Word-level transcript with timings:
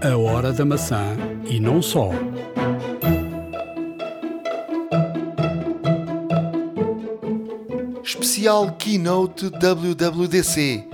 A 0.00 0.16
hora 0.16 0.52
da 0.52 0.64
maçã 0.64 1.16
e 1.44 1.58
não 1.58 1.82
só. 1.82 2.10
Especial 8.04 8.72
Keynote 8.78 9.50
WWDC. 9.50 10.84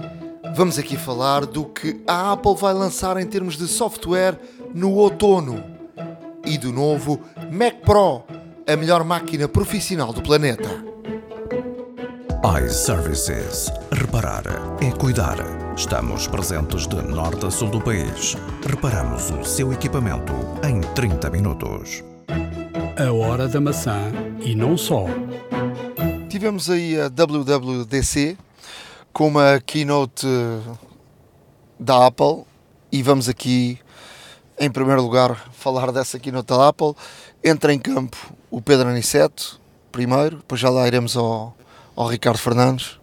Vamos 0.57 0.79
aqui 0.79 0.97
falar 0.97 1.45
do 1.45 1.67
que 1.67 2.03
a 2.07 2.33
Apple 2.33 2.57
vai 2.57 2.73
lançar 2.73 3.19
em 3.19 3.27
termos 3.27 3.59
de 3.59 3.69
software 3.69 4.39
no 4.75 4.93
outono 4.93 5.63
e 6.47 6.57
do 6.57 6.73
novo 6.73 7.21
Mac 7.53 7.81
Pro, 7.85 8.23
a 8.67 8.77
melhor 8.77 9.05
máquina 9.05 9.47
profissional 9.47 10.13
do 10.13 10.23
planeta. 10.23 10.83
iServices. 12.65 13.71
Reparar 13.93 14.45
é 14.81 14.91
cuidar. 14.91 15.64
Estamos 15.77 16.29
presentes 16.29 16.87
de 16.87 17.03
norte 17.03 17.47
a 17.47 17.51
sul 17.51 17.69
do 17.69 17.81
país. 17.81 18.37
Reparamos 18.65 19.31
o 19.31 19.45
seu 19.45 19.73
equipamento 19.73 20.33
em 20.65 20.81
30 20.95 21.29
minutos. 21.31 22.05
A 22.97 23.13
hora 23.13 23.49
da 23.49 23.61
maçã 23.61 24.13
e 24.41 24.55
não 24.55 24.79
só. 24.79 25.07
Tivemos 26.29 26.71
aí 26.71 26.99
a 27.01 27.09
WWDC 27.09 28.39
com 29.13 29.27
uma 29.27 29.61
keynote 29.67 30.29
da 31.79 32.07
Apple 32.07 32.45
e 32.93 33.03
vamos 33.03 33.29
aqui, 33.29 33.81
em 34.61 34.71
primeiro 34.71 35.03
lugar, 35.03 35.51
falar 35.55 35.91
dessa 35.91 36.21
keynote 36.21 36.47
da 36.47 36.69
Apple. 36.69 36.95
Entra 37.43 37.75
em 37.75 37.81
campo 37.81 38.17
o 38.49 38.63
Pedro 38.63 38.91
Aniceto, 38.91 39.61
primeiro, 39.91 40.37
depois 40.37 40.61
já 40.61 40.71
lá 40.71 40.87
iremos 40.87 41.17
ao, 41.17 41.53
ao 41.97 42.07
Ricardo 42.07 42.39
Fernandes. 42.39 43.01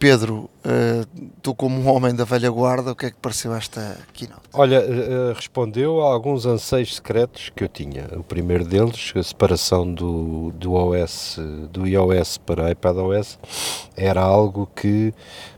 Pedro, 0.00 0.48
uh, 0.64 1.28
tu 1.42 1.54
como 1.54 1.78
um 1.78 1.86
homem 1.86 2.14
da 2.14 2.24
velha 2.24 2.50
guarda, 2.50 2.92
o 2.92 2.96
que 2.96 3.04
é 3.04 3.10
que 3.10 3.18
pareceu 3.18 3.54
esta 3.54 3.98
keynote? 4.14 4.40
Olha, 4.50 4.80
uh, 4.80 5.34
respondeu 5.34 6.00
a 6.00 6.10
alguns 6.10 6.46
anseios 6.46 6.96
secretos 6.96 7.52
que 7.54 7.62
eu 7.62 7.68
tinha. 7.68 8.08
O 8.16 8.22
primeiro 8.22 8.64
deles, 8.64 9.12
a 9.14 9.22
separação 9.22 9.92
do, 9.92 10.52
do 10.52 10.72
OS, 10.72 11.38
do 11.70 11.86
iOS 11.86 12.38
para 12.38 12.70
iPadOS, 12.70 13.38
era 13.94 14.22
algo 14.22 14.66
que 14.74 15.12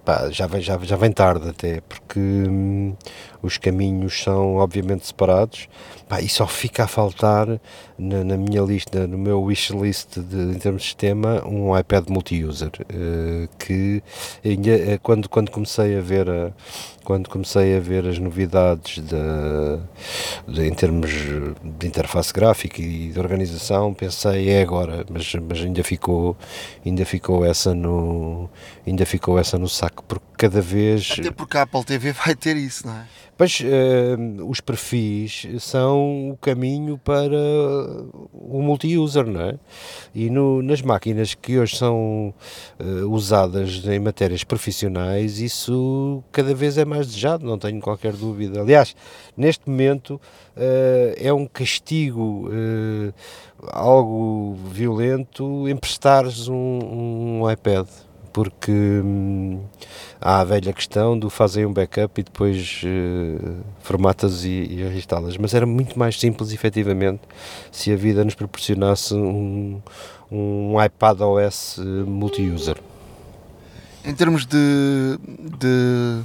pá, 0.05 0.29
já, 0.29 0.49
vem, 0.49 0.61
já, 0.61 0.77
já 0.79 0.97
vem 0.97 1.13
tarde 1.13 1.49
até, 1.49 1.81
porque 1.81 2.19
hum, 2.19 2.97
os 3.41 3.59
caminhos 3.59 4.25
são 4.25 4.57
obviamente 4.57 5.07
separados 5.07 5.69
pá, 6.13 6.21
e 6.21 6.29
só 6.29 6.47
fica 6.47 6.85
a 6.85 6.87
faltar 6.87 7.47
na, 7.99 8.23
na, 8.23 8.37
minha 8.37 8.61
lista, 8.61 9.07
no 9.07 9.17
meu 9.17 9.43
wishlist 9.43 10.19
de, 10.19 10.55
em 10.55 10.59
termos 10.59 10.83
de 10.83 10.89
sistema, 10.89 11.43
um 11.47 11.77
iPad 11.79 12.11
multi-user, 12.11 12.69
uh, 12.69 13.49
que 13.59 14.03
quando, 15.03 15.27
quando 15.31 15.51
comecei 15.51 15.97
a 15.97 16.03
ver 16.03 16.29
a, 16.29 16.53
quando 17.03 17.31
comecei 17.31 17.77
a 17.79 17.81
ver 17.81 18.07
as 18.07 18.19
novidades 18.19 19.03
de, 19.03 20.53
de, 20.53 20.67
em 20.67 20.75
termos 20.75 21.11
de 21.11 21.87
interface 21.87 22.31
gráfica 22.31 22.83
e 22.83 23.09
de 23.09 23.19
organização, 23.19 23.95
pensei 23.95 24.51
é 24.51 24.61
agora, 24.61 25.07
mas, 25.11 25.35
mas 25.35 25.61
ainda 25.61 25.83
ficou 25.83 26.37
ainda 26.85 27.07
ficou 27.07 27.43
essa 27.43 27.75
no 27.75 28.51
ainda 28.87 29.07
ficou 29.07 29.39
essa 29.39 29.59
no 29.59 29.69
saco 29.69 30.05
porque 30.07 30.27
cada 30.37 30.61
vez 30.61 31.17
até 31.19 31.31
porque 31.31 31.57
a 31.57 31.63
Apple 31.63 31.85
TV 31.85 32.13
vai 32.13 32.35
ter 32.35 32.57
isso, 32.57 32.87
não 32.87 32.95
é? 32.95 33.07
Pois 33.43 33.59
uh, 33.59 34.49
os 34.49 34.61
perfis 34.61 35.49
são 35.59 36.31
o 36.31 36.37
caminho 36.37 36.97
para 36.97 37.37
o 38.33 38.63
multi-user, 38.63 39.27
não 39.27 39.41
é? 39.41 39.59
E 40.15 40.31
no, 40.31 40.63
nas 40.63 40.81
máquinas 40.81 41.35
que 41.35 41.59
hoje 41.59 41.77
são 41.77 42.33
uh, 42.79 43.11
usadas 43.11 43.85
em 43.85 43.99
matérias 43.99 44.45
profissionais, 44.45 45.41
isso 45.41 46.23
cada 46.31 46.55
vez 46.55 46.79
é 46.79 46.85
mais 46.85 47.09
desejado, 47.09 47.45
não 47.45 47.59
tenho 47.59 47.81
qualquer 47.81 48.13
dúvida. 48.13 48.61
Aliás, 48.61 48.95
neste 49.37 49.69
momento 49.69 50.21
uh, 50.57 51.13
é 51.17 51.33
um 51.33 51.45
castigo 51.45 52.49
algo 53.73 54.57
violento 54.71 55.69
emprestares 55.69 56.47
um, 56.47 57.41
um 57.43 57.51
iPad 57.51 57.89
porque 58.33 58.73
hum, 58.73 59.61
há 60.21 60.41
a 60.41 60.45
velha 60.45 60.73
questão 60.73 61.19
do 61.19 61.29
fazer 61.29 61.67
um 61.67 61.73
backup 61.73 62.21
e 62.21 62.25
depois 62.25 62.83
uh, 62.85 63.61
formatas 63.81 64.45
e, 64.45 64.49
e 64.49 64.83
reinstalas. 64.83 65.37
Mas 65.37 65.55
era 65.55 65.67
muito 65.67 65.99
mais 65.99 66.19
simples, 66.19 66.53
efetivamente, 66.53 67.23
se 67.71 67.93
a 67.93 67.97
vida 67.97 68.25
nos 68.25 68.35
proporcionasse 68.35 69.15
um, 69.15 69.81
um 70.31 70.83
iPad 70.83 71.21
OS 71.21 71.79
multi-user. 72.07 72.77
Em 74.05 74.15
termos 74.15 74.45
de, 74.45 75.19
de, 75.61 76.23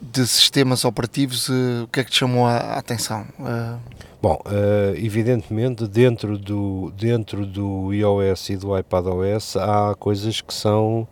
de, 0.00 0.26
sistemas 0.26 0.84
operativos, 0.84 1.48
uh, 1.48 1.84
o 1.84 1.88
que 1.88 2.00
é 2.00 2.04
que 2.04 2.10
te 2.10 2.18
chamou 2.18 2.46
a, 2.46 2.56
a 2.56 2.78
atenção? 2.78 3.26
Uh... 3.40 4.07
Bom, 4.20 4.36
uh, 4.46 4.96
evidentemente 4.96 5.86
dentro 5.86 6.36
do, 6.36 6.92
dentro 6.96 7.46
do 7.46 7.94
iOS 7.94 8.50
e 8.50 8.56
do 8.56 8.76
iPadOS 8.76 9.56
há 9.56 9.94
coisas 9.94 10.40
que 10.40 10.52
são 10.52 11.06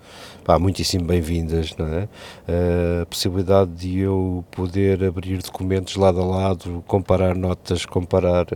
pá, 0.44 0.58
muitíssimo 0.58 1.04
bem-vindas, 1.04 1.72
não 1.76 1.86
é? 1.86 2.08
Uh, 2.48 3.02
a 3.02 3.06
possibilidade 3.06 3.70
de 3.70 4.00
eu 4.00 4.44
poder 4.50 5.04
abrir 5.04 5.40
documentos 5.40 5.94
lado 5.94 6.20
a 6.20 6.24
lado, 6.24 6.82
comparar 6.88 7.36
notas, 7.36 7.86
comparar, 7.86 8.46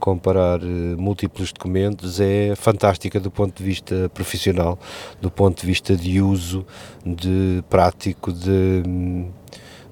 comparar 0.00 0.60
uh, 0.60 0.66
múltiplos 0.98 1.52
documentos 1.52 2.18
é 2.18 2.56
fantástica 2.56 3.20
do 3.20 3.30
ponto 3.30 3.56
de 3.56 3.62
vista 3.62 4.10
profissional, 4.12 4.76
do 5.20 5.30
ponto 5.30 5.60
de 5.60 5.66
vista 5.68 5.94
de 5.94 6.20
uso, 6.20 6.66
de 7.06 7.62
prático, 7.70 8.32
de 8.32 8.82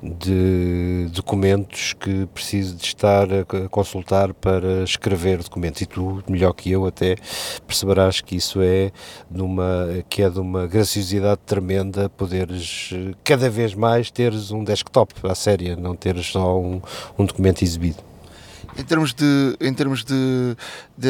de 0.02 1.08
documentos 1.12 1.92
que 1.92 2.26
preciso 2.26 2.76
de 2.76 2.84
estar 2.84 3.28
a 3.32 3.68
consultar 3.68 4.34
para 4.34 4.82
escrever 4.82 5.38
documentos 5.38 5.80
e 5.80 5.86
tu, 5.86 6.22
melhor 6.28 6.52
que 6.52 6.70
eu 6.70 6.86
até, 6.86 7.16
perceberás 7.66 8.20
que 8.20 8.34
isso 8.34 8.60
é 8.60 8.90
numa, 9.30 9.88
que 10.08 10.22
é 10.22 10.28
de 10.28 10.40
uma 10.40 10.66
graciosidade 10.66 11.40
tremenda 11.46 12.08
poderes 12.08 12.90
cada 13.22 13.48
vez 13.48 13.74
mais 13.74 14.10
teres 14.10 14.50
um 14.50 14.64
desktop 14.64 15.14
à 15.24 15.34
séria, 15.34 15.76
não 15.76 15.94
teres 15.94 16.26
só 16.26 16.58
um, 16.58 16.80
um 17.16 17.24
documento 17.24 17.62
exibido. 17.62 18.11
Em 18.76 18.84
termos 18.84 19.12
de, 19.12 19.56
em 19.60 19.74
termos 19.74 20.02
de, 20.02 20.56
de, 20.96 21.08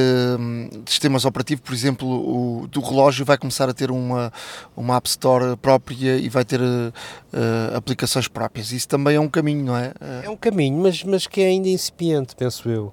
de 0.82 0.90
sistemas 0.90 1.24
operativos, 1.24 1.62
por 1.64 1.72
exemplo, 1.72 2.08
o 2.08 2.66
do 2.66 2.80
relógio 2.80 3.24
vai 3.24 3.38
começar 3.38 3.68
a 3.68 3.72
ter 3.72 3.90
uma, 3.90 4.32
uma 4.76 4.96
App 4.96 5.08
Store 5.08 5.56
própria 5.56 6.16
e 6.16 6.28
vai 6.28 6.44
ter 6.44 6.60
uh, 6.60 6.92
aplicações 7.76 8.26
próprias. 8.26 8.72
Isso 8.72 8.88
também 8.88 9.16
é 9.16 9.20
um 9.20 9.28
caminho, 9.28 9.64
não 9.64 9.76
é? 9.76 9.92
É 10.24 10.28
um 10.28 10.36
caminho, 10.36 10.76
mas, 10.82 11.04
mas 11.04 11.26
que 11.26 11.40
é 11.40 11.46
ainda 11.46 11.68
incipiente, 11.68 12.34
penso 12.34 12.68
eu. 12.68 12.92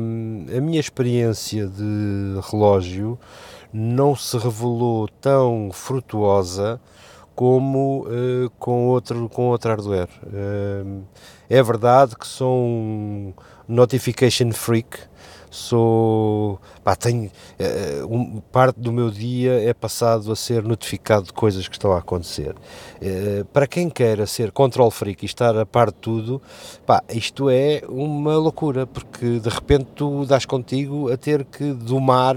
Um, 0.00 0.46
a 0.56 0.60
minha 0.60 0.78
experiência 0.78 1.66
de 1.66 2.40
relógio 2.48 3.18
não 3.72 4.14
se 4.14 4.38
revelou 4.38 5.08
tão 5.20 5.70
frutuosa 5.72 6.80
como 7.34 8.06
uh, 8.06 8.50
com, 8.58 8.86
outro, 8.86 9.28
com 9.28 9.48
outro 9.48 9.70
hardware. 9.70 10.08
Uh, 10.24 11.02
é 11.50 11.62
verdade 11.62 12.16
que 12.16 12.26
um 12.42 13.32
notification 13.68 14.52
freak, 14.52 14.98
sou 15.50 16.58
pá, 16.88 16.96
tenho 16.96 17.26
uh, 17.26 18.06
um, 18.14 18.40
parte 18.50 18.80
do 18.80 18.90
meu 18.90 19.10
dia 19.10 19.62
é 19.62 19.74
passado 19.74 20.32
a 20.32 20.36
ser 20.36 20.62
notificado 20.62 21.26
de 21.26 21.32
coisas 21.34 21.68
que 21.68 21.74
estão 21.74 21.92
a 21.92 21.98
acontecer. 21.98 22.54
Uh, 22.54 23.44
para 23.52 23.66
quem 23.66 23.90
queira 23.90 24.26
ser 24.26 24.50
control 24.50 24.90
freak 24.90 25.22
e 25.22 25.26
estar 25.26 25.54
a 25.58 25.66
par 25.66 25.88
de 25.88 25.98
tudo 25.98 26.40
pá, 26.86 27.02
isto 27.10 27.50
é 27.50 27.82
uma 27.86 28.38
loucura 28.38 28.86
porque 28.86 29.38
de 29.38 29.48
repente 29.50 29.88
tu 29.94 30.24
dás 30.24 30.46
contigo 30.46 31.12
a 31.12 31.16
ter 31.18 31.44
que 31.44 31.74
domar 31.74 32.36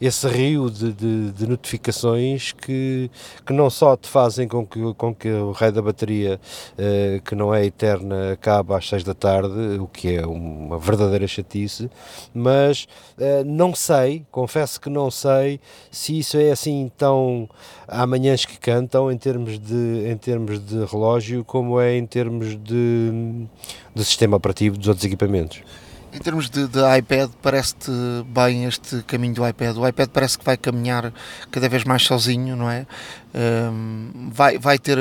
esse 0.00 0.26
rio 0.26 0.68
de, 0.68 0.92
de, 0.92 1.30
de 1.30 1.46
notificações 1.46 2.50
que, 2.50 3.08
que 3.46 3.52
não 3.52 3.70
só 3.70 3.96
te 3.96 4.08
fazem 4.08 4.48
com 4.48 4.66
que, 4.66 4.94
com 4.94 5.14
que 5.14 5.30
o 5.30 5.52
raio 5.52 5.72
da 5.72 5.82
bateria 5.82 6.40
uh, 6.72 7.22
que 7.22 7.36
não 7.36 7.54
é 7.54 7.64
eterna 7.64 8.32
acabe 8.32 8.74
às 8.74 8.88
6 8.88 9.04
da 9.04 9.14
tarde 9.14 9.78
o 9.78 9.86
que 9.86 10.16
é 10.16 10.26
uma 10.26 10.76
verdadeira 10.76 11.28
chatice 11.28 11.88
mas 12.34 12.88
não 13.44 13.74
sei, 13.74 13.91
confesso 14.30 14.80
que 14.80 14.88
não 14.88 15.10
sei 15.10 15.60
se 15.90 16.18
isso 16.18 16.36
é 16.36 16.50
assim 16.50 16.90
tão 16.96 17.48
há 17.86 18.06
manhãs 18.06 18.44
que 18.44 18.58
cantam 18.58 19.10
em 19.10 19.18
termos 19.18 19.58
de, 19.58 20.08
em 20.10 20.16
termos 20.16 20.58
de 20.58 20.84
relógio 20.84 21.44
como 21.44 21.80
é 21.80 21.96
em 21.96 22.06
termos 22.06 22.56
de, 22.56 23.46
de 23.94 24.04
sistema 24.04 24.36
operativo 24.36 24.76
dos 24.76 24.88
outros 24.88 25.04
equipamentos. 25.04 25.62
Em 26.14 26.18
termos 26.18 26.50
de, 26.50 26.68
de 26.68 26.78
iPad, 26.98 27.30
parece-te 27.40 27.90
bem 28.26 28.66
este 28.66 29.02
caminho 29.04 29.32
do 29.32 29.48
iPad? 29.48 29.74
O 29.78 29.88
iPad 29.88 30.10
parece 30.10 30.36
que 30.36 30.44
vai 30.44 30.58
caminhar 30.58 31.10
cada 31.50 31.70
vez 31.70 31.84
mais 31.84 32.02
sozinho, 32.02 32.54
não 32.54 32.70
é? 32.70 32.86
Um, 33.34 34.30
vai, 34.30 34.58
vai 34.58 34.78
ter, 34.78 34.98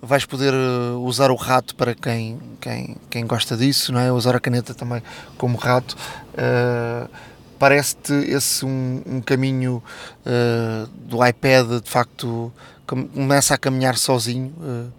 vais 0.00 0.24
poder 0.24 0.54
usar 1.00 1.32
o 1.32 1.34
rato 1.34 1.74
para 1.74 1.96
quem, 1.96 2.38
quem, 2.60 2.96
quem 3.10 3.26
gosta 3.26 3.56
disso, 3.56 3.92
não 3.92 3.98
é? 3.98 4.12
Usar 4.12 4.36
a 4.36 4.40
caneta 4.40 4.72
também 4.72 5.02
como 5.36 5.58
rato. 5.58 5.96
Uh, 6.34 7.10
parece-te 7.58 8.12
esse 8.12 8.64
um, 8.64 9.02
um 9.06 9.20
caminho 9.20 9.82
uh, 10.24 10.88
do 11.08 11.24
iPad 11.24 11.82
de 11.82 11.90
facto 11.90 12.52
começa 12.86 13.54
a 13.54 13.58
caminhar 13.58 13.96
sozinho? 13.96 14.52
Uh. 14.58 14.90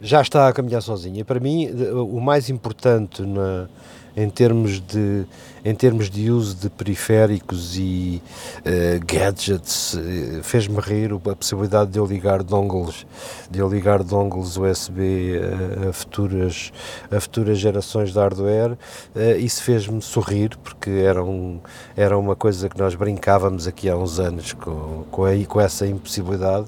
já 0.00 0.20
está 0.20 0.48
a 0.48 0.52
caminhar 0.52 0.82
sozinha. 0.82 1.24
Para 1.24 1.40
mim, 1.40 1.68
o 1.92 2.20
mais 2.20 2.48
importante 2.50 3.22
na, 3.22 3.68
em 4.16 4.28
termos 4.28 4.80
de 4.80 5.24
em 5.64 5.74
termos 5.76 6.10
de 6.10 6.28
uso 6.28 6.56
de 6.56 6.68
periféricos 6.68 7.78
e 7.78 8.20
uh, 8.58 9.06
gadgets 9.06 9.94
uh, 9.94 10.42
fez-me 10.42 10.80
rir 10.80 11.12
a 11.12 11.36
possibilidade 11.36 11.92
de 11.92 12.00
eu 12.00 12.04
ligar 12.04 12.42
dongles 12.42 13.06
de 13.48 13.60
eu 13.60 13.68
ligar 13.68 14.02
dongles 14.02 14.56
USB 14.56 15.38
a, 15.86 15.90
a 15.90 15.92
futuras 15.92 16.72
a 17.10 17.20
futuras 17.20 17.58
gerações 17.58 18.12
de 18.12 18.18
hardware. 18.18 18.72
Uh, 19.14 19.38
isso 19.38 19.62
fez-me 19.62 20.02
sorrir 20.02 20.56
porque 20.58 20.90
era 20.90 21.22
um 21.22 21.60
era 21.96 22.18
uma 22.18 22.34
coisa 22.34 22.68
que 22.68 22.78
nós 22.78 22.94
brincávamos 22.96 23.66
aqui 23.68 23.88
há 23.88 23.96
uns 23.96 24.18
anos 24.18 24.52
com 24.54 25.04
com, 25.10 25.24
aí, 25.24 25.46
com 25.46 25.60
essa 25.60 25.86
impossibilidade. 25.86 26.66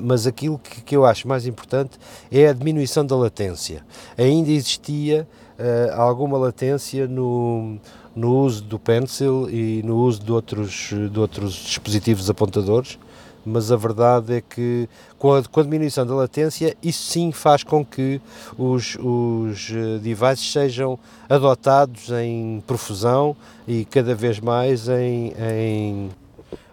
Mas 0.00 0.26
aquilo 0.26 0.58
que, 0.58 0.82
que 0.82 0.96
eu 0.96 1.04
acho 1.04 1.26
mais 1.26 1.46
importante 1.46 1.98
é 2.30 2.48
a 2.48 2.52
diminuição 2.52 3.04
da 3.04 3.16
latência. 3.16 3.84
Ainda 4.16 4.50
existia 4.50 5.26
uh, 5.58 6.00
alguma 6.00 6.38
latência 6.38 7.06
no, 7.06 7.78
no 8.14 8.38
uso 8.38 8.62
do 8.62 8.78
pencil 8.78 9.48
e 9.50 9.82
no 9.82 9.96
uso 9.96 10.22
de 10.22 10.32
outros, 10.32 10.90
de 11.10 11.18
outros 11.18 11.54
dispositivos 11.54 12.30
apontadores, 12.30 12.98
mas 13.44 13.70
a 13.70 13.76
verdade 13.76 14.36
é 14.36 14.40
que 14.40 14.88
com 15.18 15.34
a, 15.34 15.42
com 15.42 15.60
a 15.60 15.62
diminuição 15.62 16.06
da 16.06 16.14
latência, 16.14 16.76
isso 16.82 17.10
sim 17.10 17.30
faz 17.30 17.62
com 17.62 17.84
que 17.84 18.20
os, 18.56 18.96
os 18.98 19.70
eh, 19.70 19.98
devices 19.98 20.50
sejam 20.50 20.98
adotados 21.28 22.10
em 22.10 22.62
profusão 22.66 23.36
e 23.68 23.84
cada 23.84 24.14
vez 24.14 24.40
mais 24.40 24.88
em, 24.88 25.34
em 25.38 26.10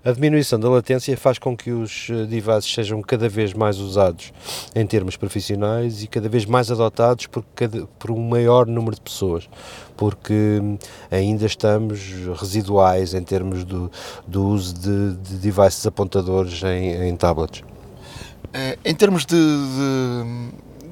a 0.03 0.11
diminuição 0.11 0.59
da 0.59 0.67
latência 0.67 1.15
faz 1.15 1.37
com 1.37 1.55
que 1.55 1.71
os 1.71 2.07
eh, 2.09 2.25
devices 2.25 2.73
sejam 2.73 3.01
cada 3.03 3.29
vez 3.29 3.53
mais 3.53 3.77
usados 3.77 4.33
em 4.73 4.85
termos 4.85 5.15
profissionais 5.15 6.01
e 6.01 6.07
cada 6.07 6.27
vez 6.27 6.43
mais 6.45 6.71
adotados 6.71 7.27
por, 7.27 7.43
cada, 7.55 7.85
por 7.99 8.09
um 8.09 8.19
maior 8.19 8.65
número 8.65 8.95
de 8.95 9.01
pessoas, 9.01 9.47
porque 9.95 10.33
hum, 10.33 10.77
ainda 11.11 11.45
estamos 11.45 11.99
residuais 12.35 13.13
em 13.13 13.21
termos 13.21 13.63
do, 13.63 13.91
do 14.27 14.47
uso 14.47 14.73
de, 14.73 15.15
de 15.17 15.35
devices 15.35 15.85
apontadores 15.85 16.63
em, 16.63 17.07
em 17.07 17.15
tablets. 17.15 17.63
Eh, 18.53 18.79
em 18.83 18.95
termos 18.95 19.23
de, 19.23 19.37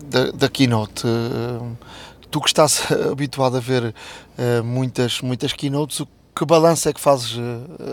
de, 0.05 0.31
da 0.33 0.47
Keynote, 0.49 1.07
eh, 1.07 1.75
tu 2.29 2.39
que 2.41 2.47
estás 2.47 2.83
habituado 3.11 3.57
a 3.57 3.59
ver 3.59 3.93
muitas, 4.63 5.19
muitas 5.21 5.51
Keynotes, 5.51 6.03
que 6.35 6.45
balanço 6.45 6.87
é 6.87 6.93
que 6.93 7.01
fazes 7.01 7.35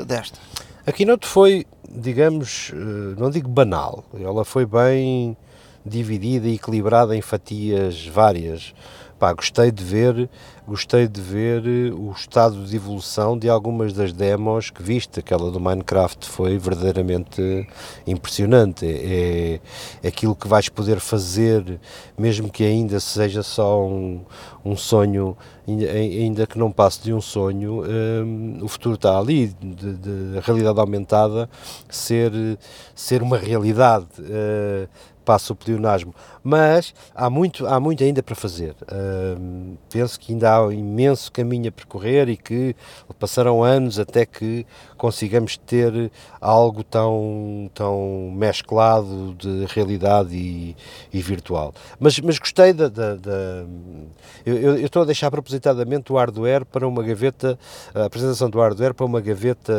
desta? 0.06 0.38
A 0.86 0.92
keynote 0.92 1.26
foi, 1.26 1.66
digamos, 1.90 2.70
eh, 2.72 3.18
não 3.18 3.28
digo 3.28 3.48
banal, 3.48 4.04
ela 4.14 4.44
foi 4.44 4.64
bem 4.64 5.36
dividida 5.84 6.46
e 6.46 6.54
equilibrada 6.54 7.16
em 7.16 7.20
fatias 7.20 8.06
várias. 8.06 8.72
Pá, 9.18 9.32
gostei 9.32 9.72
de 9.72 9.82
ver, 9.82 10.30
gostei 10.64 11.08
de 11.08 11.20
ver 11.20 11.66
eh, 11.66 11.92
o 11.92 12.12
estado 12.12 12.64
de 12.64 12.76
evolução 12.76 13.36
de 13.36 13.48
algumas 13.48 13.92
das 13.92 14.12
demos 14.12 14.70
que 14.70 14.80
viste, 14.80 15.18
aquela 15.18 15.50
do 15.50 15.58
Minecraft 15.58 16.24
foi 16.24 16.56
verdadeiramente 16.56 17.66
impressionante. 18.06 18.86
É, 18.86 19.60
é 20.04 20.08
aquilo 20.08 20.36
que 20.36 20.46
vais 20.46 20.68
poder 20.68 21.00
fazer, 21.00 21.80
mesmo 22.16 22.48
que 22.48 22.62
ainda 22.62 23.00
seja 23.00 23.42
só 23.42 23.84
um, 23.84 24.20
um 24.64 24.76
sonho 24.76 25.36
ainda 25.66 26.46
que 26.46 26.58
não 26.58 26.70
passe 26.70 27.02
de 27.02 27.12
um 27.12 27.20
sonho, 27.20 27.82
um, 27.84 28.58
o 28.62 28.68
futuro 28.68 28.94
está 28.94 29.18
ali, 29.18 29.48
de, 29.48 29.96
de, 29.96 30.40
realidade 30.40 30.78
aumentada 30.78 31.50
ser, 31.88 32.32
ser 32.94 33.22
uma 33.22 33.36
realidade. 33.36 34.06
Uh, 34.20 34.88
passa 35.26 35.52
o 35.52 35.56
pleonasmo, 35.56 36.14
mas 36.42 36.94
há 37.12 37.28
muito, 37.28 37.66
há 37.66 37.80
muito 37.80 38.04
ainda 38.04 38.22
para 38.22 38.36
fazer. 38.36 38.76
Uh, 38.82 39.76
penso 39.90 40.20
que 40.20 40.32
ainda 40.32 40.52
há 40.52 40.64
um 40.64 40.70
imenso 40.70 41.32
caminho 41.32 41.68
a 41.68 41.72
percorrer 41.72 42.28
e 42.28 42.36
que 42.36 42.76
passarão 43.18 43.64
anos 43.64 43.98
até 43.98 44.24
que 44.24 44.64
consigamos 44.96 45.56
ter 45.56 46.10
algo 46.40 46.82
tão, 46.82 47.70
tão 47.74 48.32
mesclado 48.34 49.34
de 49.34 49.66
realidade 49.66 50.34
e, 50.36 50.76
e 51.12 51.20
virtual. 51.20 51.74
Mas, 51.98 52.18
mas 52.20 52.38
gostei 52.38 52.72
da. 52.72 52.88
da, 52.88 53.14
da 53.14 53.64
eu, 54.44 54.56
eu, 54.56 54.86
estou 54.86 55.02
a 55.02 55.04
deixar 55.04 55.30
propositadamente 55.30 56.12
o 56.12 56.16
hardware 56.16 56.64
para 56.64 56.86
uma 56.86 57.02
gaveta, 57.02 57.58
a 57.94 58.04
apresentação 58.04 58.48
do 58.48 58.58
hardware 58.58 58.94
para 58.94 59.06
uma 59.06 59.20
gaveta 59.20 59.74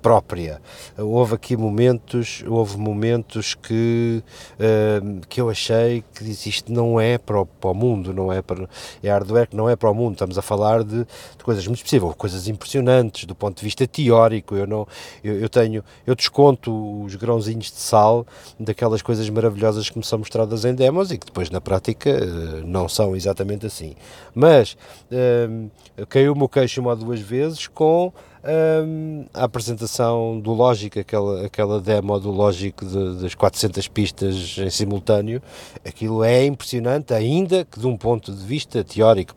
própria. 0.00 0.60
Houve 0.98 1.34
aqui 1.34 1.56
momentos, 1.56 2.44
houve 2.46 2.76
momentos 2.76 3.54
que, 3.54 4.22
uh, 4.58 5.26
que 5.28 5.40
eu 5.40 5.48
achei 5.48 6.04
que 6.14 6.24
isto 6.24 6.72
não 6.72 7.00
é 7.00 7.18
para 7.18 7.40
o, 7.40 7.46
para 7.46 7.70
o 7.70 7.74
mundo, 7.74 8.12
não 8.12 8.32
é 8.32 8.42
para 8.42 8.68
é 9.02 9.10
hardware 9.10 9.48
que 9.48 9.56
não 9.56 9.68
é 9.68 9.76
para 9.76 9.90
o 9.90 9.94
mundo. 9.94 10.14
Estamos 10.14 10.38
a 10.38 10.42
falar 10.42 10.82
de, 10.82 11.04
de 11.04 11.44
coisas 11.44 11.66
muito 11.66 11.78
específicas, 11.78 12.14
coisas 12.16 12.48
impressionantes 12.48 13.24
do 13.24 13.34
ponto 13.34 13.58
de 13.58 13.64
vista 13.64 13.86
teórico. 13.86 14.41
Eu 14.50 14.66
não, 14.66 14.86
eu, 15.22 15.40
eu 15.40 15.48
tenho, 15.48 15.84
eu 16.06 16.14
desconto 16.14 17.02
os 17.04 17.14
grãozinhos 17.14 17.66
de 17.66 17.78
sal 17.78 18.26
daquelas 18.58 19.02
coisas 19.02 19.28
maravilhosas 19.28 19.88
que 19.88 19.98
me 19.98 20.04
são 20.04 20.18
mostradas 20.18 20.64
em 20.64 20.74
demos 20.74 21.10
e 21.10 21.18
que 21.18 21.26
depois 21.26 21.50
na 21.50 21.60
prática 21.60 22.10
uh, 22.10 22.66
não 22.66 22.88
são 22.88 23.14
exatamente 23.14 23.66
assim. 23.66 23.94
Mas 24.34 24.76
uh, 25.10 26.06
caiu 26.06 26.32
o 26.32 26.36
meu 26.36 26.48
queixo 26.48 26.80
uma 26.80 26.90
ou 26.90 26.96
duas 26.96 27.20
vezes 27.20 27.66
com 27.66 28.12
um, 28.44 29.24
a 29.32 29.44
apresentação 29.44 30.40
do 30.40 30.52
Logic, 30.52 30.98
aquela, 30.98 31.46
aquela 31.46 31.80
demo 31.80 32.18
do 32.18 32.30
Logic 32.30 32.84
de, 32.84 33.22
das 33.22 33.34
400 33.34 33.88
pistas 33.88 34.56
em 34.58 34.70
simultâneo, 34.70 35.40
aquilo 35.86 36.24
é 36.24 36.44
impressionante, 36.44 37.14
ainda 37.14 37.64
que 37.64 37.78
de 37.78 37.86
um 37.86 37.96
ponto 37.96 38.32
de 38.32 38.44
vista 38.44 38.82
teórico, 38.82 39.34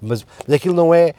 mas, 0.00 0.26
mas 0.46 0.56
aquilo 0.56 0.74
não 0.74 0.92
é 0.92 1.14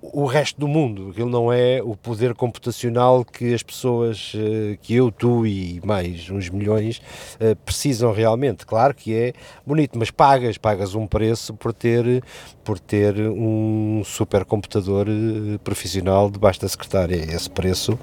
o 0.00 0.26
resto 0.26 0.58
do 0.60 0.68
mundo. 0.68 1.10
Aquilo 1.10 1.30
não 1.30 1.52
é 1.52 1.82
o 1.82 1.96
poder 1.96 2.34
computacional 2.34 3.24
que 3.24 3.54
as 3.54 3.62
pessoas, 3.62 4.32
eh, 4.34 4.78
que 4.80 4.94
eu, 4.94 5.10
tu 5.10 5.46
e 5.46 5.80
mais 5.84 6.28
uns 6.30 6.48
milhões, 6.48 7.00
eh, 7.40 7.54
precisam 7.54 8.12
realmente. 8.12 8.66
Claro 8.66 8.94
que 8.94 9.14
é 9.14 9.32
bonito, 9.66 9.98
mas 9.98 10.10
pagas, 10.10 10.58
pagas 10.58 10.94
um 10.94 11.06
preço 11.06 11.54
por 11.54 11.72
ter, 11.72 12.22
por 12.62 12.78
ter 12.78 13.18
um 13.18 14.02
supercomputador 14.04 15.06
eh, 15.08 15.58
profissional 15.64 16.30
debaixo 16.30 16.60
da 16.60 16.68
secretária. 16.68 17.16
Esse 17.16 17.50
preço 17.50 17.98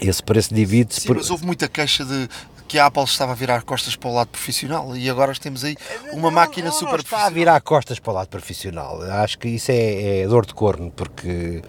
esse 0.00 0.22
preço 0.22 0.52
divide-se 0.52 1.06
por... 1.06 1.16
mas 1.16 1.30
houve 1.30 1.46
muita 1.46 1.68
queixa 1.68 2.04
de, 2.04 2.28
que 2.72 2.78
a 2.78 2.86
Apple 2.86 3.04
estava 3.04 3.32
a 3.32 3.34
virar 3.34 3.60
costas 3.64 3.96
para 3.96 4.08
o 4.08 4.14
lado 4.14 4.28
profissional 4.28 4.96
e 4.96 5.10
agora 5.10 5.34
temos 5.34 5.62
aí 5.62 5.76
uma 6.10 6.22
não, 6.22 6.30
máquina 6.30 6.68
não, 6.68 6.72
super 6.72 6.92
não 6.92 7.00
está 7.00 7.26
a 7.26 7.28
virar 7.28 7.60
costas 7.60 7.98
para 7.98 8.10
o 8.10 8.14
lado 8.14 8.28
profissional. 8.28 9.02
Acho 9.02 9.38
que 9.38 9.46
isso 9.48 9.70
é, 9.70 10.20
é 10.20 10.26
dor 10.26 10.46
de 10.46 10.54
corno, 10.54 10.90
porque 10.90 11.60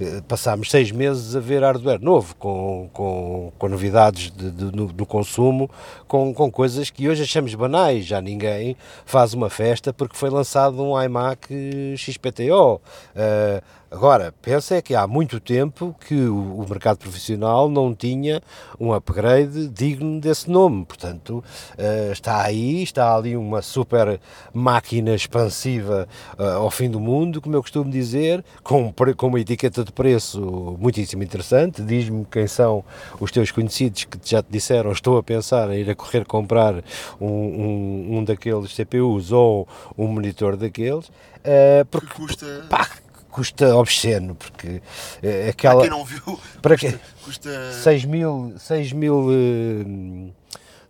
eh, 0.00 0.22
passámos 0.28 0.70
seis 0.70 0.92
meses 0.92 1.34
a 1.34 1.40
ver 1.40 1.64
hardware 1.64 2.00
novo, 2.00 2.36
com, 2.36 2.88
com, 2.92 3.52
com 3.58 3.68
novidades 3.68 4.30
de, 4.30 4.52
de, 4.52 4.64
no, 4.66 4.86
no, 4.86 5.04
consumo, 5.04 5.68
com, 6.06 6.32
com 6.32 6.48
coisas 6.48 6.90
que 6.90 7.08
hoje 7.08 7.24
achamos 7.24 7.52
banais. 7.56 8.06
Já 8.06 8.20
ninguém 8.20 8.76
faz 9.04 9.34
uma 9.34 9.50
festa 9.50 9.92
porque 9.92 10.16
foi 10.16 10.30
lançado 10.30 10.80
um 10.80 11.02
iMac 11.02 11.96
XPTO. 11.96 12.76
Uh, 13.16 13.81
Agora, 13.92 14.32
pensa 14.40 14.76
é 14.76 14.80
que 14.80 14.94
há 14.94 15.06
muito 15.06 15.38
tempo 15.38 15.94
que 16.08 16.14
o, 16.14 16.62
o, 16.62 16.66
mercado 16.66 16.96
profissional 16.96 17.68
não 17.68 17.94
tinha 17.94 18.40
um 18.80 18.90
upgrade 18.90 19.68
digno 19.68 20.18
desse 20.18 20.50
nome, 20.50 20.86
portanto, 20.86 21.44
uh, 21.74 22.10
está 22.10 22.42
aí, 22.42 22.82
está 22.82 23.14
ali 23.14 23.36
uma 23.36 23.60
super 23.60 24.18
máquina 24.54 25.14
expansiva 25.14 26.08
uh, 26.38 26.42
ao 26.42 26.70
fim 26.70 26.88
do 26.88 26.98
mundo, 26.98 27.38
como 27.42 27.54
eu 27.54 27.60
costumo 27.60 27.90
dizer, 27.90 28.42
com, 28.62 28.90
com 29.14 29.26
uma 29.26 29.38
etiqueta 29.38 29.84
de 29.84 29.92
preço 29.92 30.40
muitíssimo 30.80 31.22
interessante, 31.22 31.82
diz-me 31.82 32.24
quem 32.24 32.46
são 32.46 32.82
os 33.20 33.30
teus 33.30 33.50
conhecidos 33.50 34.04
que 34.04 34.18
já 34.24 34.42
te 34.42 34.50
disseram, 34.50 34.90
estou 34.90 35.18
a 35.18 35.22
pensar 35.22 35.70
em 35.70 35.80
ir 35.80 35.90
a 35.90 35.94
correr 35.94 36.24
comprar 36.24 36.82
um, 37.20 37.26
um, 37.26 38.08
um 38.16 38.24
daqueles 38.24 38.74
CPUs 38.74 39.32
ou 39.32 39.68
um 39.98 40.06
monitor 40.06 40.56
daqueles, 40.56 41.08
uh, 41.08 41.84
porque, 41.90 42.06
que 42.06 42.14
custa... 42.14 42.66
Pá, 42.70 42.88
custa 43.32 43.74
obsceno, 43.74 44.36
porque 44.36 44.68
uh, 44.68 45.48
aquela. 45.50 45.80
Para 45.80 45.88
quem 45.88 45.98
não 45.98 46.04
viu, 46.04 46.40
para 46.62 46.78
custa, 46.78 47.00
custa... 47.24 47.72
6 47.72 48.04
mil. 48.04 48.54
6 48.58 48.92
mil 48.92 49.28
uh, 49.28 50.32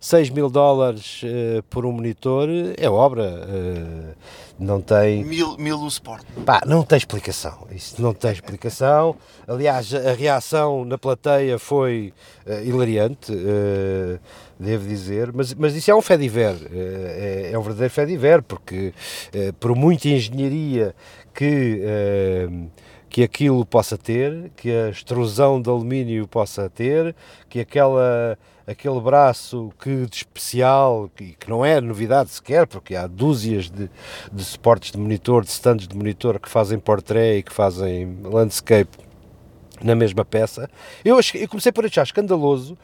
6 0.03 0.31
mil 0.31 0.49
dólares 0.49 1.21
uh, 1.23 1.63
por 1.69 1.85
um 1.85 1.93
monitor 1.93 2.49
é 2.77 2.89
obra. 2.89 3.23
Uh, 3.23 4.13
não 4.59 4.81
tem. 4.81 5.23
Mil, 5.23 5.57
mil 5.57 5.79
o 5.79 5.87
Sport. 5.87 6.25
Pá, 6.45 6.61
não 6.65 6.83
tem 6.83 6.97
explicação. 6.97 7.65
Isso 7.71 8.01
não 8.01 8.13
tem 8.13 8.33
explicação. 8.33 9.15
Aliás, 9.47 9.93
a 9.93 10.11
reação 10.11 10.83
na 10.83 10.97
plateia 10.97 11.57
foi 11.57 12.13
uh, 12.45 12.65
hilariante, 12.65 13.31
devo 14.59 14.85
dizer. 14.85 15.31
Mas, 15.31 15.53
mas 15.53 15.73
isso 15.73 15.89
é 15.89 15.95
um 15.95 16.01
fé 16.01 16.17
diver. 16.17 16.57
É, 16.73 17.51
é 17.53 17.57
um 17.57 17.61
verdadeiro 17.61 17.93
fé 17.93 18.05
diver, 18.05 18.43
porque 18.43 18.93
por 19.57 19.73
muita 19.73 20.09
engenharia 20.09 20.93
que, 21.33 21.81
uh, 21.81 22.69
que 23.09 23.23
aquilo 23.23 23.65
possa 23.65 23.97
ter, 23.97 24.51
que 24.55 24.71
a 24.71 24.89
extrusão 24.89 25.61
de 25.61 25.69
alumínio 25.69 26.27
possa 26.27 26.69
ter, 26.69 27.15
que 27.49 27.59
aquela 27.59 28.37
aquele 28.65 28.99
braço 29.01 29.71
que 29.79 30.05
de 30.05 30.17
especial, 30.17 31.09
que, 31.15 31.35
que 31.37 31.49
não 31.49 31.65
é 31.65 31.81
novidade 31.81 32.29
sequer, 32.29 32.65
porque 32.65 32.95
há 32.95 33.07
dúzias 33.07 33.69
de, 33.69 33.89
de 34.31 34.43
suportes 34.43 34.91
de 34.91 34.97
monitor, 34.97 35.43
de 35.43 35.49
stands 35.49 35.87
de 35.87 35.95
monitor 35.95 36.39
que 36.39 36.49
fazem 36.49 36.79
portrait 36.79 37.39
e 37.39 37.43
que 37.43 37.51
fazem 37.51 38.19
landscape 38.23 39.02
na 39.83 39.95
mesma 39.95 40.23
peça. 40.23 40.69
Eu, 41.03 41.19
eu 41.35 41.47
comecei 41.47 41.71
por 41.71 41.85
achar 41.85 42.03
escandaloso, 42.03 42.77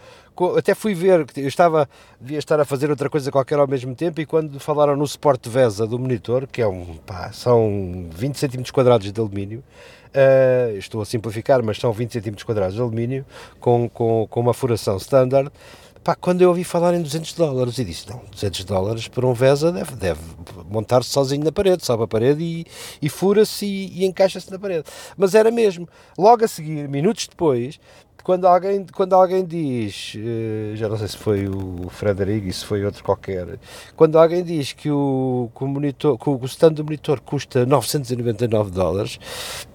até 0.57 0.73
fui 0.73 0.93
ver, 0.93 1.25
eu 1.35 1.47
estava, 1.47 1.89
devia 2.19 2.39
estar 2.39 2.59
a 2.59 2.65
fazer 2.65 2.89
outra 2.89 3.09
coisa 3.09 3.31
qualquer 3.31 3.59
ao 3.59 3.67
mesmo 3.67 3.95
tempo, 3.95 4.21
e 4.21 4.25
quando 4.25 4.59
falaram 4.59 4.95
no 4.95 5.07
suporte 5.07 5.49
VESA 5.49 5.85
do 5.87 5.97
monitor, 5.99 6.47
que 6.47 6.61
é 6.61 6.67
um, 6.67 6.95
pá, 7.05 7.31
são 7.31 8.07
20 8.11 8.35
cm 8.35 8.63
quadrados 8.71 9.11
de 9.11 9.19
alumínio, 9.19 9.63
uh, 10.09 10.77
estou 10.77 11.01
a 11.01 11.05
simplificar, 11.05 11.61
mas 11.63 11.77
são 11.77 11.91
20 11.91 12.21
cm 12.21 12.43
quadrados 12.45 12.75
de 12.75 12.81
alumínio, 12.81 13.25
com, 13.59 13.89
com, 13.89 14.27
com 14.29 14.39
uma 14.39 14.53
furação 14.53 14.97
standard, 14.97 15.51
Pá, 16.03 16.15
quando 16.15 16.41
eu 16.41 16.49
ouvi 16.49 16.63
falar 16.63 16.93
em 16.93 17.01
200 17.01 17.33
dólares, 17.33 17.77
e 17.77 17.83
disse: 17.85 18.09
não, 18.09 18.21
200 18.31 18.63
dólares 18.63 19.07
para 19.07 19.27
um 19.27 19.33
VESA 19.33 19.71
deve, 19.71 19.95
deve 19.95 20.21
montar-se 20.69 21.09
sozinho 21.09 21.43
na 21.43 21.51
parede, 21.51 21.85
sobe 21.85 22.03
a 22.03 22.07
parede 22.07 22.43
e, 22.43 22.65
e 23.01 23.09
fura-se 23.09 23.65
e, 23.65 24.01
e 24.01 24.05
encaixa-se 24.05 24.49
na 24.51 24.57
parede. 24.57 24.85
Mas 25.17 25.35
era 25.35 25.51
mesmo. 25.51 25.87
Logo 26.17 26.45
a 26.45 26.47
seguir, 26.47 26.87
minutos 26.87 27.27
depois, 27.27 27.79
quando 28.23 28.45
alguém, 28.45 28.85
quando 28.93 29.13
alguém 29.13 29.45
diz, 29.45 30.13
eh, 30.15 30.75
já 30.75 30.87
não 30.87 30.97
sei 30.97 31.07
se 31.07 31.17
foi 31.17 31.47
o 31.47 31.89
Frederico, 31.89 32.51
se 32.51 32.65
foi 32.65 32.85
outro 32.85 33.03
qualquer, 33.03 33.57
quando 33.95 34.17
alguém 34.17 34.43
diz 34.43 34.73
que 34.73 34.89
o, 34.91 35.49
que 35.55 35.63
o, 35.63 35.67
monitor, 35.67 36.17
que 36.17 36.29
o 36.29 36.45
stand 36.45 36.73
do 36.73 36.83
monitor 36.83 37.19
custa 37.21 37.65
999 37.65 38.71
dólares, 38.71 39.19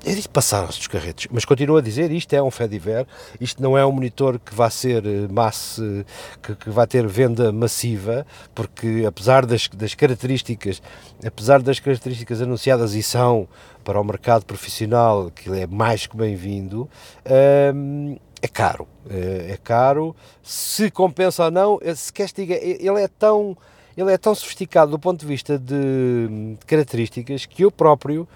eu 0.04 0.14
disse 0.14 0.28
passaram-se 0.28 0.78
dos 0.78 0.86
carretos, 0.86 1.26
mas 1.30 1.44
continuo 1.44 1.76
a 1.78 1.80
dizer, 1.80 2.10
isto 2.12 2.32
é 2.34 2.42
um 2.42 2.50
Fediver, 2.50 3.06
isto 3.40 3.62
não 3.62 3.76
é 3.76 3.84
um 3.84 3.92
monitor 3.92 4.38
que 4.38 4.54
vai 4.54 4.70
ser 4.70 5.04
eh, 5.04 5.26
massa, 5.30 6.04
que, 6.42 6.54
que 6.54 6.70
vai 6.70 6.86
ter 6.86 7.06
venda 7.06 7.52
massiva, 7.52 8.26
porque 8.54 9.04
apesar 9.06 9.46
das, 9.46 9.68
das 9.68 9.94
características, 9.94 10.82
apesar 11.24 11.62
das 11.62 11.78
características 11.78 12.40
anunciadas 12.40 12.94
e 12.94 13.02
são 13.02 13.48
para 13.82 14.00
o 14.00 14.04
mercado 14.04 14.44
profissional, 14.44 15.30
que 15.30 15.50
é 15.50 15.66
mais 15.66 16.06
que 16.06 16.16
bem-vindo, 16.16 16.88
hum, 17.74 18.16
é 18.40 18.48
caro. 18.48 18.86
É, 19.08 19.52
é, 19.52 19.56
caro. 19.56 20.14
Se 20.42 20.90
compensa 20.90 21.44
ou 21.44 21.50
não, 21.50 21.80
se 21.94 22.12
queres 22.12 22.32
diga, 22.32 22.54
ele 22.54 23.00
é 23.00 23.08
tão 23.08 23.56
ele 23.96 24.12
é 24.12 24.18
tão 24.18 24.34
sofisticado 24.34 24.90
do 24.90 24.98
ponto 24.98 25.20
de 25.20 25.26
vista 25.26 25.56
de, 25.56 26.56
de 26.58 26.66
características 26.66 27.46
que 27.46 27.62
eu 27.62 27.70
próprio 27.70 28.26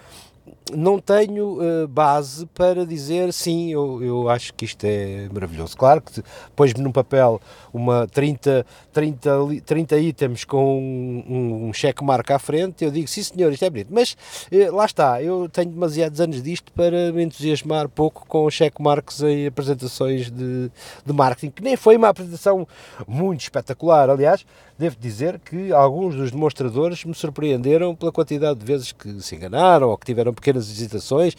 não 0.75 0.99
tenho 0.99 1.59
uh, 1.61 1.89
base 1.89 2.47
para 2.47 2.85
dizer 2.87 3.33
sim, 3.33 3.73
eu, 3.73 4.03
eu 4.03 4.29
acho 4.29 4.53
que 4.55 4.65
isto 4.65 4.85
é 4.85 5.29
maravilhoso. 5.33 5.77
Claro 5.77 6.01
que 6.01 6.23
pôs-me 6.55 6.83
num 6.83 6.93
papel 6.93 7.41
uma 7.73 8.07
30, 8.07 8.65
30, 8.93 9.31
30 9.65 9.99
itens 9.99 10.45
com 10.45 10.79
um, 10.79 11.69
um 11.69 11.73
cheque 11.73 12.05
marca 12.05 12.37
à 12.37 12.39
frente, 12.39 12.85
eu 12.85 12.91
digo 12.91 13.09
sim 13.09 13.23
senhor, 13.23 13.53
isto 13.53 13.65
é 13.65 13.71
bonito. 13.71 13.89
Mas 13.93 14.17
uh, 14.53 14.75
lá 14.75 14.85
está, 14.85 15.23
eu 15.23 15.49
tenho 15.49 15.71
demasiados 15.71 16.21
anos 16.21 16.43
disto 16.43 16.73
para 16.73 17.13
me 17.13 17.23
entusiasmar 17.23 17.89
pouco 17.89 18.27
com 18.27 18.49
cheque 18.51 18.83
marcos 18.83 19.23
em 19.23 19.47
apresentações 19.47 20.31
de, 20.31 20.71
de 21.05 21.13
marketing, 21.13 21.51
que 21.51 21.63
nem 21.63 21.77
foi 21.77 21.97
uma 21.97 22.09
apresentação 22.09 22.67
muito 23.07 23.41
espetacular. 23.41 24.11
Aliás, 24.11 24.45
devo 24.79 24.97
dizer 25.01 25.41
que 25.41 25.73
alguns 25.73 26.15
dos 26.15 26.31
demonstradores 26.31 27.05
me 27.05 27.15
surpreenderam 27.15 27.97
pela 27.97 28.13
quantidade 28.13 28.61
de 28.61 28.65
vezes 28.65 28.93
que 28.93 29.21
se 29.21 29.35
enganaram 29.35 29.89
ou 29.89 29.99
que 29.99 30.07
tiveram 30.07 30.33
pequenas 30.33 30.71
hesitações, 30.71 31.37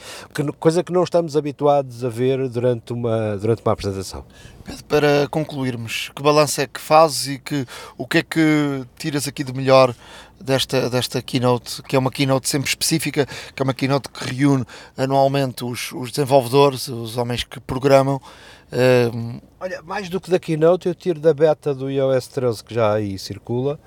coisa 0.60 0.84
que 0.84 0.91
não 0.91 1.03
estamos 1.03 1.38
habituados 1.38 2.03
a 2.03 2.10
ver 2.10 2.50
durante 2.50 2.91
uma, 2.91 3.38
durante 3.38 3.62
uma 3.63 3.72
apresentação. 3.72 4.25
Pedro, 4.65 4.84
para 4.84 5.27
concluirmos, 5.29 6.12
que 6.13 6.22
balanço 6.22 6.60
é 6.60 6.67
que 6.67 6.81
fazes 6.81 7.36
e 7.36 7.39
que, 7.39 7.65
o 7.98 8.05
que 8.05 8.17
é 8.17 8.24
que 8.24 8.84
tiras 8.98 9.27
aqui 9.27 9.43
de 9.43 9.53
melhor 9.53 9.96
desta, 10.39 10.89
desta 10.89 11.22
keynote, 11.22 11.81
que 11.84 11.96
é 11.96 12.00
uma 12.00 12.12
keynote 12.12 12.50
sempre 12.50 12.67
específica, 12.67 13.25
que 13.55 13.62
é 13.62 13.63
uma 13.63 13.74
keynote 13.74 14.10
que 14.10 14.36
reúne 14.36 14.65
anualmente 14.98 15.63
os, 15.63 15.91
os 15.93 16.12
desenvolvedores, 16.12 16.89
os 16.89 17.15
homens 17.15 17.43
que 17.46 17.60
programam. 17.62 18.22
Uh, 18.72 19.48
Olha, 19.61 19.81
mais 19.81 20.07
do 20.07 20.21
que 20.21 20.31
da 20.31 20.39
keynote, 20.39 20.87
eu 20.87 20.95
tiro 20.95 21.19
da 21.19 21.33
beta 21.33 21.75
do 21.75 21.91
iOS 21.91 22.27
13 22.27 22.63
que 22.63 22.73
já 22.73 22.93
aí 22.93 23.19
circula 23.19 23.77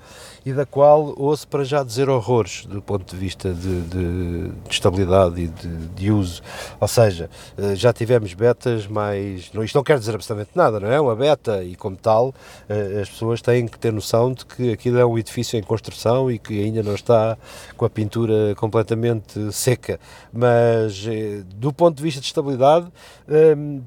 e 0.45 0.53
da 0.53 0.67
qual 0.67 1.15
ouço 1.17 1.47
para 1.47 1.63
já 1.63 1.83
dizer 1.83 2.09
horrores 2.09 2.63
do 2.67 2.79
ponto 2.79 3.09
de 3.09 3.19
vista 3.19 3.51
de, 3.51 3.81
de, 3.81 4.49
de 4.49 4.69
estabilidade 4.69 5.41
e 5.41 5.47
de, 5.47 5.87
de, 5.87 6.11
uso. 6.11 6.43
Ou 6.79 6.87
seja, 6.87 7.27
eh, 7.57 7.75
já 7.75 7.91
tivemos 7.91 8.35
betas, 8.35 8.85
mas 8.85 9.51
não, 9.51 9.63
isto 9.63 9.73
não 9.75 9.83
quer 9.83 9.97
dizer 9.97 10.13
absolutamente 10.13 10.51
nada, 10.53 10.79
não 10.79 10.91
é? 10.91 10.99
Uma 10.99 11.15
beta 11.15 11.63
e, 11.63 11.75
como 11.75 11.95
tal, 11.95 12.35
eh, 12.69 12.99
as 13.01 13.09
pessoas 13.09 13.41
têm 13.41 13.67
que 13.67 13.79
ter 13.79 13.91
noção 13.91 14.31
de 14.31 14.45
que 14.45 14.73
aquilo 14.73 14.99
é 14.99 15.05
um 15.05 15.17
edifício 15.17 15.57
em 15.57 15.63
construção 15.63 16.29
e 16.29 16.37
que 16.37 16.61
ainda 16.61 16.83
não 16.83 16.93
está 16.93 17.35
com 17.75 17.85
a 17.85 17.89
pintura 17.89 18.53
completamente 18.57 19.51
seca. 19.51 19.99
Mas, 20.31 21.03
eh, 21.07 21.41
do 21.55 21.73
ponto 21.73 21.97
de 21.97 22.03
vista 22.03 22.19
de 22.19 22.27
estabilidade, 22.27 22.87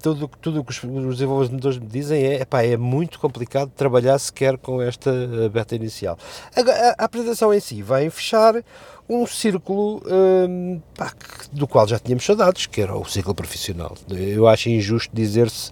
tudo, 0.02 0.24
o 0.58 0.64
que 0.64 0.86
os 0.86 1.16
desenvolvedores 1.16 1.75
me 1.76 1.86
dizem 1.86 2.22
é, 2.22 2.42
epá, 2.42 2.62
é 2.62 2.76
muito 2.76 3.18
complicado 3.18 3.70
trabalhar 3.74 4.18
sequer 4.18 4.58
com 4.58 4.80
esta 4.80 5.10
beta 5.52 5.74
inicial. 5.74 6.18
A, 6.54 7.02
a, 7.02 7.04
apresentação 7.04 7.52
em 7.52 7.60
si 7.60 7.82
vai 7.82 8.08
fechar 8.10 8.62
um 9.08 9.26
círculo 9.26 10.02
hum, 10.06 10.80
pá, 10.96 11.12
do 11.52 11.66
qual 11.66 11.86
já 11.86 11.98
tínhamos 11.98 12.24
saudades, 12.24 12.66
que 12.66 12.80
era 12.80 12.96
o 12.96 13.04
ciclo 13.04 13.34
profissional. 13.34 13.96
Eu 14.10 14.48
acho 14.48 14.68
injusto 14.68 15.14
dizer-se, 15.14 15.70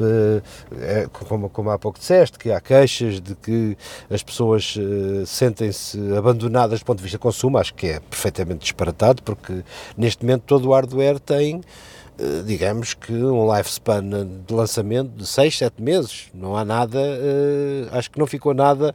uh, 0.00 1.10
como, 1.12 1.48
como 1.48 1.70
há 1.70 1.78
pouco 1.78 1.98
disseste, 1.98 2.38
que 2.38 2.50
há 2.50 2.60
queixas 2.60 3.20
de 3.20 3.34
que 3.36 3.76
as 4.10 4.22
pessoas 4.22 4.74
uh, 4.76 5.24
sentem-se 5.26 5.98
abandonadas 6.16 6.80
do 6.80 6.84
ponto 6.84 6.98
de 6.98 7.04
vista 7.04 7.18
de 7.18 7.22
consumo, 7.22 7.58
acho 7.58 7.74
que 7.74 7.86
é 7.86 8.00
perfeitamente 8.00 8.60
disparatado, 8.60 9.22
porque 9.22 9.62
neste 9.96 10.24
momento 10.24 10.42
todo 10.42 10.68
o 10.68 10.72
hardware 10.72 11.20
tem 11.20 11.60
eh, 11.60 11.91
digamos 12.44 12.94
que 12.94 13.12
um 13.12 13.54
lifespan 13.54 14.02
de 14.46 14.54
lançamento 14.54 15.10
de 15.10 15.26
6, 15.26 15.58
7 15.58 15.82
meses. 15.82 16.28
Não 16.34 16.56
há 16.56 16.64
nada, 16.64 16.98
acho 17.92 18.10
que 18.10 18.18
não 18.18 18.26
ficou 18.26 18.54
nada 18.54 18.94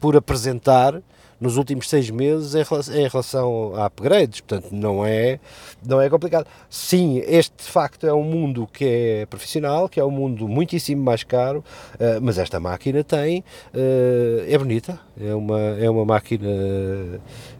por 0.00 0.16
apresentar 0.16 1.00
nos 1.40 1.56
últimos 1.56 1.88
seis 1.88 2.10
meses 2.10 2.54
em 2.54 3.08
relação, 3.08 3.74
a 3.76 3.86
upgrades, 3.86 4.40
portanto 4.40 4.72
não 4.72 5.04
é, 5.04 5.38
não 5.86 6.00
é 6.00 6.08
complicado. 6.10 6.46
Sim, 6.68 7.22
este 7.26 7.64
de 7.64 7.70
facto 7.70 8.06
é 8.06 8.12
um 8.12 8.22
mundo 8.22 8.68
que 8.72 8.84
é 8.84 9.26
profissional, 9.26 9.88
que 9.88 10.00
é 10.00 10.04
um 10.04 10.10
mundo 10.10 10.48
muitíssimo 10.48 11.02
mais 11.02 11.22
caro, 11.22 11.64
uh, 11.94 12.20
mas 12.20 12.38
esta 12.38 12.58
máquina 12.58 13.04
tem, 13.04 13.44
uh, 13.74 14.44
é 14.46 14.58
bonita, 14.58 14.98
é 15.20 15.34
uma, 15.34 15.60
é 15.60 15.88
uma 15.90 16.04
máquina, 16.04 16.48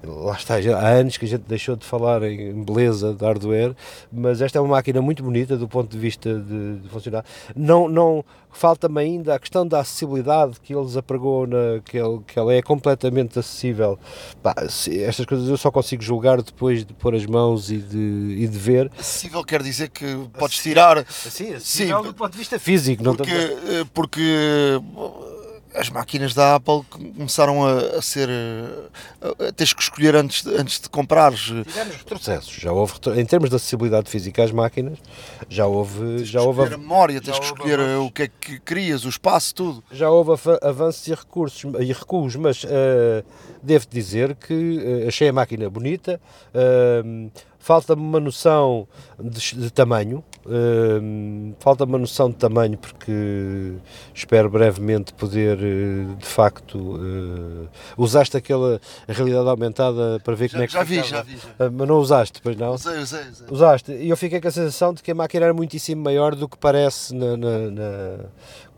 lá 0.04 0.34
está, 0.34 0.54
há 0.54 0.88
anos 0.88 1.16
que 1.16 1.24
a 1.24 1.28
gente 1.28 1.44
deixou 1.48 1.76
de 1.76 1.84
falar 1.84 2.22
em 2.22 2.62
beleza 2.62 3.14
de 3.14 3.24
hardware, 3.24 3.74
mas 4.12 4.40
esta 4.40 4.58
é 4.58 4.60
uma 4.60 4.76
máquina 4.76 5.00
muito 5.00 5.22
bonita 5.22 5.56
do 5.56 5.68
ponto 5.68 5.90
de 5.90 5.98
vista 5.98 6.38
de, 6.38 6.78
de 6.78 6.88
funcionar. 6.88 7.24
Não, 7.54 7.88
não, 7.88 8.24
falta-me 8.50 9.00
ainda 9.00 9.34
a 9.34 9.38
questão 9.38 9.66
da 9.66 9.80
acessibilidade 9.80 10.60
que 10.60 10.74
eles 10.74 10.96
apregou, 10.96 11.46
na, 11.46 11.80
que, 11.84 11.96
ele, 11.96 12.20
que 12.26 12.38
ela 12.38 12.52
é 12.52 12.62
completamente 12.62 13.38
acessível. 13.38 13.67
Pá, 14.42 14.54
estas 14.58 15.26
coisas 15.26 15.48
eu 15.48 15.56
só 15.56 15.70
consigo 15.70 16.02
julgar 16.02 16.40
depois 16.42 16.84
de 16.84 16.92
pôr 16.94 17.14
as 17.14 17.26
mãos 17.26 17.70
e 17.70 17.78
de, 17.78 18.36
e 18.38 18.48
de 18.48 18.58
ver. 18.58 18.90
Acessível 18.98 19.44
quer 19.44 19.62
dizer 19.62 19.88
que 19.88 20.04
podes 20.38 20.62
tirar. 20.62 21.04
Sim, 21.08 21.54
acessível 21.54 21.98
Sim, 21.98 22.08
do 22.08 22.14
ponto 22.14 22.32
de 22.32 22.38
vista 22.38 22.58
físico. 22.58 23.02
Porque, 23.02 23.32
não 23.32 23.80
eh, 23.80 23.84
porque 23.92 24.80
as 25.74 25.90
máquinas 25.90 26.34
da 26.34 26.56
Apple 26.56 26.82
começaram 26.90 27.66
a, 27.66 27.98
a 27.98 28.02
ser. 28.02 28.28
A, 29.20 29.48
a 29.48 29.52
teres 29.52 29.72
que 29.72 29.82
escolher 29.82 30.16
antes 30.16 30.42
de, 30.42 30.54
antes 30.54 30.80
de 30.80 30.88
comprares. 30.88 31.40
Tivemos 31.40 31.96
retrocessos. 31.96 32.54
Já 32.54 32.72
houve, 32.72 32.94
em 33.16 33.24
termos 33.24 33.50
de 33.50 33.56
acessibilidade 33.56 34.10
física 34.10 34.42
às 34.44 34.50
máquinas, 34.50 34.98
já 35.48 35.66
houve. 35.66 36.24
já 36.24 36.40
houve 36.40 36.62
a 36.62 36.70
memória, 36.70 37.20
tens 37.20 37.38
que 37.38 37.44
escolher 37.44 37.80
o 37.98 38.10
que 38.10 38.22
é 38.22 38.28
que 38.28 38.60
querias, 38.60 39.04
o 39.04 39.08
espaço, 39.08 39.54
tudo. 39.54 39.84
Já 39.90 40.10
houve 40.10 40.32
avanços 40.62 41.06
e 41.06 41.14
recursos 41.14 41.72
e 41.80 41.92
recuos, 41.92 42.36
mas 42.36 42.64
uh, 42.64 42.68
devo 43.62 43.86
dizer 43.90 44.34
que 44.36 44.54
uh, 44.54 45.08
achei 45.08 45.28
a 45.28 45.32
máquina 45.32 45.68
bonita. 45.68 46.20
Uh, 46.54 47.30
falta-me 47.58 48.00
uma 48.00 48.20
noção 48.20 48.88
de, 49.18 49.56
de 49.56 49.70
tamanho, 49.70 50.24
uh, 50.48 51.54
falta-me 51.60 51.92
uma 51.92 51.98
noção 51.98 52.30
de 52.30 52.36
tamanho 52.36 52.76
porque 52.78 53.74
espero 54.14 54.50
brevemente 54.50 55.12
poder, 55.12 55.58
uh, 55.58 56.16
de 56.16 56.26
facto, 56.26 56.78
uh, 56.78 57.68
usaste 57.96 58.36
aquela 58.36 58.80
realidade 59.06 59.48
aumentada 59.48 60.20
para 60.24 60.34
ver 60.34 60.48
já, 60.48 60.52
como 60.52 60.64
é 60.64 60.66
que 60.66 60.72
Já 60.72 60.82
vi, 60.82 61.02
já 61.02 61.22
vi. 61.22 61.36
Já. 61.36 61.66
Uh, 61.66 61.72
mas 61.72 61.88
não 61.88 61.98
usaste, 61.98 62.40
pois 62.42 62.56
não? 62.56 62.74
Usei, 62.74 62.98
usei, 62.98 63.28
usei. 63.28 63.46
Usaste, 63.50 63.92
e 63.92 64.08
eu 64.08 64.16
fiquei 64.16 64.40
com 64.40 64.48
a 64.48 64.52
sensação 64.52 64.94
de 64.94 65.02
que 65.02 65.10
a 65.10 65.14
máquina 65.14 65.44
era 65.44 65.54
muitíssimo 65.54 66.02
maior 66.02 66.34
do 66.34 66.48
que 66.48 66.56
parece 66.58 67.14
na, 67.14 67.36
na, 67.36 67.58
na 67.70 68.18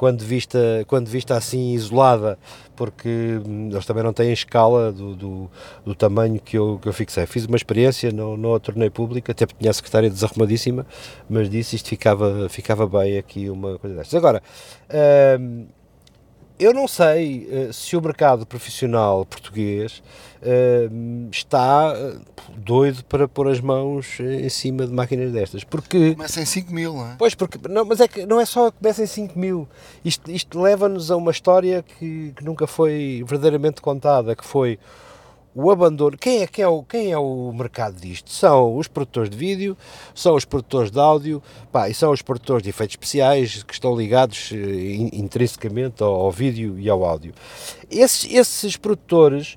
quando, 0.00 0.22
vista, 0.22 0.58
quando 0.86 1.08
vista 1.08 1.36
assim 1.36 1.74
isolada, 1.74 2.38
porque 2.74 3.38
hum, 3.46 3.68
eles 3.70 3.84
também 3.84 4.02
não 4.02 4.14
têm 4.14 4.32
escala 4.32 4.90
do, 4.90 5.14
do, 5.14 5.50
do 5.84 5.94
tamanho 5.94 6.40
que 6.40 6.56
eu, 6.56 6.78
que 6.80 6.88
eu 6.88 6.92
fixei. 6.94 7.26
Fiz 7.26 7.44
uma 7.44 7.56
experiência 7.58 8.10
no, 8.10 8.34
no 8.34 8.48
outro 8.48 8.72
tornei 8.72 8.88
público, 8.88 9.30
até 9.30 9.44
porque 9.44 9.60
tinha 9.60 9.70
a 9.70 9.74
secretária 9.74 10.08
desarrumadíssima, 10.08 10.86
mas 11.28 11.50
disse 11.50 11.76
isto 11.76 11.90
ficava, 11.90 12.48
ficava 12.48 12.86
bem 12.86 13.18
aqui 13.18 13.50
uma 13.50 13.78
coisa 13.78 13.94
destas. 13.94 14.14
Agora, 14.14 14.42
hum, 15.38 15.66
eu 16.60 16.74
não 16.74 16.86
sei 16.86 17.48
uh, 17.48 17.72
se 17.72 17.96
o 17.96 18.02
mercado 18.02 18.44
profissional 18.44 19.24
português 19.24 20.02
uh, 20.42 21.28
está 21.32 21.94
uh, 21.94 22.20
doido 22.54 23.02
para 23.04 23.26
pôr 23.26 23.48
as 23.48 23.60
mãos 23.60 24.20
em 24.20 24.48
cima 24.50 24.86
de 24.86 24.92
máquinas 24.92 25.32
destas, 25.32 25.64
porque... 25.64 26.14
Começa 26.14 26.40
em 26.40 26.44
5 26.44 26.72
mil, 26.72 26.92
não 26.92 27.06
é? 27.06 27.16
Pois, 27.18 27.34
porque, 27.34 27.58
não, 27.66 27.86
mas 27.86 28.00
é 28.00 28.06
que 28.06 28.26
não 28.26 28.38
é 28.38 28.44
só 28.44 28.70
que 28.70 28.76
começa 28.76 29.02
em 29.02 29.06
5 29.06 29.38
mil, 29.38 29.66
isto, 30.04 30.30
isto 30.30 30.60
leva-nos 30.60 31.10
a 31.10 31.16
uma 31.16 31.30
história 31.30 31.82
que, 31.82 32.34
que 32.36 32.44
nunca 32.44 32.66
foi 32.66 33.24
verdadeiramente 33.26 33.80
contada, 33.80 34.36
que 34.36 34.44
foi 34.44 34.78
o 35.54 35.70
abandono. 35.70 36.16
Quem 36.16 36.42
é, 36.42 36.46
quem, 36.46 36.64
é 36.64 36.68
o, 36.68 36.82
quem 36.82 37.12
é 37.12 37.18
o 37.18 37.52
mercado 37.52 38.00
disto? 38.00 38.30
São 38.30 38.76
os 38.76 38.86
produtores 38.86 39.30
de 39.30 39.36
vídeo, 39.36 39.76
são 40.14 40.34
os 40.34 40.44
produtores 40.44 40.90
de 40.90 40.98
áudio 40.98 41.42
pá, 41.72 41.88
e 41.88 41.94
são 41.94 42.12
os 42.12 42.22
produtores 42.22 42.62
de 42.62 42.70
efeitos 42.70 42.94
especiais 42.94 43.62
que 43.62 43.72
estão 43.72 43.96
ligados 43.96 44.50
eh, 44.52 45.10
intrinsecamente 45.12 46.02
ao, 46.02 46.12
ao, 46.14 46.30
vídeo 46.30 46.78
e 46.78 46.88
ao 46.88 47.04
áudio. 47.04 47.32
Esses, 47.90 48.32
esses 48.32 48.76
produtores 48.76 49.56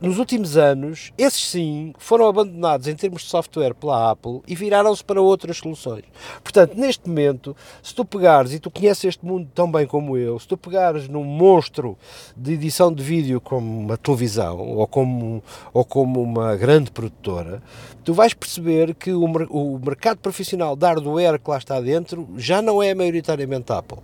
nos 0.00 0.18
últimos 0.18 0.56
anos, 0.58 1.12
esses 1.16 1.40
sim 1.40 1.94
foram 1.98 2.28
abandonados 2.28 2.86
em 2.86 2.94
termos 2.94 3.22
de 3.22 3.28
software 3.28 3.74
pela 3.74 4.10
Apple 4.10 4.42
e 4.46 4.54
viraram-se 4.54 5.02
para 5.02 5.22
outras 5.22 5.56
soluções. 5.56 6.04
Portanto, 6.42 6.74
neste 6.76 7.08
momento, 7.08 7.56
se 7.82 7.94
tu 7.94 8.04
pegares, 8.04 8.52
e 8.52 8.58
tu 8.58 8.70
conheces 8.70 9.04
este 9.04 9.24
mundo 9.24 9.48
tão 9.54 9.70
bem 9.70 9.86
como 9.86 10.16
eu, 10.18 10.38
se 10.38 10.46
tu 10.46 10.56
pegares 10.56 11.08
num 11.08 11.24
monstro 11.24 11.96
de 12.36 12.52
edição 12.52 12.92
de 12.92 13.02
vídeo 13.02 13.40
como 13.40 13.80
uma 13.80 13.96
televisão 13.96 14.58
ou 14.58 14.86
como, 14.86 15.42
ou 15.72 15.84
como 15.84 16.22
uma 16.22 16.54
grande 16.56 16.90
produtora, 16.90 17.62
tu 18.04 18.12
vais 18.12 18.34
perceber 18.34 18.94
que 18.94 19.12
o, 19.12 19.24
o 19.24 19.78
mercado 19.78 20.18
profissional 20.18 20.76
de 20.76 20.84
hardware 20.84 21.40
que 21.40 21.50
lá 21.50 21.56
está 21.56 21.80
dentro 21.80 22.28
já 22.36 22.60
não 22.60 22.82
é 22.82 22.94
maioritariamente 22.94 23.72
Apple. 23.72 23.98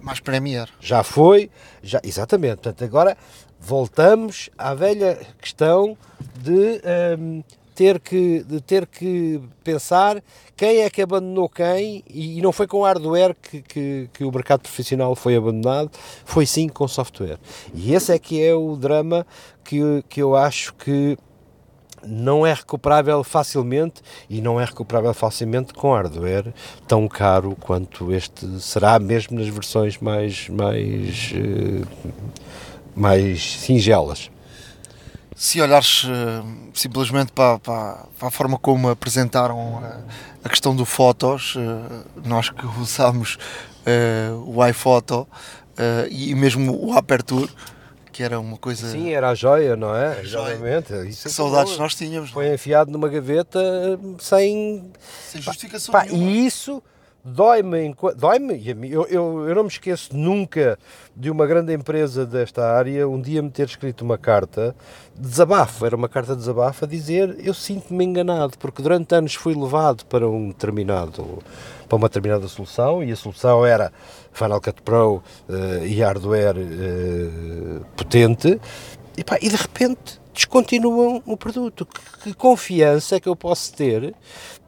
Mais 0.00 0.20
Premiere. 0.20 0.70
Já 0.80 1.02
foi, 1.02 1.50
já, 1.82 1.98
exatamente. 2.04 2.56
Portanto, 2.56 2.84
agora 2.84 3.16
voltamos 3.64 4.50
à 4.58 4.74
velha 4.74 5.18
questão 5.40 5.96
de, 6.38 6.82
um, 7.18 7.42
ter 7.74 7.98
que, 7.98 8.44
de 8.44 8.60
ter 8.60 8.86
que 8.86 9.40
pensar 9.62 10.22
quem 10.54 10.82
é 10.82 10.90
que 10.90 11.00
abandonou 11.00 11.48
quem 11.48 12.04
e, 12.08 12.40
não 12.42 12.52
foi 12.52 12.66
com 12.66 12.82
hardware 12.82 13.34
que, 13.40 13.62
que, 13.62 14.10
que, 14.12 14.24
o 14.24 14.30
mercado 14.30 14.60
profissional 14.60 15.16
foi 15.16 15.34
abandonado, 15.34 15.90
foi 16.24 16.44
sim 16.44 16.68
com 16.68 16.86
software. 16.86 17.38
E 17.72 17.94
esse 17.94 18.12
é 18.12 18.18
que 18.18 18.42
é 18.42 18.54
o 18.54 18.76
drama 18.76 19.26
que, 19.64 20.04
que 20.08 20.20
eu 20.20 20.36
acho 20.36 20.74
que 20.74 21.16
não 22.06 22.46
é 22.46 22.52
recuperável 22.52 23.24
facilmente 23.24 24.02
e 24.28 24.42
não 24.42 24.60
é 24.60 24.64
recuperável 24.66 25.14
facilmente 25.14 25.72
com 25.72 25.94
hardware 25.94 26.52
tão 26.86 27.08
caro 27.08 27.56
quanto 27.58 28.12
este 28.12 28.60
será 28.60 28.98
mesmo 28.98 29.38
nas 29.38 29.48
versões 29.48 29.96
mais 29.96 30.50
mais 30.50 31.32
uh, 31.32 31.86
mais 32.94 33.58
singelas. 33.60 34.30
Se 35.34 35.60
olhares 35.60 36.04
uh, 36.04 36.08
simplesmente 36.72 37.32
para, 37.32 37.58
para, 37.58 38.06
para, 38.18 38.28
a 38.28 38.30
forma 38.30 38.56
como 38.56 38.88
apresentaram 38.88 39.78
a, 39.78 40.00
a 40.44 40.48
questão 40.48 40.74
do 40.74 40.84
fotos, 40.84 41.56
uh, 41.56 41.60
nós 42.24 42.50
que 42.50 42.66
usámos 42.80 43.38
o 44.46 44.66
iPhoto 44.66 45.28
e 46.10 46.34
mesmo 46.34 46.74
o 46.86 46.96
Aperture, 46.96 47.50
que 48.14 48.22
era 48.22 48.38
uma 48.38 48.56
coisa. 48.56 48.90
Sim, 48.90 49.12
era 49.12 49.30
a 49.30 49.34
joia, 49.34 49.76
não 49.76 49.94
é? 49.94 50.22
Exatamente. 50.22 50.94
Isso 51.08 51.22
que 51.22 51.28
é 51.28 51.30
saudades 51.30 51.76
nós 51.76 51.96
tínhamos. 51.96 52.30
Foi 52.30 52.46
é? 52.46 52.54
enfiado 52.54 52.90
numa 52.90 53.08
gaveta 53.08 53.60
sem. 54.20 54.90
Sem 55.28 55.42
justificação 55.42 55.92
pá, 55.92 56.06
E 56.06 56.46
isso 56.46 56.80
dói-me, 57.24 57.94
dói-me, 58.16 58.68
eu, 58.90 59.06
eu, 59.06 59.48
eu 59.48 59.54
não 59.54 59.62
me 59.62 59.68
esqueço 59.68 60.14
nunca 60.14 60.78
de 61.16 61.30
uma 61.30 61.46
grande 61.46 61.72
empresa 61.72 62.26
desta 62.26 62.70
área 62.70 63.08
um 63.08 63.18
dia 63.20 63.42
me 63.42 63.50
ter 63.50 63.66
escrito 63.66 64.02
uma 64.02 64.18
carta 64.18 64.76
de 65.14 65.28
desabafo, 65.28 65.86
era 65.86 65.96
uma 65.96 66.08
carta 66.08 66.32
de 66.32 66.40
desabafo 66.40 66.84
a 66.84 66.88
dizer 66.88 67.36
eu 67.42 67.54
sinto-me 67.54 68.04
enganado, 68.04 68.58
porque 68.58 68.82
durante 68.82 69.14
anos 69.14 69.34
fui 69.34 69.54
levado 69.54 70.04
para 70.04 70.28
um 70.28 70.48
determinado 70.48 71.42
para 71.88 71.96
uma 71.96 72.08
determinada 72.08 72.46
solução 72.46 73.02
e 73.02 73.10
a 73.10 73.16
solução 73.16 73.64
era 73.64 73.90
Final 74.32 74.60
Cut 74.60 74.82
Pro 74.82 75.22
uh, 75.48 75.86
e 75.86 76.00
hardware 76.00 76.56
uh, 76.56 77.84
potente 77.96 78.60
e, 79.16 79.24
pá, 79.24 79.38
e 79.40 79.48
de 79.48 79.56
repente 79.56 80.20
descontinuam 80.32 81.22
o 81.24 81.36
produto. 81.36 81.86
Que, 81.86 82.24
que 82.24 82.34
confiança 82.34 83.16
é 83.16 83.20
que 83.20 83.28
eu 83.28 83.36
posso 83.36 83.72
ter? 83.74 84.14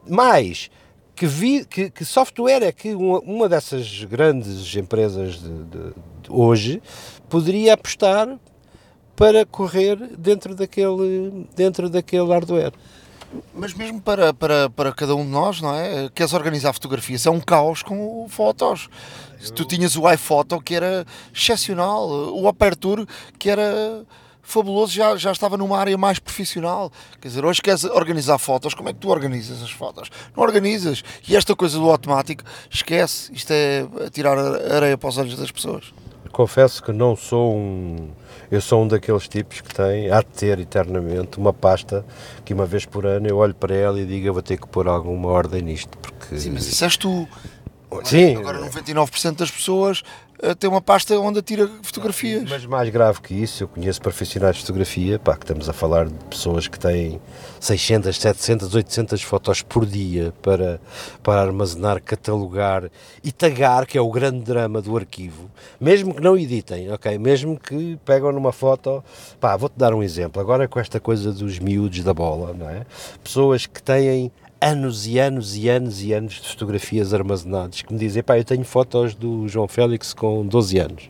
Mais, 0.07 0.71
que, 1.17 1.25
vi, 1.25 1.65
que, 1.65 1.89
que, 1.89 2.05
software 2.05 2.61
é 2.61 2.71
que 2.71 2.93
uma, 2.93 3.19
uma 3.21 3.49
dessas 3.49 4.03
grandes 4.03 4.73
empresas 4.75 5.41
de, 5.41 5.63
de, 5.63 5.89
de 6.21 6.29
hoje 6.29 6.81
poderia 7.27 7.73
apostar 7.73 8.37
para 9.15 9.43
correr 9.43 9.97
dentro 10.15 10.53
daquele, 10.53 11.47
dentro 11.55 11.89
daquele 11.89 12.27
hardware? 12.27 12.71
Mas 13.53 13.73
mesmo 13.73 13.99
para, 13.99 14.31
para, 14.31 14.69
para 14.69 14.93
cada 14.93 15.15
um 15.15 15.25
de 15.25 15.31
nós, 15.31 15.59
não 15.59 15.73
é? 15.73 16.07
Queres 16.13 16.33
organizar 16.33 16.71
fotografias? 16.71 17.25
É 17.25 17.31
um 17.31 17.41
caos 17.41 17.81
com 17.81 18.27
fotos. 18.29 18.87
Eu... 19.43 19.51
Tu 19.55 19.65
tinhas 19.65 19.97
o 19.97 20.09
iPhoto 20.09 20.61
que 20.61 20.75
era 20.75 21.03
excepcional, 21.33 22.07
o 22.07 22.47
Aperture 22.47 23.07
que 23.39 23.49
era 23.49 24.05
fabuloso, 24.47 24.93
já, 24.93 25.15
já 25.17 25.31
estava 25.31 25.57
numa 25.57 25.77
área 25.77 25.97
mais 25.97 26.19
profissional. 26.19 26.89
Quer 27.21 27.27
dizer, 27.27 27.45
hoje 27.45 27.61
queres 27.61 27.83
organizar 27.83 28.37
fotos, 28.37 28.73
como 28.73 28.87
é 28.87 28.93
que 28.93 28.99
tu 28.99 29.09
organizas 29.09 29.61
as 29.61 29.71
fotos? 29.71 30.09
Não 30.35 30.41
organizas. 30.41 31.03
E 31.27 31.35
esta 31.35 31.53
coisa 31.53 31.77
do 31.77 31.89
automático, 31.91 32.43
esquece. 32.69 33.31
Isto 33.33 33.51
é 33.51 33.85
tirar 34.11 34.37
areia 34.37 34.97
para 34.97 35.09
os 35.09 35.17
olhos 35.17 35.37
das 35.37 35.51
pessoas. 35.51 35.93
Confesso 36.31 36.81
que 36.81 36.93
não 36.93 37.15
sou 37.15 37.55
um 37.55 38.09
eu 38.49 38.61
sou 38.61 38.83
um 38.83 38.87
daqueles 38.87 39.27
tipos 39.27 39.59
que 39.59 39.75
tem, 39.75 40.09
há 40.09 40.21
de 40.21 40.27
ter 40.27 40.57
eternamente, 40.59 41.37
uma 41.37 41.51
pasta 41.51 42.05
que 42.45 42.53
uma 42.53 42.65
vez 42.65 42.85
por 42.85 43.05
ano 43.05 43.27
eu 43.27 43.37
olho 43.37 43.53
para 43.53 43.75
ela 43.75 43.99
e 43.99 44.05
digo 44.05 44.27
eu 44.27 44.33
vou 44.33 44.41
ter 44.41 44.57
que 44.57 44.67
pôr 44.67 44.87
alguma 44.87 45.27
ordem 45.27 45.61
nisto. 45.61 45.97
Porque... 45.97 46.39
Sim, 46.39 46.51
mas 46.51 46.65
isso 46.65 46.83
és 46.85 46.95
tu. 46.95 47.27
Sim. 48.03 48.37
Agora 48.37 48.59
99% 48.59 49.35
das 49.35 49.51
pessoas 49.51 50.03
tem 50.59 50.69
uma 50.69 50.81
pasta 50.81 51.19
onde 51.19 51.41
tira 51.41 51.67
fotografias. 51.81 52.49
Mas 52.49 52.65
mais 52.65 52.89
grave 52.89 53.21
que 53.21 53.33
isso, 53.33 53.63
eu 53.63 53.67
conheço 53.67 54.01
profissionais 54.01 54.55
de 54.55 54.61
fotografia, 54.61 55.17
pá, 55.17 55.35
que 55.35 55.43
estamos 55.43 55.67
a 55.67 55.73
falar 55.73 56.05
de 56.07 56.13
pessoas 56.25 56.67
que 56.67 56.79
têm 56.79 57.19
600, 57.59 58.15
700, 58.15 58.75
800 58.75 59.21
fotos 59.23 59.61
por 59.61 59.85
dia 59.85 60.33
para, 60.41 60.79
para 61.23 61.41
armazenar, 61.41 62.01
catalogar 62.01 62.89
e 63.23 63.31
tagar, 63.31 63.85
que 63.85 63.97
é 63.97 64.01
o 64.01 64.11
grande 64.11 64.41
drama 64.41 64.81
do 64.81 64.95
arquivo, 64.95 65.49
mesmo 65.79 66.13
que 66.13 66.21
não 66.21 66.37
editem, 66.37 66.91
ok? 66.91 67.17
Mesmo 67.17 67.59
que 67.59 67.97
pegam 68.05 68.31
numa 68.31 68.51
foto, 68.51 69.03
pá, 69.39 69.57
vou-te 69.57 69.77
dar 69.77 69.93
um 69.93 70.03
exemplo, 70.03 70.41
agora 70.41 70.67
com 70.67 70.79
esta 70.79 70.99
coisa 70.99 71.31
dos 71.31 71.57
miúdos 71.59 72.03
da 72.03 72.13
bola, 72.13 72.53
não 72.53 72.69
é? 72.69 72.85
Pessoas 73.23 73.65
que 73.65 73.81
têm 73.81 74.31
anos 74.59 75.05
e 75.05 75.19
anos 75.19 75.55
e 75.55 75.69
anos 75.69 76.01
e 76.01 76.13
anos 76.13 76.41
de 76.41 76.49
fotografias 76.49 77.13
armazenadas 77.13 77.81
que 77.81 77.93
me 77.93 77.99
dizem, 77.99 78.23
pá, 78.23 78.37
eu 78.37 78.43
tenho 78.43 78.63
fotos 78.63 79.13
do 79.13 79.47
João 79.47 79.67
Félix 79.67 80.13
com 80.13 80.45
12 80.45 80.79
anos. 80.79 81.09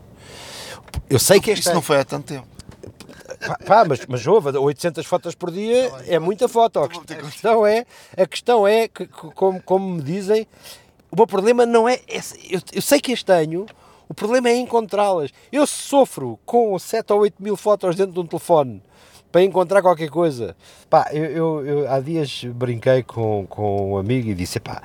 Eu 1.09 1.19
sei 1.19 1.39
que 1.39 1.51
Isso 1.51 1.73
não 1.73 1.81
foi 1.81 1.97
há 1.97 2.05
tanto 2.05 2.25
tempo. 2.25 2.47
Pá, 3.39 3.57
pá, 3.65 3.85
mas, 3.85 4.05
mas 4.07 4.25
houve, 4.25 4.57
800 4.57 5.05
fotos 5.05 5.35
por 5.35 5.51
dia 5.51 5.91
é 6.07 6.17
muita 6.19 6.47
foto. 6.47 6.79
A 6.79 6.89
questão 6.89 7.65
é, 7.65 7.85
a 8.17 8.25
questão 8.25 8.67
é 8.67 8.87
que, 8.87 9.05
como, 9.07 9.61
como 9.61 9.95
me 9.95 10.01
dizem, 10.01 10.47
o 11.11 11.15
meu 11.15 11.27
problema 11.27 11.65
não 11.65 11.87
é. 11.87 11.99
Eu, 12.49 12.61
eu 12.73 12.81
sei 12.81 12.99
que 12.99 13.13
as 13.13 13.23
tenho, 13.23 13.65
o 14.09 14.13
problema 14.13 14.49
é 14.49 14.55
encontrá-las. 14.55 15.31
Eu 15.51 15.67
sofro 15.67 16.39
com 16.45 16.77
7 16.77 17.13
ou 17.13 17.19
8 17.19 17.41
mil 17.41 17.55
fotos 17.55 17.95
dentro 17.95 18.13
de 18.13 18.19
um 18.19 18.25
telefone 18.25 18.81
para 19.31 19.43
encontrar 19.43 19.81
qualquer 19.81 20.09
coisa. 20.09 20.55
Pá, 20.89 21.09
eu, 21.11 21.25
eu, 21.25 21.65
eu, 21.65 21.91
há 21.91 21.99
dias 21.99 22.43
brinquei 22.45 23.03
com, 23.03 23.45
com 23.47 23.93
um 23.93 23.97
amigo 23.97 24.29
e 24.29 24.35
disse, 24.35 24.59
pá, 24.59 24.81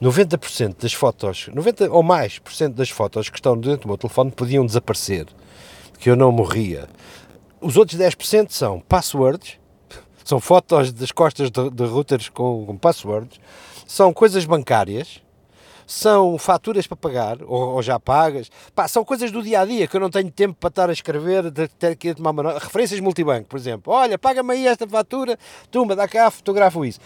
90% 0.00 0.76
das 0.80 0.92
fotos, 0.92 1.48
90 1.52 1.90
ou 1.90 2.02
mais 2.02 2.38
por 2.38 2.52
cento 2.52 2.74
das 2.74 2.90
fotos 2.90 3.28
que 3.28 3.38
estão 3.38 3.56
dentro 3.58 3.82
do 3.82 3.88
meu 3.88 3.98
telefone 3.98 4.30
podiam 4.30 4.64
desaparecer, 4.64 5.26
que 5.98 6.10
eu 6.10 6.16
não 6.16 6.30
morria. 6.30 6.88
Os 7.60 7.76
outros 7.76 7.98
10% 7.98 8.50
são 8.50 8.80
passwords, 8.80 9.58
são 10.24 10.38
fotos 10.38 10.92
das 10.92 11.10
costas 11.10 11.50
de, 11.50 11.70
de 11.70 11.84
routers 11.84 12.28
com, 12.28 12.64
com 12.66 12.76
passwords, 12.76 13.40
são 13.86 14.12
coisas 14.12 14.44
bancárias, 14.44 15.22
são 15.88 16.36
faturas 16.36 16.86
para 16.86 16.98
pagar, 16.98 17.42
ou, 17.42 17.76
ou, 17.76 17.82
já 17.82 17.98
pagas, 17.98 18.50
pá, 18.74 18.86
são 18.86 19.02
coisas 19.02 19.32
do 19.32 19.42
dia 19.42 19.62
a 19.62 19.64
dia 19.64 19.88
que 19.88 19.96
eu 19.96 20.00
não 20.00 20.10
tenho 20.10 20.30
tempo 20.30 20.54
para 20.60 20.68
estar 20.68 20.90
a 20.90 20.92
escrever, 20.92 21.50
de 21.50 21.66
ter 21.66 21.96
que 21.96 22.14
tomar 22.14 22.32
uma 22.32 22.58
referências 22.58 23.00
multibanco, 23.00 23.48
por 23.48 23.58
exemplo. 23.58 23.90
Olha, 23.90 24.18
paga-me 24.18 24.52
aí 24.52 24.66
esta 24.66 24.86
fatura, 24.86 25.38
tumba, 25.70 25.96
dá 25.96 26.06
cá, 26.06 26.30
fotografo 26.30 26.84
isso. 26.84 27.00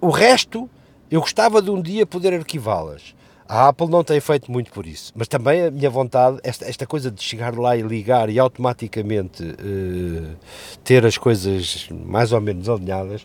O 0.00 0.10
resto, 0.10 0.68
eu 1.08 1.20
gostava 1.20 1.62
de 1.62 1.70
um 1.70 1.80
dia 1.80 2.04
poder 2.04 2.34
arquivá-las. 2.34 3.14
A 3.48 3.68
Apple 3.68 3.88
não 3.88 4.02
tem 4.02 4.18
feito 4.18 4.50
muito 4.50 4.72
por 4.72 4.84
isso, 4.84 5.12
mas 5.14 5.28
também 5.28 5.66
a 5.66 5.70
minha 5.70 5.90
vontade, 5.90 6.38
esta, 6.42 6.68
esta 6.68 6.86
coisa 6.86 7.08
de 7.08 7.22
chegar 7.22 7.56
lá 7.56 7.76
e 7.76 7.82
ligar 7.82 8.28
e 8.28 8.38
automaticamente 8.38 9.44
uh, 9.44 10.36
ter 10.82 11.06
as 11.06 11.16
coisas 11.16 11.88
mais 11.90 12.32
ou 12.32 12.40
menos 12.40 12.68
alinhadas, 12.68 13.24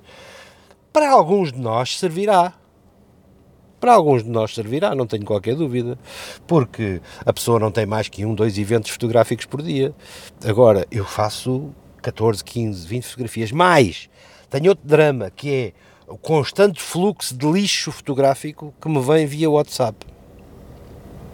para 0.94 1.10
alguns 1.10 1.52
de 1.52 1.60
nós 1.60 1.98
servirá. 1.98 2.54
Para 3.86 3.94
alguns 3.94 4.24
de 4.24 4.30
nós 4.32 4.56
servirá, 4.56 4.96
não 4.96 5.06
tenho 5.06 5.24
qualquer 5.24 5.54
dúvida, 5.54 5.96
porque 6.48 7.00
a 7.24 7.32
pessoa 7.32 7.60
não 7.60 7.70
tem 7.70 7.86
mais 7.86 8.10
que 8.10 8.26
um, 8.26 8.34
dois 8.34 8.58
eventos 8.58 8.90
fotográficos 8.90 9.46
por 9.46 9.62
dia. 9.62 9.94
Agora, 10.44 10.88
eu 10.90 11.06
faço 11.06 11.70
14, 12.02 12.44
15, 12.44 12.88
20 12.88 13.04
fotografias, 13.04 13.52
mais 13.52 14.10
tenho 14.50 14.70
outro 14.70 14.88
drama, 14.88 15.30
que 15.30 15.54
é 15.54 15.74
o 16.12 16.18
constante 16.18 16.82
fluxo 16.82 17.38
de 17.38 17.46
lixo 17.46 17.92
fotográfico 17.92 18.74
que 18.82 18.90
me 18.90 19.00
vem 19.04 19.28
via 19.28 19.52
WhatsApp. 19.52 20.04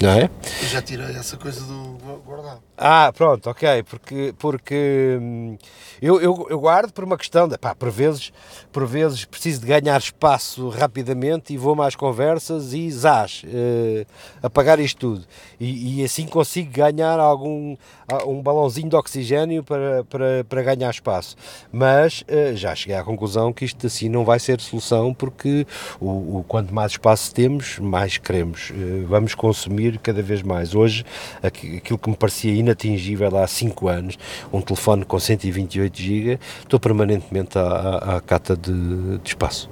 Não 0.01 0.09
é? 0.09 0.29
Eu 0.61 0.67
já 0.67 0.81
tirei 0.81 1.15
essa 1.15 1.37
coisa 1.37 1.61
do 1.61 2.21
guardar. 2.25 2.59
Ah, 2.83 3.13
pronto, 3.15 3.47
ok, 3.47 3.83
porque, 3.83 4.33
porque 4.39 5.19
hum, 5.21 5.55
eu, 6.01 6.19
eu, 6.19 6.47
eu, 6.49 6.59
guardo 6.59 6.91
por 6.91 7.03
uma 7.03 7.15
questão 7.15 7.47
de, 7.47 7.55
pá, 7.55 7.75
por 7.75 7.91
vezes, 7.91 8.33
por 8.71 8.87
vezes 8.87 9.23
preciso 9.23 9.61
de 9.61 9.67
ganhar 9.67 9.99
espaço 9.99 10.67
rapidamente 10.69 11.53
e 11.53 11.57
vou 11.57 11.75
mais 11.75 11.95
conversas 11.95 12.73
e 12.73 12.89
zás, 12.89 13.43
uh, 13.45 14.03
apagar 14.41 14.79
isto 14.79 14.97
tudo. 14.97 15.27
E, 15.59 15.99
e, 15.99 16.03
assim 16.03 16.25
consigo 16.25 16.71
ganhar 16.71 17.19
algum, 17.19 17.77
um 18.25 18.41
balãozinho 18.41 18.89
de 18.89 18.95
oxigênio 18.95 19.63
para, 19.63 20.03
para, 20.05 20.43
para 20.43 20.63
ganhar 20.63 20.89
espaço. 20.89 21.35
Mas 21.71 22.21
uh, 22.21 22.55
já 22.55 22.73
cheguei 22.73 22.95
à 22.95 23.03
conclusão 23.03 23.53
que 23.53 23.63
isto 23.63 23.85
assim 23.85 24.09
não 24.09 24.25
vai 24.25 24.39
ser 24.39 24.59
solução 24.59 25.13
porque 25.13 25.67
o, 25.99 26.39
o 26.39 26.45
quanto 26.47 26.73
mais 26.73 26.93
espaço 26.93 27.31
temos, 27.31 27.77
mais 27.77 28.17
queremos. 28.17 28.71
Uh, 28.71 29.05
vamos 29.07 29.35
consumir 29.35 29.99
cada 29.99 30.23
vez 30.23 30.41
mais. 30.41 30.73
Hoje, 30.73 31.05
aquilo 31.43 31.99
que 31.99 32.09
me 32.09 32.15
parecia 32.15 32.70
inatingível 32.71 33.38
há 33.38 33.47
5 33.47 33.88
anos, 33.88 34.17
um 34.51 34.62
telefone 34.62 35.05
com 35.05 35.19
128 35.19 35.97
GB, 35.97 36.39
estou 36.60 36.79
permanentemente 36.79 37.57
à, 37.57 37.62
à, 37.62 38.15
à 38.17 38.21
cata 38.21 38.55
de, 38.55 39.17
de 39.19 39.29
espaço. 39.29 39.69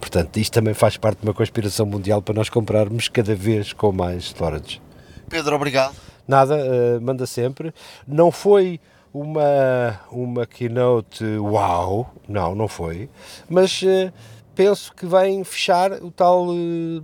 Portanto, 0.00 0.36
isto 0.38 0.52
também 0.52 0.74
faz 0.74 0.96
parte 0.96 1.20
de 1.20 1.26
uma 1.26 1.34
conspiração 1.34 1.86
mundial 1.86 2.22
para 2.22 2.34
nós 2.34 2.48
comprarmos 2.48 3.08
cada 3.08 3.34
vez 3.34 3.72
com 3.72 3.92
mais 3.92 4.24
storage. 4.24 4.80
Pedro, 5.28 5.54
obrigado. 5.54 5.94
Nada, 6.26 6.56
uh, 6.56 7.00
manda 7.00 7.26
sempre. 7.26 7.72
Não 8.06 8.30
foi 8.30 8.80
uma, 9.12 10.00
uma 10.10 10.46
keynote 10.46 11.24
uau, 11.38 12.12
não, 12.28 12.54
não 12.54 12.68
foi, 12.68 13.08
mas 13.48 13.82
uh, 13.82 14.12
penso 14.54 14.92
que 14.94 15.06
vem 15.06 15.42
fechar 15.42 15.92
o 15.92 16.10
tal 16.10 16.48
uh, 16.48 17.02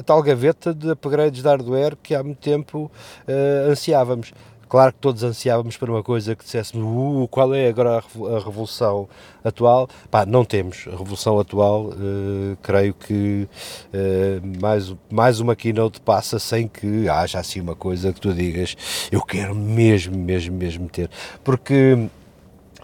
a 0.00 0.02
tal 0.02 0.22
gaveta 0.22 0.72
de 0.72 0.90
upgrades 0.90 1.42
de 1.42 1.48
hardware 1.48 1.94
que 2.02 2.14
há 2.14 2.22
muito 2.22 2.38
tempo 2.38 2.90
uh, 3.28 3.70
ansiávamos. 3.70 4.32
Claro 4.66 4.92
que 4.92 4.98
todos 5.00 5.24
ansiávamos 5.24 5.76
para 5.76 5.90
uma 5.90 6.02
coisa 6.02 6.36
que 6.36 6.44
disséssemos 6.44 7.24
uh, 7.24 7.28
qual 7.28 7.52
é 7.52 7.68
agora 7.68 7.98
a 7.98 8.38
revolução 8.38 9.08
atual. 9.44 9.88
Pá, 10.10 10.24
não 10.24 10.44
temos. 10.44 10.84
A 10.86 10.92
revolução 10.92 11.38
atual, 11.38 11.86
uh, 11.86 12.56
creio 12.62 12.94
que 12.94 13.48
uh, 13.92 14.60
mais, 14.62 14.94
mais 15.10 15.40
uma 15.40 15.54
keynote 15.54 16.00
passa 16.00 16.38
sem 16.38 16.66
que 16.66 17.08
haja 17.08 17.40
assim 17.40 17.60
uma 17.60 17.74
coisa 17.74 18.12
que 18.12 18.20
tu 18.20 18.32
digas 18.32 18.76
eu 19.10 19.20
quero 19.22 19.54
mesmo, 19.54 20.16
mesmo, 20.16 20.56
mesmo 20.56 20.88
ter. 20.88 21.10
Porque 21.44 22.08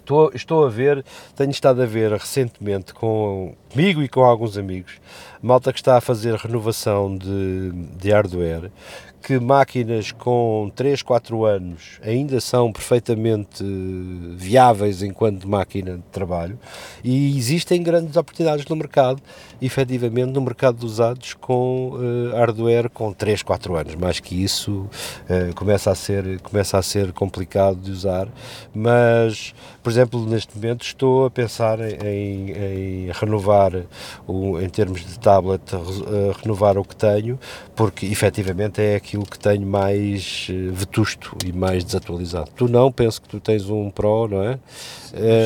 estou, 0.06 0.30
estou 0.32 0.64
a 0.64 0.68
ver, 0.68 1.04
tenho 1.34 1.50
estado 1.50 1.82
a 1.82 1.86
ver 1.86 2.12
recentemente 2.12 2.94
com, 2.94 3.54
comigo 3.72 4.02
e 4.02 4.08
com 4.08 4.22
alguns 4.22 4.56
amigos, 4.56 5.00
malta 5.42 5.72
que 5.72 5.80
está 5.80 5.96
a 5.96 6.00
fazer 6.00 6.36
renovação 6.36 7.16
de, 7.16 7.72
de 7.98 8.10
hardware, 8.10 8.70
que 9.26 9.40
máquinas 9.40 10.12
com 10.12 10.70
3, 10.76 11.02
4 11.02 11.44
anos 11.44 11.98
ainda 12.00 12.40
são 12.40 12.72
perfeitamente 12.72 13.64
viáveis 14.36 15.02
enquanto 15.02 15.48
máquina 15.48 15.96
de 15.96 16.02
trabalho 16.12 16.56
e 17.02 17.36
existem 17.36 17.82
grandes 17.82 18.16
oportunidades 18.16 18.64
no 18.66 18.76
mercado, 18.76 19.20
efetivamente 19.60 20.30
no 20.30 20.40
mercado 20.40 20.78
de 20.78 20.86
usados 20.86 21.34
com 21.34 21.94
uh, 21.94 22.36
hardware 22.36 22.88
com 22.88 23.12
3, 23.12 23.42
4 23.42 23.74
anos, 23.74 23.94
mais 23.96 24.20
que 24.20 24.40
isso 24.44 24.88
uh, 25.28 25.52
começa, 25.56 25.90
a 25.90 25.96
ser, 25.96 26.40
começa 26.42 26.78
a 26.78 26.82
ser 26.82 27.12
complicado 27.12 27.80
de 27.80 27.90
usar, 27.90 28.28
mas 28.72 29.52
por 29.86 29.92
exemplo 29.92 30.26
neste 30.26 30.52
momento 30.56 30.84
estou 30.84 31.26
a 31.26 31.30
pensar 31.30 31.78
em, 31.78 32.50
em 32.50 33.10
renovar 33.12 33.70
o, 34.26 34.60
em 34.60 34.68
termos 34.68 35.06
de 35.06 35.16
tablet, 35.16 35.62
uh, 35.76 36.34
renovar 36.42 36.76
o 36.76 36.84
que 36.84 36.96
tenho, 36.96 37.38
porque 37.76 38.04
efetivamente 38.06 38.82
é 38.82 38.96
aquilo 38.96 39.24
que 39.24 39.38
tenho 39.38 39.64
mais 39.64 40.48
eh, 40.50 40.70
vetusto 40.72 41.36
e 41.46 41.52
mais 41.52 41.84
desatualizado. 41.84 42.50
Tu 42.56 42.66
não, 42.66 42.90
penso 42.90 43.22
que 43.22 43.28
tu 43.28 43.38
tens 43.38 43.70
um 43.70 43.88
Pro, 43.88 44.26
não 44.26 44.42
é? 44.42 44.58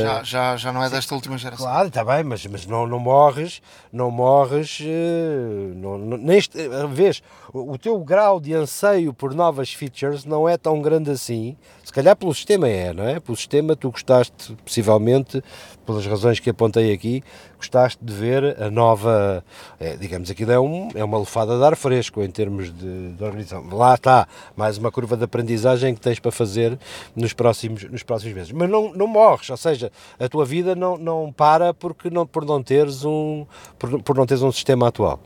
Já, 0.02 0.22
já, 0.22 0.56
já 0.56 0.72
não 0.72 0.83
é 0.83 0.90
desta 0.90 1.14
última 1.14 1.38
geração. 1.38 1.66
Claro, 1.66 1.88
está 1.88 2.04
bem, 2.04 2.24
mas, 2.24 2.44
mas 2.46 2.66
não, 2.66 2.87
não 2.87 2.98
morres, 2.98 3.62
não 3.92 4.11
morres, 4.11 4.78
eh, 4.83 5.72
não, 5.74 5.98
não, 5.98 6.16
neste, 6.16 6.59
vês, 6.90 7.22
o, 7.52 7.72
o 7.72 7.78
teu 7.78 7.98
grau 8.00 8.40
de 8.40 8.54
anseio 8.54 9.12
por 9.14 9.35
novas 9.35 9.72
features 9.72 10.24
não 10.24 10.48
é 10.48 10.56
tão 10.56 10.80
grande 10.80 11.11
assim, 11.11 11.56
se 11.85 11.92
calhar 11.92 12.16
pelo 12.16 12.35
sistema 12.35 12.68
é, 12.68 12.92
não 12.92 13.06
é? 13.06 13.20
Pelo 13.20 13.37
sistema 13.37 13.74
tu 13.74 13.90
gostaste, 13.90 14.56
possivelmente, 14.64 15.42
pelas 15.84 16.06
razões 16.06 16.38
que 16.40 16.50
apontei 16.50 16.92
aqui, 16.92 17.22
gostaste 17.56 17.98
de 18.02 18.12
ver 18.12 18.60
a 18.62 18.70
nova, 18.70 19.44
é, 19.78 19.96
digamos, 19.96 20.30
aquilo 20.30 20.52
é, 20.52 20.60
um, 20.60 20.88
é 20.94 21.04
uma 21.04 21.18
lefada 21.18 21.58
de 21.58 21.64
ar 21.64 21.76
fresco 21.76 22.22
em 22.22 22.30
termos 22.30 22.72
de, 22.72 23.12
de, 23.12 23.24
organização. 23.24 23.66
Lá 23.76 23.94
está, 23.94 24.28
mais 24.56 24.78
uma 24.78 24.90
curva 24.90 25.16
de 25.16 25.24
aprendizagem 25.24 25.94
que 25.94 26.00
tens 26.00 26.18
para 26.18 26.30
fazer 26.30 26.78
nos 27.14 27.32
próximos, 27.32 27.84
nos 27.84 28.02
próximos 28.02 28.34
meses. 28.34 28.52
Mas 28.52 28.68
não, 28.68 28.92
não 28.92 29.06
morres, 29.06 29.48
ou 29.50 29.56
seja, 29.56 29.90
a 30.18 30.28
tua 30.28 30.44
vida 30.44 30.74
não, 30.74 30.96
não 30.96 31.32
para 31.32 31.74
porque 31.74 32.10
não, 32.10 32.26
por, 32.26 32.44
não 32.44 32.62
teres 32.62 33.04
um, 33.04 33.46
por, 33.78 34.02
por 34.02 34.16
não 34.16 34.26
teres 34.26 34.42
um 34.42 34.52
sistema 34.52 34.88
atual. 34.88 35.20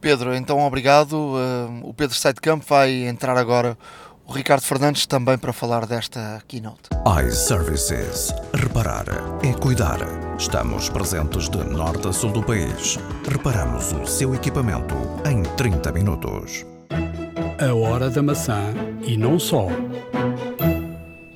Pedro, 0.00 0.34
então 0.34 0.58
obrigado. 0.66 1.12
Uh, 1.12 1.88
o 1.88 1.92
Pedro 1.92 2.16
Campo 2.40 2.64
vai 2.66 2.90
entrar 3.06 3.36
agora 3.36 3.76
o 4.30 4.32
Ricardo 4.32 4.62
Fernandes 4.62 5.06
também 5.06 5.36
para 5.36 5.52
falar 5.52 5.84
desta 5.86 6.40
keynote. 6.46 6.88
iServices. 7.26 8.32
Reparar 8.54 9.04
é 9.42 9.52
cuidar. 9.54 9.98
Estamos 10.38 10.88
presentes 10.88 11.48
de 11.48 11.58
norte 11.64 12.06
a 12.06 12.12
sul 12.12 12.30
do 12.30 12.40
país. 12.40 12.96
Reparamos 13.28 13.90
o 13.90 14.06
seu 14.06 14.32
equipamento 14.32 14.94
em 15.28 15.42
30 15.56 15.90
minutos. 15.90 16.64
A 17.58 17.74
hora 17.74 18.08
da 18.08 18.22
maçã 18.22 18.72
e 19.02 19.16
não 19.16 19.36
só. 19.36 19.66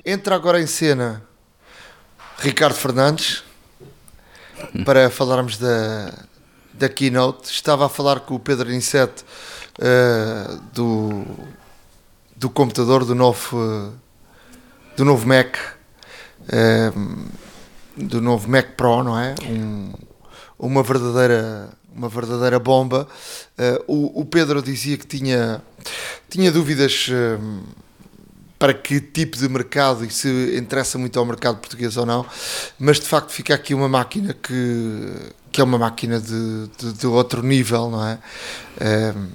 Entra 0.05 0.35
agora 0.35 0.61
em 0.61 0.67
cena 0.67 1.21
Ricardo 2.37 2.75
Fernandes 2.75 3.43
para 4.85 5.09
falarmos 5.09 5.57
da, 5.57 6.13
da 6.73 6.87
keynote. 6.87 7.51
Estava 7.51 7.87
a 7.87 7.89
falar 7.89 8.21
com 8.21 8.35
o 8.35 8.39
Pedro 8.39 8.73
Inset 8.73 9.25
uh, 9.81 10.61
do 10.71 11.25
do 12.45 12.49
computador 12.51 13.03
do 13.03 13.15
novo 13.15 13.91
do 14.95 15.03
novo 15.03 15.27
Mac 15.27 15.57
ehm, 16.53 17.25
do 17.97 18.21
novo 18.21 18.47
Mac 18.47 18.75
Pro 18.77 19.03
não 19.03 19.19
é? 19.19 19.33
Um, 19.49 19.91
uma 20.59 20.83
verdadeira 20.83 21.69
uma 21.91 22.09
verdadeira 22.09 22.59
bomba. 22.59 23.07
Uh, 23.87 24.19
o, 24.19 24.25
Pedro 24.25 24.61
dizia 24.61 24.95
que 24.95 25.07
tinha 25.07 25.63
tinha 26.29 26.51
dúvidas 26.51 27.07
uh, 27.09 27.63
para 28.59 28.75
que 28.75 29.01
tipo 29.01 29.37
de 29.37 29.49
mercado 29.49 30.05
e 30.05 30.11
se 30.11 30.55
interessa 30.55 30.99
muito 30.99 31.17
ao 31.17 31.25
mercado 31.25 31.57
português 31.57 31.97
ou 31.97 32.05
não 32.05 32.25
mas 32.77 32.99
de 32.99 33.07
facto 33.07 33.31
fica 33.31 33.55
aqui 33.55 33.73
uma 33.73 33.89
máquina 33.89 34.33
que 34.33 35.33
que 35.51 35.61
é 35.61 35.63
uma 35.63 35.79
máquina 35.79 36.19
de, 36.19 36.67
de, 36.77 36.93
de 36.93 37.07
outro 37.07 37.41
nível 37.41 37.89
não 37.89 38.07
é? 38.07 38.19
Uh, 38.77 39.29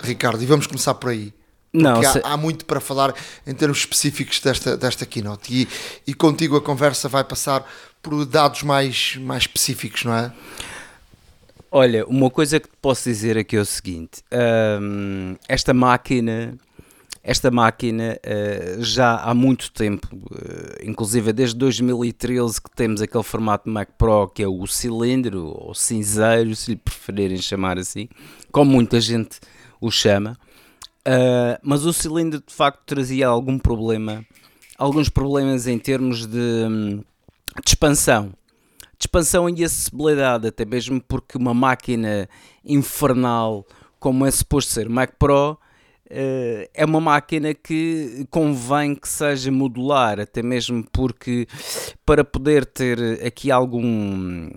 Ricardo 0.00 0.40
e 0.40 0.46
vamos 0.46 0.68
começar 0.68 0.94
por 0.94 1.10
aí 1.10 1.32
não, 1.74 2.00
há, 2.00 2.04
se... 2.04 2.20
há, 2.22 2.36
muito 2.36 2.64
para 2.64 2.80
falar 2.80 3.12
em 3.44 3.52
termos 3.52 3.78
específicos 3.78 4.40
desta, 4.40 4.76
desta 4.76 5.04
keynote 5.04 5.52
e, 5.52 5.68
e 6.06 6.14
contigo 6.14 6.56
a 6.56 6.62
conversa 6.62 7.08
vai 7.08 7.24
passar 7.24 7.66
por 8.00 8.24
dados 8.24 8.62
mais, 8.62 9.16
mais 9.16 9.42
específicos, 9.42 10.04
não 10.04 10.14
é? 10.14 10.32
Olha, 11.76 12.06
uma 12.06 12.30
coisa 12.30 12.60
que 12.60 12.68
te 12.68 12.76
posso 12.80 13.08
dizer 13.08 13.36
aqui 13.36 13.56
é 13.56 13.60
o 13.60 13.64
seguinte: 13.64 14.22
hum, 14.80 15.34
esta 15.48 15.74
máquina, 15.74 16.56
esta 17.20 17.50
máquina 17.50 18.16
uh, 18.24 18.80
já 18.80 19.16
há 19.16 19.34
muito 19.34 19.72
tempo, 19.72 20.06
uh, 20.14 20.84
inclusive 20.84 21.32
desde 21.32 21.56
2013 21.56 22.62
que 22.62 22.70
temos 22.70 23.02
aquele 23.02 23.24
formato 23.24 23.68
Mac 23.68 23.88
Pro 23.98 24.28
que 24.28 24.44
é 24.44 24.46
o 24.46 24.64
cilindro 24.68 25.46
ou 25.46 25.74
cinzeiro, 25.74 26.54
se 26.54 26.70
lhe 26.70 26.76
preferirem 26.76 27.38
chamar 27.38 27.76
assim, 27.76 28.08
como 28.52 28.70
muita 28.70 29.00
gente 29.00 29.40
o 29.80 29.90
chama. 29.90 30.38
Uh, 31.06 31.58
mas 31.62 31.84
o 31.84 31.92
cilindro 31.92 32.42
de 32.46 32.52
facto 32.52 32.80
trazia 32.86 33.28
algum 33.28 33.58
problema, 33.58 34.24
alguns 34.78 35.08
problemas 35.08 35.66
em 35.66 35.78
termos 35.78 36.26
de, 36.26 36.66
de 37.62 37.68
expansão. 37.68 38.32
De 38.98 39.06
expansão 39.06 39.48
e 39.48 39.64
acessibilidade, 39.64 40.46
até 40.48 40.64
mesmo 40.64 41.00
porque 41.00 41.36
uma 41.36 41.52
máquina 41.52 42.28
infernal 42.64 43.66
como 43.98 44.24
é 44.24 44.30
suposto 44.30 44.72
ser 44.72 44.88
Mac 44.88 45.12
Pro 45.18 45.58
Uh, 46.10 46.68
é 46.74 46.84
uma 46.84 47.00
máquina 47.00 47.54
que 47.54 48.26
convém 48.30 48.94
que 48.94 49.08
seja 49.08 49.50
modular, 49.50 50.20
até 50.20 50.42
mesmo 50.42 50.84
porque 50.92 51.48
para 52.04 52.22
poder 52.22 52.66
ter 52.66 53.24
aqui 53.26 53.50
algum, 53.50 54.50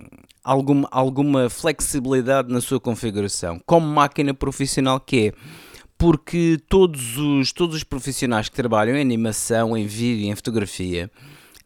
alguma, 0.44 0.86
alguma 0.92 1.48
flexibilidade 1.48 2.52
na 2.52 2.60
sua 2.60 2.78
configuração, 2.78 3.58
como 3.64 3.86
máquina 3.86 4.34
profissional 4.34 5.00
que 5.00 5.28
é. 5.28 5.32
Porque 5.98 6.58
todos 6.68 7.18
os, 7.18 7.52
todos 7.52 7.74
os 7.74 7.84
profissionais 7.84 8.48
que 8.48 8.54
trabalham 8.54 8.96
em 8.96 9.00
animação, 9.00 9.76
em 9.76 9.84
vídeo, 9.84 10.30
em 10.30 10.36
fotografia, 10.36 11.10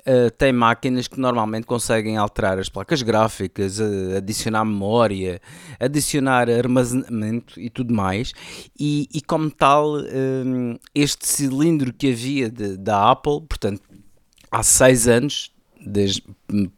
uh, 0.07 0.31
têm 0.31 0.53
máquinas 0.53 1.09
que 1.09 1.19
normalmente 1.19 1.67
conseguem 1.67 2.17
alterar 2.17 2.59
as 2.59 2.69
placas 2.69 3.03
gráficas, 3.03 3.79
uh, 3.79 4.17
adicionar 4.17 4.65
memória, 4.65 5.41
adicionar 5.79 6.49
armazenamento 6.49 7.61
e 7.61 7.71
tudo 7.71 7.95
mais. 7.95 8.33
E, 8.79 9.09
e 9.13 9.21
como 9.21 9.51
tal, 9.51 9.97
uh, 9.97 10.79
este 10.95 11.27
cilindro 11.27 11.93
que 11.93 12.11
havia 12.11 12.51
de, 12.51 12.77
da 12.77 13.11
Apple, 13.11 13.43
portanto, 13.49 13.83
há 14.51 14.63
seis 14.63 15.07
anos, 15.09 15.53
desde 15.85 16.23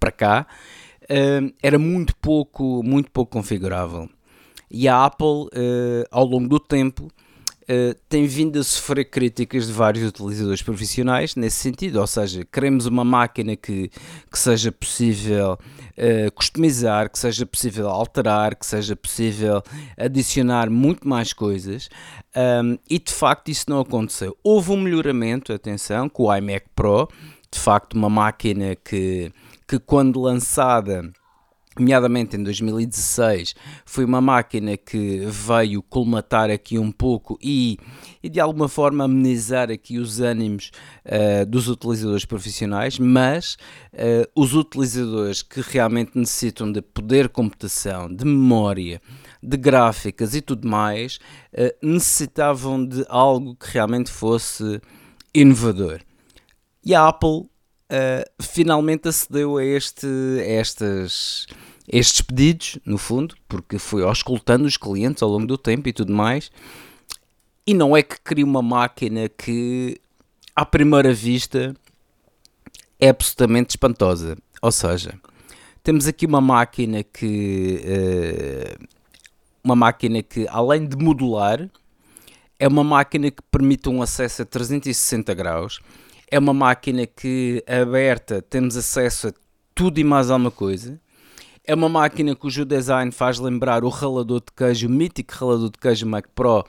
para 0.01 0.11
cá, 0.11 0.47
era 1.62 1.79
muito 1.79 2.17
pouco, 2.17 2.83
muito 2.83 3.11
pouco 3.11 3.33
configurável. 3.33 4.09
E 4.71 4.88
a 4.88 5.05
Apple, 5.05 5.51
ao 6.11 6.25
longo 6.25 6.49
do 6.49 6.59
tempo, 6.59 7.11
Uh, 7.64 7.94
tem 8.11 8.27
vindo 8.27 8.59
a 8.59 8.62
sofrer 8.62 9.07
críticas 9.07 9.66
de 9.66 9.72
vários 9.72 10.07
utilizadores 10.07 10.61
profissionais 10.61 11.35
nesse 11.35 11.57
sentido, 11.57 11.98
ou 11.98 12.07
seja, 12.07 12.44
queremos 12.44 12.85
uma 12.85 13.05
máquina 13.05 13.57
que, 13.57 13.90
que 14.31 14.38
seja 14.38 14.70
possível 14.70 15.53
uh, 15.57 16.33
customizar, 16.33 17.11
que 17.11 17.18
seja 17.18 17.46
possível 17.46 17.88
alterar, 17.88 18.55
que 18.55 18.66
seja 18.66 18.94
possível 18.94 19.62
adicionar 19.96 20.68
muito 20.68 21.09
mais 21.09 21.33
coisas 21.33 21.88
um, 22.37 22.77
e 22.90 22.98
de 22.98 23.12
facto 23.12 23.50
isso 23.50 23.64
não 23.68 23.81
aconteceu. 23.81 24.37
Houve 24.42 24.72
um 24.72 24.77
melhoramento, 24.77 25.53
atenção, 25.53 26.09
com 26.09 26.24
o 26.24 26.37
iMac 26.37 26.66
Pro, 26.74 27.09
de 27.50 27.59
facto 27.59 27.94
uma 27.94 28.11
máquina 28.11 28.74
que, 28.77 29.33
que 29.66 29.79
quando 29.79 30.20
lançada 30.20 31.11
nomeadamente 31.79 32.37
em 32.37 32.43
2016, 32.43 33.55
foi 33.85 34.05
uma 34.05 34.21
máquina 34.21 34.77
que 34.77 35.25
veio 35.27 35.83
colmatar 35.83 36.51
aqui 36.51 36.79
um 36.79 36.93
pouco 36.93 37.39
e, 37.43 37.79
e 38.23 38.29
de 38.29 38.41
alguma 38.41 38.69
forma 38.69 39.05
amenizar 39.05 39.71
aqui 39.71 39.99
os 39.99 40.21
ânimos 40.21 40.71
uh, 41.05 41.47
dos 41.47 41.69
utilizadores 41.69 42.25
profissionais, 42.25 42.99
mas 42.99 43.57
uh, 43.93 44.29
os 44.35 44.55
utilizadores 44.55 45.43
que 45.43 45.61
realmente 45.61 46.13
necessitam 46.15 46.71
de 46.71 46.81
poder 46.81 47.29
computação, 47.29 48.15
de 48.15 48.25
memória, 48.25 49.01
de 49.43 49.57
gráficas 49.57 50.35
e 50.35 50.41
tudo 50.41 50.69
mais, 50.69 51.19
uh, 51.53 51.87
necessitavam 51.87 52.85
de 52.85 53.05
algo 53.09 53.57
que 53.57 53.71
realmente 53.73 54.11
fosse 54.11 54.81
inovador. 55.35 56.01
E 56.85 56.95
a 56.95 57.09
Apple 57.09 57.49
finalmente 58.41 59.09
acedeu 59.09 59.57
a, 59.57 59.65
este, 59.65 60.07
a 60.07 60.53
estas, 60.53 61.47
estes 61.87 62.23
pedidos, 62.23 62.79
no 62.85 62.99
fundo, 62.99 63.37
porque 63.49 63.79
foi 63.79 64.03
auscultando 64.03 64.64
os 64.64 64.77
clientes 64.77 65.23
ao 65.23 65.29
longo 65.29 65.47
do 65.47 65.59
tempo 65.59 65.88
e 65.88 65.92
tudo 65.92 66.12
mais. 66.12 66.51
E 67.66 67.75
não 67.75 67.97
é 67.97 68.03
que 68.03 68.20
cria 68.20 68.44
uma 68.44 68.62
máquina 68.62 69.29
que, 69.29 70.01
à 70.55 70.64
primeira 70.64 71.12
vista, 71.12 71.75
é 73.01 73.09
absolutamente 73.09 73.70
espantosa. 73.70 74.37
Ou 74.61 74.73
seja, 74.73 75.14
temos 75.83 76.07
aqui 76.07 76.27
uma 76.27 76.40
máquina 76.40 77.03
que. 77.03 77.81
Uh, 77.85 78.87
uma 79.62 79.75
máquina 79.75 80.23
que, 80.23 80.47
além 80.51 80.87
de 80.87 80.94
modular, 80.94 81.70
é 82.59 82.68
uma 82.68 82.85
máquina 82.85 83.31
que 83.31 83.42
permite 83.51 83.88
um 83.88 84.03
acesso 84.03 84.42
a 84.42 84.44
360 84.44 85.33
graus 85.33 85.81
é 86.35 86.38
uma 86.38 86.53
máquina 86.53 87.07
que 87.07 87.62
aberta 87.66 88.42
temos 88.42 88.77
acesso 88.77 89.29
a 89.29 89.33
tudo 89.73 89.99
e 90.01 90.05
mais 90.05 90.31
alguma 90.31 90.51
coisa. 90.51 91.01
É 91.66 91.74
uma 91.74 91.88
máquina 91.88 92.37
cujo 92.37 92.64
design 92.64 93.11
faz 93.11 93.38
lembrar 93.38 93.85
o 93.85 93.88
ralador 93.88 94.40
de 94.40 94.53
queijo, 94.55 94.87
o 94.87 94.90
mítico 94.90 95.35
ralador 95.35 95.70
de 95.70 95.79
queijo 95.79 96.07
Mac 96.07 96.27
Pro, 96.35 96.62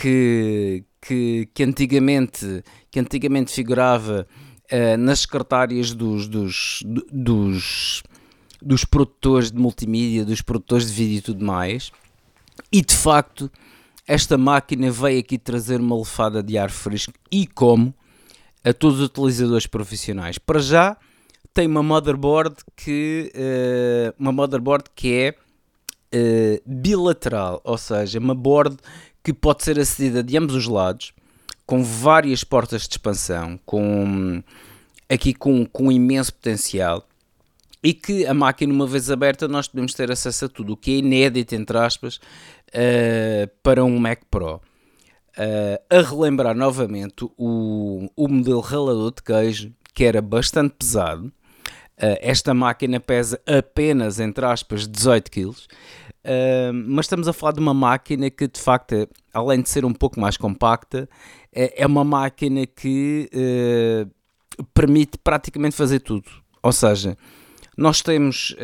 que, 0.00 0.84
que, 1.02 1.50
que, 1.52 1.62
antigamente, 1.62 2.64
que 2.90 2.98
antigamente 2.98 3.52
figurava 3.52 4.26
uh, 4.72 4.96
nas 4.96 5.20
secretárias 5.20 5.92
dos, 5.92 6.26
dos, 6.28 6.82
dos, 7.12 8.02
dos 8.62 8.84
produtores 8.86 9.50
de 9.50 9.58
multimídia, 9.58 10.24
dos 10.24 10.40
produtores 10.40 10.86
de 10.86 10.92
vídeo 10.94 11.18
e 11.18 11.22
tudo 11.22 11.44
mais. 11.44 11.92
E 12.72 12.80
de 12.80 12.96
facto, 12.96 13.50
esta 14.08 14.38
máquina 14.38 14.90
veio 14.90 15.20
aqui 15.20 15.36
trazer 15.36 15.78
uma 15.78 15.98
lefada 15.98 16.42
de 16.42 16.56
ar 16.56 16.70
fresco 16.70 17.12
e 17.30 17.46
como 17.46 17.94
a 18.64 18.72
todos 18.72 18.98
os 18.98 19.06
utilizadores 19.06 19.66
profissionais. 19.66 20.38
Para 20.38 20.60
já 20.60 20.96
tem 21.54 21.66
uma 21.66 21.82
motherboard 21.82 22.56
que 22.76 23.32
uh, 23.34 24.14
uma 24.18 24.32
motherboard 24.32 24.84
que 24.94 25.14
é 25.14 25.34
uh, 26.14 26.62
bilateral, 26.66 27.60
ou 27.64 27.78
seja, 27.78 28.18
uma 28.18 28.34
board 28.34 28.76
que 29.22 29.32
pode 29.32 29.62
ser 29.62 29.78
acedida 29.78 30.22
de 30.22 30.36
ambos 30.36 30.54
os 30.54 30.66
lados, 30.66 31.12
com 31.66 31.82
várias 31.82 32.42
portas 32.42 32.82
de 32.82 32.94
expansão, 32.94 33.58
com 33.64 34.42
aqui 35.08 35.34
com, 35.34 35.66
com 35.66 35.92
imenso 35.92 36.32
potencial 36.32 37.06
e 37.82 37.92
que 37.92 38.24
a 38.26 38.32
máquina, 38.32 38.72
uma 38.72 38.86
vez 38.86 39.10
aberta, 39.10 39.48
nós 39.48 39.66
podemos 39.68 39.92
ter 39.92 40.10
acesso 40.10 40.44
a 40.44 40.48
tudo, 40.48 40.74
o 40.74 40.76
que 40.76 40.92
é 40.92 40.98
inédito, 40.98 41.54
entre 41.54 41.76
aspas, 41.78 42.16
uh, 42.16 43.50
para 43.62 43.84
um 43.84 43.98
Mac 43.98 44.20
Pro 44.30 44.56
uh, 44.56 44.60
a 45.90 46.00
relembrar 46.00 46.54
novamente 46.54 47.24
o, 47.36 48.08
o 48.16 48.28
modelo 48.28 48.60
ralador 48.60 49.12
de 49.12 49.22
queijo, 49.22 49.72
que 49.92 50.04
era 50.04 50.22
bastante 50.22 50.74
pesado. 50.78 51.32
Uh, 52.02 52.18
esta 52.20 52.52
máquina 52.52 52.98
pesa 52.98 53.40
apenas, 53.46 54.18
entre 54.18 54.44
aspas, 54.44 54.88
18 54.88 55.30
kg. 55.30 55.50
Uh, 55.50 56.72
mas 56.88 57.06
estamos 57.06 57.28
a 57.28 57.32
falar 57.32 57.52
de 57.52 57.60
uma 57.60 57.72
máquina 57.72 58.28
que, 58.28 58.48
de 58.48 58.60
facto, 58.60 59.08
além 59.32 59.62
de 59.62 59.68
ser 59.68 59.84
um 59.84 59.92
pouco 59.92 60.18
mais 60.18 60.36
compacta, 60.36 61.08
é, 61.54 61.82
é 61.82 61.86
uma 61.86 62.02
máquina 62.02 62.66
que 62.66 63.30
uh, 63.32 64.64
permite 64.74 65.16
praticamente 65.16 65.76
fazer 65.76 66.00
tudo. 66.00 66.28
Ou 66.60 66.72
seja, 66.72 67.16
nós 67.76 68.02
temos, 68.02 68.54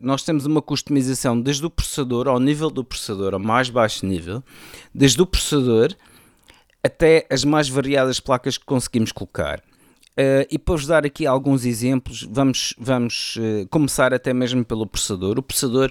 nós 0.00 0.22
temos 0.22 0.46
uma 0.46 0.62
customização 0.62 1.38
desde 1.38 1.66
o 1.66 1.68
processador 1.68 2.28
ao 2.28 2.38
nível 2.38 2.70
do 2.70 2.82
processador, 2.82 3.34
ao 3.34 3.40
mais 3.40 3.68
baixo 3.68 4.06
nível, 4.06 4.42
desde 4.94 5.20
o 5.20 5.26
processador 5.26 5.94
até 6.82 7.26
as 7.28 7.44
mais 7.44 7.68
variadas 7.68 8.20
placas 8.20 8.56
que 8.56 8.64
conseguimos 8.64 9.12
colocar. 9.12 9.62
Uh, 10.12 10.44
e 10.50 10.58
para 10.58 10.74
vos 10.74 10.86
dar 10.86 11.06
aqui 11.06 11.26
alguns 11.26 11.64
exemplos, 11.64 12.28
vamos, 12.30 12.74
vamos 12.78 13.36
uh, 13.36 13.66
começar 13.70 14.12
até 14.12 14.34
mesmo 14.34 14.62
pelo 14.62 14.86
processador. 14.86 15.38
O 15.38 15.42
processador, 15.42 15.90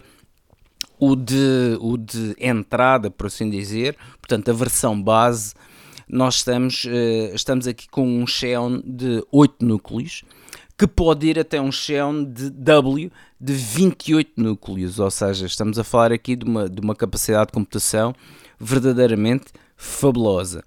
o 1.00 1.16
de, 1.16 1.76
o 1.80 1.98
de 1.98 2.36
entrada, 2.40 3.10
por 3.10 3.26
assim 3.28 3.50
dizer, 3.50 3.98
portanto 4.20 4.52
a 4.52 4.54
versão 4.54 5.02
base, 5.02 5.56
nós 6.08 6.36
estamos, 6.36 6.86
uh, 6.86 7.34
estamos 7.34 7.66
aqui 7.66 7.90
com 7.90 8.08
um 8.08 8.28
Xeon 8.28 8.84
de 8.86 9.26
8 9.32 9.66
núcleos, 9.66 10.24
que 10.78 10.86
pode 10.86 11.26
ir 11.26 11.40
até 11.40 11.60
um 11.60 11.72
Xeon 11.72 12.24
de 12.24 12.52
W 12.52 13.12
de 13.40 13.54
28 13.54 14.34
núcleos, 14.40 15.00
ou 15.00 15.10
seja, 15.10 15.48
estamos 15.48 15.80
a 15.80 15.84
falar 15.84 16.12
aqui 16.12 16.36
de 16.36 16.46
uma, 16.46 16.70
de 16.70 16.80
uma 16.80 16.96
capacidade 16.96 17.48
de 17.48 17.54
computação 17.54 18.14
verdadeiramente 18.60 19.46
fabulosa. 19.76 20.64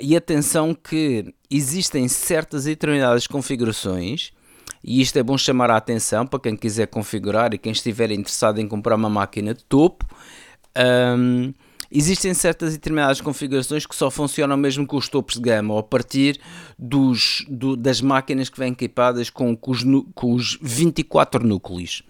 E 0.00 0.16
atenção 0.16 0.74
que 0.74 1.32
existem 1.50 2.06
certas 2.06 2.66
e 2.66 2.70
determinadas 2.70 3.26
configurações, 3.26 4.32
e 4.82 5.00
isto 5.00 5.18
é 5.18 5.22
bom 5.22 5.36
chamar 5.36 5.70
a 5.70 5.76
atenção 5.76 6.26
para 6.26 6.40
quem 6.40 6.56
quiser 6.56 6.86
configurar 6.86 7.52
e 7.52 7.58
quem 7.58 7.72
estiver 7.72 8.10
interessado 8.10 8.60
em 8.60 8.68
comprar 8.68 8.94
uma 8.94 9.10
máquina 9.10 9.52
de 9.52 9.62
topo. 9.64 10.06
Um, 11.18 11.52
existem 11.90 12.32
certas 12.32 12.70
e 12.70 12.76
determinadas 12.76 13.20
configurações 13.20 13.84
que 13.84 13.94
só 13.94 14.10
funcionam 14.10 14.56
mesmo 14.56 14.86
com 14.86 14.96
os 14.96 15.08
topos 15.08 15.34
de 15.34 15.42
gama, 15.42 15.74
ou 15.74 15.80
a 15.80 15.82
partir 15.82 16.40
dos, 16.78 17.44
do, 17.48 17.76
das 17.76 18.00
máquinas 18.00 18.48
que 18.48 18.58
vêm 18.58 18.72
equipadas 18.72 19.28
com, 19.28 19.54
com, 19.56 19.70
os, 19.70 19.84
com 20.14 20.32
os 20.32 20.58
24 20.62 21.46
núcleos. 21.46 22.02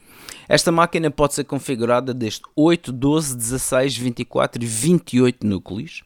Esta 0.49 0.71
máquina 0.71 1.11
pode 1.11 1.35
ser 1.35 1.45
configurada 1.45 2.13
desde 2.13 2.43
8, 2.55 2.93
12, 2.93 3.37
16, 3.37 3.97
24 3.97 4.63
e 4.63 4.67
28 4.67 5.47
núcleos. 5.47 6.03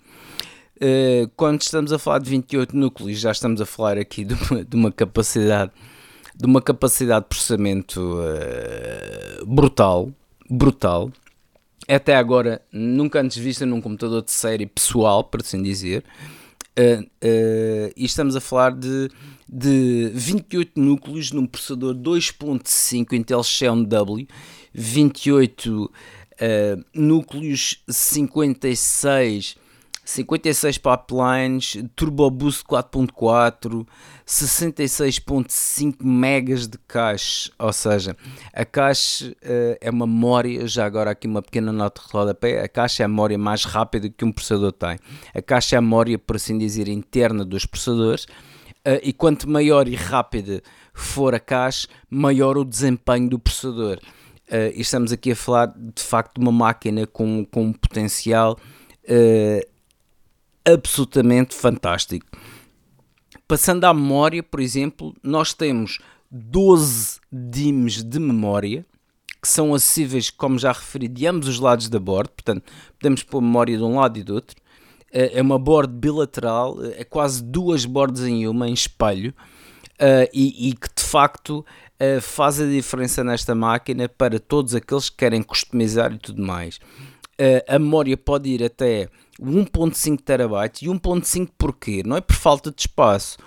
Eh, 0.86 1.30
quando 1.34 1.62
estamos 1.62 1.94
a 1.94 1.98
falar 1.98 2.18
de 2.18 2.28
28 2.28 2.76
núcleos, 2.76 3.18
já 3.18 3.32
estamos 3.32 3.58
a 3.58 3.64
falar 3.64 3.96
aqui 3.96 4.22
de 4.22 4.34
uma, 4.34 4.62
de 4.62 4.76
uma 4.76 4.92
capacidade 4.92 5.72
de 6.36 6.44
uma 6.44 6.60
capacidade 6.60 7.24
de 7.24 7.28
processamento 7.30 8.18
uh, 8.18 9.46
brutal, 9.46 10.12
brutal. 10.50 11.10
Até 11.88 12.14
agora, 12.16 12.60
nunca 12.70 13.20
antes 13.20 13.38
vista 13.38 13.64
num 13.64 13.80
computador 13.80 14.22
de 14.22 14.32
série 14.32 14.66
pessoal, 14.66 15.24
por 15.24 15.40
assim 15.40 15.62
dizer. 15.62 16.04
Uh, 16.78 17.08
e 17.96 18.04
estamos 18.04 18.36
a 18.36 18.40
falar 18.40 18.72
de, 18.72 19.08
de 19.48 20.10
28 20.12 20.78
núcleos 20.78 21.32
num 21.32 21.46
processador 21.46 21.94
2.5 21.94 23.12
Intel 23.14 23.42
Xeon 23.42 23.84
W, 23.84 24.28
28 24.74 25.90
núcleos 26.92 27.82
56 27.88 29.63
56 30.04 30.78
pipelines, 30.78 31.82
Turbo 31.96 32.30
Boost 32.30 32.64
4.4, 32.64 33.86
66.5 34.26 35.96
megas 36.04 36.68
de 36.68 36.76
cache, 36.86 37.50
ou 37.58 37.72
seja, 37.72 38.14
a 38.52 38.64
cache 38.64 39.30
uh, 39.30 39.78
é 39.80 39.90
uma 39.90 40.06
memória, 40.06 40.66
já 40.66 40.84
agora 40.84 41.10
aqui 41.10 41.26
uma 41.26 41.40
pequena 41.40 41.72
nota 41.72 42.02
de 42.02 42.12
rodapé, 42.12 42.62
a 42.62 42.68
cache 42.68 43.02
é 43.02 43.06
a 43.06 43.08
memória 43.08 43.38
mais 43.38 43.64
rápida 43.64 44.08
que 44.10 44.24
um 44.24 44.32
processador 44.32 44.72
tem. 44.72 44.98
A 45.34 45.40
cache 45.40 45.74
é 45.74 45.78
a 45.78 45.80
memória, 45.80 46.18
por 46.18 46.36
assim 46.36 46.58
dizer, 46.58 46.86
interna 46.88 47.44
dos 47.44 47.64
processadores, 47.64 48.24
uh, 48.24 49.00
e 49.02 49.12
quanto 49.12 49.48
maior 49.48 49.88
e 49.88 49.94
rápida 49.94 50.62
for 50.92 51.34
a 51.34 51.40
cache, 51.40 51.88
maior 52.10 52.58
o 52.58 52.64
desempenho 52.64 53.30
do 53.30 53.38
processador. 53.38 53.98
Uh, 54.48 54.68
e 54.74 54.82
estamos 54.82 55.10
aqui 55.10 55.32
a 55.32 55.36
falar 55.36 55.74
de 55.74 56.02
facto 56.02 56.38
de 56.38 56.44
uma 56.44 56.52
máquina 56.52 57.06
com, 57.06 57.46
com 57.46 57.62
um 57.64 57.72
potencial 57.72 58.58
uh, 59.04 59.73
absolutamente 60.66 61.54
fantástico. 61.54 62.26
Passando 63.46 63.84
à 63.84 63.92
memória, 63.92 64.42
por 64.42 64.60
exemplo, 64.60 65.14
nós 65.22 65.52
temos 65.52 65.98
12 66.30 67.20
DIMMs 67.30 68.02
de 68.02 68.18
memória 68.18 68.86
que 69.44 69.48
são 69.48 69.74
acessíveis, 69.74 70.30
como 70.30 70.58
já 70.58 70.72
referi, 70.72 71.06
de 71.06 71.26
ambos 71.26 71.46
os 71.46 71.60
lados 71.60 71.90
da 71.90 71.98
board, 71.98 72.30
portanto, 72.30 72.64
podemos 72.98 73.22
pôr 73.22 73.42
memória 73.42 73.76
de 73.76 73.82
um 73.82 73.96
lado 73.96 74.18
e 74.18 74.22
do 74.22 74.34
outro. 74.36 74.56
Eh, 75.12 75.32
é 75.34 75.42
uma 75.42 75.58
board 75.58 75.92
bilateral, 75.92 76.82
eh, 76.82 77.00
é 77.00 77.04
quase 77.04 77.44
duas 77.44 77.84
boards 77.84 78.22
em 78.22 78.48
uma, 78.48 78.66
em 78.66 78.72
espelho, 78.72 79.34
uh, 80.00 80.28
e, 80.32 80.70
e, 80.70 80.74
que 80.74 80.88
de 80.96 81.04
facto 81.04 81.64
faz 82.20 82.60
a 82.60 82.66
diferença 82.66 83.22
nesta 83.22 83.54
máquina 83.54 84.08
para 84.08 84.38
todos 84.38 84.74
aqueles 84.74 85.08
que 85.08 85.16
querem 85.16 85.42
customizar 85.42 86.12
e 86.12 86.18
tudo 86.18 86.42
mais. 86.42 86.78
A 87.66 87.78
memória 87.78 88.14
pode 88.14 88.50
ir 88.50 88.62
até 88.62 89.08
1.5 89.40 90.20
terabytes. 90.20 90.82
E 90.82 90.86
1.5 90.86 91.48
porquê? 91.56 92.02
Não 92.04 92.16
é 92.16 92.20
por 92.20 92.36
falta 92.36 92.70
de 92.70 92.82
espaço, 92.82 93.38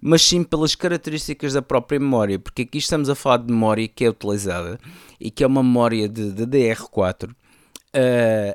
mas 0.00 0.22
sim 0.22 0.42
pelas 0.42 0.74
características 0.74 1.52
da 1.52 1.60
própria 1.62 1.98
memória, 1.98 2.38
porque 2.38 2.62
aqui 2.62 2.78
estamos 2.78 3.08
a 3.08 3.14
falar 3.14 3.38
de 3.38 3.52
memória 3.52 3.88
que 3.88 4.04
é 4.04 4.10
utilizada 4.10 4.78
e 5.20 5.30
que 5.30 5.44
é 5.44 5.46
uma 5.46 5.62
memória 5.62 6.08
de, 6.08 6.32
de 6.32 6.46
DR4 6.46 7.30
uh, 7.30 7.34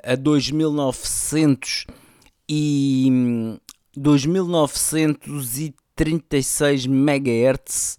a 0.04 0.15
2900 0.15 1.88
e 2.47 3.58
2936 3.95 6.86
MHz 6.86 7.97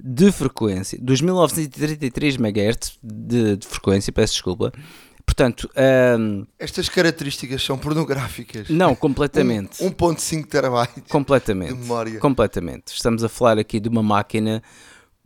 de 0.00 0.30
frequência, 0.30 0.96
2933 1.02 2.36
MHz 2.36 2.98
de, 3.02 3.56
de 3.56 3.66
frequência, 3.66 4.12
peço 4.12 4.34
desculpa, 4.34 4.72
Portanto, 5.28 5.70
um, 6.18 6.46
estas 6.58 6.88
características 6.88 7.62
são 7.62 7.76
pornográficas. 7.76 8.70
Não, 8.70 8.94
completamente. 8.96 9.84
1.5 9.84 10.46
terabytes 10.46 11.02
completamente, 11.06 11.74
de 11.74 11.80
memória. 11.80 12.18
Completamente. 12.18 12.94
Estamos 12.94 13.22
a 13.22 13.28
falar 13.28 13.58
aqui 13.58 13.78
de 13.78 13.90
uma 13.90 14.02
máquina 14.02 14.62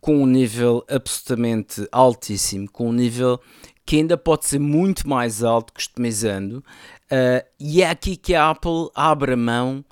com 0.01 0.21
um 0.21 0.25
nível 0.25 0.83
absolutamente 0.89 1.87
altíssimo, 1.89 2.69
com 2.69 2.89
um 2.89 2.91
nível 2.91 3.39
que 3.85 3.95
ainda 3.95 4.17
pode 4.17 4.45
ser 4.45 4.59
muito 4.59 5.07
mais 5.07 5.41
alto 5.41 5.71
customizando. 5.71 6.57
Uh, 7.05 7.47
e 7.57 7.81
é 7.81 7.89
aqui 7.89 8.17
que 8.17 8.35
a 8.35 8.49
Apple 8.49 8.89
abre 8.93 9.31
a 9.31 9.37
mão 9.37 9.85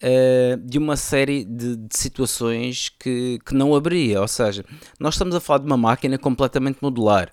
uh, 0.00 0.56
de 0.64 0.78
uma 0.78 0.96
série 0.96 1.44
de, 1.44 1.74
de, 1.74 1.96
situações 1.96 2.90
que, 2.96 3.40
que 3.44 3.54
não 3.56 3.74
abria. 3.74 4.20
Ou 4.20 4.28
seja, 4.28 4.64
nós 5.00 5.14
estamos 5.14 5.34
a 5.34 5.40
falar 5.40 5.58
de 5.58 5.66
uma 5.66 5.76
máquina 5.76 6.16
completamente 6.16 6.78
modular. 6.80 7.32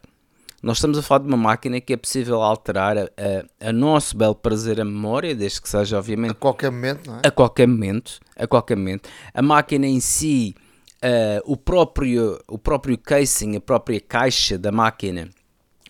Nós 0.66 0.78
estamos 0.78 0.98
a 0.98 1.04
falar 1.04 1.20
de 1.20 1.28
uma 1.28 1.38
máquina 1.38 1.80
que 1.80 1.94
é 1.94 1.96
possível 1.96 2.42
alterar 2.42 2.98
a, 2.98 3.04
a, 3.04 3.70
a 3.70 3.72
nosso 3.72 4.18
belo 4.18 4.34
prazer 4.34 4.82
a 4.82 4.84
memória, 4.84 5.36
desde 5.36 5.62
que 5.62 5.70
seja, 5.70 5.96
obviamente. 5.96 6.32
A 6.32 6.34
qualquer 6.34 6.72
momento, 6.72 7.08
não 7.08 7.18
é? 7.18 7.22
A 7.24 7.30
qualquer 7.30 7.68
momento. 7.68 8.20
A 8.36 8.48
qualquer 8.48 8.76
momento. 8.76 9.08
A 9.32 9.44
máquina 9.44 9.86
em 9.86 10.00
si, 10.00 10.56
uh, 11.04 11.40
o, 11.46 11.56
próprio, 11.56 12.40
o 12.48 12.58
próprio 12.58 12.98
casing, 12.98 13.56
a 13.56 13.62
própria 13.62 14.02
caixa 14.02 14.58
da 14.58 14.72
máquina 14.72 15.30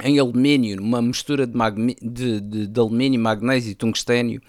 em 0.03 0.19
alumínio, 0.19 0.81
uma 0.81 1.01
mistura 1.01 1.47
de, 1.47 1.53
de, 2.01 2.41
de, 2.41 2.67
de 2.67 2.79
alumínio, 2.81 3.17
magnésio 3.17 3.71
e 3.71 3.75
tungstênio. 3.75 4.41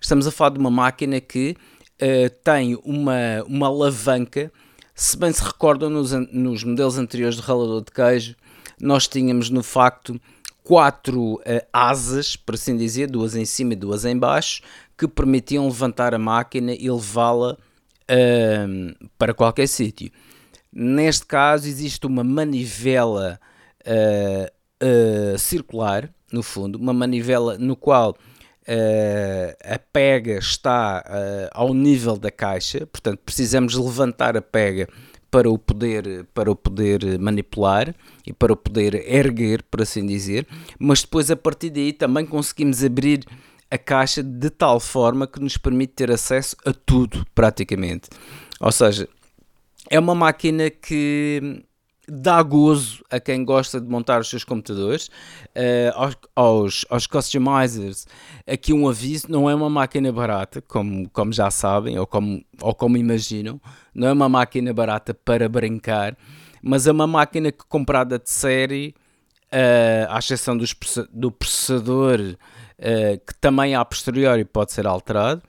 Estamos 0.00 0.28
a 0.28 0.30
falar 0.30 0.50
de 0.50 0.60
uma 0.60 0.70
máquina 0.70 1.20
que 1.20 1.56
uh, 2.00 2.30
tem 2.44 2.78
uma, 2.84 3.42
uma 3.48 3.66
alavanca. 3.66 4.52
Se 4.94 5.18
bem 5.18 5.32
se 5.32 5.42
recordam 5.42 5.90
nos, 5.90 6.12
nos 6.32 6.62
modelos 6.62 6.98
anteriores 6.98 7.34
de 7.34 7.42
ralador 7.42 7.82
de 7.82 7.90
queijo, 7.90 8.36
nós 8.82 9.06
tínhamos 9.06 9.48
no 9.48 9.62
facto 9.62 10.20
quatro 10.64 11.34
uh, 11.34 11.40
asas, 11.72 12.34
por 12.36 12.56
assim 12.56 12.76
dizer, 12.76 13.08
duas 13.08 13.36
em 13.36 13.44
cima 13.44 13.72
e 13.72 13.76
duas 13.76 14.04
em 14.04 14.18
baixo, 14.18 14.60
que 14.98 15.06
permitiam 15.06 15.66
levantar 15.66 16.14
a 16.14 16.18
máquina 16.18 16.72
e 16.72 16.90
levá-la 16.90 17.52
uh, 17.54 19.08
para 19.16 19.32
qualquer 19.32 19.68
sítio. 19.68 20.10
Neste 20.72 21.26
caso 21.26 21.68
existe 21.68 22.06
uma 22.06 22.24
manivela 22.24 23.38
uh, 23.86 25.38
circular, 25.38 26.12
no 26.32 26.42
fundo, 26.42 26.76
uma 26.76 26.92
manivela 26.92 27.56
no 27.58 27.76
qual 27.76 28.16
a 29.64 29.78
pega 29.92 30.38
está 30.38 31.04
ao 31.52 31.74
nível 31.74 32.16
da 32.16 32.30
caixa, 32.30 32.86
portanto 32.86 33.20
precisamos 33.24 33.74
levantar 33.74 34.36
a 34.36 34.40
pega 34.40 34.88
para 35.32 35.50
o 35.50 35.58
poder 35.58 36.26
para 36.34 36.50
o 36.50 36.54
poder 36.54 37.18
manipular 37.18 37.94
e 38.26 38.34
para 38.34 38.52
o 38.52 38.56
poder 38.56 38.94
erguer, 39.10 39.62
por 39.62 39.80
assim 39.80 40.06
dizer, 40.06 40.46
mas 40.78 41.00
depois 41.00 41.30
a 41.30 41.36
partir 41.36 41.70
daí 41.70 41.92
também 41.92 42.26
conseguimos 42.26 42.84
abrir 42.84 43.24
a 43.70 43.78
caixa 43.78 44.22
de 44.22 44.50
tal 44.50 44.78
forma 44.78 45.26
que 45.26 45.40
nos 45.40 45.56
permite 45.56 45.94
ter 45.94 46.10
acesso 46.10 46.54
a 46.66 46.74
tudo, 46.74 47.26
praticamente. 47.34 48.10
Ou 48.60 48.70
seja, 48.70 49.08
é 49.88 49.98
uma 49.98 50.14
máquina 50.14 50.68
que 50.68 51.64
dá 52.08 52.42
gozo 52.42 53.04
a 53.10 53.20
quem 53.20 53.44
gosta 53.44 53.80
de 53.80 53.88
montar 53.88 54.20
os 54.20 54.28
seus 54.28 54.44
computadores, 54.44 55.06
uh, 55.56 56.16
aos, 56.34 56.84
aos, 56.88 57.06
customizers. 57.06 58.06
Aqui 58.46 58.72
um 58.72 58.88
aviso: 58.88 59.26
não 59.28 59.48
é 59.48 59.54
uma 59.54 59.70
máquina 59.70 60.12
barata, 60.12 60.60
como, 60.62 61.08
como 61.10 61.32
já 61.32 61.50
sabem 61.50 61.98
ou 61.98 62.06
como, 62.06 62.44
ou 62.60 62.74
como 62.74 62.96
imaginam, 62.96 63.60
não 63.94 64.08
é 64.08 64.12
uma 64.12 64.28
máquina 64.28 64.72
barata 64.72 65.14
para 65.14 65.48
brincar, 65.48 66.16
mas 66.62 66.86
é 66.86 66.92
uma 66.92 67.06
máquina 67.06 67.52
que 67.52 67.64
comprada 67.68 68.18
de 68.18 68.30
série, 68.30 68.94
uh, 69.52 70.10
à 70.10 70.18
exceção 70.18 70.56
dos, 70.56 70.74
do 71.12 71.30
processador, 71.30 72.18
uh, 72.20 73.26
que 73.26 73.34
também 73.40 73.74
a 73.74 73.84
posteriori 73.84 74.44
pode 74.44 74.72
ser 74.72 74.86
alterado. 74.86 75.42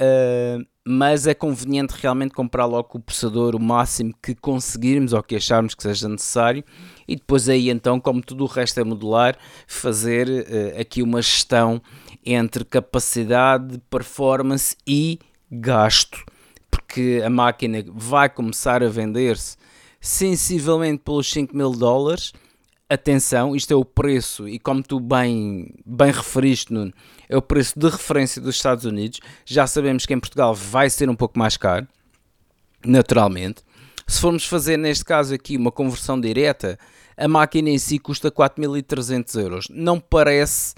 Uh, 0.00 0.64
mas 0.86 1.26
é 1.26 1.34
conveniente 1.34 1.94
realmente 2.00 2.32
comprar 2.32 2.64
logo 2.64 2.88
o 2.94 3.00
processador 3.00 3.54
o 3.54 3.60
máximo 3.60 4.14
que 4.22 4.34
conseguirmos 4.34 5.12
ou 5.12 5.22
que 5.22 5.36
acharmos 5.36 5.74
que 5.74 5.82
seja 5.82 6.08
necessário. 6.08 6.64
E 7.06 7.16
depois 7.16 7.48
aí 7.48 7.68
então, 7.68 8.00
como 8.00 8.22
tudo 8.22 8.44
o 8.44 8.46
resto 8.46 8.80
é 8.80 8.84
modular, 8.84 9.36
fazer 9.66 10.28
uh, 10.28 10.80
aqui 10.80 11.02
uma 11.02 11.20
gestão 11.20 11.82
entre 12.24 12.64
capacidade, 12.64 13.78
performance 13.90 14.76
e 14.86 15.18
gasto, 15.50 16.24
porque 16.70 17.22
a 17.24 17.30
máquina 17.30 17.84
vai 17.92 18.28
começar 18.28 18.82
a 18.82 18.88
vender-se 18.88 19.56
sensivelmente 20.00 21.02
pelos 21.04 21.30
5 21.30 21.54
mil 21.54 21.72
dólares 21.72 22.32
atenção, 22.90 23.54
isto 23.54 23.72
é 23.72 23.76
o 23.76 23.84
preço, 23.84 24.48
e 24.48 24.58
como 24.58 24.82
tu 24.82 24.98
bem, 24.98 25.72
bem 25.86 26.10
referiste, 26.10 26.72
Nuno, 26.72 26.92
é 27.28 27.36
o 27.36 27.40
preço 27.40 27.78
de 27.78 27.88
referência 27.88 28.42
dos 28.42 28.56
Estados 28.56 28.84
Unidos. 28.84 29.20
Já 29.46 29.66
sabemos 29.68 30.04
que 30.04 30.12
em 30.12 30.18
Portugal 30.18 30.52
vai 30.52 30.90
ser 30.90 31.08
um 31.08 31.14
pouco 31.14 31.38
mais 31.38 31.56
caro, 31.56 31.86
naturalmente. 32.84 33.62
Se 34.08 34.20
formos 34.20 34.44
fazer, 34.44 34.76
neste 34.76 35.04
caso 35.04 35.32
aqui, 35.32 35.56
uma 35.56 35.70
conversão 35.70 36.20
direta, 36.20 36.76
a 37.16 37.28
máquina 37.28 37.70
em 37.70 37.78
si 37.78 38.00
custa 38.00 38.28
4.300 38.28 39.40
euros. 39.40 39.66
Não 39.70 40.00
parece, 40.00 40.74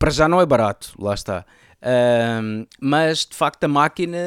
para 0.00 0.10
já 0.10 0.28
não 0.28 0.40
é 0.40 0.46
barato, 0.46 0.92
lá 0.98 1.14
está. 1.14 1.46
Uh, 1.80 2.66
mas, 2.80 3.24
de 3.24 3.36
facto, 3.36 3.62
a 3.62 3.68
máquina 3.68 4.18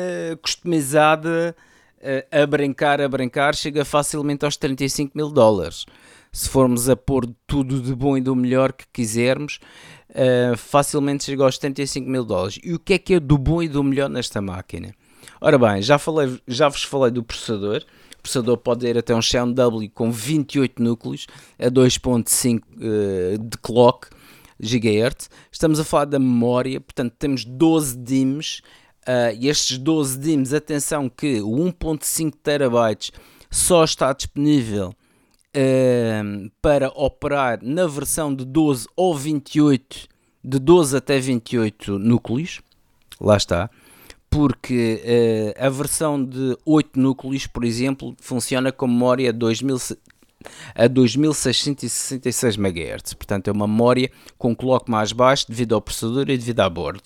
customizada 0.42 1.54
uh, 1.98 2.42
a 2.44 2.46
brincar, 2.46 3.02
a 3.02 3.10
brincar, 3.10 3.56
chega 3.56 3.84
facilmente 3.84 4.46
aos 4.46 4.56
35 4.56 5.12
mil 5.18 5.30
dólares 5.30 5.86
se 6.32 6.48
formos 6.48 6.90
a 6.90 6.96
pôr 6.96 7.28
tudo 7.48 7.82
de 7.82 7.94
bom 7.94 8.18
e 8.18 8.22
do 8.22 8.36
melhor 8.36 8.74
que 8.74 8.86
quisermos, 8.94 9.60
uh, 10.12 10.56
facilmente 10.58 11.24
chega 11.24 11.44
aos 11.44 11.56
75 11.56 12.10
mil 12.10 12.24
dólares. 12.24 12.60
E 12.64 12.74
o 12.74 12.80
que 12.80 12.94
é 12.94 12.98
que 13.00 13.14
é 13.16 13.20
do 13.20 13.38
bom 13.38 13.62
e 13.62 13.68
do 13.68 13.84
melhor 13.84 14.10
nesta 14.10 14.42
máquina? 14.42 14.94
Ora 15.42 15.58
bem, 15.58 15.82
já, 15.82 15.98
falei, 15.98 16.40
já 16.48 16.70
vos 16.70 16.84
falei 16.84 17.12
do 17.12 17.24
processador. 17.24 17.86
O 18.18 18.22
processador 18.22 18.58
pode 18.58 18.86
ir 18.86 18.98
até 18.98 19.16
um 19.16 19.22
Xeon 19.22 19.54
W 19.54 19.90
com 19.90 20.12
28 20.12 20.82
núcleos 20.84 21.26
a 21.58 21.70
2.5 21.70 22.60
uh, 22.60 23.38
de 23.38 23.58
clock 23.58 24.10
GHz. 24.62 25.30
Estamos 25.52 25.80
a 25.80 25.84
falar 25.84 26.06
da 26.06 26.20
memória, 26.20 26.82
portanto 26.82 27.16
temos 27.18 27.46
12 27.46 27.98
DIMMs 27.98 28.62
uh, 29.08 29.36
e 29.40 29.48
estes 29.48 29.78
12 29.78 30.20
DIMMs, 30.20 30.54
atenção 30.54 31.10
que 31.10 31.42
o 31.42 31.52
1.5 31.52 32.34
terabytes 32.44 33.12
só 33.50 33.84
está 33.84 34.12
disponível 34.14 34.94
uh, 35.56 36.52
para 36.62 36.90
operar 36.90 37.60
na 37.62 37.88
versão 37.88 38.34
de 38.34 38.46
12 38.46 38.88
ou 38.96 39.16
28, 39.16 40.08
de 40.44 40.60
12 40.60 40.98
até 40.98 41.20
28 41.20 42.00
núcleos, 42.00 42.62
lá 43.20 43.38
está, 43.38 43.70
porque 44.30 45.02
uh, 45.58 45.66
a 45.66 45.70
versão 45.70 46.24
de 46.24 46.58
8 46.66 47.00
núcleos, 47.00 47.48
por 47.48 47.64
exemplo, 47.64 48.16
funciona 48.20 48.72
com 48.72 48.88
memória 48.88 49.34
2000, 49.34 49.78
a 50.76 50.88
2666 50.88 52.58
MHz, 52.58 53.14
portanto 53.14 53.48
é 53.50 53.52
uma 53.52 53.68
memória 53.68 54.10
com 54.38 54.56
clock 54.56 54.90
mais 54.90 55.12
baixo 55.12 55.48
devido 55.48 55.76
ao 55.76 55.82
processador 55.82 56.30
e 56.30 56.38
devido 56.38 56.62
à 56.62 56.70
bordo, 56.70 57.04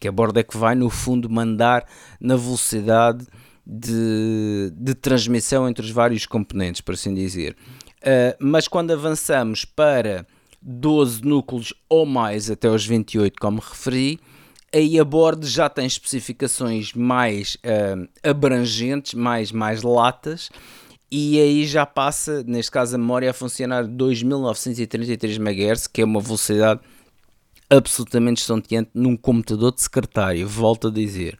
que 0.00 0.06
a 0.06 0.12
bordo 0.12 0.38
é 0.38 0.42
que 0.42 0.56
vai 0.56 0.74
no 0.74 0.90
fundo 0.90 1.28
mandar 1.30 1.86
na 2.20 2.36
velocidade 2.36 3.26
de, 3.66 4.70
de 4.74 4.94
transmissão 4.94 5.68
entre 5.68 5.84
os 5.84 5.90
vários 5.90 6.26
componentes, 6.26 6.80
por 6.80 6.94
assim 6.94 7.14
dizer. 7.14 7.56
Uh, 8.00 8.36
mas 8.38 8.68
quando 8.68 8.90
avançamos 8.90 9.64
para 9.64 10.26
12 10.60 11.24
núcleos 11.24 11.72
ou 11.88 12.04
mais 12.04 12.50
até 12.50 12.68
os 12.68 12.84
28, 12.84 13.34
como 13.40 13.60
referi, 13.60 14.20
aí 14.74 14.98
a 14.98 15.04
bordo 15.04 15.46
já 15.46 15.68
tem 15.68 15.86
especificações 15.86 16.92
mais 16.92 17.56
uh, 17.56 18.08
abrangentes, 18.22 19.14
mais, 19.14 19.52
mais 19.52 19.82
latas, 19.82 20.50
e 21.10 21.40
aí 21.40 21.64
já 21.64 21.86
passa, 21.86 22.42
neste 22.42 22.72
caso 22.72 22.96
a 22.96 22.98
memória, 22.98 23.30
a 23.30 23.34
funcionar 23.34 23.86
2933 23.86 25.38
MHz, 25.38 25.86
que 25.86 26.02
é 26.02 26.04
uma 26.04 26.20
velocidade 26.20 26.80
absolutamente 27.70 28.40
estonteante 28.40 28.90
num 28.92 29.16
computador 29.16 29.72
de 29.72 29.80
secretário, 29.80 30.46
volto 30.48 30.88
a 30.88 30.90
dizer. 30.90 31.38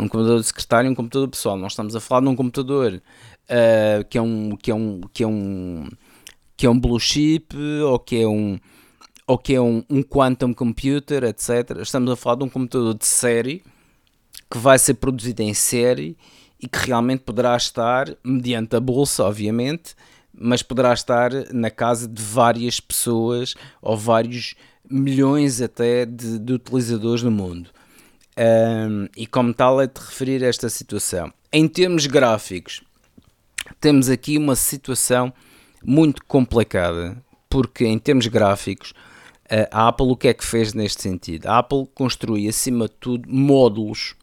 Um 0.00 0.08
computador 0.08 0.40
de 0.40 0.46
secretário 0.46 0.88
e 0.88 0.90
um 0.90 0.94
computador 0.94 1.28
pessoal. 1.28 1.56
Nós 1.56 1.72
estamos 1.72 1.94
a 1.94 2.00
falar 2.00 2.22
de 2.22 2.28
um 2.28 2.36
computador 2.36 2.94
uh, 2.94 4.04
que 4.08 4.16
é 4.16 4.22
um 4.22 4.56
que 4.56 4.70
é 4.70 4.74
um 4.74 5.00
que 5.12 5.22
é 5.22 5.26
um 5.26 5.88
que 6.56 6.66
é 6.66 6.70
um 6.70 6.78
blue 6.78 6.98
chip 6.98 7.56
ou 7.56 7.98
que 7.98 8.22
é 8.22 8.26
um 8.26 8.58
ou 9.26 9.38
que 9.38 9.54
é 9.54 9.60
um, 9.60 9.84
um 9.88 10.02
quantum 10.02 10.52
computer, 10.52 11.22
etc. 11.24 11.78
Estamos 11.80 12.10
a 12.10 12.16
falar 12.16 12.36
de 12.36 12.44
um 12.44 12.48
computador 12.48 12.94
de 12.94 13.06
série 13.06 13.62
que 14.50 14.58
vai 14.58 14.78
ser 14.78 14.94
produzido 14.94 15.42
em 15.42 15.54
série 15.54 16.16
e 16.60 16.66
que 16.66 16.78
realmente 16.86 17.22
poderá 17.22 17.56
estar, 17.56 18.12
mediante 18.24 18.74
a 18.74 18.80
bolsa, 18.80 19.24
obviamente, 19.24 19.94
mas 20.34 20.62
poderá 20.62 20.92
estar 20.92 21.30
na 21.52 21.70
casa 21.70 22.08
de 22.08 22.20
várias 22.20 22.80
pessoas 22.80 23.54
ou 23.80 23.96
vários 23.96 24.54
milhões 24.90 25.62
até 25.62 26.04
de, 26.04 26.38
de 26.38 26.52
utilizadores 26.52 27.22
no 27.22 27.30
mundo. 27.30 27.70
Um, 28.40 29.06
e 29.14 29.26
como 29.26 29.52
tal 29.52 29.82
é 29.82 29.86
de 29.86 30.00
referir 30.00 30.42
a 30.42 30.48
esta 30.48 30.70
situação. 30.70 31.30
Em 31.52 31.68
termos 31.68 32.06
gráficos, 32.06 32.82
temos 33.78 34.08
aqui 34.08 34.38
uma 34.38 34.56
situação 34.56 35.32
muito 35.84 36.24
complicada, 36.24 37.22
porque 37.50 37.84
em 37.84 37.98
termos 37.98 38.26
gráficos, 38.28 38.94
a 39.70 39.88
Apple 39.88 40.06
o 40.06 40.16
que 40.16 40.28
é 40.28 40.34
que 40.34 40.44
fez 40.44 40.72
neste 40.72 41.02
sentido? 41.02 41.48
A 41.48 41.58
Apple 41.58 41.86
construi 41.94 42.48
acima 42.48 42.86
de 42.86 42.94
tudo 42.94 43.28
módulos 43.28 44.14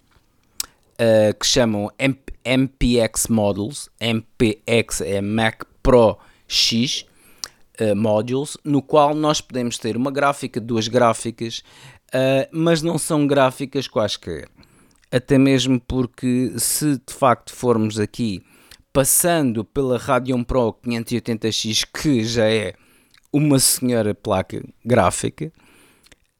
uh, 0.93 1.37
que 1.37 1.45
chamam 1.45 1.91
MP 1.99 2.27
MPX 2.47 3.27
Models, 3.27 3.89
MPX 3.99 5.01
é 5.01 5.19
Mac 5.19 5.65
Pro 5.83 6.17
X 6.47 7.05
uh, 7.81 7.93
Modules, 7.93 8.57
no 8.63 8.81
qual 8.81 9.13
nós 9.13 9.41
podemos 9.41 9.77
ter 9.77 9.97
uma 9.97 10.09
gráfica, 10.09 10.61
duas 10.61 10.87
gráficas, 10.87 11.61
uh, 12.17 12.47
mas 12.51 12.81
não 12.81 12.97
são 12.97 13.27
gráficas 13.27 13.87
quaisquer. 13.87 14.49
Até 15.11 15.37
mesmo 15.37 15.79
porque 15.79 16.53
se 16.57 16.97
de 16.97 17.13
facto 17.13 17.53
formos 17.53 17.99
aqui 17.99 18.43
passando 18.91 19.63
pela 19.63 19.97
Radeon 19.97 20.43
Pro 20.43 20.73
580X, 20.85 21.87
que 21.93 22.23
já 22.25 22.49
é 22.49 22.73
uma 23.31 23.59
senhora 23.59 24.15
placa 24.15 24.63
gráfica, 24.83 25.51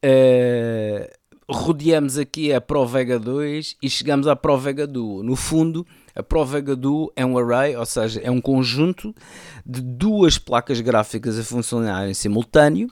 uh, 0.04 1.18
rodeamos 1.50 2.18
aqui 2.18 2.52
a 2.52 2.60
Pro 2.60 2.84
Vega 2.84 3.18
2 3.18 3.76
e 3.82 3.88
chegamos 3.88 4.26
à 4.26 4.36
Pro 4.36 4.58
Vega 4.58 4.86
Duo. 4.86 5.22
No 5.22 5.34
fundo, 5.34 5.86
a 6.14 6.22
Pro 6.22 6.44
Vega 6.44 6.76
Duo 6.76 7.10
é 7.16 7.24
um 7.24 7.38
array, 7.38 7.76
ou 7.76 7.86
seja, 7.86 8.20
é 8.22 8.30
um 8.30 8.40
conjunto 8.40 9.14
de 9.64 9.80
duas 9.80 10.36
placas 10.36 10.80
gráficas 10.80 11.38
a 11.38 11.44
funcionar 11.44 12.08
em 12.08 12.14
simultâneo, 12.14 12.88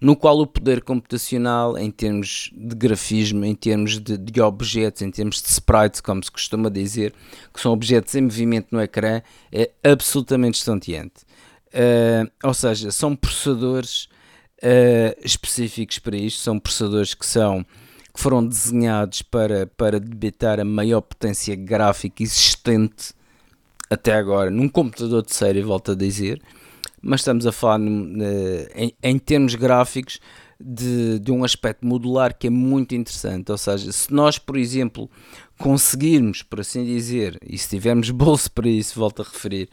no 0.00 0.16
qual 0.16 0.38
o 0.38 0.46
poder 0.46 0.82
computacional, 0.82 1.76
em 1.78 1.90
termos 1.90 2.50
de 2.54 2.74
grafismo, 2.74 3.44
em 3.44 3.54
termos 3.54 3.98
de, 3.98 4.16
de 4.16 4.40
objetos, 4.40 5.02
em 5.02 5.10
termos 5.10 5.42
de 5.42 5.48
sprites, 5.48 6.00
como 6.00 6.22
se 6.22 6.30
costuma 6.30 6.68
dizer, 6.68 7.14
que 7.52 7.60
são 7.60 7.72
objetos 7.72 8.14
em 8.14 8.22
movimento 8.22 8.68
no 8.70 8.80
ecrã, 8.80 9.22
é 9.52 9.70
absolutamente 9.84 10.58
estonteante. 10.58 11.24
Uh, 11.68 12.30
ou 12.42 12.54
seja, 12.54 12.90
são 12.90 13.14
processadores 13.14 14.08
uh, 14.62 15.16
específicos 15.24 15.98
para 15.98 16.16
isto, 16.16 16.40
são 16.40 16.58
processadores 16.58 17.14
que 17.14 17.26
são 17.26 17.64
que 18.14 18.22
foram 18.22 18.46
desenhados 18.46 19.20
para, 19.20 19.66
para 19.66 20.00
debitar 20.00 20.58
a 20.58 20.64
maior 20.64 21.02
potência 21.02 21.54
gráfica 21.54 22.22
existente 22.22 23.12
até 23.90 24.14
agora 24.14 24.50
num 24.50 24.70
computador 24.70 25.22
de 25.22 25.34
série, 25.34 25.60
volto 25.60 25.92
a 25.92 25.94
dizer, 25.94 26.40
mas 27.02 27.20
estamos 27.20 27.46
a 27.46 27.52
falar 27.52 27.80
uh, 27.80 27.84
em, 28.74 28.92
em, 29.02 29.18
termos 29.18 29.54
gráficos 29.54 30.20
de, 30.60 31.18
de 31.18 31.30
um 31.30 31.44
aspecto 31.44 31.86
modular 31.86 32.36
que 32.36 32.46
é 32.46 32.50
muito 32.50 32.94
interessante. 32.94 33.52
Ou 33.52 33.58
seja, 33.58 33.92
se 33.92 34.12
nós, 34.12 34.38
por 34.38 34.56
exemplo, 34.56 35.10
conseguirmos, 35.58 36.42
por 36.42 36.60
assim 36.60 36.84
dizer, 36.84 37.38
e 37.46 37.56
se 37.58 37.68
tivermos 37.68 38.10
bolso 38.10 38.50
para 38.50 38.68
isso, 38.68 38.98
volto 38.98 39.22
a 39.22 39.24
referir, 39.24 39.68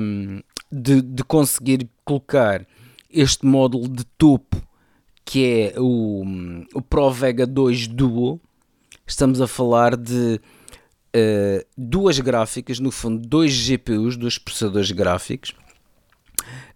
um, 0.00 0.40
de, 0.70 1.02
de 1.02 1.22
conseguir 1.24 1.88
colocar 2.04 2.66
este 3.10 3.46
módulo 3.46 3.88
de 3.88 4.04
topo 4.04 4.66
que 5.26 5.72
é 5.74 5.80
o, 5.80 6.24
o 6.72 6.80
Pro 6.80 7.10
Vega 7.10 7.44
2 7.44 7.88
Duo, 7.88 8.40
estamos 9.04 9.40
a 9.40 9.48
falar 9.48 9.96
de 9.96 10.40
uh, 11.16 11.66
duas 11.76 12.20
gráficas, 12.20 12.78
no 12.78 12.92
fundo, 12.92 13.26
dois 13.26 13.52
GPUs, 13.52 14.16
dois 14.16 14.38
processadores 14.38 14.92
gráficos. 14.92 15.52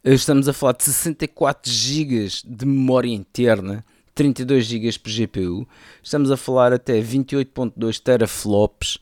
Uh, 0.04 0.10
estamos 0.10 0.48
a 0.48 0.52
falar 0.52 0.72
de 0.72 0.84
64 0.84 1.70
GB 1.70 2.28
de 2.44 2.66
memória 2.66 3.10
interna, 3.10 3.84
32 4.14 4.64
GB 4.66 4.98
por 4.98 5.10
GPU. 5.10 5.68
Estamos 6.02 6.30
a 6.30 6.36
falar 6.36 6.72
até 6.72 7.00
28.2 7.00 8.00
teraflops. 8.00 8.96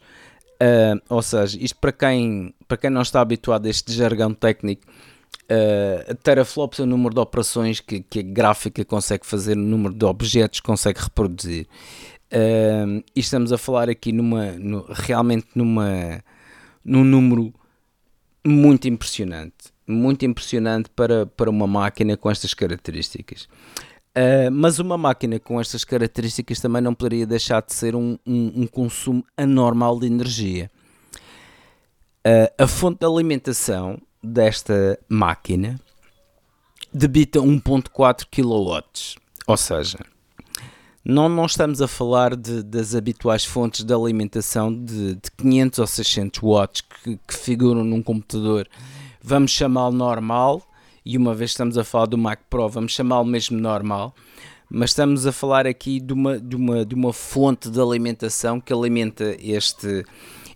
Uh, 0.61 1.01
ou 1.09 1.23
seja, 1.23 1.57
isto 1.61 1.79
para 1.79 1.93
quem, 1.93 2.55
para 2.67 2.77
quem 2.77 2.91
não 2.91 3.03
está 3.03 3.21
habituado 3.21 3.67
a 3.67 3.71
este 3.71 3.93
jargão 3.93 4.35
técnico, 4.35 4.87
Uh, 5.51 6.15
teraflops 6.17 6.79
é 6.79 6.83
o 6.83 6.87
número 6.87 7.15
de 7.15 7.21
operações 7.21 7.81
que, 7.81 8.01
que 8.01 8.19
a 8.19 8.23
gráfica 8.23 8.85
consegue 8.85 9.27
fazer, 9.27 9.57
o 9.57 9.61
número 9.61 9.95
de 9.95 10.05
objetos 10.05 10.61
que 10.61 10.67
consegue 10.67 11.01
reproduzir. 11.01 11.67
Uh, 12.31 13.03
e 13.17 13.21
estamos 13.21 13.51
a 13.51 13.57
falar 13.57 13.89
aqui 13.89 14.13
numa, 14.13 14.53
no, 14.53 14.85
realmente 14.91 15.47
numa, 15.55 16.23
num 16.85 17.03
número 17.03 17.55
muito 18.47 18.87
impressionante. 18.87 19.73
Muito 19.89 20.25
impressionante 20.27 20.91
para, 20.91 21.25
para 21.25 21.49
uma 21.49 21.67
máquina 21.67 22.17
com 22.17 22.31
estas 22.31 22.53
características. 22.53 23.49
Uh, 24.17 24.51
mas 24.51 24.79
uma 24.79 24.99
máquina 24.99 25.39
com 25.39 25.61
estas 25.61 25.85
características 25.85 26.61
também 26.61 26.83
não 26.83 26.95
poderia 26.95 27.27
deixar 27.27 27.63
de 27.63 27.73
ser 27.73 27.95
um, 27.95 28.19
um, 28.27 28.63
um 28.63 28.67
consumo 28.67 29.25
anormal 29.37 29.99
de 29.99 30.07
energia. 30.07 30.71
Uh, 32.27 32.63
a 32.63 32.67
fonte 32.67 32.99
de 32.99 33.07
alimentação 33.07 33.99
desta 34.23 34.99
máquina 35.09 35.81
debita 36.93 37.39
1.4 37.39 38.27
kW, 38.31 38.83
ou 39.47 39.57
seja, 39.57 39.99
não, 41.05 41.29
não 41.29 41.47
estamos 41.47 41.81
a 41.81 41.89
falar 41.89 42.35
de, 42.35 42.63
das 42.63 42.95
habituais 42.95 43.45
fontes 43.45 43.85
de 43.85 43.95
alimentação 43.95 44.75
de, 44.75 45.15
de 45.15 45.31
500 45.37 45.79
ou 45.79 45.87
600 45.87 46.41
watts 46.43 46.81
que, 46.83 47.17
que 47.17 47.35
figuram 47.35 47.85
num 47.85 48.03
computador, 48.03 48.69
vamos 49.23 49.51
chamá-lo 49.51 49.95
normal, 49.95 50.63
e 51.05 51.17
uma 51.17 51.35
vez 51.35 51.51
estamos 51.51 51.79
a 51.79 51.85
falar 51.85 52.07
do 52.07 52.19
Mac 52.19 52.41
Pro, 52.51 52.69
vamos 52.69 52.93
chamá-lo 52.93 53.25
mesmo 53.25 53.59
normal, 53.59 54.15
mas 54.71 54.91
estamos 54.91 55.27
a 55.27 55.33
falar 55.33 55.67
aqui 55.67 56.01
de 56.01 56.13
uma, 56.13 56.39
de 56.39 56.55
uma, 56.55 56.85
de 56.85 56.95
uma 56.95 57.13
fonte 57.13 57.71
de 57.71 57.81
alimentação 57.81 58.61
que 58.61 58.73
alimenta 58.73 59.37
este, 59.41 60.05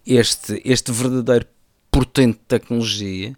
este, 0.06 0.60
este 0.64 0.92
verdadeiro 0.92 1.46
portento 1.90 2.38
de 2.38 2.44
tecnologia 2.44 3.36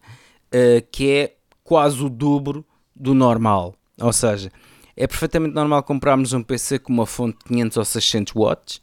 uh, 0.54 0.86
que 0.90 1.10
é 1.10 1.36
quase 1.62 2.02
o 2.02 2.08
dobro 2.08 2.64
do 2.94 3.14
normal. 3.14 3.74
Ou 4.00 4.12
seja, 4.12 4.50
é 4.96 5.06
perfeitamente 5.06 5.54
normal 5.54 5.82
comprarmos 5.82 6.32
um 6.32 6.42
PC 6.42 6.78
com 6.78 6.92
uma 6.92 7.06
fonte 7.06 7.38
de 7.38 7.44
500 7.44 7.76
ou 7.76 7.84
600 7.84 8.32
watts. 8.34 8.76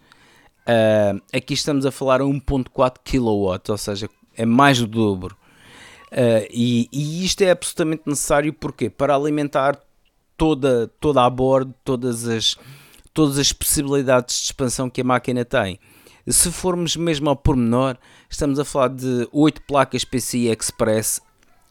Uh, 0.61 1.21
aqui 1.33 1.53
estamos 1.53 1.85
a 1.85 1.91
falar 1.91 2.21
a 2.21 2.25
1.4 2.25 2.97
kW, 3.03 3.71
ou 3.71 3.77
seja, 3.77 4.09
é 4.35 4.45
mais 4.45 4.79
do 4.79 4.87
dobro. 4.87 5.37
Uh, 6.12 6.45
e, 6.51 6.89
e, 6.91 7.26
isto 7.26 7.41
é 7.41 7.51
absolutamente 7.51 8.03
necessário 8.05 8.51
porque 8.51 8.89
para 8.89 9.16
alimentar 9.16 9.80
toda, 10.36 10.91
toda 10.99 11.24
a 11.24 11.30
bordo, 11.30 11.74
todas 11.86 12.28
as, 12.28 12.57
todas 13.14 13.38
as 13.38 13.53
possibilidades 13.53 14.36
de 14.36 14.43
expansão 14.45 14.89
que 14.89 15.01
a 15.01 15.05
máquina 15.05 15.45
tem. 15.45 15.80
Se 16.28 16.51
formos 16.51 16.95
mesmo 16.95 17.30
ao 17.30 17.36
pormenor, 17.36 17.97
estamos 18.30 18.59
a 18.59 18.66
falar 18.66 18.89
de 18.89 19.28
8 19.32 19.62
placas 19.62 20.03
PCI 20.03 20.49
Express 20.49 21.22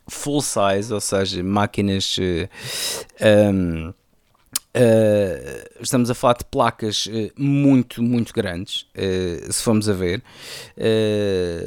full 0.08 0.42
size, 0.42 0.92
ou 0.92 1.00
seja, 1.00 1.42
máquinas 1.42 2.16
um, 3.20 3.92
Uh, 4.72 5.82
estamos 5.82 6.10
a 6.10 6.14
falar 6.14 6.34
de 6.34 6.44
placas 6.44 7.06
uh, 7.06 7.32
muito, 7.36 8.00
muito 8.00 8.32
grandes, 8.32 8.86
uh, 8.94 9.52
se 9.52 9.62
formos 9.62 9.88
a 9.88 9.92
ver. 9.92 10.22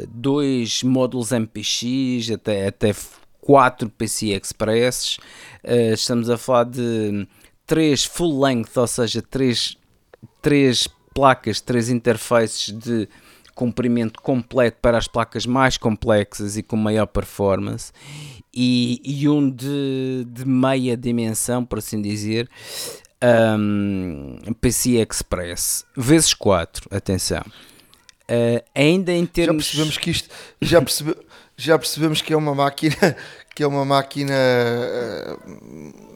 dois 0.10 0.84
módulos 0.84 1.32
MPX, 1.32 2.32
até, 2.34 2.68
até 2.68 2.96
quatro 3.42 3.90
PCI 3.90 4.32
Express. 4.32 5.18
estamos 5.94 6.30
a 6.30 6.38
falar 6.38 6.64
de 6.66 7.28
três 7.68 8.06
full 8.06 8.42
length, 8.42 8.78
ou 8.78 8.88
seja, 8.88 9.22
três, 9.22 9.78
três 10.42 10.88
placas, 11.14 11.60
três 11.60 11.90
interfaces 11.90 12.72
de 12.72 13.10
comprimento 13.54 14.22
completo 14.22 14.78
para 14.82 14.98
as 14.98 15.08
placas 15.08 15.46
mais 15.46 15.78
complexas 15.78 16.58
e 16.58 16.64
com 16.64 16.76
maior 16.76 17.06
performance 17.06 17.92
e, 18.54 19.02
e 19.04 19.28
um 19.28 19.50
de, 19.50 20.26
de 20.30 20.46
meia 20.46 20.96
dimensão, 20.96 21.66
por 21.66 21.80
assim 21.80 22.02
dizer, 22.02 22.50
um, 23.58 24.38
PC 24.60 25.06
Express, 25.10 25.86
vezes 25.96 26.34
4, 26.34 26.88
atenção. 26.96 27.44
Uh, 28.24 28.64
ainda 28.74 29.12
em 29.12 29.26
termos. 29.26 29.66
Já 29.66 29.72
percebemos 29.72 29.98
que 29.98 30.10
isto. 30.10 30.30
Já, 30.62 30.82
percebe, 30.82 31.16
já 31.58 31.78
percebemos 31.78 32.22
que 32.22 32.34
é 32.34 32.38
uma 32.38 32.56
máquina. 32.56 32.96
Que 33.56 33.64
é 33.64 33.68
uma 33.68 33.86
máquina 33.86 34.34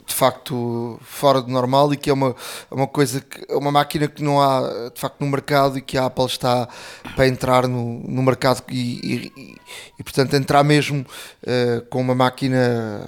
de 0.06 0.14
facto 0.14 0.98
fora 1.04 1.42
do 1.42 1.52
normal 1.52 1.94
e 1.94 1.98
que 1.98 2.10
é 2.10 2.14
uma, 2.14 2.36
uma 2.72 2.88
coisa 2.88 3.22
que 3.22 3.46
uma 3.54 3.72
máquina 3.72 4.08
que 4.08 4.24
não 4.24 4.42
há 4.42 4.90
de 4.94 5.00
facto 5.00 5.20
no 5.20 5.28
mercado 5.28 5.78
e 5.78 5.82
que 5.82 5.98
a 5.98 6.06
Apple 6.06 6.26
está 6.26 6.68
para 7.16 7.28
entrar 7.28 7.68
no, 7.68 8.00
no 8.00 8.24
mercado 8.24 8.64
e, 8.70 9.32
e, 9.38 9.56
e 10.00 10.04
portanto 10.04 10.34
entrar 10.36 10.64
mesmo 10.64 11.02
uh, 11.02 11.86
com 11.90 12.02
uma 12.02 12.16
máquina 12.16 13.06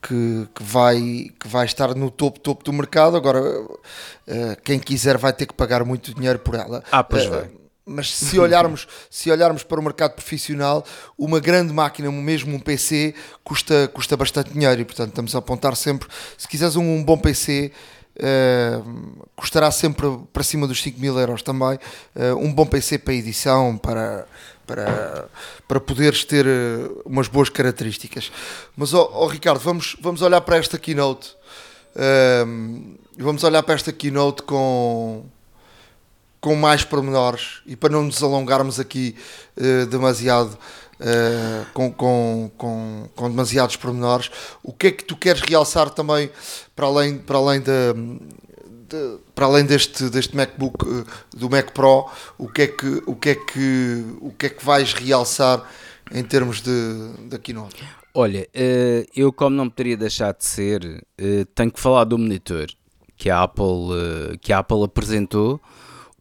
que, 0.00 0.48
que, 0.54 0.62
vai, 0.62 1.30
que 1.38 1.48
vai 1.48 1.66
estar 1.66 1.94
no 1.94 2.10
topo, 2.10 2.38
topo 2.38 2.64
do 2.64 2.72
mercado. 2.72 3.16
Agora, 3.16 3.40
uh, 3.40 3.76
quem 4.62 4.78
quiser 4.78 5.18
vai 5.18 5.32
ter 5.32 5.46
que 5.46 5.54
pagar 5.54 5.84
muito 5.84 6.14
dinheiro 6.14 6.38
por 6.38 6.54
ela. 6.54 6.82
Ah, 6.92 7.02
pois 7.02 7.26
uh, 7.26 7.30
vai 7.30 7.65
mas 7.86 8.12
se 8.12 8.36
olharmos, 8.40 8.88
se 9.08 9.30
olharmos 9.30 9.62
para 9.62 9.78
o 9.78 9.82
mercado 9.82 10.14
profissional, 10.14 10.84
uma 11.16 11.38
grande 11.38 11.72
máquina, 11.72 12.10
mesmo 12.10 12.56
um 12.56 12.58
PC, 12.58 13.14
custa, 13.44 13.88
custa 13.94 14.16
bastante 14.16 14.52
dinheiro 14.52 14.80
e, 14.80 14.84
portanto, 14.84 15.10
estamos 15.10 15.34
a 15.36 15.38
apontar 15.38 15.76
sempre. 15.76 16.08
Se 16.36 16.48
quiseres 16.48 16.74
um, 16.74 16.82
um 16.82 17.04
bom 17.04 17.16
PC, 17.16 17.70
uh, 17.70 18.18
eh, 18.18 18.82
custará 19.36 19.70
sempre 19.70 20.18
para 20.32 20.42
cima 20.42 20.66
dos 20.66 20.82
5 20.82 20.98
mil 20.98 21.16
euros 21.16 21.42
também. 21.42 21.78
Uh, 22.16 22.36
um 22.40 22.52
bom 22.52 22.66
PC 22.66 22.98
para 22.98 23.14
edição, 23.14 23.78
para, 23.78 24.26
para, 24.66 25.28
para 25.68 25.80
poderes 25.80 26.24
ter 26.24 26.44
eh, 26.44 26.90
umas 27.04 27.28
boas 27.28 27.48
características. 27.48 28.32
Mas, 28.76 28.92
oh, 28.92 29.08
oh 29.12 29.28
Ricardo, 29.28 29.60
vamos, 29.60 29.96
vamos 30.00 30.22
olhar 30.22 30.40
para 30.40 30.56
esta 30.56 30.76
keynote. 30.76 31.36
Uh, 31.94 32.96
vamos 33.16 33.44
olhar 33.44 33.62
para 33.62 33.76
esta 33.76 33.92
keynote 33.92 34.42
com 34.42 35.24
com 36.46 36.54
mais 36.54 36.84
pormenores 36.84 37.60
e 37.66 37.74
para 37.74 37.92
não 37.92 38.04
nos 38.04 38.22
alongarmos 38.22 38.78
aqui 38.78 39.16
uh, 39.56 39.84
demasiado 39.86 40.52
uh, 41.00 41.66
com, 41.74 41.92
com, 41.92 42.52
com, 42.56 43.08
com, 43.16 43.28
demasiados 43.28 43.74
pormenores, 43.74 44.30
o 44.62 44.72
que 44.72 44.86
é 44.86 44.92
que 44.92 45.02
tu 45.02 45.16
queres 45.16 45.40
realçar 45.40 45.90
também 45.90 46.30
para 46.76 46.86
além, 46.86 47.18
para 47.18 47.36
além 47.36 47.60
da. 47.60 47.92
De, 48.88 49.18
para 49.34 49.46
além 49.46 49.64
deste, 49.64 50.08
deste 50.08 50.36
MacBook 50.36 50.86
uh, 50.86 51.04
do 51.36 51.50
Mac 51.50 51.72
Pro, 51.72 52.08
o 52.38 52.46
que 52.46 52.62
é 52.62 52.66
que 52.68 53.02
o 53.04 53.16
que 53.16 53.30
é 53.30 53.34
que 53.34 54.04
o 54.20 54.30
que 54.30 54.46
é 54.46 54.48
que 54.48 54.64
vais 54.64 54.92
realçar 54.94 55.68
em 56.12 56.22
termos 56.22 56.60
de, 56.60 57.12
de 57.28 57.40
keynote? 57.40 57.82
Olha, 58.14 58.48
eu 59.16 59.32
como 59.32 59.56
não 59.56 59.68
poderia 59.68 59.96
deixar 59.96 60.32
de 60.32 60.44
ser, 60.44 61.04
tenho 61.56 61.72
que 61.72 61.80
falar 61.80 62.04
do 62.04 62.16
monitor 62.16 62.68
que 63.16 63.28
a 63.28 63.42
Apple 63.42 64.38
que 64.40 64.52
a 64.52 64.60
Apple 64.60 64.84
apresentou 64.84 65.60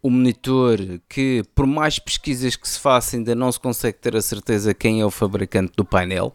o 0.06 0.10
monitor 0.12 0.78
que, 1.10 1.44
por 1.56 1.66
mais 1.66 1.98
pesquisas 1.98 2.56
que 2.56 2.70
se 2.70 2.80
façam, 2.80 3.18
ainda 3.18 3.34
não 3.34 3.52
se 3.52 3.60
consegue 3.60 3.98
ter 3.98 4.16
a 4.16 4.22
certeza 4.22 4.72
quem 4.72 5.02
é 5.02 5.06
o 5.06 5.10
fabricante 5.10 5.74
do 5.76 5.84
painel. 5.84 6.32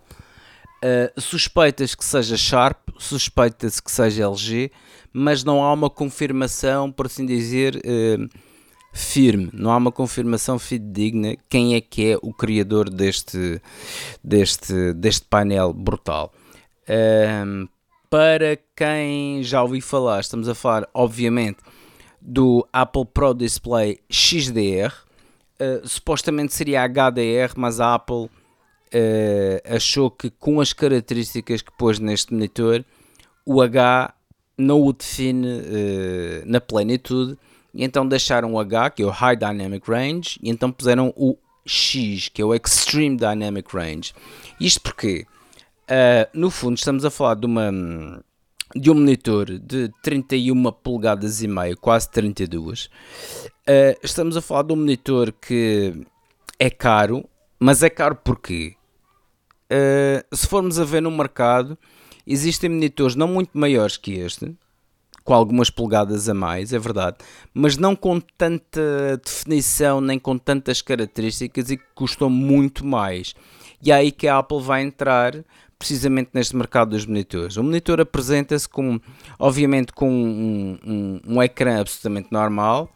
Uh, 0.82 1.20
suspeitas 1.20 1.94
que 1.94 2.04
seja 2.04 2.36
Sharp, 2.36 2.88
suspeita-se 2.98 3.80
que 3.80 3.92
seja 3.92 4.24
LG, 4.24 4.72
mas 5.12 5.44
não 5.44 5.62
há 5.62 5.72
uma 5.72 5.88
confirmação, 5.88 6.90
por 6.90 7.06
assim 7.06 7.24
dizer, 7.24 7.76
uh, 7.76 8.28
firme, 8.92 9.48
não 9.52 9.70
há 9.70 9.76
uma 9.76 9.92
confirmação 9.92 10.58
fidedigna 10.58 11.36
quem 11.48 11.76
é 11.76 11.80
que 11.80 12.10
é 12.10 12.18
o 12.20 12.34
criador 12.34 12.90
deste, 12.90 13.62
deste, 14.24 14.92
deste 14.94 15.26
painel 15.26 15.72
brutal. 15.72 16.32
Uh, 16.88 17.68
para 18.10 18.58
quem 18.74 19.44
já 19.44 19.62
ouviu 19.62 19.80
falar, 19.80 20.18
estamos 20.18 20.48
a 20.48 20.56
falar, 20.56 20.88
obviamente, 20.92 21.58
do 22.20 22.66
Apple 22.72 23.06
Pro 23.06 23.34
Display 23.34 23.98
XDR. 24.10 24.92
Uh, 25.60 25.86
supostamente 25.86 26.54
seria 26.54 26.86
HDR, 26.86 27.52
mas 27.56 27.80
a 27.80 27.94
Apple 27.94 28.24
uh, 28.24 28.30
achou 29.64 30.10
que 30.10 30.30
com 30.30 30.60
as 30.60 30.72
características 30.72 31.62
que 31.62 31.72
pôs 31.72 31.98
neste 31.98 32.32
monitor, 32.32 32.84
o 33.44 33.60
H 33.60 34.14
não 34.56 34.82
o 34.82 34.92
define 34.92 35.46
uh, 35.46 36.42
na 36.46 36.60
plenitude, 36.60 37.36
e 37.72 37.84
então 37.84 38.06
deixaram 38.06 38.54
o 38.54 38.58
H, 38.58 38.90
que 38.90 39.02
é 39.02 39.06
o 39.06 39.10
High 39.10 39.36
Dynamic 39.36 39.90
Range, 39.90 40.38
e 40.42 40.50
então 40.50 40.72
puseram 40.72 41.12
o 41.16 41.36
X, 41.64 42.28
que 42.28 42.42
é 42.42 42.44
o 42.44 42.54
Extreme 42.54 43.16
Dynamic 43.16 43.74
Range. 43.74 44.12
Isto 44.58 44.80
porque, 44.80 45.24
no 46.34 46.50
fundo, 46.50 46.76
estamos 46.76 47.04
a 47.04 47.10
falar 47.10 47.34
de 47.36 47.46
uma 47.46 47.70
de 48.74 48.90
um 48.90 48.94
monitor 48.94 49.58
de 49.58 49.90
31 50.02 50.72
polegadas 50.72 51.42
e 51.42 51.48
meio, 51.48 51.76
quase 51.76 52.10
32. 52.10 52.86
Uh, 52.86 52.90
eh, 53.66 53.98
estamos 54.02 54.36
a 54.36 54.40
falar 54.40 54.62
de 54.62 54.72
um 54.72 54.76
monitor 54.76 55.32
que 55.32 56.06
é 56.58 56.70
caro, 56.70 57.24
mas 57.58 57.82
é 57.82 57.90
caro 57.90 58.16
porque 58.16 58.76
uh, 59.70 60.36
se 60.36 60.46
formos 60.46 60.78
a 60.78 60.84
ver 60.84 61.02
no 61.02 61.10
mercado, 61.10 61.76
existem 62.26 62.70
monitores 62.70 63.16
não 63.16 63.28
muito 63.28 63.58
maiores 63.58 63.96
que 63.96 64.12
este, 64.12 64.54
com 65.24 65.34
algumas 65.34 65.68
polegadas 65.68 66.28
a 66.28 66.34
mais, 66.34 66.72
é 66.72 66.78
verdade, 66.78 67.18
mas 67.52 67.76
não 67.76 67.96
com 67.96 68.20
tanta 68.20 69.20
definição 69.24 70.00
nem 70.00 70.18
com 70.18 70.38
tantas 70.38 70.80
características 70.80 71.70
e 71.70 71.76
que 71.76 71.84
custam 71.94 72.30
muito 72.30 72.84
mais. 72.86 73.34
E 73.82 73.90
é 73.90 73.94
aí 73.94 74.12
que 74.12 74.28
a 74.28 74.38
Apple 74.38 74.60
vai 74.60 74.82
entrar 74.82 75.44
precisamente 75.80 76.28
neste 76.34 76.54
mercado 76.54 76.90
dos 76.90 77.06
monitores. 77.06 77.56
O 77.56 77.64
monitor 77.64 78.02
apresenta-se 78.02 78.68
com, 78.68 79.00
obviamente, 79.38 79.94
com 79.94 80.10
um, 80.10 80.78
um, 80.86 81.20
um 81.26 81.42
ecrã 81.42 81.80
absolutamente 81.80 82.28
normal, 82.30 82.94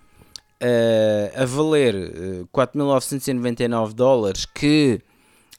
uh, 0.62 1.42
a 1.42 1.46
valer 1.46 1.94
uh, 1.94 2.42
eh, 2.42 2.44
4.999 2.52 3.94
dólares, 3.94 4.44
que 4.44 5.00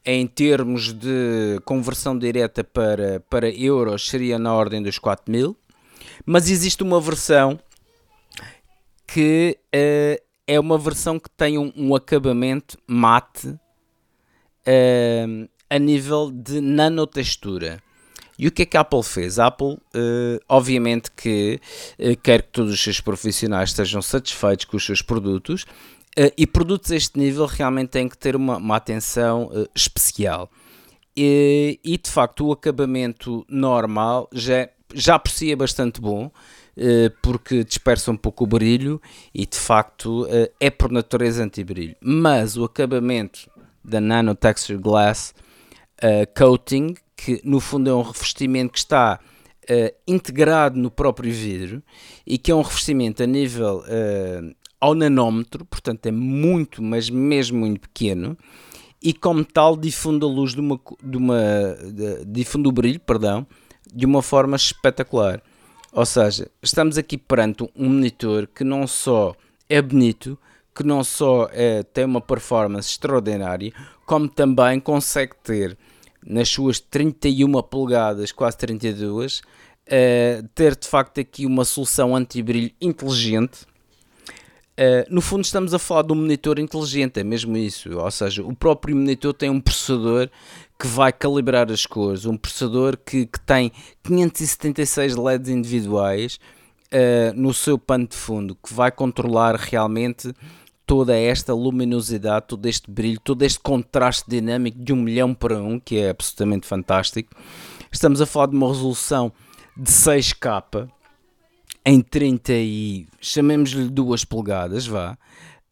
em 0.05 0.27
termos 0.27 0.93
de 0.93 1.59
conversão 1.65 2.15
direta 2.15 2.63
para, 2.63 3.19
para 3.27 3.49
euros 3.49 4.07
seria 4.07 4.37
na 4.37 4.53
ordem 4.53 4.83
dos 4.83 4.99
4.000, 4.99 5.55
mas 6.27 6.47
existe 6.47 6.83
uma 6.83 7.01
versão 7.01 7.59
que 9.07 9.57
uh, 9.75 10.23
é 10.45 10.59
uma 10.59 10.77
versão 10.77 11.19
que 11.19 11.29
tem 11.31 11.57
um, 11.57 11.73
um 11.75 11.95
acabamento 11.95 12.77
mate 12.85 13.47
uh, 13.47 15.49
a 15.75 15.79
nível 15.79 16.31
de 16.31 16.61
nanotextura. 16.61 17.83
E 18.39 18.47
o 18.47 18.51
que 18.51 18.63
é 18.63 18.65
que 18.65 18.77
a 18.77 18.81
Apple 18.81 19.03
fez? 19.03 19.39
A 19.39 19.47
Apple, 19.47 19.73
uh, 19.73 20.39
obviamente, 20.47 21.11
que 21.11 21.59
uh, 21.99 22.17
quer 22.21 22.43
que 22.43 22.49
todos 22.49 22.73
os 22.73 22.81
seus 22.81 23.01
profissionais 23.01 23.69
estejam 23.69 24.01
satisfeitos 24.01 24.65
com 24.65 24.77
os 24.77 24.85
seus 24.85 25.01
produtos 25.01 25.63
uh, 25.63 26.31
e 26.37 26.47
produtos 26.47 26.91
a 26.91 26.95
este 26.95 27.19
nível 27.19 27.45
realmente 27.45 27.89
têm 27.89 28.07
que 28.07 28.17
ter 28.17 28.35
uma, 28.35 28.57
uma 28.57 28.75
atenção 28.77 29.51
especial. 29.73 30.49
E, 31.15 31.79
e, 31.83 31.97
de 31.97 32.09
facto, 32.09 32.47
o 32.47 32.51
acabamento 32.51 33.45
normal 33.49 34.29
já, 34.33 34.69
já 34.93 35.19
por 35.19 35.31
si 35.31 35.51
é 35.51 35.55
bastante 35.55 35.99
bom. 35.99 36.31
Porque 37.21 37.63
dispersa 37.63 38.11
um 38.11 38.17
pouco 38.17 38.43
o 38.43 38.47
brilho 38.47 39.01
e 39.33 39.45
de 39.45 39.55
facto 39.57 40.27
é 40.59 40.69
por 40.69 40.91
natureza 40.91 41.41
anti-brilho. 41.41 41.95
Mas 42.01 42.57
o 42.57 42.65
acabamento 42.65 43.49
da 43.81 44.01
Nano 44.01 44.35
Texture 44.35 44.77
Glass 44.77 45.33
uh, 46.03 46.27
coating, 46.37 46.95
que 47.15 47.41
no 47.43 47.59
fundo 47.59 47.89
é 47.89 47.93
um 47.93 48.01
revestimento 48.01 48.73
que 48.73 48.79
está 48.79 49.19
uh, 49.69 49.95
integrado 50.07 50.79
no 50.79 50.91
próprio 50.91 51.31
vidro 51.31 51.83
e 52.25 52.37
que 52.37 52.51
é 52.51 52.55
um 52.55 52.61
revestimento 52.61 53.23
a 53.23 53.25
nível 53.25 53.79
uh, 53.79 54.55
ao 54.79 54.93
nanómetro, 54.93 55.65
portanto 55.65 56.05
é 56.05 56.11
muito, 56.11 56.81
mas 56.81 57.09
mesmo 57.09 57.59
muito 57.59 57.81
pequeno 57.81 58.37
e 59.05 59.13
como 59.13 59.45
tal 59.45 59.77
difunde 59.77 60.25
a 60.25 60.27
luz 60.27 60.55
de 60.55 60.59
uma, 60.59 60.79
de 61.03 61.17
uma 61.17 61.39
de, 61.93 62.25
difunde 62.25 62.67
o 62.67 62.71
brilho, 62.71 62.99
perdão, 62.99 63.45
de 63.93 64.03
uma 64.03 64.23
forma 64.23 64.55
espetacular. 64.55 65.43
Ou 65.91 66.05
seja, 66.07 66.49
estamos 66.59 66.97
aqui 66.97 67.15
perante 67.15 67.63
um 67.75 67.87
monitor 67.87 68.47
que 68.47 68.63
não 68.63 68.87
só 68.87 69.35
é 69.69 69.79
bonito, 69.79 70.37
que 70.75 70.83
não 70.83 71.03
só 71.03 71.47
é, 71.53 71.83
tem 71.83 72.03
uma 72.03 72.19
performance 72.19 72.89
extraordinária, 72.89 73.71
como 74.05 74.27
também 74.27 74.79
consegue 74.79 75.33
ter 75.41 75.77
nas 76.25 76.49
suas 76.49 76.79
31 76.79 77.61
polegadas, 77.61 78.31
quase 78.31 78.57
32, 78.57 79.39
uh, 79.39 80.47
ter 80.53 80.75
de 80.75 80.87
facto 80.87 81.21
aqui 81.21 81.45
uma 81.45 81.63
solução 81.63 82.15
anti-brilho 82.15 82.71
inteligente. 82.81 83.65
Uh, 84.77 85.07
no 85.09 85.21
fundo 85.21 85.45
estamos 85.45 85.73
a 85.73 85.79
falar 85.79 86.01
de 86.01 86.11
um 86.11 86.15
monitor 86.15 86.59
inteligente, 86.59 87.19
é 87.19 87.23
mesmo 87.23 87.55
isso, 87.55 87.97
ou 87.97 88.11
seja, 88.11 88.43
o 88.43 88.53
próprio 88.53 88.95
monitor 88.95 89.33
tem 89.33 89.49
um 89.49 89.61
processador 89.61 90.29
que 90.77 90.87
vai 90.87 91.13
calibrar 91.13 91.71
as 91.71 91.85
cores, 91.85 92.25
um 92.25 92.35
processador 92.35 92.97
que, 92.97 93.25
que 93.27 93.39
tem 93.39 93.71
576 94.03 95.15
LEDs 95.15 95.49
individuais 95.49 96.39
uh, 96.91 97.33
no 97.35 97.53
seu 97.53 97.77
pano 97.77 98.07
de 98.07 98.17
fundo, 98.17 98.55
que 98.55 98.73
vai 98.73 98.91
controlar 98.91 99.55
realmente 99.55 100.33
toda 100.85 101.17
esta 101.17 101.53
luminosidade, 101.53 102.47
todo 102.47 102.65
este 102.65 102.89
brilho, 102.89 103.19
todo 103.19 103.43
este 103.43 103.59
contraste 103.59 104.29
dinâmico 104.29 104.79
de 104.79 104.93
um 104.93 104.97
milhão 104.97 105.33
para 105.33 105.61
um, 105.61 105.77
que 105.79 105.97
é 105.97 106.09
absolutamente 106.09 106.67
fantástico. 106.67 107.35
Estamos 107.91 108.21
a 108.21 108.25
falar 108.25 108.47
de 108.47 108.55
uma 108.55 108.67
resolução 108.67 109.31
de 109.75 109.91
6K 109.91 110.89
em 111.85 111.99
30 112.01 112.53
e 112.53 113.07
chamemos-lhe 113.19 113.89
2 113.89 114.23
polegadas, 114.25 114.87
vá. 114.87 115.17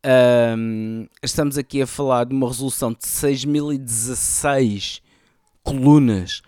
Um, 0.06 1.08
estamos 1.22 1.58
aqui 1.58 1.82
a 1.82 1.88
falar 1.88 2.26
de 2.26 2.36
uma 2.36 2.48
resolução 2.48 2.92
de 2.92 3.08
6016 3.08 5.02
colunas 5.64 6.42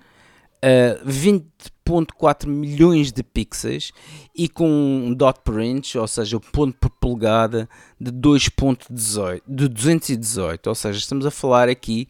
uh, 0.65 1.07
20.4 1.07 2.47
milhões 2.47 3.13
de 3.13 3.23
pixels 3.23 3.93
e 4.35 4.49
com 4.49 4.69
um 4.69 5.15
dot 5.15 5.41
per 5.45 5.61
inch, 5.61 5.97
ou 5.97 6.07
seja, 6.07 6.37
o 6.37 6.41
ponto 6.41 6.77
por 6.79 6.91
polegada 6.91 7.69
de 8.01 8.11
2.18, 8.13 9.43
de 9.47 9.69
218, 9.69 10.67
ou 10.67 10.75
seja, 10.75 10.99
estamos 10.99 11.27
a 11.27 11.31
falar 11.31 11.69
aqui 11.69 12.09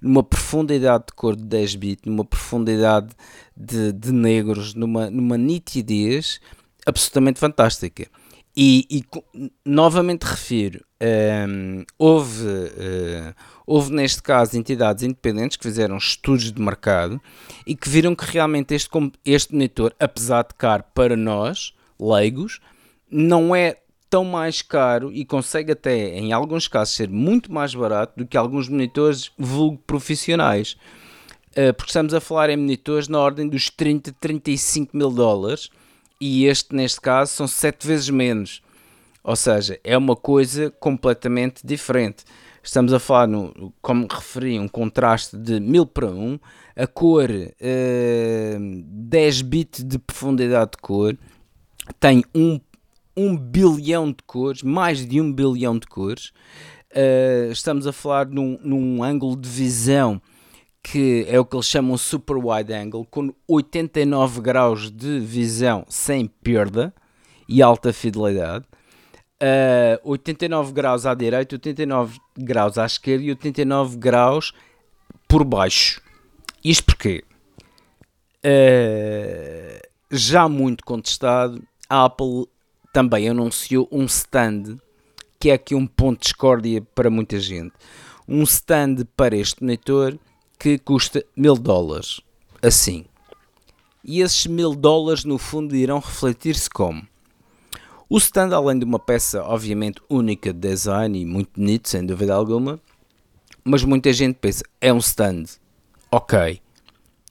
numa 0.00 0.22
profundidade 0.22 1.06
de 1.08 1.12
cor 1.12 1.34
de 1.34 1.44
10 1.44 1.74
bits, 1.74 2.02
numa 2.06 2.24
profundidade 2.24 3.08
de, 3.56 3.92
de 3.92 4.12
negros, 4.12 4.74
numa, 4.74 5.10
numa 5.10 5.36
nitidez 5.36 6.40
absolutamente 6.86 7.40
fantástica. 7.40 8.08
E, 8.60 8.88
e 8.90 9.04
novamente 9.64 10.24
refiro, 10.24 10.84
um, 11.00 11.06
ehm, 11.06 11.84
houve, 11.96 12.44
uh, 12.44 13.32
houve 13.64 13.92
neste 13.92 14.20
caso 14.20 14.58
entidades 14.58 15.04
independentes 15.04 15.56
que 15.56 15.62
fizeram 15.62 15.96
estudos 15.96 16.50
de 16.50 16.60
mercado 16.60 17.22
e 17.64 17.76
que 17.76 17.88
viram 17.88 18.16
que 18.16 18.24
realmente 18.24 18.74
este, 18.74 18.90
este 19.24 19.52
monitor, 19.52 19.94
apesar 20.00 20.42
de 20.42 20.56
caro 20.56 20.82
para 20.92 21.16
nós, 21.16 21.72
leigos, 22.00 22.58
não 23.08 23.54
é 23.54 23.76
tão 24.10 24.24
mais 24.24 24.60
caro 24.60 25.12
e 25.12 25.24
consegue 25.24 25.70
até, 25.70 26.18
em 26.18 26.32
alguns 26.32 26.66
casos, 26.66 26.96
ser 26.96 27.08
muito 27.08 27.52
mais 27.52 27.72
barato 27.72 28.14
do 28.16 28.26
que 28.26 28.36
alguns 28.36 28.68
monitores 28.68 29.30
vulgo 29.38 29.78
profissionais. 29.86 30.76
Uh, 31.52 31.72
porque 31.74 31.90
estamos 31.90 32.12
a 32.12 32.20
falar 32.20 32.50
em 32.50 32.56
monitores 32.56 33.06
na 33.06 33.20
ordem 33.20 33.48
dos 33.48 33.70
30, 33.70 34.16
35 34.18 34.96
mil 34.96 35.12
dólares 35.12 35.70
e 36.20 36.46
este, 36.46 36.74
neste 36.74 37.00
caso, 37.00 37.32
são 37.32 37.46
7 37.46 37.86
vezes 37.86 38.10
menos. 38.10 38.62
Ou 39.22 39.36
seja, 39.36 39.78
é 39.84 39.96
uma 39.96 40.16
coisa 40.16 40.70
completamente 40.70 41.66
diferente. 41.66 42.24
Estamos 42.62 42.92
a 42.92 42.98
falar, 42.98 43.26
no, 43.26 43.72
como 43.80 44.06
referi, 44.06 44.58
um 44.58 44.68
contraste 44.68 45.36
de 45.36 45.60
1000 45.60 45.86
para 45.86 46.06
1, 46.06 46.38
a 46.76 46.86
cor 46.86 47.30
uh, 47.30 48.84
10 48.84 49.42
bits 49.42 49.84
de 49.84 49.98
profundidade 49.98 50.72
de 50.72 50.78
cor, 50.78 51.16
tem 52.00 52.24
um 52.34 52.60
um 53.18 53.36
bilhão 53.36 54.12
de 54.12 54.22
cores, 54.24 54.62
mais 54.62 55.04
de 55.04 55.20
um 55.20 55.32
bilhão 55.32 55.76
de 55.76 55.88
cores. 55.88 56.28
Uh, 56.92 57.50
estamos 57.50 57.84
a 57.84 57.92
falar 57.92 58.26
num, 58.28 58.56
num 58.62 59.02
ângulo 59.02 59.36
de 59.36 59.48
visão 59.48 60.22
que 60.82 61.26
é 61.28 61.38
o 61.38 61.44
que 61.44 61.56
eles 61.56 61.66
chamam 61.66 61.96
super 61.96 62.36
wide 62.36 62.72
angle, 62.72 63.06
com 63.10 63.32
89 63.46 64.40
graus 64.40 64.90
de 64.90 65.18
visão 65.20 65.84
sem 65.88 66.26
perda 66.26 66.94
e 67.48 67.62
alta 67.62 67.92
fidelidade. 67.92 68.64
Uh, 69.40 70.10
89 70.10 70.72
graus 70.72 71.06
à 71.06 71.14
direita, 71.14 71.54
89 71.54 72.18
graus 72.36 72.76
à 72.76 72.86
esquerda 72.86 73.24
e 73.24 73.30
89 73.30 73.96
graus 73.96 74.52
por 75.28 75.44
baixo. 75.44 76.02
Isto 76.64 76.84
porque, 76.86 77.24
uh, 78.44 79.88
já 80.10 80.48
muito 80.48 80.84
contestado, 80.84 81.62
a 81.88 82.04
Apple 82.06 82.46
também 82.92 83.28
anunciou 83.28 83.88
um 83.92 84.04
stand 84.06 84.78
que 85.38 85.50
é 85.50 85.54
aqui 85.54 85.74
um 85.74 85.86
ponto 85.86 86.18
de 86.18 86.24
discórdia 86.24 86.82
para 86.94 87.08
muita 87.08 87.38
gente. 87.38 87.72
Um 88.26 88.42
stand 88.42 89.06
para 89.16 89.36
este 89.36 89.62
monitor 89.62 90.18
que 90.58 90.78
custa 90.78 91.24
mil 91.36 91.54
dólares. 91.54 92.20
Assim. 92.60 93.04
E 94.04 94.20
esses 94.20 94.46
mil 94.46 94.74
dólares 94.74 95.24
no 95.24 95.38
fundo 95.38 95.76
irão 95.76 95.98
refletir-se 95.98 96.68
como? 96.68 97.06
O 98.08 98.16
stand, 98.16 98.54
além 98.54 98.78
de 98.78 98.84
uma 98.84 98.98
peça 98.98 99.42
obviamente 99.42 100.00
única 100.08 100.52
de 100.52 100.58
design 100.58 101.20
e 101.20 101.26
muito 101.26 101.50
bonito, 101.54 101.88
sem 101.88 102.04
dúvida 102.04 102.34
alguma, 102.34 102.80
mas 103.62 103.84
muita 103.84 104.12
gente 104.12 104.36
pensa, 104.36 104.64
é 104.80 104.92
um 104.92 104.98
stand. 104.98 105.44
Ok. 106.10 106.60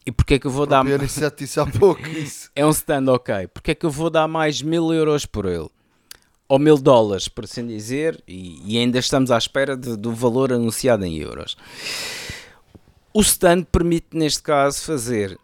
E 0.06 0.12
porquê 0.12 0.36
é 0.36 0.40
que 0.40 0.46
eu 0.46 0.52
vou 0.52 0.68
dar... 0.68 0.86
Eu 0.86 1.00
disse 1.00 1.60
há 1.60 1.66
pouco 1.66 2.08
isso. 2.08 2.52
é 2.56 2.66
um 2.66 2.70
stand 2.70 3.12
ok. 3.12 3.48
Porquê 3.48 3.72
é 3.72 3.76
que 3.76 3.86
eu 3.86 3.90
vou 3.90 4.10
dar 4.10 4.28
mais 4.28 4.62
mil 4.62 4.94
euros 4.94 5.26
por 5.26 5.46
ele? 5.46 5.68
Ou 6.48 6.60
mil 6.60 6.78
dólares, 6.78 7.28
por 7.28 7.44
assim 7.44 7.66
dizer, 7.66 8.24
e, 8.26 8.62
e 8.64 8.78
ainda 8.78 9.00
estamos 9.00 9.32
à 9.32 9.38
espera 9.38 9.76
de, 9.76 9.98
do 9.98 10.14
valor 10.14 10.54
anunciado 10.54 11.04
em 11.04 11.18
euros. 11.18 11.58
O 13.18 13.22
stand 13.22 13.64
permite, 13.64 14.10
neste 14.14 14.44
caso, 14.44 14.80
fazer 14.84 15.40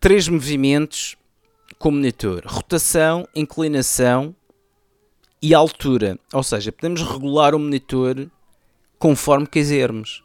três 0.00 0.26
movimentos 0.28 1.14
com 1.78 1.90
o 1.90 1.92
monitor: 1.92 2.42
rotação, 2.46 3.28
inclinação 3.36 4.34
e 5.42 5.52
altura. 5.52 6.18
Ou 6.32 6.42
seja, 6.42 6.72
podemos 6.72 7.02
regular 7.02 7.54
o 7.54 7.58
monitor 7.58 8.30
conforme 8.98 9.46
quisermos 9.46 10.22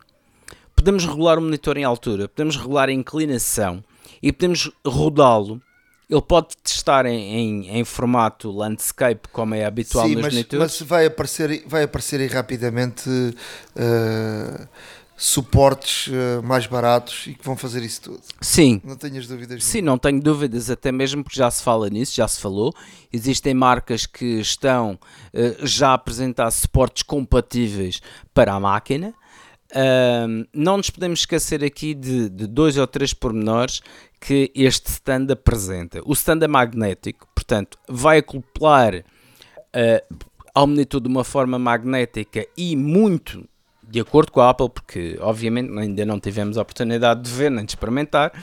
podemos 0.73 1.05
regular 1.05 1.37
o 1.37 1.41
monitor 1.41 1.77
em 1.77 1.83
altura, 1.83 2.29
podemos 2.29 2.55
regular 2.55 2.87
a 2.87 2.93
inclinação 2.93 3.83
e 4.21 4.31
podemos 4.31 4.71
rodá-lo. 4.85 5.61
Ele 6.09 6.21
pode 6.21 6.55
estar 6.65 7.05
em, 7.05 7.15
em, 7.15 7.79
em, 7.79 7.83
formato 7.83 8.51
landscape, 8.51 9.27
como 9.29 9.55
é 9.55 9.65
habitual 9.65 10.07
Sim, 10.07 10.15
nos 10.15 10.23
mas, 10.23 10.33
monitores. 10.33 10.79
mas 10.79 10.87
vai 10.87 11.05
aparecer, 11.05 11.63
vai 11.65 11.83
aparecer 11.83 12.21
aí 12.21 12.27
rapidamente 12.27 13.09
uh, 13.09 14.67
suportes 15.15 16.07
uh, 16.07 16.43
mais 16.43 16.67
baratos 16.67 17.27
e 17.27 17.33
que 17.33 17.45
vão 17.45 17.55
fazer 17.55 17.83
isso 17.83 18.01
tudo. 18.01 18.21
Sim. 18.41 18.81
Não 18.83 18.95
tenhas 18.95 19.27
dúvidas? 19.27 19.63
Sim, 19.63 19.81
não 19.81 19.97
tenho 19.97 20.21
dúvidas, 20.21 20.69
até 20.69 20.91
mesmo 20.91 21.23
porque 21.23 21.37
já 21.37 21.49
se 21.49 21.63
fala 21.63 21.89
nisso, 21.89 22.15
já 22.15 22.27
se 22.27 22.41
falou. 22.41 22.73
Existem 23.11 23.53
marcas 23.53 24.05
que 24.05 24.39
estão 24.39 24.93
uh, 25.33 25.65
já 25.65 25.89
a 25.89 25.93
apresentar 25.93 26.49
suportes 26.51 27.03
compatíveis 27.03 28.01
para 28.33 28.53
a 28.53 28.59
máquina 28.59 29.13
não 30.53 30.77
nos 30.77 30.89
podemos 30.89 31.21
esquecer 31.21 31.63
aqui 31.63 31.93
de, 31.93 32.29
de, 32.29 32.47
dois 32.47 32.77
ou 32.77 32.85
três 32.85 33.13
pormenores 33.13 33.81
que 34.19 34.51
este 34.55 34.89
stand 34.89 35.27
apresenta. 35.31 36.01
O 36.05 36.13
stand 36.13 36.39
é 36.43 36.47
magnético, 36.47 37.27
portanto, 37.33 37.77
vai 37.87 38.19
acoplar 38.19 38.95
uh, 38.95 40.15
ao 40.53 40.67
monitor 40.67 41.01
de 41.01 41.07
uma 41.07 41.23
forma 41.23 41.57
magnética 41.57 42.45
e 42.55 42.75
muito 42.75 43.47
de 43.93 43.99
acordo 43.99 44.31
com 44.31 44.41
a 44.41 44.49
Apple, 44.49 44.69
porque 44.69 45.19
obviamente 45.21 45.71
ainda 45.77 46.03
não 46.03 46.19
tivemos 46.19 46.57
a 46.57 46.63
oportunidade 46.63 47.21
de 47.21 47.29
ver 47.29 47.51
nem 47.51 47.63
de 47.63 47.73
experimentar, 47.73 48.33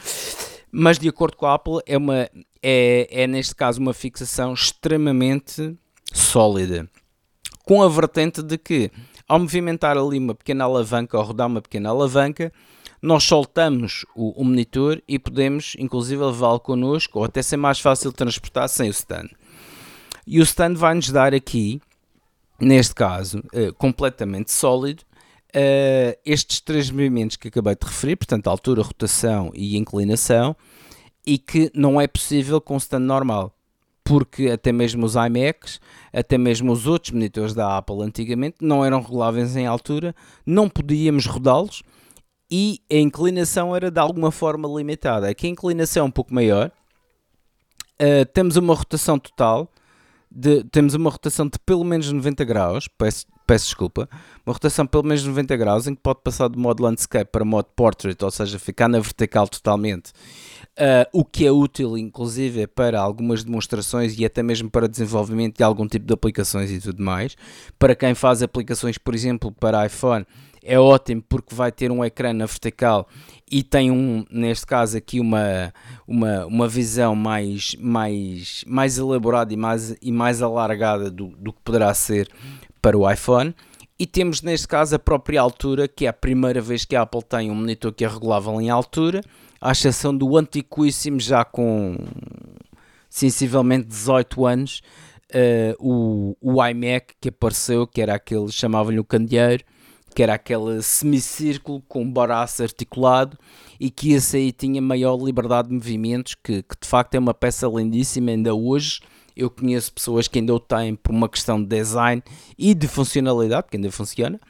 mas 0.70 0.96
de 0.96 1.08
acordo 1.08 1.36
com 1.36 1.44
a 1.44 1.54
Apple 1.54 1.80
é, 1.86 1.96
uma, 1.96 2.30
é, 2.62 3.08
é 3.10 3.26
neste 3.26 3.52
caso 3.56 3.80
uma 3.80 3.92
fixação 3.92 4.54
extremamente 4.54 5.76
sólida, 6.12 6.88
com 7.64 7.82
a 7.82 7.88
vertente 7.88 8.44
de 8.44 8.56
que 8.56 8.92
ao 9.26 9.40
movimentar 9.40 9.98
ali 9.98 10.20
uma 10.20 10.36
pequena 10.36 10.62
alavanca 10.62 11.18
ou 11.18 11.24
rodar 11.24 11.48
uma 11.48 11.60
pequena 11.60 11.90
alavanca, 11.90 12.52
nós 13.02 13.24
soltamos 13.24 14.06
o, 14.14 14.40
o 14.40 14.44
monitor 14.44 15.02
e 15.08 15.18
podemos 15.18 15.74
inclusive 15.80 16.22
levá-lo 16.22 16.60
connosco 16.60 17.18
ou 17.18 17.24
até 17.24 17.42
ser 17.42 17.56
mais 17.56 17.80
fácil 17.80 18.10
de 18.10 18.16
transportar 18.16 18.68
sem 18.68 18.86
o 18.86 18.92
stand. 18.92 19.30
E 20.24 20.38
o 20.38 20.44
stand 20.44 20.74
vai-nos 20.74 21.10
dar 21.10 21.34
aqui, 21.34 21.80
neste 22.60 22.94
caso, 22.94 23.40
uh, 23.52 23.74
completamente 23.74 24.52
sólido, 24.52 25.09
uh, 25.54 26.18
estes 26.24 26.60
três 26.60 26.90
movimentos 26.90 27.36
que 27.36 27.48
acabei 27.48 27.74
de 27.74 27.86
referir, 27.86 28.16
portanto, 28.16 28.48
altura, 28.48 28.82
rotação 28.82 29.50
e 29.54 29.76
inclinação, 29.76 30.56
e 31.26 31.38
que 31.38 31.70
não 31.74 32.00
é 32.00 32.06
possível 32.06 32.60
com 32.60 32.76
stand 32.76 33.00
normal 33.00 33.54
porque 34.10 34.48
até 34.48 34.72
mesmo 34.72 35.06
os 35.06 35.14
iMacs, 35.14 35.80
até 36.12 36.36
mesmo 36.36 36.72
os 36.72 36.84
outros 36.84 37.12
monitores 37.12 37.54
da 37.54 37.76
Apple 37.76 38.02
antigamente 38.02 38.56
não 38.60 38.84
eram 38.84 39.00
reguláveis 39.00 39.54
em 39.54 39.66
altura, 39.66 40.16
não 40.44 40.68
podíamos 40.68 41.26
rodá-los 41.26 41.84
e 42.50 42.80
a 42.90 42.96
inclinação 42.96 43.76
era 43.76 43.88
de 43.88 44.00
alguma 44.00 44.32
forma 44.32 44.68
limitada. 44.68 45.28
Aqui 45.28 45.46
a 45.46 45.50
inclinação 45.50 46.02
é 46.02 46.08
um 46.08 46.10
pouco 46.10 46.34
maior, 46.34 46.72
uh, 48.02 48.26
temos 48.34 48.56
uma 48.56 48.74
rotação 48.74 49.16
total, 49.16 49.70
de, 50.28 50.64
temos 50.64 50.94
uma 50.94 51.10
rotação 51.10 51.46
de 51.46 51.58
pelo 51.64 51.84
menos 51.84 52.10
90 52.10 52.44
graus, 52.44 52.88
peço, 52.88 53.26
peço 53.50 53.64
desculpa, 53.64 54.08
uma 54.46 54.52
rotação 54.52 54.86
pelo 54.86 55.02
menos 55.02 55.24
90 55.24 55.56
graus, 55.56 55.88
em 55.88 55.94
que 55.96 56.00
pode 56.00 56.20
passar 56.22 56.46
do 56.46 56.56
modo 56.56 56.84
landscape 56.84 57.32
para 57.32 57.44
modo 57.44 57.66
portrait, 57.74 58.16
ou 58.24 58.30
seja, 58.30 58.60
ficar 58.60 58.86
na 58.86 59.00
vertical 59.00 59.48
totalmente, 59.48 60.12
uh, 60.78 61.04
o 61.12 61.24
que 61.24 61.44
é 61.44 61.50
útil, 61.50 61.98
inclusive, 61.98 62.68
para 62.68 63.00
algumas 63.00 63.42
demonstrações 63.42 64.16
e 64.16 64.24
até 64.24 64.40
mesmo 64.40 64.70
para 64.70 64.86
desenvolvimento 64.86 65.56
de 65.56 65.64
algum 65.64 65.88
tipo 65.88 66.06
de 66.06 66.14
aplicações 66.14 66.70
e 66.70 66.78
tudo 66.78 67.02
mais. 67.02 67.34
Para 67.76 67.96
quem 67.96 68.14
faz 68.14 68.40
aplicações, 68.40 68.96
por 68.96 69.16
exemplo, 69.16 69.50
para 69.50 69.84
iPhone, 69.84 70.24
é 70.62 70.78
ótimo 70.78 71.20
porque 71.28 71.52
vai 71.52 71.72
ter 71.72 71.90
um 71.90 72.04
ecrã 72.04 72.32
na 72.32 72.46
vertical 72.46 73.08
e 73.50 73.64
tem 73.64 73.90
um, 73.90 74.24
neste 74.30 74.64
caso 74.64 74.96
aqui 74.96 75.18
uma, 75.18 75.74
uma, 76.06 76.46
uma 76.46 76.68
visão 76.68 77.16
mais, 77.16 77.74
mais, 77.80 78.62
mais 78.64 78.96
elaborada 78.96 79.52
e 79.52 79.56
mais, 79.56 79.96
e 80.00 80.12
mais 80.12 80.40
alargada 80.40 81.10
do, 81.10 81.28
do 81.36 81.52
que 81.52 81.58
poderá 81.64 81.92
ser 81.94 82.28
para 82.80 82.96
o 82.96 83.10
iPhone. 83.10 83.54
E 83.98 84.06
temos 84.06 84.40
neste 84.40 84.66
caso 84.66 84.96
a 84.96 84.98
própria 84.98 85.40
altura, 85.40 85.86
que 85.86 86.06
é 86.06 86.08
a 86.08 86.12
primeira 86.12 86.60
vez 86.60 86.84
que 86.84 86.96
a 86.96 87.02
Apple 87.02 87.22
tem 87.22 87.50
um 87.50 87.54
monitor 87.54 87.92
que 87.92 88.04
é 88.04 88.08
regulável 88.08 88.58
em 88.60 88.70
altura, 88.70 89.20
à 89.60 89.72
exceção 89.72 90.16
do 90.16 90.36
antiquíssimo, 90.38 91.20
já 91.20 91.44
com 91.44 91.96
sensivelmente 93.10 93.88
18 93.88 94.46
anos, 94.46 94.80
uh, 95.34 95.76
o, 95.78 96.36
o 96.40 96.66
iMac 96.66 97.14
que 97.20 97.28
apareceu, 97.28 97.86
que 97.86 98.00
era 98.00 98.14
aquele, 98.14 98.50
chamavam-lhe 98.50 98.98
o 98.98 99.04
candeeiro, 99.04 99.64
que 100.14 100.22
era 100.22 100.34
aquele 100.34 100.82
semicírculo 100.82 101.82
com 101.86 102.10
baraço 102.10 102.62
articulado 102.62 103.38
e 103.78 103.90
que 103.90 104.12
esse 104.12 104.36
aí 104.36 104.52
tinha 104.52 104.80
maior 104.80 105.16
liberdade 105.16 105.68
de 105.68 105.74
movimentos, 105.74 106.34
que, 106.34 106.62
que 106.62 106.76
de 106.80 106.88
facto 106.88 107.14
é 107.14 107.18
uma 107.18 107.34
peça 107.34 107.66
lindíssima 107.66 108.30
ainda 108.30 108.54
hoje. 108.54 109.00
Eu 109.36 109.50
conheço 109.50 109.92
pessoas 109.92 110.28
que 110.28 110.38
ainda 110.38 110.54
o 110.54 110.60
têm 110.60 110.94
por 110.94 111.12
uma 111.12 111.28
questão 111.28 111.60
de 111.60 111.68
design 111.68 112.22
e 112.58 112.74
de 112.74 112.88
funcionalidade, 112.88 113.68
que 113.70 113.76
ainda 113.76 113.90
funciona. 113.90 114.40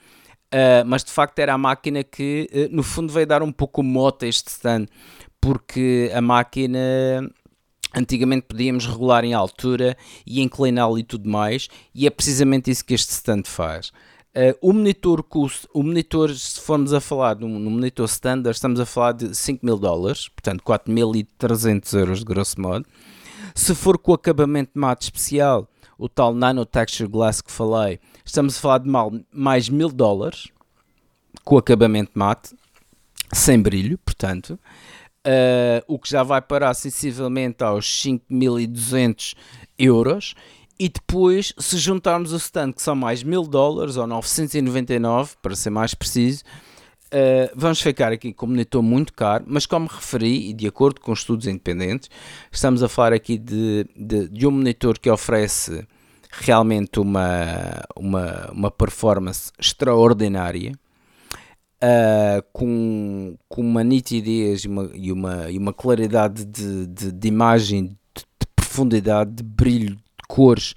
Uh, 0.53 0.83
mas 0.85 1.05
de 1.05 1.13
facto 1.13 1.39
era 1.39 1.55
a 1.55 1.59
máquina 1.59 2.03
que 2.03 2.51
uh, 2.53 2.75
no 2.75 2.83
fundo 2.83 3.13
veio 3.13 3.27
dar 3.27 3.41
um 3.41 3.53
pouco 3.53 3.85
moto 3.85 4.25
a 4.25 4.29
este 4.29 4.49
stand, 4.49 4.87
porque 5.41 6.11
a 6.13 6.21
máquina 6.21 6.79
antigamente 7.95 8.47
podíamos 8.49 8.87
regular 8.87 9.25
em 9.25 9.33
altura 9.33 9.97
e 10.27 10.41
incliná-lo 10.41 10.99
e 10.99 11.05
tudo 11.05 11.29
mais, 11.29 11.69
e 11.95 12.07
é 12.07 12.11
precisamente 12.11 12.71
isso 12.71 12.85
que 12.85 12.95
este 12.95 13.11
stand 13.11 13.45
faz. 13.45 13.93
Uh, 14.31 14.55
o 14.61 14.73
monitor 14.73 15.25
custo, 15.25 15.69
o 15.75 15.83
monitor, 15.83 16.33
se 16.33 16.61
formos 16.61 16.93
a 16.93 17.01
falar 17.01 17.37
no, 17.37 17.49
no 17.49 17.71
monitor 17.71 18.07
standard, 18.07 18.55
estamos 18.55 18.79
a 18.79 18.87
falar 18.87 19.13
de 19.13 19.35
5 19.35 19.65
mil 19.67 19.77
dólares, 19.77 20.29
portanto 20.29 20.63
4.300 20.63 21.99
euros 21.99 22.19
de 22.21 22.25
grosso 22.25 22.61
modo. 22.61 22.87
Se 23.55 23.75
for 23.75 23.99
com 23.99 24.13
acabamento 24.13 24.73
mate 24.75 25.05
especial, 25.05 25.69
o 25.99 26.09
tal 26.09 26.35
Nano 26.35 26.65
Texture 26.65 27.09
Glass 27.09 27.41
que 27.41 27.51
falei, 27.51 28.01
estamos 28.25 28.57
a 28.57 28.61
falar 28.61 28.79
de 28.79 28.89
mal, 28.89 29.13
mais 29.33 29.69
mil 29.69 29.91
dólares 29.91 30.49
com 31.45 31.59
acabamento 31.59 32.13
mate, 32.15 32.55
sem 33.33 33.61
brilho, 33.61 33.99
portanto. 33.99 34.59
Uh, 35.27 35.85
o 35.87 35.99
que 35.99 36.09
já 36.09 36.23
vai 36.23 36.41
parar 36.41 36.73
sensivelmente 36.73 37.63
aos 37.63 37.85
5.200 37.85 39.35
euros 39.79 40.35
e 40.79 40.89
depois, 40.89 41.53
se 41.59 41.77
juntarmos 41.77 42.33
o 42.33 42.37
stand, 42.37 42.73
que 42.73 42.81
são 42.81 42.97
mais 42.97 43.23
1000 43.23 43.43
dólares 43.43 43.99
ou 43.99 44.07
999, 44.07 45.35
para 45.43 45.55
ser 45.55 45.69
mais 45.69 45.93
preciso, 45.93 46.43
uh, 47.15 47.53
vamos 47.55 47.81
ficar 47.81 48.13
aqui 48.13 48.33
com 48.33 48.47
um 48.47 48.51
monitor 48.51 48.83
muito 48.83 49.13
caro, 49.13 49.45
mas 49.47 49.67
como 49.67 49.87
referi, 49.87 50.51
e 50.51 50.53
de 50.53 50.67
acordo 50.67 51.01
com 51.01 51.13
estudos 51.13 51.47
independentes, 51.47 52.09
estamos 52.51 52.83
a 52.83 52.89
falar 52.89 53.13
aqui 53.13 53.39
de, 53.39 53.87
de, 53.97 54.29
de 54.29 54.47
um 54.47 54.51
monitor 54.51 54.99
que 54.99 55.11
oferece 55.11 55.87
realmente 56.31 57.01
uma, 57.01 57.83
uma, 57.97 58.51
uma 58.53 58.71
performance 58.71 59.51
extraordinária. 59.59 60.73
Uh, 61.83 62.45
com, 62.53 63.39
com 63.49 63.63
uma 63.63 63.83
nitidez 63.83 64.65
e 64.65 64.69
uma, 64.69 64.91
e 64.93 65.11
uma, 65.11 65.51
e 65.51 65.57
uma 65.57 65.73
claridade 65.73 66.45
de, 66.45 66.87
de, 66.87 67.11
de 67.11 67.29
imagem, 67.29 67.87
de, 68.15 68.23
de 68.39 68.47
profundidade, 68.55 69.31
de 69.31 69.43
brilho, 69.43 69.97
cores 70.29 70.75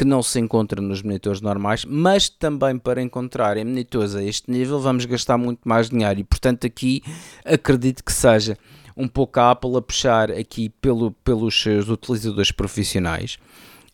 que 0.00 0.04
não 0.06 0.22
se 0.22 0.40
encontram 0.40 0.82
nos 0.82 1.02
monitores 1.02 1.42
normais, 1.42 1.84
mas 1.84 2.26
também 2.26 2.78
para 2.78 3.02
encontrar 3.02 3.58
em 3.58 3.66
monitores 3.66 4.14
a 4.14 4.24
este 4.24 4.50
nível 4.50 4.80
vamos 4.80 5.04
gastar 5.04 5.36
muito 5.36 5.60
mais 5.62 5.90
dinheiro 5.90 6.20
e 6.20 6.24
portanto 6.24 6.66
aqui 6.66 7.02
acredito 7.44 8.02
que 8.02 8.10
seja 8.10 8.56
um 8.96 9.06
pouco 9.06 9.38
a 9.38 9.50
Apple 9.50 9.76
a 9.76 9.82
puxar 9.82 10.30
aqui 10.30 10.70
pelo, 10.70 11.10
pelos 11.10 11.60
seus 11.60 11.90
utilizadores 11.90 12.50
profissionais 12.50 13.38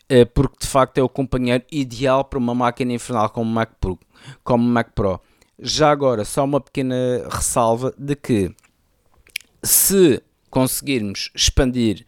eh, 0.09 0.25
porque 0.25 0.59
de 0.61 0.69
facto 0.69 0.99
é 0.99 1.03
o 1.03 1.09
companheiro 1.09 1.65
ideal 1.73 2.25
para 2.25 2.39
uma 2.39 2.55
máquina 2.55 2.93
infernal 2.93 3.29
como 3.29 3.51
o 3.51 3.53
Mac 3.53 3.71
Pro, 3.81 3.99
como 4.45 4.63
Mac 4.63 4.93
Pro. 4.95 5.21
Já 5.59 5.91
agora, 5.91 6.25
só 6.25 6.45
uma 6.45 6.61
pequena 6.61 6.95
ressalva 7.29 7.93
de 7.99 8.15
que 8.15 8.55
se 9.61 10.23
conseguirmos 10.51 11.33
expandir 11.35 12.07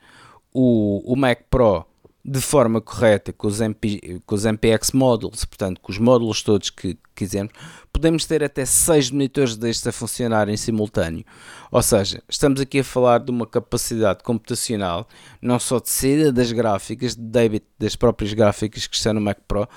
o, 0.55 1.03
o 1.05 1.17
Mac 1.17 1.41
Pro 1.51 1.85
de 2.25 2.41
forma 2.41 2.81
correta 2.81 3.33
com 3.33 3.47
os, 3.47 3.61
MP, 3.61 4.21
com 4.27 4.35
os 4.35 4.45
MPX 4.45 4.93
Modules, 4.93 5.45
portanto 5.45 5.81
com 5.81 5.91
os 5.91 5.99
módulos 5.99 6.43
todos 6.43 6.69
que 6.69 6.99
quisermos, 7.15 7.53
podemos 7.93 8.27
ter 8.27 8.45
até 8.45 8.65
6 8.65 9.11
monitores 9.11 9.57
destes 9.57 9.87
a 9.87 9.93
funcionar 9.93 10.49
em 10.49 10.57
simultâneo. 10.57 11.25
Ou 11.71 11.83
seja, 11.83 12.23
estamos 12.29 12.61
aqui 12.61 12.81
a 12.81 12.85
falar 12.85 13.19
de 13.21 13.31
uma 13.31 13.47
capacidade 13.47 14.23
computacional, 14.23 15.09
não 15.41 15.59
só 15.59 15.79
de 15.81 15.89
saída 15.91 16.33
das 16.33 16.53
gráficas, 16.53 17.15
de 17.15 17.23
débito 17.23 17.67
das 17.79 17.97
próprias 17.97 18.33
gráficas 18.35 18.87
que 18.87 18.97
estão 18.97 19.15
no 19.15 19.21
Mac 19.21 19.39
Pro, 19.47 19.69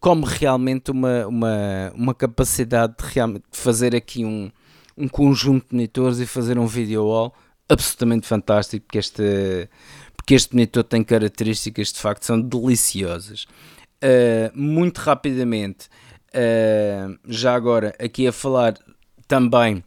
como 0.00 0.24
realmente 0.24 0.90
uma, 0.90 1.26
uma, 1.26 1.92
uma 1.94 2.14
capacidade 2.14 2.94
de, 2.96 3.12
realmente 3.12 3.44
fazer 3.52 3.94
aqui 3.94 4.24
um, 4.24 4.50
um 4.96 5.08
conjunto 5.08 5.68
de 5.68 5.74
monitores 5.74 6.18
e 6.20 6.26
fazer 6.26 6.58
um 6.58 6.66
video 6.66 7.04
wall 7.04 7.34
absolutamente 7.68 8.26
fantástico, 8.26 8.86
porque 8.86 8.98
este 8.98 9.68
que 10.28 10.34
este 10.34 10.54
monitor 10.54 10.84
tem 10.84 11.02
características 11.02 11.90
de 11.90 12.00
facto 12.00 12.24
são 12.24 12.38
deliciosas. 12.38 13.46
Uh, 14.04 14.52
muito 14.54 14.98
rapidamente, 14.98 15.88
uh, 16.34 17.18
já 17.26 17.54
agora 17.54 17.94
aqui 17.98 18.26
a 18.26 18.32
falar 18.32 18.78
também 19.26 19.82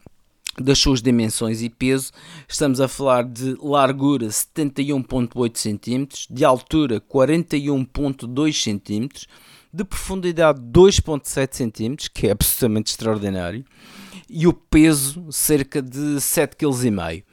das 0.58 0.80
suas 0.80 1.00
dimensões 1.00 1.62
e 1.62 1.70
peso, 1.70 2.10
estamos 2.48 2.80
a 2.80 2.88
falar 2.88 3.22
de 3.22 3.56
largura 3.62 4.26
71.8 4.26 5.52
cm, 5.54 6.08
de 6.28 6.44
altura 6.44 7.00
41.2 7.00 8.64
cm, 8.64 9.08
de 9.72 9.84
profundidade 9.84 10.60
2.7 10.60 11.70
cm, 11.70 12.10
que 12.12 12.26
é 12.26 12.32
absolutamente 12.32 12.90
extraordinário, 12.90 13.64
e 14.28 14.48
o 14.48 14.52
peso 14.52 15.24
cerca 15.30 15.80
de 15.80 16.16
7,5 16.16 16.56
kg. 16.56 17.24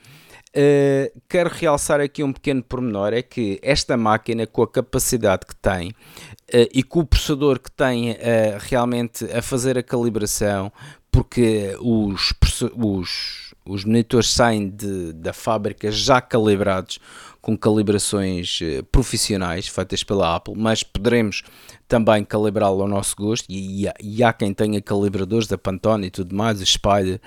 Uh, 0.49 1.21
quero 1.29 1.47
realçar 1.47 2.01
aqui 2.01 2.23
um 2.23 2.33
pequeno 2.33 2.63
pormenor: 2.63 3.13
é 3.13 3.21
que 3.21 3.59
esta 3.61 3.95
máquina, 3.95 4.47
com 4.47 4.63
a 4.63 4.67
capacidade 4.67 5.45
que 5.45 5.55
tem 5.55 5.89
uh, 5.89 6.69
e 6.73 6.81
com 6.81 7.01
o 7.01 7.05
processador 7.05 7.59
que 7.59 7.71
tem 7.71 8.11
uh, 8.11 8.15
realmente 8.59 9.25
a 9.25 9.43
fazer 9.43 9.77
a 9.77 9.83
calibração, 9.83 10.71
porque 11.11 11.77
os, 11.79 12.33
os, 12.75 13.53
os 13.63 13.85
monitores 13.85 14.31
saem 14.31 14.69
de, 14.69 15.13
da 15.13 15.33
fábrica 15.33 15.91
já 15.91 16.19
calibrados 16.19 16.99
com 17.41 17.57
calibrações 17.57 18.59
profissionais 18.91 19.67
feitas 19.67 20.03
pela 20.03 20.35
Apple, 20.35 20.55
mas 20.57 20.83
poderemos 20.83 21.43
também 21.87 22.23
calibrá-lo 22.23 22.81
ao 22.81 22.87
nosso 22.87 23.15
gosto. 23.15 23.45
E, 23.49 23.83
e, 23.83 23.87
há, 23.87 23.93
e, 24.01 24.23
há, 24.23 24.33
quem 24.33 24.53
tenha 24.53 24.81
calibradores 24.81 25.47
da 25.47 25.57
Pantone 25.57 26.07
e 26.07 26.11
tudo 26.11 26.35
mais, 26.35 26.59
Spider, 26.59 27.21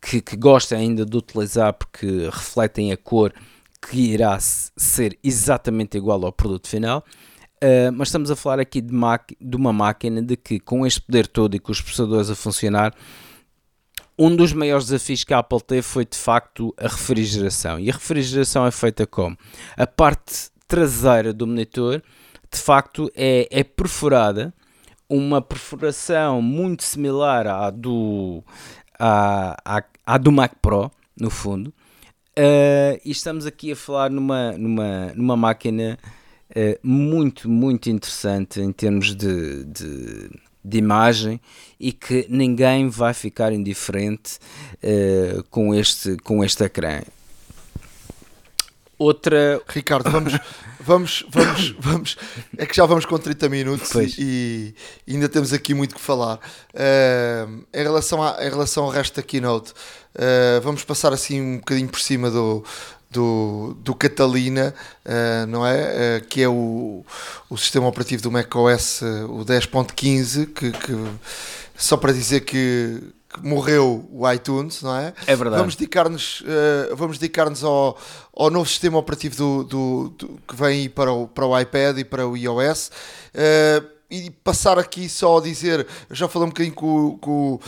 que, 0.00 0.20
que 0.20 0.36
gosta 0.36 0.76
ainda 0.76 1.04
de 1.04 1.16
utilizar 1.16 1.72
porque 1.74 2.28
refletem 2.32 2.92
a 2.92 2.96
cor 2.96 3.32
que 3.80 4.12
irá 4.12 4.38
ser 4.40 5.18
exatamente 5.22 5.96
igual 5.96 6.24
ao 6.24 6.32
produto 6.32 6.68
final. 6.68 7.04
Uh, 7.62 7.92
mas 7.92 8.08
estamos 8.08 8.30
a 8.30 8.36
falar 8.36 8.58
aqui 8.58 8.80
de, 8.80 8.94
de, 9.40 9.56
uma 9.56 9.72
máquina 9.72 10.22
de 10.22 10.36
que, 10.36 10.58
com 10.58 10.86
este 10.86 11.02
poder 11.02 11.26
todo 11.26 11.54
e 11.54 11.58
com 11.58 11.70
os 11.70 11.80
processadores 11.80 12.30
a 12.30 12.34
funcionar, 12.34 12.94
um 14.18 14.34
dos 14.34 14.52
maiores 14.52 14.86
desafios 14.86 15.24
que 15.24 15.34
a 15.34 15.38
Apple 15.38 15.60
teve 15.60 15.82
foi 15.82 16.04
de 16.04 16.16
facto 16.16 16.74
a 16.78 16.88
refrigeração. 16.88 17.78
E 17.78 17.90
a 17.90 17.92
refrigeração 17.92 18.66
é 18.66 18.70
feita 18.70 19.06
como? 19.06 19.36
A 19.76 19.86
parte 19.86 20.50
traseira 20.66 21.32
do 21.32 21.46
monitor 21.46 22.02
de 22.50 22.58
facto 22.58 23.10
é, 23.14 23.46
é 23.50 23.62
perforada, 23.62 24.52
uma 25.08 25.42
perfuração 25.42 26.40
muito 26.40 26.82
similar 26.82 27.46
à 27.46 27.70
do, 27.70 28.44
à, 29.00 29.56
à, 29.64 29.82
à 30.06 30.18
do 30.18 30.30
Mac 30.30 30.52
Pro, 30.60 30.90
no 31.18 31.30
fundo. 31.30 31.72
Uh, 32.38 33.00
e 33.04 33.10
estamos 33.10 33.44
aqui 33.46 33.72
a 33.72 33.76
falar 33.76 34.10
numa, 34.10 34.52
numa, 34.52 35.12
numa 35.14 35.36
máquina 35.36 35.98
uh, 36.50 36.78
muito, 36.82 37.50
muito 37.50 37.90
interessante 37.90 38.60
em 38.60 38.70
termos 38.72 39.14
de, 39.16 39.64
de, 39.64 40.30
de, 40.64 40.78
imagem 40.78 41.40
e 41.78 41.92
que 41.92 42.26
ninguém 42.30 42.88
vai 42.88 43.12
ficar 43.14 43.52
indiferente 43.52 44.38
uh, 44.76 45.42
com, 45.50 45.74
este, 45.74 46.16
com 46.18 46.44
este 46.44 46.64
ecrã. 46.64 47.02
Outra. 48.96 49.60
Ricardo, 49.66 50.10
vamos, 50.10 50.34
vamos, 50.80 51.24
vamos, 51.30 51.74
vamos. 51.80 52.16
É 52.56 52.66
que 52.66 52.76
já 52.76 52.86
vamos 52.86 53.04
com 53.04 53.18
30 53.18 53.48
minutos 53.48 53.94
e, 54.18 54.74
e 55.06 55.14
ainda 55.14 55.28
temos 55.28 55.52
aqui 55.52 55.74
muito 55.74 55.94
que 55.94 56.00
falar. 56.00 56.36
Uh, 56.74 57.64
em, 57.72 57.82
relação 57.82 58.22
a, 58.22 58.44
em 58.44 58.48
relação 58.50 58.84
ao 58.84 58.90
resto 58.90 59.16
da 59.16 59.22
keynote, 59.22 59.72
uh, 59.72 60.60
vamos 60.62 60.84
passar 60.84 61.12
assim 61.12 61.40
um 61.40 61.56
bocadinho 61.58 61.88
por 61.88 62.00
cima 62.00 62.30
do, 62.30 62.64
do, 63.10 63.76
do 63.80 63.94
Catalina, 63.94 64.74
uh, 65.04 65.46
não 65.46 65.66
é? 65.66 66.20
Uh, 66.22 66.26
que 66.26 66.42
é 66.42 66.48
o, 66.48 67.04
o 67.48 67.56
sistema 67.56 67.86
operativo 67.88 68.22
do 68.22 68.30
macOS, 68.30 69.02
uh, 69.02 69.26
o 69.30 69.44
10.15, 69.44 70.46
que, 70.52 70.70
que 70.70 70.92
só 71.76 71.96
para 71.96 72.12
dizer 72.12 72.40
que, 72.40 73.02
que 73.32 73.46
morreu 73.46 74.08
o 74.12 74.30
iTunes, 74.32 74.82
não 74.82 74.96
é? 74.96 75.14
É 75.26 75.36
verdade. 75.36 75.60
Vamos 75.60 75.76
dedicar-nos 75.76 76.40
uh, 76.40 76.96
vamos 76.96 77.16
dedicar-nos 77.18 77.62
ao, 77.62 77.96
ao 78.34 78.50
novo 78.50 78.68
sistema 78.68 78.98
operativo 78.98 79.36
do, 79.36 79.64
do, 79.64 80.08
do- 80.18 80.40
que 80.48 80.56
vem 80.56 80.88
para 80.90 81.12
o, 81.12 81.28
para 81.28 81.46
o 81.46 81.58
iPad 81.58 81.98
e 81.98 82.04
para 82.04 82.26
o 82.26 82.36
iOS. 82.36 82.90
Uh, 83.34 84.00
e 84.10 84.28
passar 84.28 84.76
aqui 84.76 85.08
só 85.08 85.38
a 85.38 85.40
dizer, 85.40 85.86
já 86.10 86.26
falei 86.28 86.46
um 86.46 86.50
bocadinho 86.50 86.74
com, 86.74 87.16
com, 87.18 87.52
o- 87.54 87.60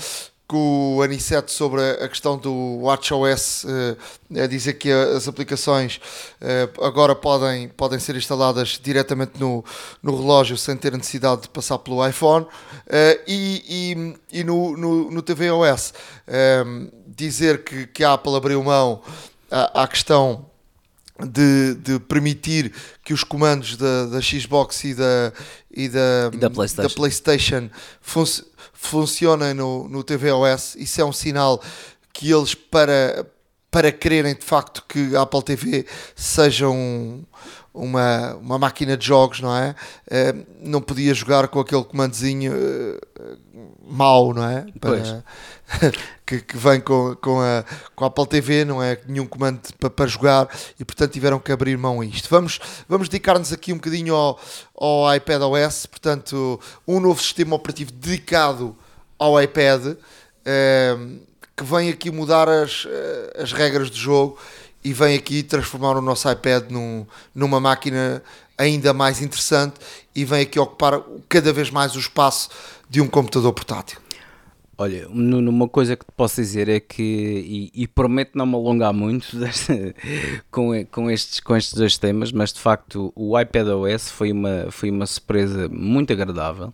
com 0.49 0.97
o 0.97 1.03
Aniceto 1.03 1.51
sobre 1.51 1.81
a 1.81 2.09
questão 2.09 2.37
do 2.37 2.81
WatchOS, 2.83 3.65
uh, 3.65 4.41
a 4.43 4.47
dizer 4.47 4.75
que 4.75 4.91
as 4.91 5.27
aplicações 5.27 5.97
uh, 6.43 6.85
agora 6.85 7.15
podem, 7.15 7.69
podem 7.69 7.99
ser 7.99 8.17
instaladas 8.17 8.79
diretamente 8.83 9.33
no, 9.41 9.65
no 10.03 10.15
relógio 10.15 10.59
sem 10.59 10.77
ter 10.77 10.93
necessidade 10.93 11.43
de 11.43 11.49
passar 11.49 11.79
pelo 11.79 12.07
iPhone. 12.07 12.45
Uh, 12.45 13.21
e 13.27 14.15
e, 14.33 14.41
e 14.41 14.45
no, 14.45 14.77
no, 14.77 15.11
no 15.11 15.23
tvOS, 15.23 15.95
dizer 17.07 17.65
que, 17.65 17.87
que 17.87 18.05
a 18.05 18.15
Apple 18.15 18.35
abriu 18.37 18.63
mão 18.63 19.03
à, 19.51 19.83
à 19.85 19.89
questão 19.89 20.47
de, 21.25 21.75
de 21.77 21.99
permitir 22.01 22.73
que 23.05 23.15
os 23.15 23.23
comandos 23.23 23.77
da, 23.77 24.07
da 24.07 24.21
Xbox 24.21 24.83
e 24.85 24.95
da, 24.95 25.33
e 25.71 25.89
da, 25.89 26.31
E 26.33 26.37
da 26.37 26.51
PlayStation. 26.51 26.95
PlayStation 26.97 27.71
func- 28.01 28.45
funcionem 28.89 29.55
no, 29.55 29.89
no 29.89 30.03
tvOS. 30.05 30.75
Isso 30.77 31.01
é 31.01 31.05
um 31.05 31.13
sinal 31.13 31.63
que 32.13 32.31
eles, 32.31 32.55
para, 32.55 33.27
para 33.71 33.91
quererem 33.91 34.35
de 34.35 34.45
facto 34.45 34.85
que 34.89 35.17
a 35.17 35.23
Apple 35.23 35.43
TV 35.43 35.87
seja 36.15 36.69
um- 36.69 37.25
uma, 37.75 38.35
uma 38.37 38.59
máquina 38.59 38.97
de 38.97 39.07
jogos, 39.07 39.41
não 39.41 39.57
é? 39.57 39.75
Eh, 40.11 40.35
não 40.61 40.81
podia 40.81 41.15
jogar 41.15 41.49
com 41.49 41.59
aquele 41.61 41.85
comandozinho 41.85 42.53
eh, 42.55 43.01
mau, 43.87 44.35
não 44.35 44.49
é? 44.49 44.67
Para- 44.79 45.25
que, 46.27 46.41
que 46.41 46.57
vem 46.57 46.81
com, 46.81 47.17
com, 47.17 47.41
a, 47.41 47.65
com 47.95 48.05
a 48.05 48.09
Apple 48.09 48.27
TV, 48.27 48.65
não 48.65 48.83
é 48.83 48.99
nenhum 49.07 49.27
comando 49.27 49.61
para, 49.79 49.91
para 49.91 50.07
jogar 50.07 50.49
e 50.79 50.85
portanto 50.85 51.13
tiveram 51.13 51.39
que 51.39 51.51
abrir 51.51 51.77
mão 51.79 52.01
a 52.01 52.07
isto. 52.07 52.29
Vamos, 52.29 52.59
vamos 52.89 53.09
dedicar-nos 53.09 53.53
aqui 53.53 53.73
um 53.73 53.77
bocadinho 53.77 54.15
ao, 54.15 54.39
ao 54.77 55.15
iPad 55.15 55.43
OS, 55.43 55.87
portanto, 55.87 56.61
um 56.87 57.01
novo 57.01 57.23
sistema 57.23 57.57
operativo 57.57 57.93
dedicado 57.93 58.77
ao 59.19 59.41
iPad 59.41 59.97
ehm, 60.45 61.21
que 61.57 61.65
vem 61.65 61.89
aqui 61.91 62.11
mudar 62.11 62.49
as, 62.49 62.87
eh, 62.89 63.41
as 63.43 63.53
regras 63.53 63.89
do 63.91 63.97
jogo 63.97 64.39
e 64.85 64.93
vem 64.93 65.17
aqui 65.17 65.43
transformar 65.43 65.97
o 65.97 66.01
nosso 66.01 66.31
iPad 66.31 66.71
num, 66.71 67.07
numa 67.35 67.61
máquina 67.61 68.23
ainda 68.59 68.93
mais 68.93 69.21
interessante 69.23 69.75
e 70.15 70.25
vem 70.25 70.43
aqui 70.43 70.59
ocupar 70.59 71.01
cada 71.29 71.53
vez 71.53 71.71
mais 71.71 71.95
o 71.97 71.99
espaço 71.99 72.49
de 72.89 73.01
um 73.01 73.09
computador 73.09 73.53
portátil. 73.53 73.99
Olha, 74.79 75.07
Nuno, 75.11 75.51
uma 75.51 75.69
coisa 75.69 75.95
que 75.95 76.05
te 76.05 76.11
posso 76.17 76.37
dizer 76.41 76.69
é 76.69 76.81
que, 76.81 77.71
e, 77.75 77.83
e 77.83 77.87
prometo 77.87 78.31
não 78.35 78.47
me 78.47 78.55
alongar 78.57 78.93
muito 78.93 79.35
desta- 79.39 79.95
com, 80.51 80.71
com, 80.87 81.11
estes, 81.11 81.41
com 81.41 81.55
estes 81.57 81.75
dois 81.75 81.97
temas, 81.99 82.33
mas 82.33 82.53
de 82.53 82.59
facto 82.59 83.13
o 83.15 83.39
iPadOS 83.39 84.11
foi 84.11 84.33
uma, 84.33 84.67
foi 84.71 84.91
uma 84.91 85.07
surpresa 85.07 85.69
muito 85.69 86.13
agradável, 86.13 86.73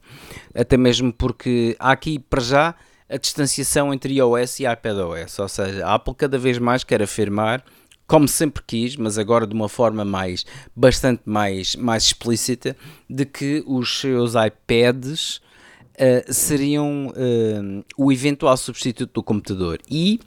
até 0.55 0.77
mesmo 0.77 1.13
porque 1.13 1.77
há 1.79 1.91
aqui 1.93 2.19
para 2.19 2.41
já 2.41 2.75
a 3.11 3.17
distanciação 3.17 3.93
entre 3.93 4.15
iOS 4.15 4.61
e 4.61 4.65
iPadOS, 4.67 5.39
ou 5.39 5.49
seja, 5.49 5.85
a 5.87 5.95
Apple 5.95 6.15
cada 6.15 6.39
vez 6.39 6.59
mais 6.59 6.85
quer 6.85 7.03
afirmar 7.03 7.63
como 8.09 8.27
sempre 8.27 8.63
quis, 8.67 8.97
mas 8.97 9.19
agora 9.19 9.47
de 9.47 9.55
uma 9.55 9.69
forma 9.69 10.03
mais 10.03 10.47
bastante 10.75 11.21
mais, 11.27 11.77
mais 11.77 12.05
explícita, 12.05 12.75
de 13.09 13.27
que 13.27 13.63
os 13.67 14.01
seus 14.01 14.33
iPads 14.35 15.37
uh, 15.37 16.33
seriam 16.33 17.09
uh, 17.09 17.85
o 17.99 18.11
eventual 18.11 18.57
substituto 18.57 19.13
do 19.13 19.23
computador 19.23 19.79
e 19.91 20.19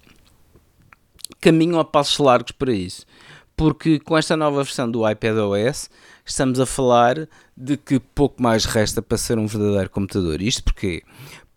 caminham 1.41 1.79
a 1.79 1.83
passos 1.83 2.19
largos 2.19 2.51
para 2.51 2.71
isso. 2.71 3.03
Porque 3.57 3.99
com 3.99 4.15
esta 4.15 4.37
nova 4.37 4.63
versão 4.63 4.89
do 4.89 5.07
iPadOS 5.09 5.89
estamos 6.23 6.59
a 6.59 6.67
falar 6.67 7.27
de 7.57 7.77
que 7.77 7.99
pouco 7.99 8.41
mais 8.41 8.63
resta 8.63 9.01
para 9.01 9.17
ser 9.17 9.39
um 9.39 9.47
verdadeiro 9.47 9.89
computador. 9.89 10.39
Isto 10.39 10.63
porquê? 10.63 11.03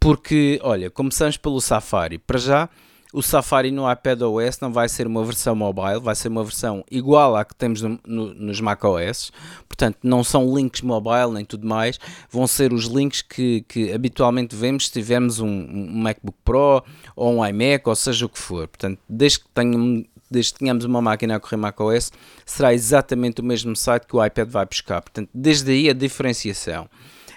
Porque, 0.00 0.58
olha, 0.62 0.90
começamos 0.90 1.36
pelo 1.36 1.60
Safari. 1.60 2.18
Para 2.18 2.38
já, 2.38 2.68
o 3.14 3.22
Safari 3.22 3.70
no 3.70 3.90
iPadOS 3.90 4.58
não 4.60 4.72
vai 4.72 4.88
ser 4.88 5.06
uma 5.06 5.24
versão 5.24 5.54
mobile, 5.54 6.00
vai 6.00 6.16
ser 6.16 6.26
uma 6.26 6.42
versão 6.42 6.84
igual 6.90 7.36
à 7.36 7.44
que 7.44 7.54
temos 7.54 7.80
no, 7.80 8.00
no, 8.04 8.34
nos 8.34 8.60
macOS. 8.60 9.30
Portanto, 9.68 9.98
não 10.02 10.24
são 10.24 10.52
links 10.52 10.82
mobile 10.82 11.30
nem 11.32 11.44
tudo 11.44 11.64
mais, 11.64 11.98
vão 12.28 12.44
ser 12.48 12.72
os 12.72 12.86
links 12.86 13.22
que, 13.22 13.64
que 13.68 13.92
habitualmente 13.92 14.56
vemos 14.56 14.86
se 14.86 14.92
tivermos 14.92 15.38
um, 15.38 15.46
um 15.48 15.92
MacBook 16.02 16.36
Pro 16.44 16.82
ou 17.14 17.36
um 17.36 17.46
iMac, 17.46 17.88
ou 17.88 17.94
seja 17.94 18.26
o 18.26 18.28
que 18.28 18.38
for. 18.38 18.66
Portanto, 18.66 18.98
desde 19.08 19.38
que 19.38 19.48
tenham- 19.54 20.04
desde 20.28 20.54
que 20.54 20.58
tenhamos 20.58 20.84
uma 20.84 21.00
máquina 21.00 21.36
a 21.36 21.40
correr 21.40 21.56
macOS, 21.56 22.10
será 22.44 22.74
exatamente 22.74 23.40
o 23.40 23.44
mesmo 23.44 23.76
site 23.76 24.08
que 24.08 24.16
o 24.16 24.24
iPad 24.24 24.48
vai 24.48 24.66
buscar. 24.66 25.00
Portanto, 25.00 25.30
desde 25.32 25.70
aí 25.70 25.88
a 25.88 25.92
diferenciação. 25.92 26.88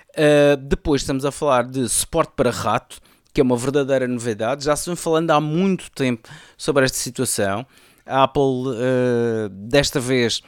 Uh, 0.09 0.57
depois 0.57 1.01
estamos 1.03 1.23
a 1.23 1.31
falar 1.31 1.67
de 1.67 1.87
suporte 1.87 2.33
para 2.35 2.49
rato, 2.49 2.99
que 3.37 3.41
é 3.41 3.43
uma 3.43 3.55
verdadeira 3.55 4.07
novidade. 4.07 4.65
Já 4.65 4.75
se 4.75 4.89
vem 4.89 4.95
falando 4.95 5.29
há 5.29 5.39
muito 5.39 5.91
tempo 5.91 6.27
sobre 6.57 6.83
esta 6.85 6.97
situação. 6.97 7.67
A 8.03 8.23
Apple, 8.23 8.41
uh, 8.41 9.47
desta 9.47 9.99
vez, 9.99 10.41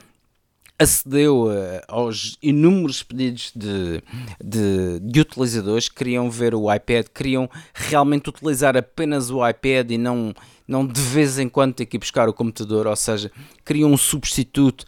acedeu 0.80 1.44
uh, 1.44 1.82
aos 1.88 2.36
inúmeros 2.42 3.04
pedidos 3.04 3.52
de, 3.56 4.02
de, 4.44 5.00
de 5.02 5.20
utilizadores 5.20 5.88
que 5.88 5.98
queriam 5.98 6.32
ver 6.32 6.56
o 6.56 6.74
iPad, 6.74 7.06
queriam 7.14 7.48
realmente 7.76 8.28
utilizar 8.28 8.76
apenas 8.76 9.30
o 9.30 9.48
iPad 9.48 9.92
e 9.92 9.98
não, 10.00 10.34
não 10.68 10.84
de 10.84 11.00
vez 11.00 11.38
em 11.38 11.48
quando 11.48 11.76
ter 11.76 11.86
que 11.86 12.00
buscar 12.00 12.28
o 12.28 12.34
computador, 12.34 12.88
ou 12.88 12.96
seja, 12.96 13.32
queriam 13.64 13.92
um 13.92 13.98
substituto 13.98 14.84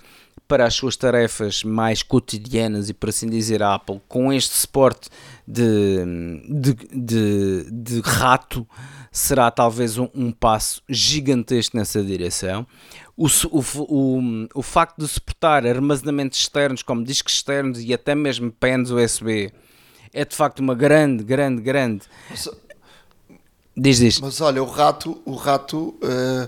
para 0.52 0.66
as 0.66 0.74
suas 0.74 0.98
tarefas 0.98 1.64
mais 1.64 2.04
cotidianas 2.04 2.90
e 2.90 2.94
por 2.94 3.08
assim 3.08 3.30
dizer 3.30 3.64
a 3.64 3.74
Apple 3.74 4.02
com 4.10 4.34
este 4.34 4.54
suporte 4.54 5.10
de, 5.48 6.04
de, 6.46 6.74
de, 6.94 7.72
de 7.72 8.02
rato 8.02 8.68
será 9.10 9.50
talvez 9.50 9.98
um, 9.98 10.10
um 10.14 10.30
passo 10.30 10.82
gigantesco 10.90 11.78
nessa 11.78 12.04
direção. 12.04 12.68
O, 13.16 13.28
o, 13.28 13.64
o, 13.80 14.48
o 14.54 14.62
facto 14.62 14.98
de 14.98 15.08
suportar 15.08 15.66
armazenamentos 15.66 16.40
externos 16.40 16.84
como 16.84 17.02
discos 17.02 17.36
externos 17.36 17.80
e 17.82 17.94
até 17.94 18.14
mesmo 18.14 18.52
pens 18.52 18.92
USB 18.92 19.54
é 20.12 20.26
de 20.26 20.36
facto 20.36 20.60
uma 20.60 20.76
grande, 20.76 21.24
grande, 21.24 21.62
grande 21.62 22.02
diz, 23.76 24.00
diz. 24.00 24.20
Mas 24.20 24.42
olha, 24.42 24.62
o 24.62 24.66
rato, 24.66 25.22
o 25.26 25.34
rato, 25.36 25.96
eh, 26.02 26.48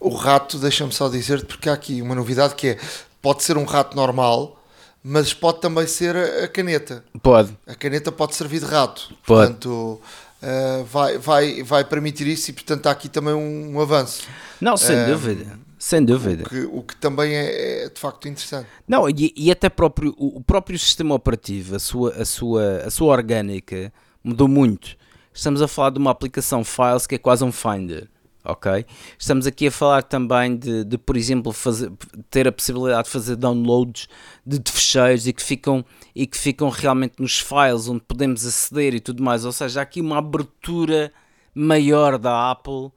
o 0.00 0.08
rato, 0.14 0.58
deixa-me 0.58 0.92
só 0.92 1.08
dizer-te, 1.08 1.46
porque 1.46 1.68
há 1.68 1.74
aqui 1.74 2.00
uma 2.02 2.14
novidade 2.14 2.54
que 2.54 2.68
é, 2.68 2.78
pode 3.22 3.42
ser 3.42 3.56
um 3.56 3.64
rato 3.64 3.96
normal, 3.96 4.60
mas 5.02 5.32
pode 5.32 5.60
também 5.60 5.86
ser 5.86 6.16
a, 6.16 6.48
caneta. 6.48 7.04
pode, 7.22 7.56
A 7.66 7.74
caneta 7.74 8.10
pode 8.12 8.34
servir 8.34 8.60
de 8.60 8.66
rato. 8.66 9.14
Pode. 9.26 9.52
Portanto, 9.52 10.00
eh, 10.42 10.84
vai, 10.90 11.18
vai, 11.18 11.62
vai 11.62 11.84
permitir 11.84 12.26
isso 12.26 12.50
e, 12.50 12.52
portanto, 12.54 12.86
há 12.86 12.90
aqui 12.90 13.08
também 13.08 13.34
um, 13.34 13.76
um 13.76 13.80
avanço. 13.80 14.22
não, 14.60 14.76
sem 14.76 14.96
Eh, 14.96 15.06
dúvida 15.06 15.58
sem 15.80 16.04
dúvida 16.04 16.42
O 16.44 16.48
que, 16.48 16.60
o 16.60 16.82
que 16.82 16.96
também 16.96 17.34
é, 17.36 17.84
é, 17.84 17.88
de 17.88 18.00
facto 18.00 18.26
interessante. 18.26 18.66
Não, 18.86 19.08
e, 19.08 19.32
e 19.36 19.50
até 19.50 19.68
próprio, 19.68 20.12
o 20.18 20.38
o 20.38 20.40
próprio 20.42 20.76
sistema 20.78 21.14
operativo, 21.14 21.76
a 21.76 21.78
sua, 21.78 22.12
a, 22.14 22.24
sua, 22.24 22.78
a 22.84 22.90
sua 22.90 23.12
orgânica, 23.12 23.92
mudou 24.22 24.48
muito. 24.48 24.96
Estamos 25.32 25.62
a 25.62 25.68
falar 25.68 25.90
de 25.90 25.98
uma 25.98 26.10
aplicação 26.10 26.64
Files 26.64 27.06
que 27.06 27.14
é 27.14 27.18
quase 27.18 27.44
um 27.44 27.52
Finder, 27.52 28.08
ok? 28.44 28.84
Estamos 29.18 29.46
aqui 29.46 29.66
a 29.66 29.70
falar 29.70 30.02
também 30.02 30.56
de, 30.56 30.84
de 30.84 30.98
por 30.98 31.16
exemplo, 31.16 31.52
fazer, 31.52 31.90
ter 32.30 32.48
a 32.48 32.52
possibilidade 32.52 33.04
de 33.04 33.10
fazer 33.10 33.36
downloads 33.36 34.08
de, 34.46 34.58
de 34.58 34.70
fecheiros 34.72 35.26
e 35.26 35.32
que, 35.32 35.42
ficam, 35.42 35.84
e 36.14 36.26
que 36.26 36.38
ficam 36.38 36.68
realmente 36.68 37.14
nos 37.18 37.38
files 37.38 37.88
onde 37.88 38.00
podemos 38.00 38.44
aceder 38.46 38.94
e 38.94 39.00
tudo 39.00 39.22
mais. 39.22 39.44
Ou 39.44 39.52
seja, 39.52 39.80
há 39.80 39.82
aqui 39.82 40.00
uma 40.00 40.18
abertura 40.18 41.12
maior 41.54 42.18
da 42.18 42.50
Apple 42.50 42.90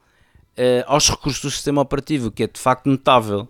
eh, 0.56 0.84
aos 0.88 1.10
recursos 1.10 1.42
do 1.42 1.52
sistema 1.52 1.82
operativo, 1.82 2.32
que 2.32 2.44
é 2.44 2.48
de 2.48 2.60
facto 2.60 2.88
notável. 2.88 3.48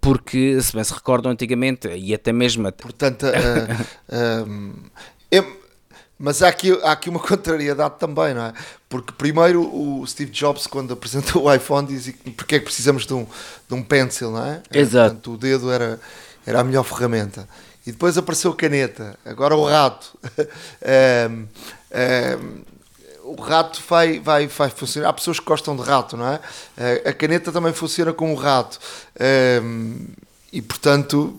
Porque, 0.00 0.60
se 0.60 0.72
bem 0.72 0.84
se 0.84 0.94
recordam 0.94 1.32
antigamente, 1.32 1.88
e 1.88 2.14
até 2.14 2.32
mesmo 2.32 2.70
Portanto, 2.72 3.26
eh, 3.26 3.66
eh, 4.08 5.38
é- 5.38 5.57
mas 6.18 6.42
há 6.42 6.48
aqui, 6.48 6.72
há 6.82 6.92
aqui 6.92 7.08
uma 7.08 7.20
contrariedade 7.20 7.94
também, 7.98 8.34
não 8.34 8.46
é? 8.46 8.52
Porque 8.88 9.12
primeiro 9.12 9.62
o 9.62 10.04
Steve 10.06 10.30
Jobs, 10.30 10.66
quando 10.66 10.92
apresentou 10.92 11.44
o 11.44 11.54
iPhone, 11.54 11.86
dizia 11.86 12.12
que 12.12 12.30
porque 12.30 12.56
é 12.56 12.58
que 12.58 12.64
precisamos 12.64 13.06
de 13.06 13.14
um, 13.14 13.26
de 13.68 13.74
um 13.74 13.82
pencil, 13.82 14.32
não 14.32 14.44
é? 14.44 14.62
Exato. 14.72 15.14
Portanto, 15.14 15.32
o 15.32 15.36
dedo 15.36 15.70
era, 15.70 16.00
era 16.44 16.60
a 16.60 16.64
melhor 16.64 16.82
ferramenta. 16.82 17.48
E 17.86 17.92
depois 17.92 18.18
apareceu 18.18 18.50
a 18.50 18.56
caneta, 18.56 19.18
agora 19.24 19.54
o 19.54 19.64
rato. 19.64 20.18
um, 21.30 21.46
um, 22.44 22.62
o 23.24 23.40
rato 23.40 23.82
vai, 23.88 24.18
vai, 24.18 24.46
vai 24.46 24.70
funcionar. 24.70 25.10
Há 25.10 25.12
pessoas 25.12 25.38
que 25.38 25.46
gostam 25.46 25.76
de 25.76 25.82
rato, 25.82 26.16
não 26.16 26.26
é? 26.26 26.40
A 27.04 27.12
caneta 27.12 27.52
também 27.52 27.72
funciona 27.72 28.12
com 28.12 28.32
o 28.32 28.34
rato. 28.34 28.78
Um, 29.62 30.06
e 30.52 30.62
portanto, 30.62 31.38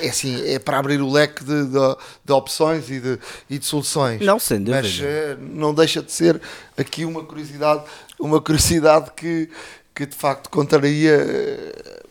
é 0.00 0.08
assim, 0.08 0.42
é 0.46 0.58
para 0.58 0.78
abrir 0.78 1.00
o 1.00 1.10
leque 1.10 1.44
de, 1.44 1.64
de, 1.66 1.96
de 2.24 2.32
opções 2.32 2.90
e 2.90 3.00
de, 3.00 3.18
e 3.48 3.58
de 3.58 3.64
soluções. 3.64 4.20
Não, 4.20 4.38
sem 4.38 4.58
dúvida. 4.58 4.82
Mas 4.82 4.98
uh, 4.98 5.40
não 5.40 5.74
deixa 5.74 6.02
de 6.02 6.12
ser 6.12 6.40
aqui 6.76 7.04
uma 7.04 7.24
curiosidade, 7.24 7.82
uma 8.18 8.40
curiosidade 8.40 9.10
que, 9.16 9.48
que 9.94 10.06
de 10.06 10.16
facto 10.16 10.50
contraria 10.50 11.18
uh, 11.18 12.08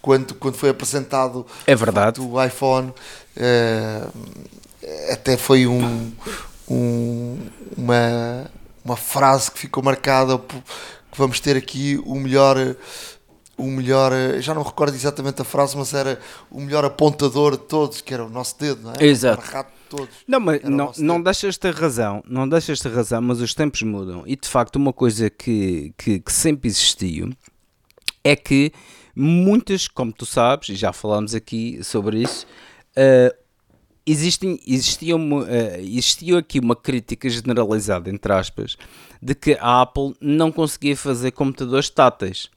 quando, 0.00 0.34
quando 0.34 0.56
foi 0.56 0.70
apresentado 0.70 1.46
é 1.66 1.74
verdade. 1.74 2.20
o 2.20 2.42
iPhone. 2.42 2.92
Uh, 3.36 4.48
até 5.12 5.36
foi 5.36 5.66
um, 5.66 6.12
um, 6.68 7.38
uma, 7.76 8.50
uma 8.84 8.96
frase 8.96 9.50
que 9.50 9.58
ficou 9.58 9.82
marcada 9.82 10.38
por, 10.38 10.62
que 11.10 11.18
vamos 11.18 11.40
ter 11.40 11.56
aqui 11.56 12.00
o 12.04 12.14
melhor 12.14 12.56
o 13.58 13.64
melhor, 13.64 14.12
já 14.40 14.54
não 14.54 14.62
recordo 14.62 14.94
exatamente 14.94 15.42
a 15.42 15.44
frase, 15.44 15.76
mas 15.76 15.92
era 15.92 16.18
o 16.50 16.60
melhor 16.60 16.84
apontador 16.84 17.52
de 17.52 17.64
todos, 17.64 18.00
que 18.00 18.14
era 18.14 18.24
o 18.24 18.30
nosso 18.30 18.58
dedo, 18.58 18.82
não 18.82 18.92
é? 18.92 19.04
Exato. 19.04 19.42
O 19.42 19.44
rato 19.44 19.70
de 19.70 19.96
todos. 19.96 20.14
Não, 20.26 20.40
mas 20.40 20.62
não, 20.62 20.92
não 20.96 21.22
deixas 21.22 21.58
ter 21.58 21.74
razão, 21.74 22.22
não 22.26 22.48
deixas 22.48 22.78
ter 22.80 22.92
razão, 22.92 23.20
mas 23.20 23.40
os 23.40 23.52
tempos 23.52 23.82
mudam. 23.82 24.22
E 24.26 24.36
de 24.36 24.48
facto, 24.48 24.76
uma 24.76 24.92
coisa 24.92 25.28
que, 25.28 25.92
que, 25.98 26.20
que 26.20 26.32
sempre 26.32 26.68
existiu 26.68 27.30
é 28.22 28.36
que 28.36 28.72
muitas, 29.14 29.88
como 29.88 30.12
tu 30.12 30.24
sabes, 30.24 30.68
e 30.68 30.74
já 30.76 30.92
falámos 30.92 31.34
aqui 31.34 31.80
sobre 31.82 32.22
isso, 32.22 32.46
uh, 32.96 33.36
existem, 34.06 34.60
existia, 34.66 35.16
uma, 35.16 35.42
uh, 35.42 35.80
existia 35.80 36.38
aqui 36.38 36.60
uma 36.60 36.76
crítica 36.76 37.28
generalizada, 37.28 38.08
entre 38.08 38.32
aspas, 38.32 38.76
de 39.20 39.34
que 39.34 39.58
a 39.60 39.82
Apple 39.82 40.14
não 40.20 40.52
conseguia 40.52 40.96
fazer 40.96 41.32
computadores 41.32 41.90
táteis. 41.90 42.48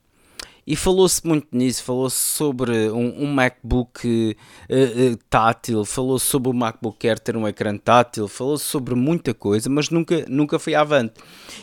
E 0.72 0.76
falou-se 0.78 1.28
muito 1.28 1.50
nisso, 1.52 1.84
falou-se 1.84 2.16
sobre 2.16 2.90
um, 2.92 3.26
um 3.26 3.28
MacBook 3.28 4.08
uh, 4.08 5.12
uh, 5.12 5.18
tátil, 5.30 5.84
falou-se 5.84 6.26
sobre 6.26 6.50
o 6.50 6.54
MacBook 6.54 7.06
Air 7.06 7.20
ter 7.20 7.36
um 7.36 7.46
ecrã 7.46 7.78
tátil, 7.78 8.26
falou-se 8.30 8.64
sobre 8.64 8.96
muita 8.96 9.34
coisa, 9.34 9.70
mas 9.70 9.90
nunca, 9.90 10.26
nunca 10.30 10.58
foi 10.58 10.74
avante. 10.74 11.16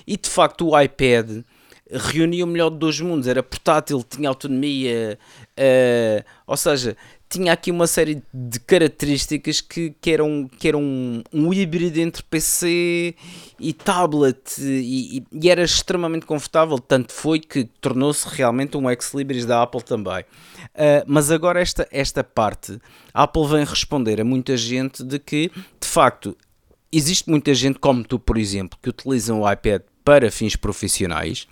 E 0.07 0.15
de 0.15 0.29
facto 0.29 0.69
o 0.69 0.79
iPad 0.79 1.43
reunia 1.91 2.45
o 2.45 2.47
melhor 2.47 2.69
de 2.69 2.77
dois 2.77 3.01
mundos, 3.01 3.27
era 3.27 3.43
portátil, 3.43 4.05
tinha 4.07 4.29
autonomia, 4.29 5.19
uh, 5.59 6.25
ou 6.47 6.59
seja, 6.59 6.95
tinha 7.29 7.53
aqui 7.53 7.71
uma 7.71 7.87
série 7.87 8.23
de 8.33 8.59
características 8.61 9.61
que, 9.61 9.95
que 10.01 10.11
eram, 10.11 10.49
que 10.59 10.67
eram 10.67 10.81
um, 10.83 11.23
um 11.33 11.53
híbrido 11.53 12.01
entre 12.01 12.23
PC 12.23 13.15
e 13.61 13.73
tablet 13.73 14.59
e, 14.59 15.23
e, 15.31 15.51
era 15.51 15.63
extremamente 15.63 16.25
confortável, 16.25 16.79
tanto 16.79 17.13
foi 17.13 17.39
que 17.39 17.65
tornou-se 17.81 18.27
realmente 18.29 18.77
um 18.77 18.89
ex-libris 18.91 19.45
da 19.45 19.63
Apple 19.63 19.83
também. 19.83 20.23
Uh, 20.75 21.05
mas 21.07 21.31
agora 21.31 21.61
esta, 21.61 21.87
esta 21.91 22.25
parte, 22.25 22.81
a 23.13 23.25
Apple 23.25 23.47
vem 23.47 23.65
responder 23.65 24.21
a 24.21 24.25
muita 24.25 24.57
gente 24.57 25.05
de 25.05 25.19
que, 25.19 25.51
de 25.81 25.87
facto, 25.87 26.37
existe 26.91 27.29
muita 27.29 27.53
gente 27.53 27.79
como 27.79 28.03
tu, 28.05 28.19
por 28.19 28.39
exemplo, 28.39 28.79
que 28.83 28.89
utilizam 28.89 29.43
o 29.43 29.53
iPad 29.53 29.83
para 30.03 30.31
fins 30.31 30.57
profissionais, 30.57 31.47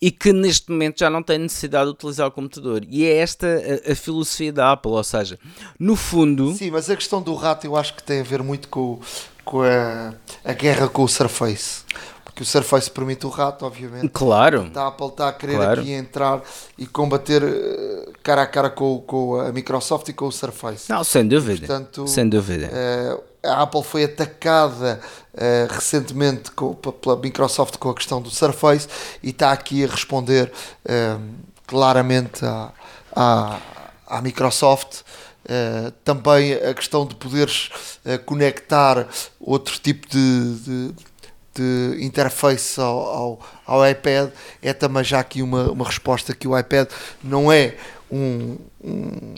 e 0.00 0.10
que 0.10 0.32
neste 0.32 0.70
momento 0.70 1.00
já 1.00 1.10
não 1.10 1.22
tem 1.22 1.38
necessidade 1.38 1.86
de 1.86 1.90
utilizar 1.92 2.28
o 2.28 2.30
computador. 2.30 2.82
E 2.88 3.04
é 3.04 3.16
esta 3.16 3.46
a, 3.46 3.92
a, 3.92 3.94
filosofia 3.94 4.52
da 4.52 4.72
Apple, 4.72 4.92
ou 4.92 5.04
seja, 5.04 5.38
no 5.78 5.96
fundo. 5.96 6.54
Sim, 6.54 6.70
mas 6.70 6.90
a 6.90 6.96
questão 6.96 7.22
do 7.22 7.34
rato 7.34 7.66
eu 7.66 7.76
acho 7.76 7.94
que 7.94 8.02
tem 8.02 8.20
a 8.20 8.24
ver 8.24 8.42
muito 8.42 8.68
com, 8.68 9.00
com 9.44 9.62
a, 9.62 10.14
a 10.44 10.52
guerra 10.52 10.88
com 10.88 11.02
o 11.02 11.08
Surface. 11.08 11.84
Porque 12.24 12.42
o 12.42 12.46
Surface 12.46 12.90
permite 12.90 13.24
o 13.24 13.30
rato, 13.30 13.64
obviamente. 13.64 14.10
Claro. 14.10 14.70
A 14.74 14.88
Apple 14.88 15.06
está 15.06 15.28
a 15.28 15.32
querer 15.32 15.56
claro. 15.56 15.80
aqui 15.80 15.92
entrar 15.92 16.42
e 16.76 16.86
combater 16.86 17.42
eh, 17.42 18.12
cara 18.22 18.42
a 18.42 18.46
cara 18.46 18.68
com, 18.68 19.00
com 19.06 19.40
a 19.40 19.50
Microsoft 19.50 20.06
e 20.08 20.12
com 20.12 20.26
o 20.26 20.32
Surface. 20.32 20.92
Não, 20.92 21.02
sem 21.02 21.26
dúvida. 21.26 21.66
Portanto, 21.66 22.06
sem 22.06 22.28
dúvida. 22.28 22.66
Uh, 22.66 23.22
a 23.46 23.62
Apple 23.62 23.82
foi 23.82 24.04
atacada 24.04 25.00
uh, 25.34 25.72
recentemente 25.72 26.50
com, 26.50 26.74
pela 26.74 27.16
Microsoft 27.16 27.76
com 27.78 27.90
a 27.90 27.94
questão 27.94 28.20
do 28.20 28.30
Surface 28.30 28.88
e 29.22 29.30
está 29.30 29.52
aqui 29.52 29.84
a 29.84 29.86
responder 29.86 30.52
uh, 30.84 31.22
claramente 31.66 32.44
à, 32.44 32.72
à, 33.14 33.58
à 34.06 34.22
Microsoft. 34.22 35.02
Uh, 35.44 35.92
também 36.04 36.54
a 36.54 36.74
questão 36.74 37.06
de 37.06 37.14
poderes 37.14 37.70
conectar 38.24 39.06
outro 39.38 39.78
tipo 39.78 40.08
de, 40.08 40.54
de, 40.56 40.94
de 41.54 42.04
interface 42.04 42.80
ao, 42.80 42.98
ao, 42.98 43.40
ao, 43.64 43.88
iPad 43.88 44.30
é 44.60 44.72
também 44.72 45.04
já 45.04 45.20
aqui 45.20 45.42
uma, 45.42 45.70
uma 45.70 45.84
resposta 45.84 46.34
que 46.34 46.48
o 46.48 46.58
iPad 46.58 46.88
não 47.22 47.52
é 47.52 47.76
um, 48.10 48.58
um 48.82 49.34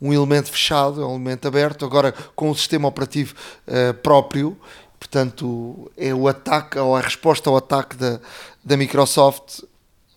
um 0.00 0.12
elemento 0.12 0.50
fechado, 0.50 1.02
é 1.02 1.06
um 1.06 1.16
elemento 1.16 1.46
aberto, 1.46 1.84
agora 1.84 2.12
com 2.34 2.50
um 2.50 2.54
sistema 2.54 2.88
operativo 2.88 3.34
uh, 3.66 3.94
próprio, 3.94 4.56
portanto 4.98 5.90
é 5.96 6.14
o 6.14 6.26
ataque, 6.26 6.78
ou 6.78 6.96
a 6.96 7.00
resposta 7.00 7.50
ao 7.50 7.56
ataque 7.56 7.96
da, 7.96 8.20
da 8.64 8.76
Microsoft, 8.76 9.62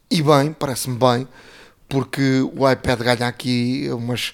e 0.10 0.22
bem, 0.22 0.54
parece-me 0.54 0.98
bem, 0.98 1.28
porque 1.90 2.42
o 2.56 2.70
iPad 2.70 3.00
ganha 3.02 3.28
aqui 3.28 3.90
umas, 3.92 4.34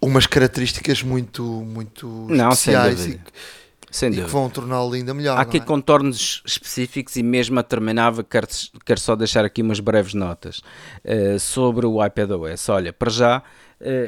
umas 0.00 0.26
características 0.26 1.02
muito, 1.02 1.42
muito 1.42 2.06
Não, 2.28 2.50
especiais 2.50 2.98
sem 2.98 3.12
dúvida. 3.12 3.30
E, 3.30 3.62
sem 3.92 4.10
e 4.10 4.14
que 4.16 4.22
vão 4.22 4.48
torná-lo 4.48 4.94
ainda 4.94 5.12
melhor. 5.12 5.36
Há 5.36 5.42
aqui 5.42 5.58
é? 5.58 5.60
contornos 5.60 6.42
específicos 6.46 7.14
e 7.16 7.22
mesmo 7.22 7.60
a 7.60 7.62
terminava, 7.62 8.24
quero, 8.24 8.48
quero 8.86 8.98
só 8.98 9.14
deixar 9.14 9.44
aqui 9.44 9.60
umas 9.60 9.80
breves 9.80 10.14
notas 10.14 10.62
uh, 11.04 11.38
sobre 11.38 11.86
o 11.86 12.04
iPadOS. 12.04 12.70
Olha, 12.70 12.92
para 12.92 13.10
já 13.10 13.42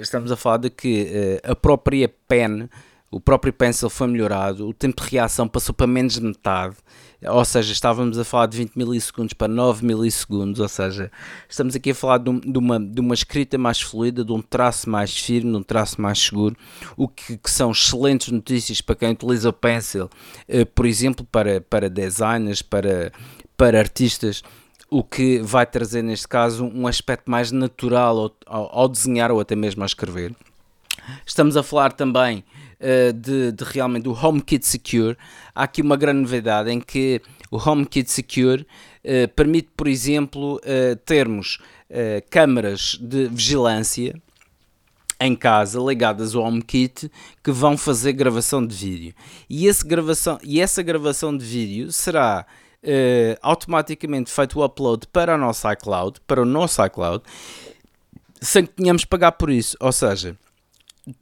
estamos 0.01 0.31
a 0.31 0.37
falar 0.37 0.59
de 0.59 0.71
que 0.71 1.41
uh, 1.45 1.53
a 1.53 1.57
própria 1.57 2.09
pen, 2.29 2.69
o 3.11 3.21
próprio 3.21 3.53
pencil 3.53 3.89
foi 3.89 4.09
melhorado, 4.09 4.69
o 4.69 4.75
tempo 4.75 5.03
de 5.03 5.09
reação 5.11 5.47
passou 5.47 5.75
para 5.75 5.87
menos 5.87 6.15
de 6.15 6.23
metade, 6.23 6.77
ou 7.27 7.45
seja, 7.45 7.73
estávamos 7.73 8.19
a 8.19 8.25
falar 8.25 8.47
de 8.47 8.59
20 8.59 8.73
milissegundos 8.77 9.33
para 9.33 9.49
9 9.49 9.87
milissegundos, 9.87 10.61
ou 10.61 10.69
seja, 10.69 11.11
estamos 11.49 11.75
aqui 11.75 11.91
a 11.91 11.95
falar 11.95 12.19
de, 12.19 12.29
um, 12.29 12.39
de, 12.39 12.59
uma, 12.59 12.79
de 12.79 13.01
uma 13.01 13.15
escrita 13.15 13.57
mais 13.57 13.81
fluida, 13.81 14.25
de 14.25 14.33
um 14.33 14.43
traço 14.43 14.91
mais 14.91 15.17
firme, 15.17 15.51
de 15.53 15.57
um 15.57 15.63
traço 15.63 16.01
mais 16.01 16.19
seguro, 16.19 16.57
o 16.97 17.09
que, 17.09 17.37
que 17.39 17.51
são 17.51 17.71
excelentes 17.71 18.31
notícias 18.31 18.81
para 18.81 18.97
quem 18.97 19.11
utiliza 19.13 19.49
o 19.49 19.53
pencil, 19.53 20.05
uh, 20.49 20.67
por 20.75 20.85
exemplo, 20.85 21.27
para, 21.31 21.61
para 21.61 21.89
designers, 21.89 22.63
para, 22.63 23.13
para 23.57 23.79
artistas, 23.79 24.43
o 24.95 25.03
que 25.03 25.41
vai 25.41 25.67
trazer 25.67 26.03
neste 26.03 26.29
caso 26.29 26.65
um 26.73 26.87
aspecto 26.87 27.29
mais 27.29 27.51
natural 27.51 28.33
ao, 28.47 28.79
ao, 28.79 28.89
desenhar 28.89 29.33
ou 29.33 29.41
até 29.41 29.57
mesmo 29.57 29.83
a 29.83 29.87
escrever. 29.87 30.33
Estamos 31.27 31.57
a 31.57 31.65
falar 31.65 31.91
também 31.91 32.45
uh, 32.79 33.13
de, 33.13 33.51
de, 33.51 33.65
realmente 33.65 34.05
do 34.05 34.13
HomeKit 34.13 34.65
Secure. 34.65 35.19
Há 35.53 35.65
aqui 35.65 35.83
uma 35.83 35.97
grande 35.97 36.21
novidade 36.21 36.71
em 36.71 36.79
que 36.79 37.21
o 37.51 37.57
HomeKit 37.57 38.09
Secure 38.09 38.63
uh, 38.63 39.29
permite, 39.35 39.69
por 39.77 39.89
exemplo, 39.89 40.59
uh, 40.59 40.95
termos 41.05 41.59
câmaras 42.31 42.99
de 43.01 43.29
vigilância 43.29 44.21
em 45.21 45.37
casa 45.37 45.79
ligadas 45.81 46.35
ao 46.35 46.43
HomeKit 46.43 47.11
que 47.43 47.53
vão 47.53 47.77
fazer 47.77 48.13
gravação 48.13 48.65
de 48.65 48.75
vídeo. 48.75 49.15
E, 49.51 49.67
esse 49.67 49.85
gravação, 49.87 50.39
e 50.43 50.61
essa 50.61 50.83
gravação 50.83 51.37
de 51.37 51.45
vídeo 51.45 51.93
será 51.93 52.47
uh, 52.85 53.39
automaticamente 53.43 54.31
feito 54.31 54.61
o 54.61 54.65
upload 54.65 55.07
para 55.09 55.35
o 55.35 55.39
nosso 55.39 55.71
iCloud, 55.73 56.21
para 56.27 56.43
o 56.43 56.45
nosso 56.45 56.85
iCloud, 56.85 57.25
sem 58.41 58.67
que 58.67 58.75
tenhamos 58.75 59.05
pagar 59.05 59.33
por 59.33 59.51
isso. 59.51 59.77
Ou 59.81 59.93
seja, 59.93 60.37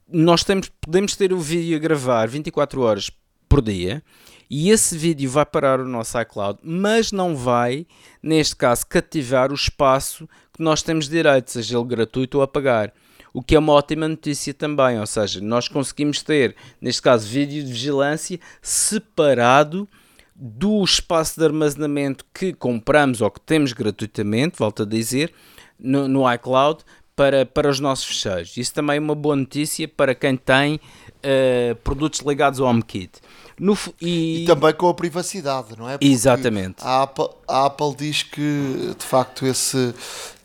nós 0.07 0.43
temos, 0.43 0.69
podemos 0.81 1.15
ter 1.15 1.33
o 1.33 1.39
vídeo 1.39 1.75
a 1.75 1.79
gravar 1.79 2.27
24 2.27 2.81
horas 2.81 3.09
por 3.47 3.61
dia 3.61 4.03
e 4.49 4.69
esse 4.69 4.97
vídeo 4.97 5.29
vai 5.29 5.45
parar 5.45 5.79
o 5.79 5.87
nosso 5.87 6.19
iCloud, 6.19 6.59
mas 6.61 7.11
não 7.11 7.35
vai, 7.35 7.87
neste 8.21 8.55
caso, 8.55 8.85
cativar 8.85 9.51
o 9.51 9.55
espaço 9.55 10.27
que 10.53 10.61
nós 10.61 10.83
temos 10.83 11.09
direito, 11.09 11.49
seja 11.51 11.77
ele 11.77 11.87
gratuito 11.87 12.37
ou 12.37 12.43
a 12.43 12.47
pagar. 12.47 12.93
O 13.33 13.41
que 13.41 13.55
é 13.55 13.59
uma 13.59 13.73
ótima 13.73 14.07
notícia 14.07 14.53
também, 14.53 14.99
ou 14.99 15.07
seja, 15.07 15.41
nós 15.41 15.67
conseguimos 15.67 16.21
ter, 16.21 16.55
neste 16.79 17.01
caso, 17.01 17.27
vídeo 17.27 17.63
de 17.63 17.71
vigilância 17.71 18.39
separado 18.61 19.89
do 20.35 20.83
espaço 20.83 21.39
de 21.39 21.45
armazenamento 21.45 22.25
que 22.33 22.53
compramos 22.53 23.21
ou 23.21 23.29
que 23.29 23.39
temos 23.39 23.73
gratuitamente, 23.73 24.57
volto 24.57 24.83
a 24.83 24.85
dizer, 24.85 25.33
no, 25.79 26.07
no 26.07 26.33
iCloud, 26.33 26.83
para, 27.15 27.45
para 27.45 27.69
os 27.69 27.79
nossos 27.79 28.05
fecheiros. 28.05 28.57
Isso 28.57 28.73
também 28.73 28.97
é 28.97 28.99
uma 28.99 29.15
boa 29.15 29.35
notícia 29.35 29.87
para 29.87 30.15
quem 30.15 30.35
tem 30.35 30.75
uh, 30.75 31.75
produtos 31.83 32.21
ligados 32.21 32.59
ao 32.59 32.67
HomeKit. 32.67 33.19
No, 33.59 33.77
e... 34.01 34.43
e... 34.43 34.45
também 34.45 34.73
com 34.73 34.89
a 34.89 34.93
privacidade, 34.93 35.77
não 35.77 35.87
é? 35.87 35.97
Porque 35.97 36.11
Exatamente. 36.11 36.77
A 36.81 37.03
Apple, 37.03 37.29
a 37.47 37.65
Apple 37.67 37.95
diz 37.95 38.23
que, 38.23 38.95
de 38.97 39.05
facto, 39.05 39.45
esse, 39.45 39.93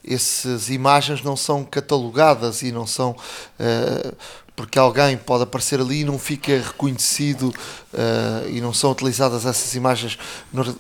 essas 0.07 0.69
imagens 0.69 1.23
não 1.23 1.37
são 1.37 1.65
catalogadas 1.65 2.63
e 2.63 2.71
não 2.71 2.87
são 2.87 3.13
uh, 3.13 4.17
porque 4.59 4.77
alguém 4.77 5.17
pode 5.17 5.45
aparecer 5.45 5.81
ali 5.81 6.01
e 6.01 6.05
não 6.05 6.19
fica 6.19 6.59
reconhecido 6.59 7.45
uh, 7.45 8.49
e 8.49 8.61
não 8.61 8.73
são 8.73 8.91
utilizadas 8.91 9.47
essas 9.47 9.73
imagens 9.77 10.19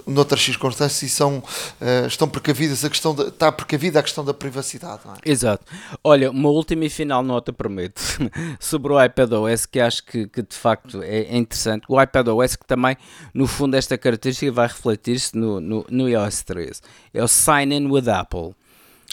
noutras 0.05 0.43
circunstâncias 0.43 1.01
e 1.01 1.09
são, 1.09 1.39
uh, 1.39 2.07
estão 2.09 2.29
precavidas 2.29 2.85
a 2.85 2.91
questão 2.91 3.14
de, 3.14 3.29
está 3.29 3.53
precavida 3.53 4.01
a 4.01 4.03
questão 4.03 4.24
da 4.24 4.35
privacidade. 4.35 5.03
É? 5.24 5.31
Exato. 5.31 5.64
Olha, 6.03 6.29
uma 6.29 6.49
última 6.49 6.87
e 6.87 6.91
final 6.91 7.22
nota 7.22 7.53
prometo 7.53 8.03
sobre 8.59 8.93
o 8.93 9.01
iPadOS 9.01 9.64
que 9.64 9.79
acho 9.79 10.05
que, 10.05 10.26
que 10.26 10.43
de 10.43 10.57
facto 10.57 11.01
é, 11.01 11.37
interessante. 11.37 11.85
O 11.89 12.03
iPadOS 12.03 12.57
que 12.57 12.66
também, 12.66 12.97
no 13.33 13.47
fundo, 13.47 13.76
esta 13.76 13.97
característica 13.97 14.51
vai 14.51 14.66
refletir-se 14.66 15.39
no, 15.39 15.61
no, 15.61 15.87
no 15.89 16.09
iOS 16.09 16.43
13. 16.43 16.81
É 17.14 17.22
o 17.22 17.29
Sign 17.29 17.76
In 17.76 17.87
with 17.87 18.09
Apple. 18.09 18.57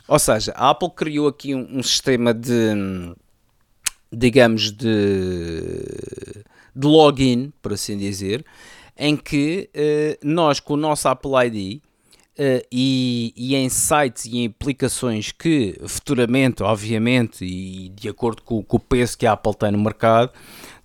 Ou 0.07 0.17
seja, 0.17 0.53
a 0.55 0.71
Apple 0.71 0.89
criou 0.89 1.27
aqui 1.27 1.53
um, 1.53 1.77
um 1.77 1.83
sistema 1.83 2.33
de 2.33 3.15
digamos, 4.11 4.71
de, 4.71 5.83
de 6.75 6.87
login, 6.87 7.51
por 7.61 7.73
assim 7.73 7.97
dizer, 7.97 8.45
em 8.97 9.15
que 9.15 9.69
uh, 9.75 10.27
nós, 10.27 10.59
com 10.59 10.73
o 10.73 10.77
nosso 10.77 11.07
Apple 11.07 11.31
ID, 11.45 11.81
Uh, 12.37 12.59
eh, 12.59 12.65
e, 12.69 13.33
e, 13.37 13.55
em 13.55 13.69
sites 13.69 14.25
e 14.25 14.39
em 14.39 14.47
aplicações 14.47 15.31
que 15.31 15.79
futuramente, 15.87 16.63
obviamente, 16.63 17.45
e 17.45 17.87
de 17.95 18.09
acordo 18.09 18.41
com, 18.41 18.61
com, 18.61 18.75
o 18.75 18.79
peso 18.79 19.17
que 19.17 19.25
a 19.25 19.31
Apple 19.31 19.55
tem 19.55 19.71
no 19.71 19.77
mercado 19.77 20.33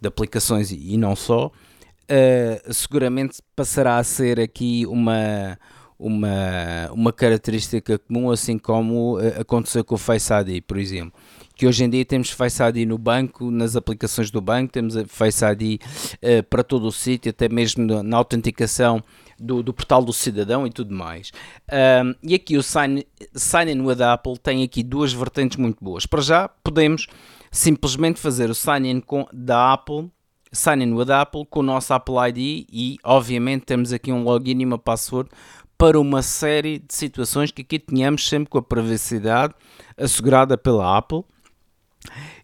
de 0.01 0.07
aplicações 0.07 0.71
e, 0.71 0.95
e 0.95 0.97
não 0.97 1.16
só, 1.16 1.49
uh, 1.49 2.73
seguramente 2.73 3.39
passará 3.57 3.99
a 3.99 4.05
ser 4.05 4.39
aqui 4.39 4.87
uma, 4.87 5.59
uma, 5.99 6.89
uma 6.93 7.12
característica 7.12 7.99
comum, 7.99 8.31
assim 8.31 8.57
como 8.57 9.18
aconteceu 9.37 9.85
com 9.85 9.97
o 9.97 9.99
Face 9.99 10.33
ID, 10.33 10.62
por 10.62 10.79
exemplo 10.79 11.21
que 11.61 11.66
hoje 11.66 11.84
em 11.84 11.90
dia 11.90 12.06
temos 12.06 12.30
Face 12.30 12.62
ID 12.62 12.88
no 12.88 12.96
banco, 12.96 13.50
nas 13.50 13.76
aplicações 13.76 14.30
do 14.30 14.40
banco, 14.40 14.72
temos 14.72 14.94
Face 15.08 15.44
ID 15.44 15.78
uh, 16.14 16.42
para 16.44 16.64
todo 16.64 16.86
o 16.86 16.90
sítio, 16.90 17.28
até 17.28 17.50
mesmo 17.50 18.02
na 18.02 18.16
autenticação 18.16 19.04
do, 19.38 19.62
do, 19.62 19.74
portal 19.74 20.02
do 20.02 20.11
cidadão 20.11 20.66
e 20.66 20.70
tudo 20.70 20.94
mais. 20.94 21.30
Um, 21.70 22.14
e 22.22 22.34
aqui 22.34 22.56
o 22.56 22.62
Sign, 22.62 23.06
Sign 23.34 23.70
In 23.72 23.82
with 23.82 24.00
Apple 24.00 24.38
tem 24.38 24.62
aqui 24.62 24.82
duas 24.82 25.12
vertentes 25.12 25.58
muito 25.58 25.84
boas. 25.84 26.06
Para 26.06 26.22
já, 26.22 26.48
podemos 26.48 27.06
simplesmente 27.52 28.18
fazer 28.18 28.48
o 28.48 28.54
Sign 28.54 28.90
In 28.90 29.00
com, 29.00 29.26
da 29.30 29.74
Apple 29.74 30.11
Sign 30.50 30.82
in 30.82 30.94
with 30.94 31.11
Apple 31.11 31.44
com 31.44 31.61
o 31.61 31.62
nosso 31.62 31.92
Apple 31.92 32.14
ID 32.30 32.66
e, 32.72 32.96
obviamente, 33.04 33.66
temos 33.66 33.92
aqui 33.92 34.11
um 34.11 34.24
login 34.24 34.62
e 34.62 34.64
uma 34.64 34.78
password 34.78 35.28
para 35.76 36.00
uma 36.00 36.22
série 36.22 36.78
de 36.78 36.94
situações 36.94 37.50
que 37.50 37.61
aqui 37.61 37.78
tínhamos 37.78 38.26
sempre 38.26 38.48
com 38.48 38.56
a 38.56 38.62
privacidade 38.62 39.54
assegurada 39.98 40.56
pela 40.56 40.96
Apple. 40.96 41.22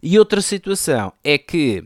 E 0.01 0.17
outra 0.17 0.41
situação 0.41 1.11
é 1.23 1.37
que 1.37 1.79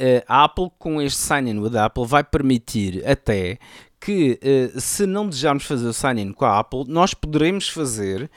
uh, 0.00 0.24
a 0.26 0.44
Apple, 0.44 0.70
com 0.78 1.00
este 1.00 1.18
sign-in 1.18 1.58
with 1.58 1.76
Apple, 1.76 2.06
vai 2.06 2.22
permitir 2.22 3.06
até 3.06 3.58
que, 4.00 4.38
uh, 4.42 4.80
se 4.80 5.06
não 5.06 5.28
desejarmos 5.28 5.64
fazer 5.64 5.86
o 5.86 5.92
sign-in 5.92 6.32
com 6.32 6.44
a 6.44 6.58
Apple, 6.58 6.84
nós 6.88 7.14
poderemos 7.14 7.68
fazer 7.68 8.30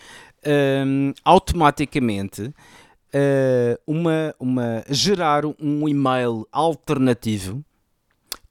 um, 0.45 0.49
ehm, 0.49 1.13
automaticamente 1.24 2.41
uh, 2.43 3.78
uma, 3.86 4.34
uma, 4.39 4.84
gerar 4.89 5.45
um 5.45 5.88
e-mail 5.88 6.47
alternativo 6.51 7.63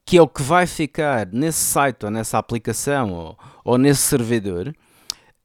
que 0.04 0.16
é 0.16 0.22
o 0.22 0.26
que 0.26 0.42
vai 0.42 0.66
ficar 0.66 1.26
nesse 1.26 1.60
site 1.60 2.04
ou 2.04 2.10
nessa 2.10 2.36
aplicação 2.36 3.12
ou, 3.12 3.38
ou 3.64 3.78
nesse 3.78 4.00
servidor 4.00 4.74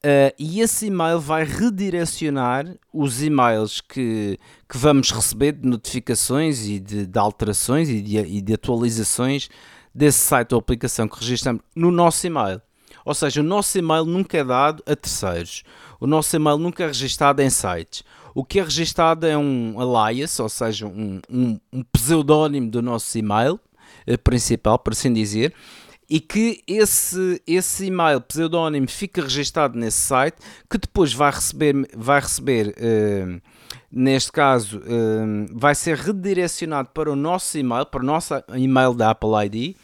Uh, 0.05 0.29
e 0.37 0.61
esse 0.61 0.85
e-mail 0.85 1.19
vai 1.19 1.43
redirecionar 1.43 2.67
os 2.93 3.23
e-mails 3.23 3.81
que, 3.81 4.37
que 4.69 4.77
vamos 4.77 5.09
receber 5.09 5.53
de 5.53 5.67
notificações 5.67 6.67
e 6.67 6.79
de, 6.79 7.07
de 7.07 7.17
alterações 7.17 7.89
e 7.89 7.99
de, 8.03 8.17
e 8.19 8.39
de, 8.39 8.53
atualizações 8.53 9.49
desse 9.91 10.19
site 10.19 10.53
ou 10.53 10.59
aplicação 10.59 11.07
que 11.07 11.19
registramos 11.19 11.63
no 11.75 11.89
nosso 11.89 12.27
e-mail. 12.27 12.61
Ou 13.03 13.15
seja, 13.15 13.41
o 13.41 13.43
nosso 13.43 13.79
e-mail 13.79 14.05
nunca 14.05 14.37
é 14.37 14.43
dado 14.43 14.83
a 14.85 14.95
terceiros. 14.95 15.63
O 15.99 16.05
nosso 16.05 16.35
e-mail 16.35 16.59
nunca 16.59 16.83
é 16.83 16.87
registado 16.87 17.41
em 17.41 17.49
sites. 17.49 18.03
O 18.35 18.45
que 18.45 18.59
é 18.59 18.63
registado 18.63 19.25
é 19.25 19.35
um 19.35 19.73
alias, 19.79 20.39
ou 20.39 20.49
seja, 20.49 20.85
um, 20.85 21.19
um, 21.27 21.59
um 21.73 21.81
pseudónimo 21.81 22.69
do 22.69 22.79
nosso 22.79 23.17
e-mail 23.17 23.59
uh, 24.07 24.17
principal, 24.23 24.77
por 24.77 24.93
assim 24.93 25.11
dizer 25.11 25.51
e 26.09 26.19
que 26.19 26.61
esse, 26.67 27.41
esse 27.47 27.85
e-mail 27.85 28.21
pseudónimo 28.21 28.87
fica 28.87 29.21
registado 29.21 29.77
nesse 29.77 29.99
site, 29.99 30.37
que 30.69 30.77
depois 30.77 31.13
vai 31.13 31.31
receber, 31.31 31.73
vai 31.95 32.19
receber 32.19 32.75
uh, 32.77 33.41
neste 33.91 34.31
caso, 34.31 34.79
uh, 34.79 35.47
vai 35.51 35.73
ser 35.73 35.97
redirecionado 35.97 36.89
para 36.89 37.11
o 37.11 37.15
nosso 37.15 37.57
e-mail, 37.57 37.85
para 37.85 38.01
o 38.01 38.05
nosso 38.05 38.33
e-mail 38.55 38.93
da 38.93 39.11
Apple 39.11 39.29
ID, 39.45 39.75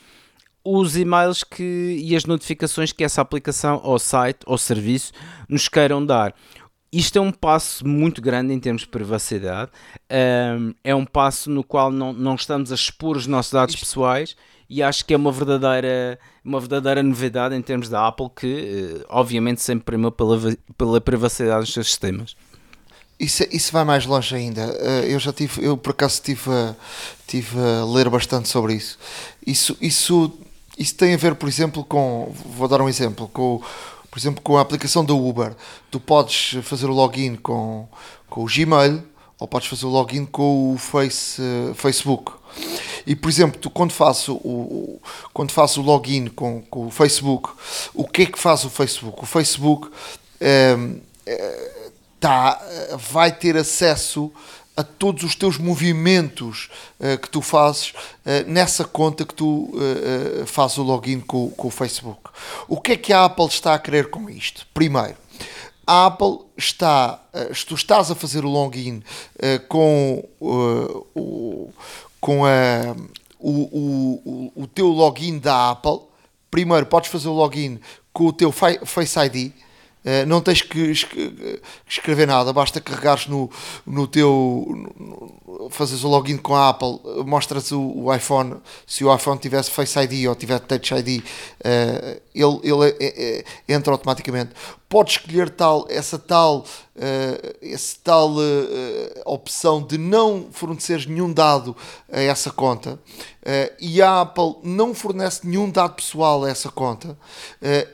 os 0.64 0.96
e-mails 0.96 1.44
que, 1.44 1.98
e 2.04 2.16
as 2.16 2.26
notificações 2.26 2.92
que 2.92 3.04
essa 3.04 3.22
aplicação 3.22 3.82
ou 3.84 3.98
site 3.98 4.42
ou 4.46 4.58
serviço 4.58 5.12
nos 5.50 5.68
queiram 5.68 6.06
dar. 6.06 6.36
Isto 6.94 7.18
é 7.18 7.22
um 7.22 7.32
passo 7.32 7.88
muito 7.88 8.22
grande 8.22 8.54
em 8.54 8.60
termos 8.60 8.82
de 8.82 8.90
privacidade, 8.90 9.72
um, 10.12 10.74
é 10.84 10.94
um 10.94 11.06
passo 11.06 11.50
no 11.50 11.64
qual 11.64 11.90
não, 11.90 12.12
não 12.12 12.36
estamos 12.36 12.70
a 12.72 12.76
expor 12.76 13.16
os 13.16 13.26
nossos 13.26 13.54
dados 13.54 13.76
pessoais 13.76 14.36
e 14.72 14.82
acho 14.82 15.04
que 15.04 15.14
é 15.14 15.18
uma 15.18 15.34
verdadeira, 15.34 16.18
uma 16.46 16.58
verdadeira 16.58 17.04
novidade 17.04 17.54
em 17.54 17.62
termos 17.62 17.90
da 17.90 18.08
Apple 18.08 18.30
que, 18.34 19.02
eh, 19.02 19.06
obviamente, 19.10 19.62
sempre 19.62 19.84
primou 19.84 20.14
pela, 20.14 20.40
pela 20.78 21.02
privacidade 21.02 21.66
dos 21.66 21.74
seus 21.74 21.88
sistemas. 21.88 22.38
Isso, 23.20 23.44
isso 23.52 23.70
vai 23.74 23.84
mais 23.84 24.06
longe 24.06 24.34
ainda. 24.34 24.62
Eh, 24.62 25.08
eu 25.10 25.20
já 25.20 25.34
tive, 25.34 25.66
eu 25.66 25.76
por 25.76 25.90
acaso 25.90 26.22
tive, 26.22 26.50
tive 27.28 27.60
a 27.60 27.84
ler 27.84 28.10
bastante 28.10 28.48
sobre 28.48 28.76
isso. 28.76 28.98
Isso, 29.46 29.78
isso, 29.82 30.32
isso 30.78 30.96
tem 30.96 31.16
a 31.16 31.18
ver, 31.18 31.36
por 31.36 31.50
exemplo, 31.50 31.84
com. 31.84 32.34
Vou 32.56 32.70
dar 32.70 32.82
um 32.82 32.88
exemplo. 32.88 33.28
Com, 33.28 33.62
por 34.10 34.18
exemplo, 34.18 34.42
com 34.42 34.58
a 34.58 34.62
aplicação 34.62 35.04
do 35.04 35.18
Uber. 35.18 35.54
Tu 35.92 36.00
podes 36.00 36.64
fazer 36.64 36.86
o 36.86 36.94
login 36.94 37.36
com, 37.36 37.90
com 38.30 38.44
o 38.44 38.46
Gmail 38.46 39.04
ou 39.38 39.48
podes 39.50 39.68
fazer 39.68 39.86
o 39.86 39.90
login 39.90 40.26
com 40.26 40.74
o 40.74 40.78
face, 40.78 41.42
Facebook. 41.76 42.40
E 43.06 43.16
por 43.16 43.30
exemplo, 43.30 43.60
tu, 43.60 43.70
quando 43.70 43.92
faço 43.92 44.34
o 44.36 45.00
quando 45.34 45.52
faço 45.52 45.82
o 45.82 45.84
login 45.84 46.28
com, 46.28 46.62
com 46.64 46.88
o 46.88 46.92
Facebook, 46.92 47.50
o 47.94 48.08
que 48.08 48.24
é 48.24 48.26
que 48.26 48.40
faz 48.40 48.64
o 48.64 48.70
Facebook? 48.70 49.24
O 49.24 49.26
Facebook 49.26 49.90
ehm, 50.40 50.98
eh, 51.26 51.92
tá, 52.20 52.62
vai 52.98 53.32
ter 53.32 53.58
acesso 53.58 54.32
a 54.76 54.84
todos 54.84 55.24
os 55.24 55.36
teus 55.36 55.58
movimentos 55.58 56.70
uh, 57.00 57.18
que 57.18 57.30
tu 57.30 57.42
fazes 57.42 57.90
uh, 57.90 58.48
nessa 58.48 58.86
conta 58.86 59.26
que 59.26 59.34
tu 59.34 59.70
uh, 59.74 60.46
fazes 60.46 60.78
o 60.78 60.84
login 60.84 61.20
com, 61.20 61.50
com 61.52 61.68
o 61.68 61.72
Facebook. 61.72 62.30
O 62.68 62.80
que 62.80 62.94
é 62.94 62.98
que 62.98 63.14
a 63.14 63.26
Apple 63.26 63.48
está 63.48 63.74
a 63.74 63.80
querer 63.80 64.10
com 64.10 64.30
isto? 64.30 64.66
Primeiro, 64.74 65.16
a 65.86 66.06
Apple 66.06 66.40
está, 66.58 67.22
uh, 67.34 67.66
tu 67.66 67.76
estás 67.76 68.10
a 68.12 68.16
fazer 68.16 68.46
o 68.46 68.50
login 68.50 69.04
com, 69.68 70.24
o, 70.40 71.70
com 72.22 72.46
a, 72.46 72.96
o, 73.40 74.54
o, 74.56 74.64
o 74.64 74.68
teu 74.68 74.88
login 74.88 75.40
da 75.40 75.72
Apple. 75.72 76.00
Primeiro, 76.50 76.86
podes 76.86 77.10
fazer 77.10 77.28
o 77.28 77.34
login 77.34 77.80
com 78.14 78.28
o 78.28 78.34
teu 78.34 78.52
Face 78.52 79.20
ID. 79.20 79.52
Uh, 80.04 80.26
não 80.26 80.42
tens 80.42 80.64
que 80.64 80.92
escrever 81.88 82.26
nada, 82.26 82.52
basta 82.52 82.82
carregares 82.82 83.28
no, 83.28 83.52
no 83.86 84.08
teu. 84.08 84.66
No, 84.98 85.70
fazes 85.70 86.04
o 86.04 86.08
login 86.08 86.38
com 86.38 86.56
a 86.56 86.70
Apple, 86.70 87.00
mostras 87.24 87.72
o, 87.72 87.80
o, 87.80 88.14
iPhone. 88.14 88.56
Se 88.88 89.06
o 89.06 89.14
iPhone 89.14 89.40
tivesse 89.40 89.70
Face 89.70 90.00
ID 90.00 90.28
ou 90.28 90.36
tiver 90.36 90.60
Touch 90.60 90.96
ID, 90.96 91.24
uh, 91.24 92.22
ele, 92.34 92.60
ele 92.64 92.96
é, 93.00 93.44
é, 93.70 93.76
entra 93.76 93.94
automaticamente 93.94 94.54
pode 94.92 95.12
escolher 95.12 95.50
tal, 95.50 95.88
essa 95.90 96.20
tal, 96.20 96.66
uh, 97.02 97.78
tal 98.04 98.32
uh, 98.36 98.42
opção 99.26 99.82
de 99.82 99.98
não 99.98 100.50
fornecer 100.52 101.08
nenhum 101.08 101.34
dado 101.34 101.76
a 102.12 102.22
essa 102.22 102.52
conta 102.52 102.94
uh, 102.94 103.76
e 103.80 104.02
a 104.02 104.22
Apple 104.22 104.56
não 104.64 104.94
fornece 104.94 105.48
nenhum 105.48 105.70
dado 105.70 105.96
pessoal 105.96 106.44
a 106.44 106.50
essa 106.50 106.70
conta, 106.70 107.18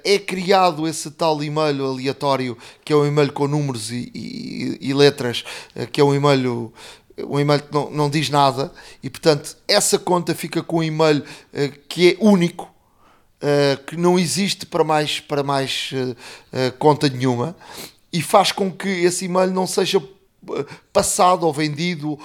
é 0.03 0.19
criado 0.19 0.87
esse 0.87 1.11
tal 1.11 1.43
e-mail 1.43 1.85
aleatório 1.85 2.57
que 2.83 2.91
é 2.91 2.95
um 2.95 3.05
e-mail 3.05 3.31
com 3.31 3.47
números 3.47 3.91
e, 3.91 4.11
e, 4.13 4.77
e 4.81 4.93
letras, 4.93 5.43
que 5.91 6.01
é 6.01 6.03
um 6.03 6.13
e-mail 6.13 6.73
um 7.17 7.39
e-mail 7.39 7.61
que 7.61 7.73
não, 7.73 7.89
não 7.89 8.09
diz 8.09 8.29
nada 8.29 8.71
e 9.01 9.09
portanto 9.09 9.57
essa 9.67 9.97
conta 9.97 10.35
fica 10.35 10.61
com 10.61 10.77
um 10.77 10.83
e-mail 10.83 11.23
que 11.87 12.11
é 12.11 12.17
único 12.19 12.69
que 13.85 13.95
não 13.95 14.17
existe 14.17 14.65
para 14.65 14.83
mais, 14.83 15.19
para 15.19 15.43
mais 15.43 15.91
conta 16.79 17.09
nenhuma 17.09 17.55
e 18.11 18.21
faz 18.21 18.51
com 18.51 18.71
que 18.71 18.87
esse 18.87 19.25
e-mail 19.25 19.51
não 19.51 19.67
seja 19.67 20.01
passado 20.93 21.45
ou 21.45 21.51
vendido 21.51 22.17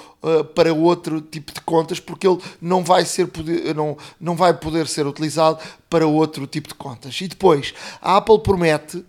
para 0.55 0.73
outro 0.73 1.21
tipo 1.21 1.53
de 1.53 1.61
contas 1.63 1.99
porque 1.99 2.29
ele 2.29 2.39
não 2.61 2.85
vai 2.85 3.05
ser 3.05 3.27
poder, 3.27 3.75
não, 3.75 3.97
não 4.21 4.37
vai 4.37 4.55
poder 4.55 4.87
ser 4.87 5.07
utilizado 5.07 5.59
para 5.91 6.07
outro 6.07 6.47
tipo 6.47 6.69
de 6.69 6.75
contas. 6.75 7.21
E 7.21 7.27
depois 7.27 7.75
a 8.01 8.19
Apple 8.19 8.39
promete 8.39 9.05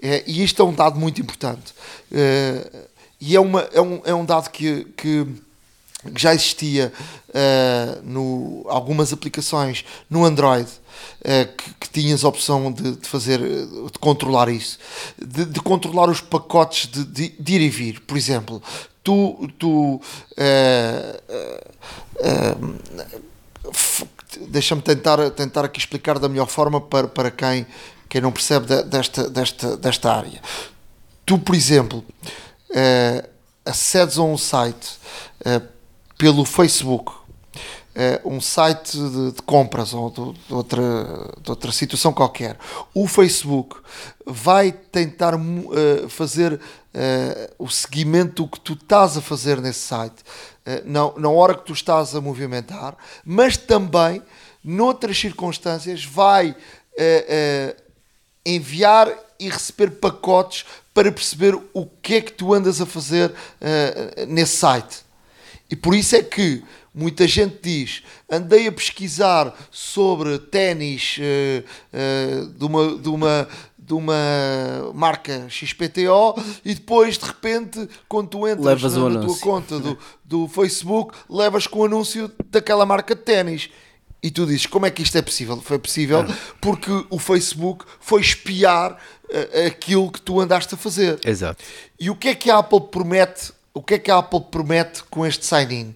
é, 0.00 0.22
e 0.26 0.42
isto 0.42 0.62
é 0.62 0.64
um 0.64 0.72
dado 0.72 0.98
muito 0.98 1.20
importante, 1.20 1.74
é, 2.12 2.86
e 3.20 3.36
é, 3.36 3.40
uma, 3.40 3.62
é, 3.72 3.80
um, 3.80 4.00
é 4.04 4.14
um 4.14 4.24
dado 4.24 4.50
que, 4.50 4.84
que 4.96 5.26
que 6.10 6.20
já 6.20 6.34
existia 6.34 6.92
uh, 7.28 8.02
no 8.02 8.64
algumas 8.68 9.12
aplicações 9.12 9.84
no 10.08 10.24
Android 10.24 10.68
uh, 10.68 11.56
que, 11.56 11.74
que, 11.74 11.90
tinhas 11.90 12.24
a 12.24 12.28
opção 12.28 12.72
de, 12.72 12.96
de, 12.96 13.08
fazer 13.08 13.40
de 13.40 13.98
controlar 14.00 14.48
isso. 14.48 14.78
De, 15.18 15.44
de 15.44 15.60
controlar 15.60 16.08
os 16.08 16.20
pacotes 16.20 16.90
de, 16.90 17.04
de, 17.04 17.28
de, 17.28 17.54
ir 17.54 17.60
e 17.60 17.68
vir. 17.68 18.00
Por 18.00 18.16
exemplo 18.16 18.62
tu, 19.02 19.48
tu 19.58 20.00
deixa-me 24.48 24.82
tentar, 24.82 25.30
tentar 25.30 25.64
aqui 25.64 25.78
explicar 25.78 26.18
da 26.18 26.28
melhor 26.28 26.46
forma 26.46 26.80
para, 26.80 27.08
para 27.08 27.30
quem, 27.30 27.66
quem 28.08 28.20
não 28.20 28.32
percebe 28.32 28.66
desta, 28.84 29.28
desta, 29.28 29.76
desta 29.76 30.12
área. 30.12 30.40
Tu 31.24 31.38
por 31.38 31.54
exemplo 31.54 32.04
acedes 33.64 34.18
a 34.18 34.22
um 34.22 34.36
site 34.38 34.98
pelo 36.18 36.44
Facebook, 36.44 37.12
é, 37.94 38.20
um 38.24 38.40
site 38.40 38.96
de, 38.96 39.32
de 39.32 39.42
compras 39.42 39.92
ou 39.92 40.10
de, 40.10 40.46
de, 40.46 40.54
outra, 40.54 40.82
de 41.40 41.50
outra 41.50 41.72
situação 41.72 42.12
qualquer, 42.12 42.56
o 42.94 43.08
Facebook 43.08 43.76
vai 44.24 44.70
tentar 44.70 45.34
uh, 45.34 46.08
fazer 46.08 46.52
uh, 46.52 47.54
o 47.58 47.68
seguimento 47.68 48.44
do 48.44 48.48
que 48.48 48.60
tu 48.60 48.74
estás 48.74 49.16
a 49.16 49.20
fazer 49.20 49.60
nesse 49.60 49.80
site. 49.80 50.22
Uh, 50.66 50.82
na, 50.84 51.12
na 51.18 51.28
hora 51.28 51.54
que 51.54 51.64
tu 51.64 51.72
estás 51.72 52.14
a 52.14 52.20
movimentar, 52.20 52.96
mas 53.24 53.56
também, 53.56 54.22
noutras 54.62 55.18
circunstâncias, 55.18 56.04
vai 56.04 56.54
enviar 58.44 59.08
e 59.38 59.48
receber 59.48 59.92
pacotes 59.92 60.64
para 60.92 61.12
perceber 61.12 61.56
o 61.72 61.86
que 61.86 62.14
é 62.16 62.20
que 62.20 62.32
tu 62.32 62.52
andas 62.52 62.80
a 62.80 62.86
fazer 62.86 63.32
nesse 64.26 64.56
site. 64.56 65.07
E 65.70 65.76
por 65.76 65.94
isso 65.94 66.16
é 66.16 66.22
que 66.22 66.62
muita 66.94 67.28
gente 67.28 67.58
diz: 67.62 68.02
andei 68.30 68.66
a 68.66 68.72
pesquisar 68.72 69.54
sobre 69.70 70.38
ténis 70.38 71.18
uh, 71.18 71.64
uh, 71.92 72.46
de, 72.46 72.64
uma, 72.64 72.98
de, 72.98 73.08
uma, 73.08 73.48
de 73.78 73.94
uma 73.94 74.92
marca 74.94 75.46
XPTO 75.48 76.34
e 76.64 76.74
depois 76.74 77.18
de 77.18 77.26
repente, 77.26 77.88
quando 78.08 78.28
tu 78.28 78.48
entras 78.48 78.64
levas 78.64 78.96
na, 78.96 79.08
na 79.10 79.20
tua 79.20 79.38
conta 79.38 79.78
do, 79.78 79.98
do 80.24 80.48
Facebook, 80.48 81.14
levas 81.28 81.66
com 81.66 81.80
o 81.80 81.84
anúncio 81.84 82.30
daquela 82.50 82.86
marca 82.86 83.14
de 83.14 83.22
ténis. 83.22 83.70
E 84.20 84.32
tu 84.32 84.44
dizes, 84.46 84.66
como 84.66 84.84
é 84.84 84.90
que 84.90 85.00
isto 85.00 85.16
é 85.16 85.22
possível? 85.22 85.60
Foi 85.60 85.78
possível 85.78 86.24
porque 86.60 86.90
o 87.08 87.20
Facebook 87.20 87.84
foi 88.00 88.20
espiar 88.20 88.92
uh, 88.92 89.66
aquilo 89.68 90.10
que 90.10 90.20
tu 90.20 90.40
andaste 90.40 90.74
a 90.74 90.76
fazer. 90.76 91.20
Exato. 91.24 91.62
E 92.00 92.10
o 92.10 92.16
que 92.16 92.28
é 92.28 92.34
que 92.34 92.50
a 92.50 92.58
Apple 92.58 92.80
promete 92.90 93.52
o 93.78 93.82
que 93.82 93.94
é 93.94 93.98
que 94.00 94.10
a 94.10 94.18
Apple 94.18 94.40
promete 94.50 95.04
com 95.04 95.24
este 95.24 95.46
sign-in 95.46 95.94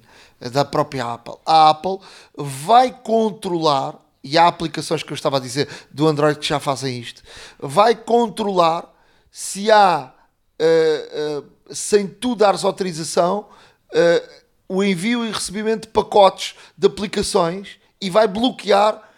da 0.52 0.64
própria 0.64 1.14
Apple? 1.14 1.34
A 1.44 1.70
Apple 1.70 1.98
vai 2.36 2.92
controlar, 2.92 3.98
e 4.22 4.38
há 4.38 4.46
aplicações 4.46 5.02
que 5.02 5.12
eu 5.12 5.16
estava 5.16 5.38
a 5.38 5.40
dizer 5.40 5.68
do 5.90 6.06
Android 6.06 6.38
que 6.38 6.46
já 6.46 6.60
fazem 6.60 6.96
isto, 6.96 7.24
vai 7.58 7.96
controlar 7.96 8.88
se 9.32 9.68
há, 9.68 10.12
uh, 10.60 11.40
uh, 11.40 11.74
sem 11.74 12.06
tu 12.06 12.36
dares 12.36 12.62
autorização, 12.62 13.48
uh, 13.92 14.42
o 14.68 14.84
envio 14.84 15.26
e 15.26 15.32
recebimento 15.32 15.88
de 15.88 15.92
pacotes 15.92 16.54
de 16.78 16.86
aplicações 16.86 17.80
e 18.00 18.08
vai 18.08 18.28
bloquear 18.28 19.10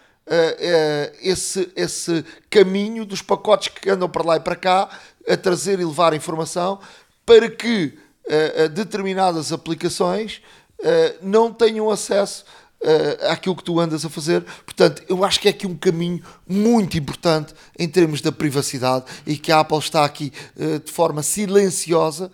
esse, 1.21 1.71
esse 1.77 2.25
caminho 2.49 3.05
dos 3.05 3.21
pacotes 3.21 3.69
que 3.69 3.91
andam 3.91 4.09
para 4.09 4.25
lá 4.25 4.37
e 4.37 4.41
para 4.41 4.57
cá 4.57 4.89
a 5.29 5.37
trazer 5.37 5.79
e 5.81 5.85
levar 5.85 6.15
informação 6.15 6.81
para 7.27 7.51
que 7.51 7.99
uh, 8.27 8.69
determinadas 8.69 9.53
aplicações 9.53 10.41
uh, 10.81 11.19
não 11.23 11.53
tenham 11.53 11.91
acesso 11.91 12.45
uh, 12.83 13.31
àquilo 13.31 13.57
que 13.57 13.65
tu 13.65 13.81
andas 13.81 14.05
a 14.05 14.11
fazer. 14.11 14.45
Portanto, 14.65 15.03
eu 15.09 15.25
acho 15.25 15.41
que 15.41 15.49
é 15.49 15.51
aqui 15.51 15.67
um 15.67 15.77
caminho 15.77 16.23
muito 16.47 16.97
importante 16.99 17.55
em 17.79 17.89
termos 17.89 18.21
da 18.21 18.33
privacidade 18.33 19.05
e 19.27 19.37
que 19.37 19.53
a 19.53 19.61
Apple 19.61 19.79
está 19.79 20.05
aqui 20.05 20.33
uh, 20.57 20.79
de 20.81 20.93
forma 20.93 21.23
silenciosa 21.23 22.31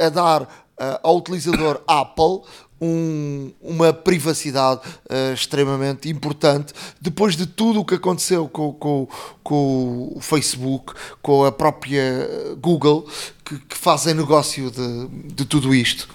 a 0.00 0.08
dar 0.08 0.66
ao 1.04 1.16
utilizador 1.16 1.80
Apple 1.86 2.42
um, 2.80 3.52
uma 3.60 3.92
privacidade 3.92 4.80
uh, 5.10 5.32
extremamente 5.34 6.08
importante 6.08 6.72
depois 7.00 7.36
de 7.36 7.46
tudo 7.46 7.80
o 7.80 7.84
que 7.84 7.94
aconteceu 7.94 8.48
com, 8.48 8.72
com, 8.72 9.08
com 9.42 10.12
o 10.14 10.20
Facebook, 10.20 10.94
com 11.20 11.44
a 11.44 11.52
própria 11.52 12.28
Google, 12.60 13.08
que, 13.44 13.58
que 13.58 13.76
fazem 13.76 14.14
negócio 14.14 14.70
de, 14.70 15.08
de 15.34 15.44
tudo 15.44 15.74
isto. 15.74 16.08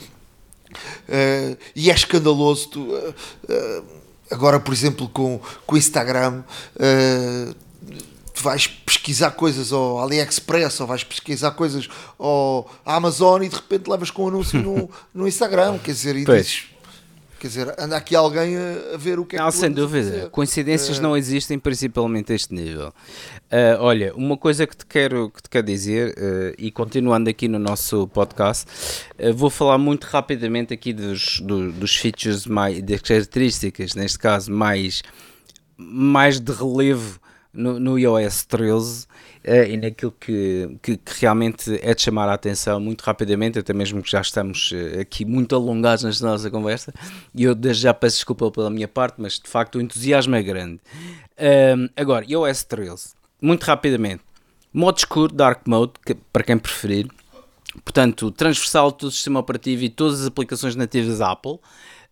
Uh, 1.08 1.58
e 1.76 1.92
é 1.92 1.94
escandaloso. 1.94 2.70
Tu, 2.70 2.82
uh, 2.82 3.84
agora, 4.32 4.60
por 4.60 4.74
exemplo, 4.74 5.08
com, 5.10 5.40
com 5.66 5.76
o 5.76 5.78
Instagram, 5.78 6.44
tu 8.34 8.42
vais 8.44 8.68
pesquisar 8.68 9.32
coisas 9.32 9.72
ao 9.72 10.00
AliExpress 10.00 10.80
ou 10.80 10.88
vais 10.88 11.04
pesquisar 11.04 11.52
coisas 11.52 11.88
ao 12.18 12.70
Amazon 12.86 13.44
e 13.44 13.50
de 13.50 13.56
repente 13.56 13.90
levas 13.90 14.10
com 14.10 14.26
um 14.26 14.28
anúncio 14.30 14.62
no, 14.62 14.90
no 15.14 15.28
Instagram, 15.28 15.78
quer 15.78 15.92
dizer, 15.92 16.16
e 16.16 16.26
dizes, 16.26 16.66
quer 17.40 17.48
dizer, 17.48 17.76
anda 17.78 17.96
aqui 17.96 18.16
alguém 18.16 18.56
a, 18.58 18.98
ver 18.98 19.20
o 19.20 19.26
que 19.26 19.36
é 19.36 19.40
não, 19.40 19.50
que 19.50 19.56
sem 19.56 19.72
dúvida, 19.72 20.30
coincidências 20.30 20.98
uh, 20.98 21.02
não 21.02 21.16
existem 21.16 21.60
principalmente 21.60 22.32
a 22.32 22.36
este 22.36 22.54
nível. 22.54 22.88
Uh, 23.52 23.78
olha, 23.80 24.16
uma 24.16 24.36
coisa 24.36 24.66
que 24.66 24.76
te 24.76 24.86
quero, 24.86 25.30
que 25.30 25.44
te 25.44 25.50
quero 25.50 25.68
dizer, 25.68 26.16
uh, 26.18 26.56
e 26.58 26.72
continuando 26.72 27.30
aqui 27.30 27.48
no 27.48 27.60
nosso 27.60 28.08
podcast, 28.08 28.66
vou 29.36 29.50
falar 29.52 29.78
muito 29.78 30.06
rapidamente 30.06 30.74
aqui 30.74 30.92
dos, 30.92 31.40
do, 31.40 31.72
dos 31.72 31.96
features, 31.96 32.48
mais, 32.48 32.82
das 32.82 33.02
características, 33.02 33.94
neste 33.94 34.18
caso 34.18 34.52
mais, 34.52 35.04
mais 35.78 36.40
de 36.40 36.52
relevo 36.52 37.20
no, 37.54 37.80
no 37.80 38.00
iOS 38.00 38.44
13 38.46 39.06
uh, 39.06 39.52
e 39.70 39.78
naquilo 39.78 40.12
que, 40.20 40.78
que, 40.82 40.98
que, 40.98 41.22
realmente 41.22 41.80
é 41.82 41.94
de 41.94 42.02
chamar 42.02 42.28
a 42.28 42.34
atenção 42.34 42.80
muito 42.80 43.02
rapidamente, 43.02 43.60
até 43.60 43.74
mesmo 43.74 44.02
que 44.02 44.10
já 44.10 44.22
estamos 44.22 44.72
uh, 44.72 45.02
aqui 45.02 45.24
muito 45.24 45.56
alongados 45.56 46.20
na 46.20 46.32
nossa 46.32 46.50
conversa, 46.50 46.94
e 47.34 47.44
eu 47.44 47.54
desde 47.54 47.84
já 47.84 47.94
peço 47.94 48.18
desculpa 48.18 48.50
pela 48.52 48.70
minha 48.70 48.88
parte, 48.88 49.16
mas 49.18 49.40
de 49.40 49.48
facto 49.48 49.76
o 49.76 49.82
entusiasmo 49.82 50.36
é 50.36 50.42
grande. 50.42 50.80
Agora, 51.96 52.26
iOS 52.26 52.64
13, 52.64 53.14
muito 53.42 53.64
rapidamente, 53.64 54.24
modo 54.74 54.98
escuro, 54.98 55.34
Dark 55.34 55.68
Mode, 55.68 55.94
que, 56.06 56.16
para 56.16 56.44
quem 56.44 56.58
preferir, 56.58 57.08
portanto, 57.84 58.32
transversal 58.32 58.92
todo 58.92 59.10
o 59.10 59.12
sistema 59.12 59.40
operativo 59.40 59.84
e 59.84 59.90
todas 59.90 60.22
as 60.22 60.28
aplicações 60.28 60.76
nativas 60.76 61.22
Apple. 61.22 61.60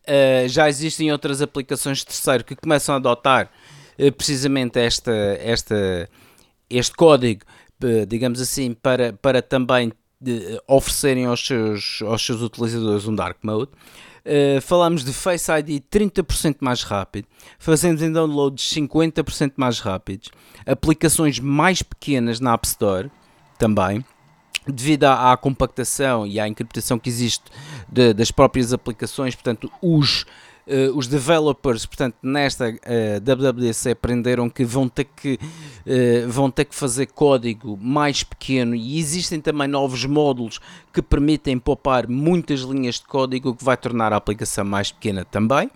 Uh, 0.02 0.48
já 0.48 0.68
existem 0.68 1.12
outras 1.12 1.44
aplicações 1.44 2.00
de 2.00 2.08
terceiro 2.08 2.44
que 2.44 2.56
começam 2.56 2.96
a 2.96 2.98
adotar 2.98 3.46
eh, 3.46 3.50
precisamente 4.10 4.80
esta, 4.80 5.12
esta, 5.12 6.10
este 6.70 6.96
código, 6.96 7.42
eh, 7.84 8.06
digamos 8.06 8.42
assim, 8.42 8.74
para, 8.74 9.14
para 9.14 9.42
também 9.42 9.92
de, 10.20 10.60
oferecerem 10.68 11.26
aos 11.26 11.46
seus, 11.46 12.02
aos 12.04 12.26
seus 12.26 12.42
utilizadores 12.42 13.08
um 13.08 13.16
dark 13.16 13.38
mode. 13.44 13.72
Uh, 14.24 14.62
falamos 14.62 15.04
de 15.04 15.12
Face 15.12 15.52
ID 15.52 15.84
30% 15.92 16.58
mais 16.62 16.84
rápido, 16.84 17.28
fazemos 17.58 18.04
em 18.04 18.12
downloads 18.12 18.72
50% 18.72 19.54
mais 19.58 19.80
rápidos, 19.80 20.30
aplicações 20.64 21.40
mais 21.40 21.82
pequenas 21.82 22.40
na 22.40 22.54
App 22.54 22.68
Store 22.68 23.10
também, 23.58 24.06
devido 24.68 25.06
à, 25.06 25.32
à 25.32 25.38
compactação 25.38 26.28
e 26.28 26.40
à 26.40 26.48
encriptação 26.48 27.00
que 27.00 27.10
existe 27.10 27.46
de, 27.92 28.14
das 28.14 28.30
próprias 28.30 28.72
aplicações, 28.72 29.34
portanto, 29.34 29.72
os 29.82 30.28
Uh, 30.68 30.96
os 30.96 31.08
developers, 31.08 31.88
portanto, 31.88 32.16
nesta 32.22 32.70
uh, 32.70 32.78
eh, 32.84 33.20
WWDC 33.20 33.92
aprenderam 33.92 34.48
que 34.48 34.64
vão 34.64 34.88
ter 34.88 35.06
que, 35.06 35.34
uh, 35.34 36.30
vão 36.30 36.52
ter 36.52 36.66
que 36.66 36.76
fazer 36.76 37.08
código 37.08 37.76
mais 37.82 38.22
pequeno 38.22 38.76
e 38.76 39.00
existem 39.00 39.42
também 39.42 39.68
novos 39.68 40.06
módulos 40.06 40.60
que 40.94 41.02
permitem 41.02 41.58
poupar 41.58 42.08
muitas 42.08 42.60
linhas 42.60 42.96
de 42.96 43.06
código, 43.06 43.50
o 43.50 43.56
que 43.56 43.64
vai 43.64 43.76
tornar 43.76 44.14
a 44.14 44.18
aplicação 44.18 44.64
mais 44.64 44.92
pequena 44.92 45.26
também. 45.26 45.70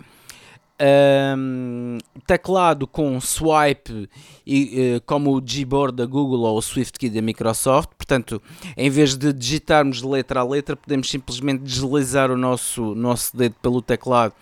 Um, 0.78 1.98
teclado 2.28 2.86
com 2.86 3.20
swipe 3.22 4.10
e, 4.46 4.98
uh, 4.98 5.02
como 5.06 5.34
o 5.34 5.42
Gboard 5.42 5.96
da 5.96 6.06
Google 6.06 6.42
ou 6.42 6.58
o 6.58 6.62
SwiftKey 6.62 7.10
da 7.10 7.22
Microsoft, 7.22 7.92
portanto, 7.98 8.42
em 8.76 8.90
vez 8.90 9.16
de 9.16 9.32
digitarmos 9.32 10.02
letra 10.02 10.42
a 10.42 10.44
letra, 10.44 10.76
podemos 10.76 11.10
simplesmente 11.10 11.64
deslizar 11.64 12.30
o 12.30 12.38
nosso, 12.38 12.94
nosso 12.94 13.36
dedo 13.36 13.56
pelo 13.62 13.82
teclado 13.82 14.34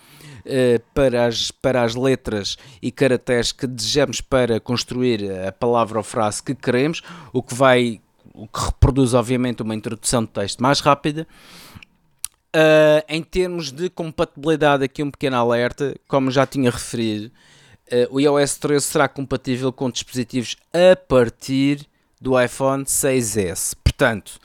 para, 0.92 1.26
as, 1.26 1.50
para 1.50 1.82
as 1.82 1.94
letras 1.94 2.56
e 2.82 2.90
caracteres 2.90 3.52
que 3.52 3.66
desejamos 3.66 4.20
para 4.20 4.60
construir 4.60 5.30
a 5.46 5.50
palavra 5.50 5.98
ou 5.98 6.04
frase 6.04 6.42
que 6.42 6.54
queremos, 6.54 7.02
o 7.32 7.42
que 7.42 7.54
vai 7.54 8.00
o 8.34 8.48
que 8.48 8.60
reproduz 8.60 9.14
obviamente 9.14 9.62
uma 9.62 9.74
introdução 9.74 10.24
de 10.24 10.30
texto 10.30 10.60
mais 10.60 10.80
rápida. 10.80 11.26
Uh, 12.54 13.02
em 13.08 13.22
termos 13.22 13.72
de 13.72 13.88
compatibilidade, 13.88 14.84
aqui 14.84 15.02
um 15.02 15.10
pequeno 15.10 15.36
alerta, 15.36 15.94
como 16.06 16.30
já 16.30 16.46
tinha 16.46 16.70
referido, 16.70 17.32
uh, 17.92 18.14
o 18.14 18.20
iOS 18.20 18.58
13 18.58 18.84
será 18.84 19.08
compatível 19.08 19.72
com 19.72 19.90
dispositivos 19.90 20.56
a 20.72 20.94
partir 20.96 21.86
do 22.20 22.40
iPhone 22.40 22.84
6S. 22.84 23.74
Portanto, 23.82 24.38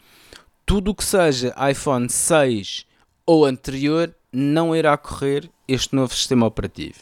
tudo 0.65 0.91
o 0.91 0.95
que 0.95 1.03
seja 1.03 1.53
iPhone 1.69 2.09
6 2.09 2.85
ou 3.25 3.45
anterior 3.45 4.13
não 4.31 4.75
irá 4.75 4.97
correr 4.97 5.49
este 5.71 5.95
novo 5.95 6.13
sistema 6.13 6.45
operativo. 6.45 6.99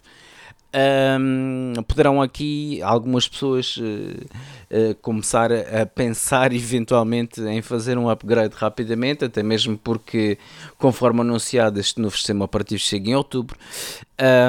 Um, 1.20 1.82
poderão 1.88 2.22
aqui 2.22 2.82
algumas 2.84 3.28
pessoas 3.28 3.78
uh, 3.78 3.82
uh, 3.82 4.96
começar 5.02 5.50
a, 5.52 5.86
pensar 5.86 6.52
eventualmente 6.54 7.42
em 7.42 7.62
fazer 7.62 7.98
um 7.98 8.10
upgrade 8.10 8.54
rapidamente, 8.56 9.26
até 9.26 9.42
mesmo 9.42 9.78
porque, 9.78 10.38
conforme 10.78 11.22
anunciado, 11.22 11.80
este 11.80 12.02
novo 12.02 12.16
sistema 12.16 12.46
operativo 12.46 12.82
chega 12.82 13.10
em 13.10 13.16
outubro 13.16 13.58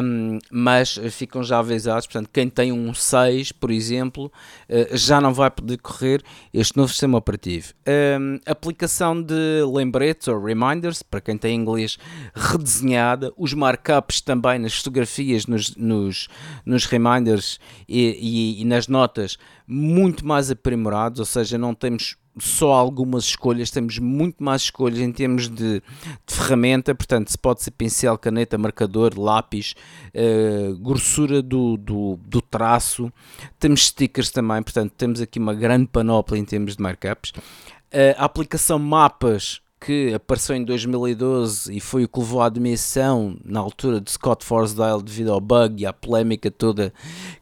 um, 0.03 0.39
mas 0.51 0.99
ficam 1.11 1.43
já 1.43 1.59
avisados, 1.59 2.07
portanto, 2.07 2.31
quem 2.33 2.49
tem 2.49 2.73
um 2.73 2.95
6, 2.95 3.53
por 3.53 3.71
exemplo, 3.71 4.33
uh, 4.69 4.97
já 4.97 5.21
não 5.21 5.35
vai 5.35 5.51
poder 5.51 5.77
correr 5.79 6.23
este 6.55 6.77
novo 6.77 6.91
sistema 6.91 7.19
operativo. 7.19 7.75
Um, 7.87 8.39
aplicação 8.47 9.21
de 9.23 9.63
lembretes 9.71 10.27
ou 10.29 10.43
reminders, 10.43 11.03
para 11.03 11.21
quem 11.21 11.37
tem 11.37 11.55
inglês 11.55 11.99
redesenhada, 12.35 13.33
os 13.37 13.53
markups 13.53 14.21
também 14.21 14.59
nas 14.59 14.75
fotografias, 14.75 15.47
nos, 15.47 15.77
nos, 15.77 16.29
nos 16.65 16.87
reminders 16.87 17.59
e, 17.87 18.57
e, 18.59 18.63
e 18.63 18.65
nas 18.65 18.89
notas, 18.89 19.37
muito 19.67 20.27
mais 20.27 20.51
aprimorados, 20.51 21.21
ou 21.21 21.27
seja, 21.27 21.59
não 21.59 21.75
temos 21.75 22.17
só 22.41 22.73
algumas 22.73 23.25
escolhas, 23.25 23.71
temos 23.71 23.99
muito 23.99 24.43
mais 24.43 24.63
escolhas 24.63 24.99
em 24.99 25.13
termos 25.13 25.49
de, 25.49 25.83
de 26.27 26.35
ferramenta, 26.35 26.95
portanto, 26.95 27.31
se 27.31 27.39
pode 27.39 27.63
ser 27.63 27.71
pincel, 27.73 28.17
caneta, 28.19 28.59
marcador, 28.59 29.19
lápis, 29.19 29.75
uh, 30.15 30.77
grossura 30.79 31.43
do, 31.43 31.77
do, 31.77 32.19
do, 32.23 32.41
traço, 32.41 33.13
temos 33.59 33.87
stickers 33.87 34.31
também, 34.31 34.63
portanto, 34.63 34.93
temos 34.97 35.21
aqui 35.21 35.39
uma 35.39 35.55
grande 35.55 35.87
panóplia 35.87 36.39
em 36.39 36.45
termos 36.45 36.77
de 36.77 36.83
markups. 36.83 37.31
Uh, 37.31 38.15
a 38.17 38.25
aplicação 38.25 38.79
Mapas 38.79 39.61
que 39.81 40.13
apareceu 40.13 40.57
em 40.57 40.65
2012 40.65 41.75
e 41.75 41.81
foi 41.81 42.05
o 42.05 42.09
que 42.09 42.19
levou 42.19 42.43
à 42.43 42.47
admissão 42.47 43.37
na 43.45 43.61
altura 43.61 44.01
de 44.01 44.11
Scott 44.11 44.45
Forsdale 44.45 45.03
devido 45.03 45.33
ao 45.33 45.41
bug 45.41 45.83
e 45.83 45.87
à 45.87 45.93
polémica 45.93 46.51
toda 46.51 46.93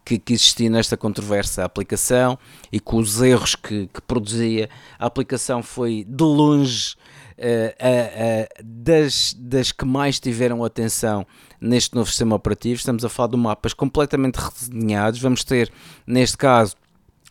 que, 0.04 0.18
que 0.18 0.34
existia 0.34 0.68
nesta 0.68 0.96
controversa 0.96 1.64
aplicação 1.64 2.38
e 2.70 2.78
com 2.78 2.98
os 2.98 3.20
erros 3.22 3.54
que, 3.54 3.86
que 3.86 4.02
produzia. 4.02 4.68
A 4.98 5.06
aplicação 5.06 5.62
foi 5.62 6.04
de 6.06 6.24
longe 6.24 6.94
uh, 7.38 7.42
uh, 7.42 8.62
uh, 8.62 8.64
das, 8.64 9.34
das 9.38 9.72
que 9.72 9.84
mais 9.84 10.20
tiveram 10.20 10.64
atenção 10.64 11.26
neste 11.60 11.94
novo 11.94 12.08
sistema 12.08 12.36
operativo. 12.36 12.76
Estamos 12.76 13.04
a 13.04 13.08
falar 13.08 13.30
de 13.30 13.36
mapas 13.36 13.72
completamente 13.72 14.36
redesenhados. 14.36 15.20
Vamos 15.20 15.42
ter, 15.42 15.72
neste 16.06 16.36
caso, 16.36 16.76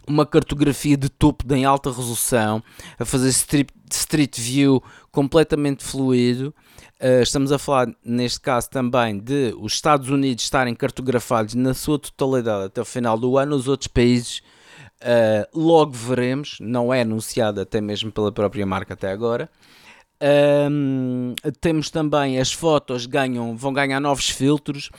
uma 0.08 0.26
cartografia 0.26 0.98
de 0.98 1.10
topo 1.10 1.52
em 1.54 1.66
alta 1.66 1.90
resolução, 1.90 2.64
a 3.00 3.06
fazer 3.06 3.30
street, 3.30 3.70
street 3.92 4.40
view 4.40 4.84
completamente 5.12 5.84
fluido. 5.84 6.54
Uh, 7.02 7.22
estamos 7.22 7.52
a 7.52 7.60
falar, 7.60 7.88
neste 8.04 8.40
caso, 8.40 8.70
também 8.70 9.20
de 9.20 9.54
os 9.60 9.74
Estados 9.74 10.10
Unidos 10.10 10.44
estarem 10.44 10.74
cartografados 10.74 11.54
na 11.54 11.74
sua 11.74 12.00
totalidade 12.00 12.66
até 12.66 12.82
o 12.82 12.86
final 12.86 13.18
do 13.18 13.38
ano, 13.38 13.56
os 13.56 13.68
outros 13.68 13.88
países 13.88 14.42
uh, 15.02 15.48
logo 15.54 15.92
veremos, 15.92 16.58
não 16.60 16.94
é 16.94 17.02
anunciado 17.02 17.62
até 17.62 17.82
mesmo 17.82 18.12
pela 18.12 18.32
própria 18.32 18.66
marca 18.66 18.94
até 18.94 19.12
agora. 19.12 19.50
Um, 20.22 21.36
temos 21.60 21.90
também 21.90 22.40
as 22.40 22.54
fotos 22.54 23.06
ganham, 23.06 23.56
vão 23.58 23.74
ganhar 23.74 24.00
novos 24.00 24.30
filtros, 24.30 24.90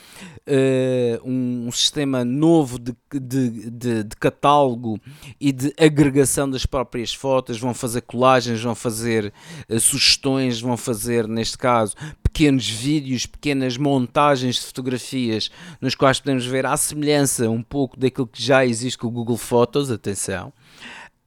uh, 0.46 1.20
um, 1.24 1.68
um, 1.68 1.72
sistema 1.72 2.22
novo 2.22 2.78
de, 2.78 2.94
de, 3.10 3.70
de, 3.70 4.04
de, 4.04 4.16
catálogo 4.16 5.00
e 5.40 5.52
de 5.52 5.72
agregação 5.78 6.48
das 6.50 6.66
próprias 6.66 7.14
fotos. 7.14 7.58
Vão 7.58 7.72
fazer 7.72 8.02
colagens, 8.02 8.62
vão 8.62 8.74
fazer 8.74 9.32
uh, 9.70 9.80
sugestões, 9.80 10.60
vão 10.60 10.76
fazer, 10.76 11.26
neste 11.26 11.56
caso, 11.56 11.94
pequenos 12.22 12.68
vídeos, 12.68 13.24
pequenas 13.24 13.78
montagens 13.78 14.56
de 14.56 14.66
fotografias, 14.66 15.50
nos 15.80 15.94
quais 15.94 16.20
podemos 16.20 16.44
ver 16.44 16.66
a 16.66 16.76
semelhança 16.76 17.48
um 17.48 17.62
pouco 17.62 17.98
daquilo 17.98 18.26
que 18.26 18.42
já 18.42 18.66
existe 18.66 18.98
com 18.98 19.06
o 19.06 19.10
Google 19.10 19.38
Fotos. 19.38 19.90
Atenção. 19.90 20.52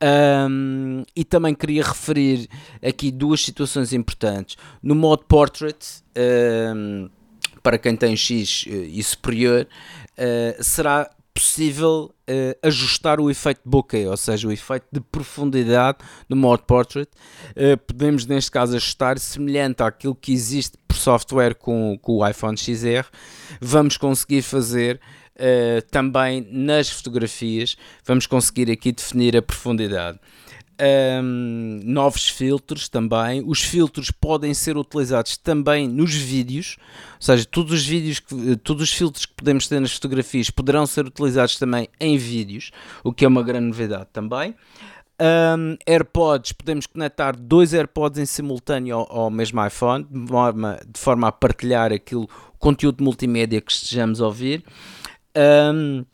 Um, 0.02 1.04
e 1.14 1.26
também 1.26 1.54
queria 1.54 1.84
referir 1.84 2.48
aqui 2.82 3.12
duas 3.12 3.44
situações 3.44 3.92
importantes. 3.92 4.56
No 4.82 4.96
modo 4.96 5.26
Portrait, 5.26 5.78
um, 6.76 7.10
para 7.62 7.78
quem 7.78 7.96
tem 7.96 8.16
X 8.16 8.66
uh, 8.66 8.70
e 8.70 9.04
superior, 9.04 9.68
uh, 10.18 10.64
será 10.64 11.10
possível 11.34 12.14
uh, 12.30 12.68
ajustar 12.68 13.20
o 13.20 13.30
efeito 13.30 13.62
bokeh, 13.66 14.08
ou 14.08 14.18
seja, 14.18 14.48
o 14.48 14.52
efeito 14.52 14.86
de 14.92 15.02
profundidade 15.02 15.98
no 16.28 16.36
modo 16.36 16.64
Portrait. 16.64 17.10
podemos, 17.86 18.26
neste 18.26 18.52
caso, 18.52 18.76
ajustar 18.76 19.20
semelhante 19.20 19.84
àquilo 19.84 20.16
que 20.16 20.32
existe 20.32 20.78
por 20.88 20.96
software 20.98 21.56
com, 21.56 21.98
com 22.02 22.18
o 22.18 22.28
iPhone 22.28 22.58
XR. 22.58 23.08
Vamos 23.62 23.98
conseguir 23.98 24.42
fazer 24.42 25.00
uh, 25.40 25.82
também 25.90 26.48
nas 26.52 26.90
fotografias 26.90 27.76
vamos 28.06 28.28
conseguir 28.28 28.70
aqui 28.70 28.92
definir 28.92 29.36
a 29.38 29.42
profundidade. 29.42 30.20
Um, 30.82 31.82
novos 31.84 32.30
filtros 32.30 32.88
também. 32.88 33.44
Os 33.46 33.62
filtros 33.62 34.12
podem 34.12 34.54
ser 34.54 34.78
utilizados 34.78 35.36
também 35.36 35.90
nos 35.90 36.16
vídeos, 36.16 36.78
ou 37.16 37.22
seja, 37.22 37.44
todos 37.44 37.74
os 37.74 37.86
vídeos, 37.86 38.20
que, 38.22 38.56
todos 38.58 38.84
os 38.84 38.94
filtros 38.94 39.26
que 39.26 39.34
podemos 39.34 39.68
ter 39.68 39.82
nas 39.82 39.92
fotografias 39.92 40.50
poderão 40.50 40.86
ser 40.86 41.06
utilizados 41.06 41.58
também 41.58 41.90
em 42.00 42.18
vídeos, 42.18 42.72
o 43.04 43.12
que 43.12 43.26
é 43.26 43.28
uma 43.28 43.44
grande 43.44 43.68
novidade 43.68 44.08
também. 44.14 44.56
Um, 45.22 45.76
AirPods, 45.86 46.54
podemos 46.54 46.88
conectar 46.88 47.36
dois 47.36 47.74
AirPods 47.74 48.18
em 48.18 48.26
simultâneo 48.26 48.96
ao, 48.96 49.24
ao 49.24 49.30
mesmo 49.30 49.66
iPhone, 49.66 50.08
de 50.10 50.28
forma, 50.30 50.80
de 50.88 50.98
forma 50.98 51.28
a 51.28 51.32
partilhar 51.34 51.92
aquilo, 51.92 52.24
o 52.24 52.58
conteúdo 52.58 53.04
multimédia 53.04 53.60
que 53.60 53.70
estejamos 53.70 54.22
a 54.22 54.26
ouvir. 54.28 54.64
Um, 55.36 56.06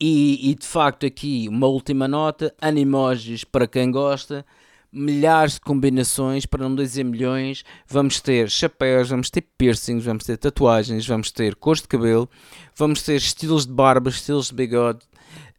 e, 0.00 0.50
e, 0.50 0.54
de 0.54 0.66
facto, 0.66 1.04
aqui 1.06 1.48
uma 1.48 1.66
última 1.66 2.06
nota: 2.06 2.54
animojis 2.60 3.44
para 3.44 3.66
quem 3.66 3.90
gosta, 3.90 4.44
milhares 4.92 5.54
de 5.54 5.60
combinações, 5.60 6.46
para 6.46 6.68
não 6.68 6.74
dizer 6.74 7.04
milhões. 7.04 7.64
Vamos 7.86 8.20
ter 8.20 8.48
chapéus, 8.48 9.08
vamos 9.10 9.30
ter 9.30 9.42
piercings, 9.56 10.04
vamos 10.04 10.24
ter 10.24 10.36
tatuagens, 10.36 11.06
vamos 11.06 11.30
ter 11.30 11.54
cores 11.56 11.82
de 11.82 11.88
cabelo, 11.88 12.28
vamos 12.76 13.02
ter 13.02 13.16
estilos 13.16 13.66
de 13.66 13.72
barba, 13.72 14.10
estilos 14.10 14.48
de 14.48 14.54
bigode. 14.54 15.00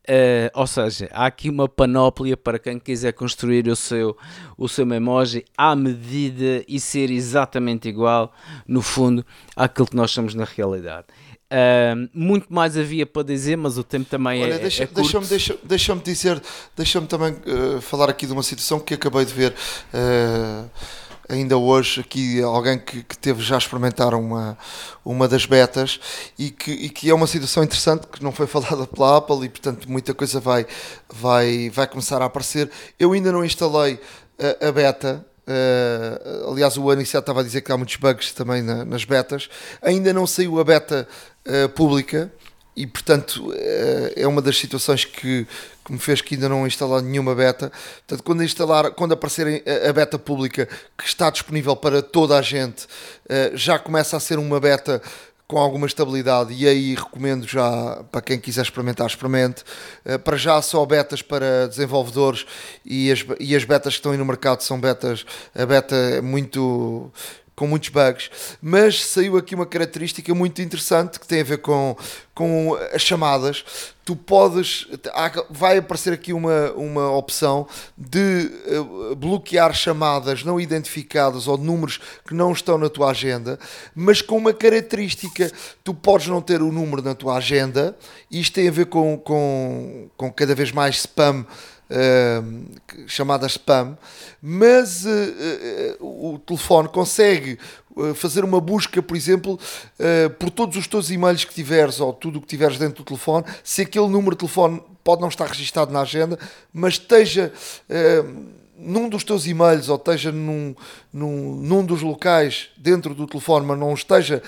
Uh, 0.09 0.49
ou 0.55 0.65
seja, 0.65 1.07
há 1.11 1.27
aqui 1.27 1.51
uma 1.51 1.69
panóplia 1.69 2.35
para 2.35 2.57
quem 2.57 2.79
quiser 2.79 3.11
construir 3.11 3.67
o 3.67 3.75
seu, 3.75 4.17
o 4.57 4.67
seu 4.67 4.91
emoji 4.91 5.45
à 5.55 5.75
medida 5.75 6.65
e 6.67 6.79
ser 6.79 7.11
exatamente 7.11 7.87
igual, 7.87 8.33
no 8.67 8.81
fundo, 8.81 9.23
àquilo 9.55 9.85
que 9.85 9.95
nós 9.95 10.09
somos 10.09 10.33
na 10.33 10.45
realidade. 10.45 11.05
Uh, 11.51 12.07
muito 12.13 12.53
mais 12.53 12.77
havia 12.77 13.07
para 13.07 13.23
dizer, 13.23 13.55
mas 13.55 13.75
o 13.77 13.83
tempo 13.83 14.07
também 14.07 14.43
Olha, 14.43 14.53
é, 14.53 14.59
deixa, 14.59 14.83
é 14.83 14.87
Deixa-me 14.87 15.25
deixa, 15.25 15.57
deixa 15.63 15.95
dizer, 15.95 16.41
deixa-me 16.77 17.07
também 17.07 17.33
uh, 17.33 17.81
falar 17.81 18.07
aqui 18.07 18.27
de 18.27 18.33
uma 18.33 18.43
situação 18.43 18.79
que 18.79 18.93
acabei 18.93 19.25
de 19.25 19.33
ver 19.33 19.55
uh, 19.91 20.69
ainda 21.27 21.57
hoje, 21.57 22.01
aqui 22.01 22.41
alguém 22.41 22.77
que, 22.77 23.03
que 23.03 23.17
teve 23.17 23.41
já 23.41 23.55
a 23.55 23.57
experimentar 23.57 24.13
uma, 24.13 24.57
uma 25.03 25.27
das 25.27 25.47
betas 25.47 25.99
e 26.37 26.51
que, 26.51 26.71
e 26.71 26.89
que 26.89 27.09
é 27.09 27.13
uma 27.13 27.27
situação 27.27 27.63
interessante 27.63 28.05
que 28.05 28.23
não 28.23 28.31
foi 28.31 28.45
falada 28.47 28.85
pela 28.85 29.17
Apple 29.17 29.45
e 29.45 29.49
portanto 29.49 29.89
muita 29.89 30.13
coisa 30.13 30.39
vai, 30.39 30.67
vai, 31.11 31.69
vai 31.69 31.87
começar 31.87 32.21
a 32.21 32.25
aparecer. 32.25 32.69
Eu 32.99 33.13
ainda 33.13 33.31
não 33.31 33.43
instalei 33.43 33.99
a, 34.61 34.67
a 34.67 34.71
beta, 34.71 35.25
Uh, 35.49 36.51
aliás, 36.51 36.77
o 36.77 36.91
Aniceto 36.91 37.17
estava 37.17 37.39
a 37.39 37.43
dizer 37.43 37.61
que 37.61 37.71
há 37.71 37.77
muitos 37.77 37.95
bugs 37.95 38.31
também 38.33 38.61
na, 38.61 38.85
nas 38.85 39.03
betas. 39.03 39.49
Ainda 39.81 40.13
não 40.13 40.27
saiu 40.27 40.59
a 40.59 40.63
beta 40.63 41.07
uh, 41.47 41.69
pública 41.69 42.31
e, 42.75 42.85
portanto, 42.85 43.49
uh, 43.49 44.13
é 44.15 44.27
uma 44.27 44.43
das 44.43 44.59
situações 44.59 45.05
que, 45.05 45.47
que, 45.83 45.91
me 45.91 45.97
fez 45.97 46.21
que 46.21 46.35
ainda 46.35 46.47
não 46.47 46.67
instalar 46.67 47.01
nenhuma 47.01 47.33
beta. 47.33 47.71
Portanto, 48.05 48.23
quando, 48.23 48.43
instalar, 48.43 48.91
quando 48.91 49.13
aparecer 49.13 49.63
a, 49.65 49.89
a 49.89 49.93
beta 49.93 50.19
pública 50.19 50.67
que 50.95 51.03
está 51.03 51.31
disponível 51.31 51.75
para 51.75 52.03
toda 52.03 52.37
a 52.37 52.43
gente, 52.43 52.85
já 53.55 53.79
começa 53.79 54.17
a 54.17 54.19
ser 54.19 54.37
uma 54.37 54.59
beta 54.59 55.01
com 55.49 55.57
alguma 55.57 55.87
estabilidade 55.87 56.53
e 56.53 56.67
aí 56.67 56.93
recomendo 56.93 57.47
já 57.47 58.03
para 58.11 58.21
quem 58.21 58.39
quiser 58.39 58.61
experimentar, 58.61 59.07
experimente. 59.07 59.63
Uh, 60.05 60.19
para 60.19 60.37
já 60.37 60.61
só 60.61 60.85
betas 60.85 61.23
para 61.23 61.67
desenvolvedores 61.67 62.45
e 62.85 63.11
as, 63.11 63.25
e 63.39 63.55
as 63.55 63.63
betas 63.63 63.93
que 63.93 63.99
estão 63.99 64.11
aí 64.11 64.17
no 64.17 64.25
mercado 64.25 64.61
são 64.61 64.79
betas, 64.79 65.25
a 65.55 65.65
beta 65.65 65.95
é 65.95 66.21
muito 66.21 67.11
com 67.59 67.67
muitos 67.67 67.89
bugs, 67.89 68.31
mas 68.61 69.03
saiu 69.03 69.35
aqui 69.35 69.53
uma 69.53 69.65
característica 69.65 70.33
muito 70.33 70.61
interessante 70.61 71.19
que 71.19 71.27
tem 71.27 71.41
a 71.41 71.43
ver 71.43 71.57
com, 71.57 71.93
com 72.33 72.73
as 72.93 73.01
chamadas. 73.01 73.65
Tu 74.05 74.15
podes, 74.15 74.87
vai 75.49 75.77
aparecer 75.77 76.13
aqui 76.13 76.31
uma, 76.31 76.71
uma 76.71 77.11
opção 77.11 77.67
de 77.97 78.49
eh, 78.65 79.15
bloquear 79.17 79.73
chamadas 79.73 80.45
não 80.45 80.57
identificadas 80.57 81.49
ou 81.49 81.57
números 81.57 81.99
que 82.25 82.33
não 82.33 82.53
estão 82.53 82.77
na 82.77 82.87
tua 82.87 83.11
agenda, 83.11 83.59
mas 83.93 84.21
com 84.21 84.37
uma 84.37 84.53
característica: 84.53 85.51
tu 85.83 85.93
podes 85.93 86.27
não 86.27 86.41
ter 86.41 86.61
o 86.61 86.71
número 86.71 87.01
na 87.01 87.13
tua 87.13 87.35
agenda, 87.35 87.95
isto 88.31 88.53
tem 88.53 88.69
a 88.69 88.71
ver 88.71 88.85
com, 88.85 89.17
com, 89.17 90.09
com 90.15 90.31
cada 90.31 90.55
vez 90.55 90.71
mais 90.71 90.95
spam 90.99 91.45
uh, 91.89 93.07
chamada 93.07 93.47
spam, 93.47 93.97
mas 94.41 95.05
uh, 95.05 95.09
uh, 95.99 96.33
o 96.35 96.39
telefone 96.39 96.87
consegue 96.89 97.57
fazer 98.15 98.45
uma 98.45 98.61
busca, 98.61 99.01
por 99.01 99.17
exemplo, 99.17 99.59
por 100.37 100.49
todos 100.49 100.77
os 100.77 100.87
teus 100.87 101.11
e-mails 101.11 101.43
que 101.43 101.53
tiveres 101.53 101.99
ou 101.99 102.13
tudo 102.13 102.37
o 102.37 102.41
que 102.41 102.47
tiveres 102.47 102.77
dentro 102.77 103.03
do 103.03 103.05
telefone, 103.05 103.43
se 103.61 103.81
aquele 103.81 104.07
número 104.07 104.31
de 104.31 104.37
telefone 104.37 104.81
pode 105.03 105.19
não 105.19 105.27
estar 105.27 105.47
registado 105.47 105.91
na 105.91 105.99
agenda, 105.99 106.39
mas 106.71 106.93
esteja 106.93 107.51
num 108.77 109.09
dos 109.09 109.25
teus 109.25 109.45
e-mails 109.45 109.89
ou 109.89 109.97
esteja 109.97 110.31
num, 110.31 110.73
num, 111.11 111.55
num 111.55 111.85
dos 111.85 112.01
locais 112.01 112.69
dentro 112.77 113.13
do 113.13 113.27
telefone, 113.27 113.65
mas 113.65 113.77
não 113.77 113.93
esteja 113.93 114.41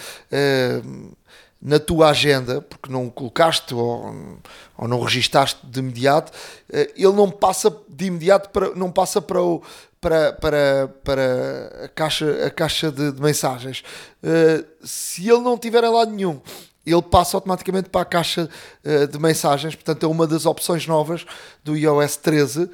na 1.62 1.80
tua 1.80 2.10
agenda, 2.10 2.62
porque 2.62 2.92
não 2.92 3.06
o 3.06 3.12
colocaste 3.12 3.76
ou, 3.76 4.40
ou 4.76 4.88
não 4.88 5.00
registaste 5.00 5.60
de 5.64 5.80
imediato, 5.80 6.32
eh, 6.72 6.92
ele 6.96 7.14
não 7.14 7.30
passa 7.30 7.76
de 7.88 8.06
imediato 8.06 8.50
para, 8.50 8.74
não 8.74 8.92
passa 8.92 9.22
para, 9.22 9.40
o, 9.42 9.62
para, 10.00 10.34
para, 10.34 10.88
para 11.04 11.86
a 11.86 11.88
caixa, 11.90 12.48
a 12.48 12.50
caixa 12.50 12.92
de, 12.92 13.12
de 13.12 13.22
mensagens. 13.22 13.84
Uh, 14.24 14.66
se 14.84 15.30
ele 15.30 15.42
não 15.42 15.56
tiver 15.56 15.84
em 15.84 15.92
lado 15.92 16.10
nenhum, 16.10 16.42
ele 16.84 17.02
passa 17.04 17.38
automaticamente 17.38 17.90
para 17.90 18.02
a 18.02 18.06
caixa 18.06 18.50
uh, 18.84 19.08
de 19.08 19.20
mensagens, 19.20 19.76
portanto 19.76 20.04
é 20.04 20.10
uma 20.10 20.26
das 20.26 20.48
opções 20.48 20.88
novas 20.88 21.24
do 21.64 21.78
iOS 21.78 22.18
13 22.18 22.64
uh, 22.64 22.70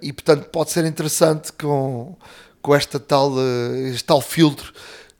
e 0.00 0.10
portanto 0.10 0.48
pode 0.48 0.70
ser 0.70 0.86
interessante 0.86 1.52
com, 1.52 2.16
com 2.62 2.74
esta 2.74 2.98
tal, 2.98 3.34
este 3.92 4.04
tal 4.04 4.22
filtro 4.22 4.72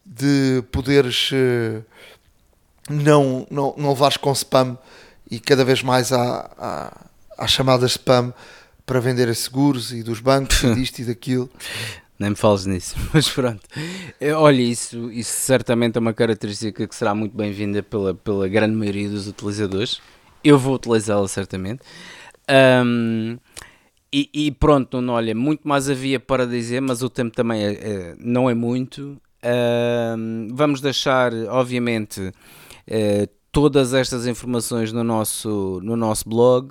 de 0.06 0.64
poderes 0.72 1.30
não, 2.88 3.46
não, 3.50 3.74
não 3.76 3.90
levares 3.90 4.16
com 4.16 4.32
spam 4.32 4.78
e 5.30 5.38
cada 5.38 5.64
vez 5.64 5.82
mais 5.82 6.12
há, 6.12 6.50
há, 6.58 7.06
há 7.36 7.46
chamadas 7.46 7.92
spam 7.92 8.32
para 8.86 9.00
vender 9.00 9.28
a 9.28 9.34
seguros 9.34 9.92
e 9.92 10.02
dos 10.02 10.20
bancos 10.20 10.62
e 10.62 10.72
disto 10.76 11.00
e 11.00 11.04
daquilo. 11.04 11.50
Nem 12.18 12.30
me 12.30 12.36
fales 12.36 12.66
nisso, 12.66 12.96
mas 13.14 13.28
pronto. 13.28 13.60
Eh, 14.20 14.32
olha, 14.32 14.62
isso, 14.62 15.12
isso 15.12 15.30
certamente 15.30 15.96
é 15.96 16.00
uma 16.00 16.12
característica 16.12 16.86
que 16.86 16.94
será 16.94 17.14
muito 17.14 17.36
bem-vinda 17.36 17.82
pela, 17.82 18.14
pela 18.14 18.48
grande 18.48 18.74
maioria 18.74 19.08
dos 19.08 19.28
utilizadores. 19.28 20.00
Eu 20.42 20.58
vou 20.58 20.74
utilizá-la 20.74 21.28
certamente. 21.28 21.82
Um, 22.50 23.38
e, 24.12 24.30
e, 24.32 24.50
pronto, 24.50 25.00
não, 25.00 25.14
olha, 25.14 25.34
muito 25.34 25.68
mais 25.68 25.88
havia 25.90 26.18
para 26.18 26.46
dizer, 26.46 26.80
mas 26.80 27.02
o 27.02 27.10
tempo 27.10 27.36
também 27.36 27.62
é, 27.62 27.72
é, 27.72 28.16
não 28.18 28.48
é 28.48 28.54
muito. 28.54 29.20
Um, 29.44 30.48
vamos 30.52 30.80
deixar, 30.80 31.32
obviamente, 31.50 32.32
eh, 32.88 33.28
todas 33.52 33.92
estas 33.92 34.26
informações 34.26 34.92
no 34.92 35.04
nosso, 35.04 35.80
no 35.82 35.96
nosso 35.96 36.28
blog. 36.28 36.70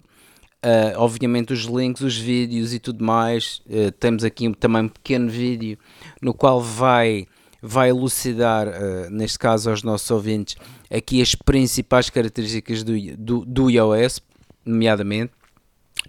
Uh, 0.66 0.98
obviamente 0.98 1.54
os 1.54 1.66
links, 1.66 2.02
os 2.02 2.18
vídeos 2.18 2.74
e 2.74 2.80
tudo 2.80 3.04
mais. 3.04 3.62
Uh, 3.68 3.92
temos 3.92 4.24
aqui 4.24 4.52
também 4.56 4.84
um 4.84 4.90
pequeno 4.90 5.30
vídeo 5.30 5.78
no 6.20 6.34
qual 6.34 6.60
vai, 6.60 7.28
vai 7.62 7.90
elucidar, 7.90 8.68
uh, 8.68 9.10
neste 9.12 9.38
caso 9.38 9.70
aos 9.70 9.84
nossos 9.84 10.10
ouvintes, 10.10 10.56
aqui 10.90 11.22
as 11.22 11.36
principais 11.36 12.10
características 12.10 12.84
do, 12.84 12.94
do, 13.16 13.46
do 13.46 13.70
iOS, 13.70 14.20
nomeadamente. 14.66 15.32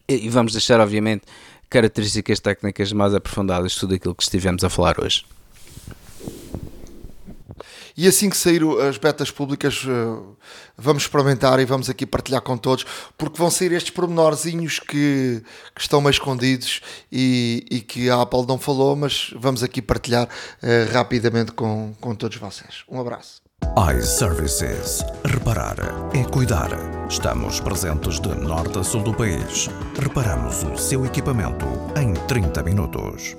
E, 0.09 0.29
vamos 0.31 0.53
deixar, 0.53 0.81
obviamente, 0.81 1.25
características 1.69 2.41
técnicas 2.41 2.91
mais 2.93 3.15
aprofundadas 3.15 3.75
tudo 3.77 3.95
aquilo 3.95 4.15
que 4.15 4.23
estivemos 4.23 4.65
a 4.65 4.71
falar 4.71 4.99
hoje. 4.99 5.25
E 7.97 8.07
assim 8.07 8.31
que 8.31 8.37
sair 8.37 8.63
as 8.89 8.99
betas 8.99 9.31
públicas, 9.31 9.85
eh, 9.87 10.23
vamos 10.77 11.05
experimentar 11.05 11.59
e 11.59 11.65
vamos 11.65 11.89
aqui 11.89 12.07
partilhar 12.07 12.43
com 12.43 12.57
todos, 12.57 12.85
porque 13.17 13.39
vão 13.39 13.51
sair 13.51 13.73
estes 13.73 13.91
pormenorzinhos 13.91 14.79
que, 14.79 15.43
que 15.75 15.81
estão 15.81 16.01
meio 16.01 16.11
escondidos 16.11 16.81
e, 17.11 17.65
e, 17.71 17.81
que 17.81 18.11
a 18.11 18.23
Apple 18.23 18.47
não 18.47 18.59
falou, 18.59 18.95
mas 18.95 19.33
vamos 19.37 19.63
aqui 19.63 19.81
partilhar 19.81 20.27
uh, 20.27 20.93
rapidamente 20.93 21.53
com, 21.53 21.95
com 22.01 22.15
todos 22.15 22.37
vocês. 22.37 22.85
Um 22.89 23.01
abraço. 23.01 23.43
iServices. 23.97 25.05
Reparar 25.25 25.77
é 26.15 26.25
cuidar. 26.25 26.71
Estamos 27.09 27.61
presentes 27.61 28.21
de 28.21 28.29
norte 28.29 28.79
a 28.79 28.85
sul 28.85 29.03
do 29.03 29.15
país. 29.15 29.69
Reparamos 29.99 30.63
o 30.63 30.77
seu 30.77 31.05
equipamento 31.05 31.67
em 32.01 32.13
30 32.27 32.63
minutos. 32.63 33.37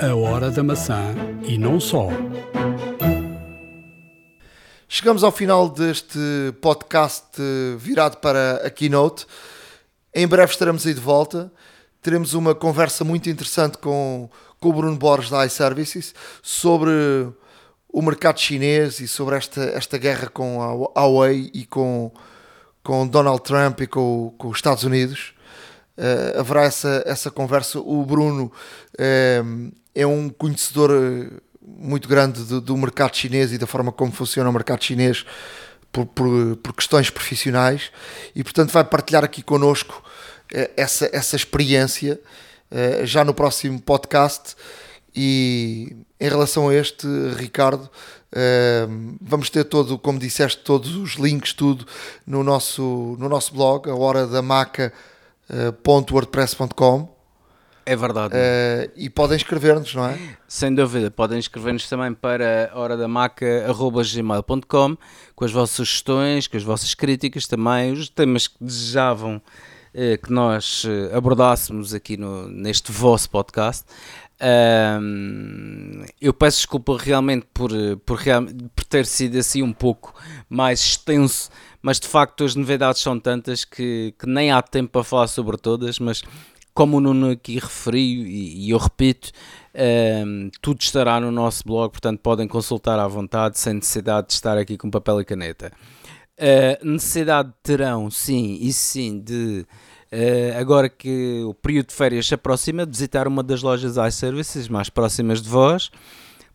A 0.00 0.14
hora 0.14 0.50
da 0.50 0.62
maçã 0.62 1.14
e 1.42 1.58
não 1.58 1.80
só. 1.80 2.08
Chegamos 4.90 5.22
ao 5.22 5.30
final 5.30 5.68
deste 5.68 6.18
podcast 6.62 7.36
virado 7.76 8.16
para 8.16 8.66
a 8.66 8.70
Keynote. 8.70 9.26
Em 10.14 10.26
breve 10.26 10.50
estaremos 10.50 10.86
aí 10.86 10.94
de 10.94 11.00
volta. 11.00 11.52
Teremos 12.00 12.32
uma 12.32 12.54
conversa 12.54 13.04
muito 13.04 13.28
interessante 13.28 13.76
com, 13.76 14.30
com 14.58 14.70
o 14.70 14.72
Bruno 14.72 14.96
Borges 14.96 15.30
da 15.30 15.44
iServices 15.44 16.14
sobre 16.42 16.90
o 17.92 18.00
mercado 18.00 18.40
chinês 18.40 18.98
e 18.98 19.06
sobre 19.06 19.36
esta, 19.36 19.60
esta 19.60 19.98
guerra 19.98 20.28
com 20.28 20.62
a 20.62 20.72
Huawei 20.72 21.50
e 21.52 21.66
com, 21.66 22.10
com 22.82 23.06
Donald 23.06 23.42
Trump 23.42 23.82
e 23.82 23.86
com, 23.86 24.34
com 24.38 24.48
os 24.48 24.56
Estados 24.56 24.84
Unidos. 24.84 25.34
Uh, 25.98 26.40
haverá 26.40 26.62
essa, 26.62 27.02
essa 27.04 27.30
conversa. 27.30 27.78
O 27.78 28.06
Bruno 28.06 28.50
uh, 28.94 29.72
é 29.94 30.06
um 30.06 30.30
conhecedor 30.30 30.90
muito 31.78 32.08
grande 32.08 32.42
do, 32.44 32.60
do, 32.60 32.76
mercado 32.76 33.16
chinês 33.16 33.52
e 33.52 33.58
da 33.58 33.66
forma 33.66 33.92
como 33.92 34.12
funciona 34.12 34.48
o 34.48 34.52
mercado 34.52 34.82
chinês 34.82 35.26
por, 35.92 36.06
por, 36.06 36.56
por 36.56 36.72
questões 36.74 37.10
profissionais. 37.10 37.90
E 38.34 38.42
portanto 38.42 38.70
vai 38.70 38.84
partilhar 38.84 39.24
aqui 39.24 39.42
connosco 39.42 40.02
eh, 40.52 40.70
essa, 40.76 41.08
essa 41.12 41.36
experiência 41.36 42.20
eh, 42.70 43.02
já 43.04 43.24
no 43.24 43.34
próximo 43.34 43.80
podcast. 43.80 44.56
E 45.14 45.96
em 46.20 46.28
relação 46.28 46.68
a 46.68 46.74
este 46.74 47.06
Ricardo 47.36 47.88
eh, 48.32 48.86
vamos 49.20 49.50
ter 49.50 49.64
todo, 49.64 49.98
como 49.98 50.18
disseste, 50.18 50.62
todos 50.62 50.96
os 50.96 51.12
links, 51.14 51.52
tudo 51.52 51.86
no 52.26 52.42
nosso, 52.44 53.16
no 53.18 53.28
nosso 53.28 53.54
blog, 53.54 53.90
a 53.90 53.94
hora 53.94 54.26
da 54.26 54.42
maca.wordpress.com 54.42 57.17
é 57.88 57.96
verdade. 57.96 58.34
Uh, 58.34 58.92
e 58.96 59.08
podem 59.08 59.38
escrever-nos, 59.38 59.94
não 59.94 60.04
é? 60.04 60.18
Sem 60.46 60.74
dúvida, 60.74 61.10
podem 61.10 61.38
escrever-nos 61.38 61.88
também 61.88 62.12
para 62.12 62.70
horadamaca.gmail.com 62.74 64.98
com 65.34 65.44
as 65.44 65.50
vossas 65.50 65.76
sugestões, 65.76 66.46
com 66.46 66.58
as 66.58 66.62
vossas 66.62 66.94
críticas 66.94 67.46
também, 67.46 67.92
os 67.92 68.10
temas 68.10 68.46
que 68.46 68.62
desejavam 68.62 69.36
uh, 69.36 69.40
que 70.22 70.30
nós 70.30 70.84
uh, 70.84 71.16
abordássemos 71.16 71.94
aqui 71.94 72.18
no, 72.18 72.46
neste 72.50 72.92
vosso 72.92 73.30
podcast. 73.30 73.86
eu 76.20 76.34
peço 76.34 76.58
desculpa 76.58 76.98
realmente 76.98 77.46
por, 77.54 77.70
por, 78.04 78.20
por 78.76 78.84
ter 78.84 79.06
sido 79.06 79.38
assim 79.38 79.62
um 79.62 79.72
pouco 79.72 80.12
mais 80.46 80.80
extenso, 80.80 81.48
mas 81.80 81.98
de 81.98 82.06
facto 82.06 82.44
as 82.44 82.54
novidades 82.54 83.00
são 83.00 83.18
tantas 83.18 83.64
que, 83.64 84.12
que 84.18 84.26
nem 84.26 84.52
há 84.52 84.60
tempo 84.60 84.90
para 84.90 85.02
falar 85.02 85.28
sobre 85.28 85.56
todas, 85.56 85.98
mas 85.98 86.22
como 86.78 86.98
o 86.98 87.00
Nuno 87.00 87.32
aqui 87.32 87.54
referiu, 87.54 88.24
e, 88.24 88.66
e 88.66 88.70
eu 88.70 88.78
repito, 88.78 89.32
um, 89.74 89.80
ehm, 89.80 90.50
tudo 90.62 90.80
estará 90.80 91.18
no 91.18 91.32
nosso 91.32 91.64
blog, 91.66 91.90
portanto 91.90 92.20
podem 92.20 92.46
consultar 92.46 93.00
à 93.00 93.08
vontade, 93.08 93.58
sem 93.58 93.74
necessidade 93.74 94.28
de 94.28 94.34
estar 94.34 94.56
aqui 94.56 94.78
com 94.78 94.88
papel 94.88 95.20
e 95.20 95.24
caneta. 95.24 95.72
Uh, 96.38 96.86
necessidade 96.86 97.52
terão, 97.64 98.08
sim, 98.12 98.58
e 98.60 98.72
sim, 98.72 99.18
de 99.18 99.66
uh, 100.12 100.60
agora 100.60 100.88
que 100.88 101.42
o 101.48 101.52
período 101.52 101.88
de 101.88 101.94
férias 101.94 102.28
se 102.28 102.34
aproxima, 102.34 102.86
de 102.86 102.92
visitar 102.92 103.26
uma 103.26 103.42
das 103.42 103.60
lojas 103.60 103.96
iServices 103.96 104.68
mais 104.68 104.88
próximas 104.88 105.42
de 105.42 105.48
vós. 105.48 105.90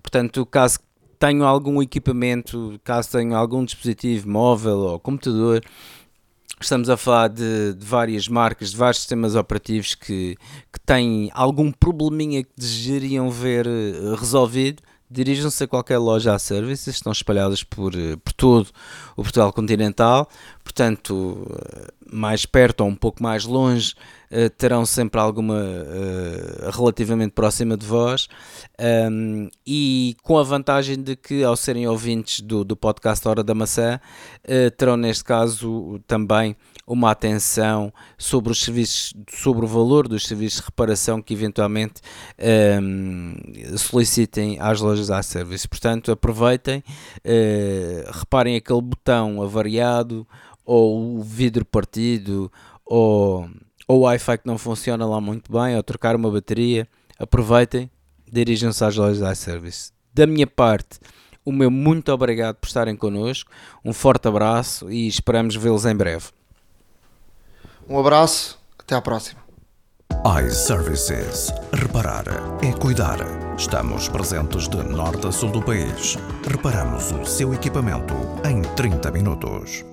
Portanto, 0.02 0.46
caso 0.46 0.80
tenham 1.20 1.46
algum 1.46 1.82
equipamento, 1.82 2.80
caso 2.82 3.12
tenham 3.12 3.38
algum 3.38 3.66
dispositivo 3.66 4.30
móvel 4.30 4.78
ou 4.78 5.00
computador 5.02 5.62
Estamos 6.60 6.90
a 6.90 6.96
falar 6.96 7.28
de, 7.28 7.74
de, 7.74 7.86
várias 7.86 8.28
marcas, 8.28 8.72
de 8.72 8.78
vários 8.78 9.00
sistemas 9.00 9.36
operativos 9.36 9.96
que, 9.96 10.38
que 10.72 10.80
têm 10.86 11.30
algum 11.34 11.72
probleminha 11.72 12.44
que 12.44 12.50
desejariam 12.56 13.30
ver 13.30 13.68
uh, 13.68 14.16
resolvido. 14.16 14.82
Dirijam-se 15.10 15.66
a 15.66 15.68
qualquer 15.68 15.98
loja 15.98 16.34
a 16.34 16.40
serviços, 16.40 16.96
estão 16.96 17.12
espalhadas 17.12 17.64
por, 17.64 17.94
uh, 17.94 18.18
por 18.18 18.34
todo 18.34 18.70
o 19.18 19.24
Portugal 19.24 19.52
continental, 19.52 20.30
portanto, 20.64 21.46
mais 22.14 22.46
perto 22.46 22.82
ou 22.82 22.88
um 22.88 22.96
pouco 22.96 23.22
mais 23.22 23.46
longe, 23.46 23.94
terão 24.58 24.84
sempre 24.86 25.20
alguma 25.20 25.62
relativamente 26.72 27.34
próxima 27.34 27.78
de 27.78 27.86
vós. 27.86 28.28
E 29.66 30.16
com 30.24 30.38
a 30.38 30.44
vantagem 30.44 31.02
de 31.02 31.16
que, 31.16 31.44
ao 31.44 31.56
serem 31.56 31.88
ouvintes 31.88 32.40
do, 32.42 32.64
do 32.64 32.76
podcast 32.76 33.28
Hora 33.28 33.44
da 33.44 33.54
Maçã, 33.54 34.00
uh, 34.44 34.72
terão 34.72 34.98
neste 34.98 35.24
caso 35.24 36.00
também 36.08 36.56
uma 36.86 37.12
atenção 37.12 37.94
sobre 38.18 38.52
os 38.52 38.62
serviços, 38.62 39.14
sobre 39.32 39.64
o 39.64 39.68
valor 39.68 40.08
dos 40.08 40.26
serviços 40.26 40.60
de 40.60 40.66
reparação 40.66 41.22
que 41.22 41.34
eventualmente 41.34 42.02
solicitem 43.78 44.58
às 44.60 44.82
lojas 44.82 45.10
a 45.10 45.24
serviço. 45.24 45.70
Portanto, 45.70 46.12
aproveitem, 46.12 46.84
reparem 48.12 48.58
aquele 48.58 48.82
botão 48.82 49.42
avariado 49.42 50.28
ou 50.66 51.18
o 51.18 51.24
vidro 51.24 51.66
partido 51.66 52.52
ou 52.86 53.50
ou 53.88 54.00
o 54.00 54.02
Wi-Fi 54.02 54.38
que 54.38 54.48
não 54.48 54.58
funciona 54.58 55.06
lá 55.06 55.20
muito 55.20 55.52
bem, 55.52 55.76
ou 55.76 55.84
trocar 55.84 56.16
uma 56.16 56.32
bateria, 56.32 56.88
aproveitem, 57.20 57.90
dirijam-se 58.32 58.84
às 58.84 58.96
lojas 58.96 59.38
iService. 59.38 59.92
Da 60.14 60.26
minha 60.26 60.48
parte, 60.48 61.00
o 61.46 61.52
meu 61.52 61.70
muito 61.70 62.12
obrigado 62.12 62.56
por 62.56 62.68
estarem 62.68 62.96
connosco, 62.96 63.52
um 63.84 63.94
forte 63.94 64.28
abraço 64.28 64.90
e 64.90 65.08
esperamos 65.08 65.56
vê-los 65.56 65.86
em 65.86 65.96
breve. 65.96 66.28
Um 67.88 68.00
abraço, 68.00 68.60
até 68.80 68.96
à 68.96 69.02
próxima. 69.02 69.42
iServices. 70.46 71.52
Reparar 71.74 72.26
é 72.64 72.72
cuidar. 72.72 73.18
Estamos 73.58 74.08
presentes 74.08 74.70
de 74.70 74.78
norte 74.78 75.28
a 75.28 75.32
sul 75.32 75.52
do 75.52 75.62
país. 75.62 76.16
Reparamos 76.48 77.12
o 77.12 77.26
seu 77.26 77.54
equipamento 77.54 78.14
em 78.48 78.62
30 78.76 79.12
minutos. 79.12 79.93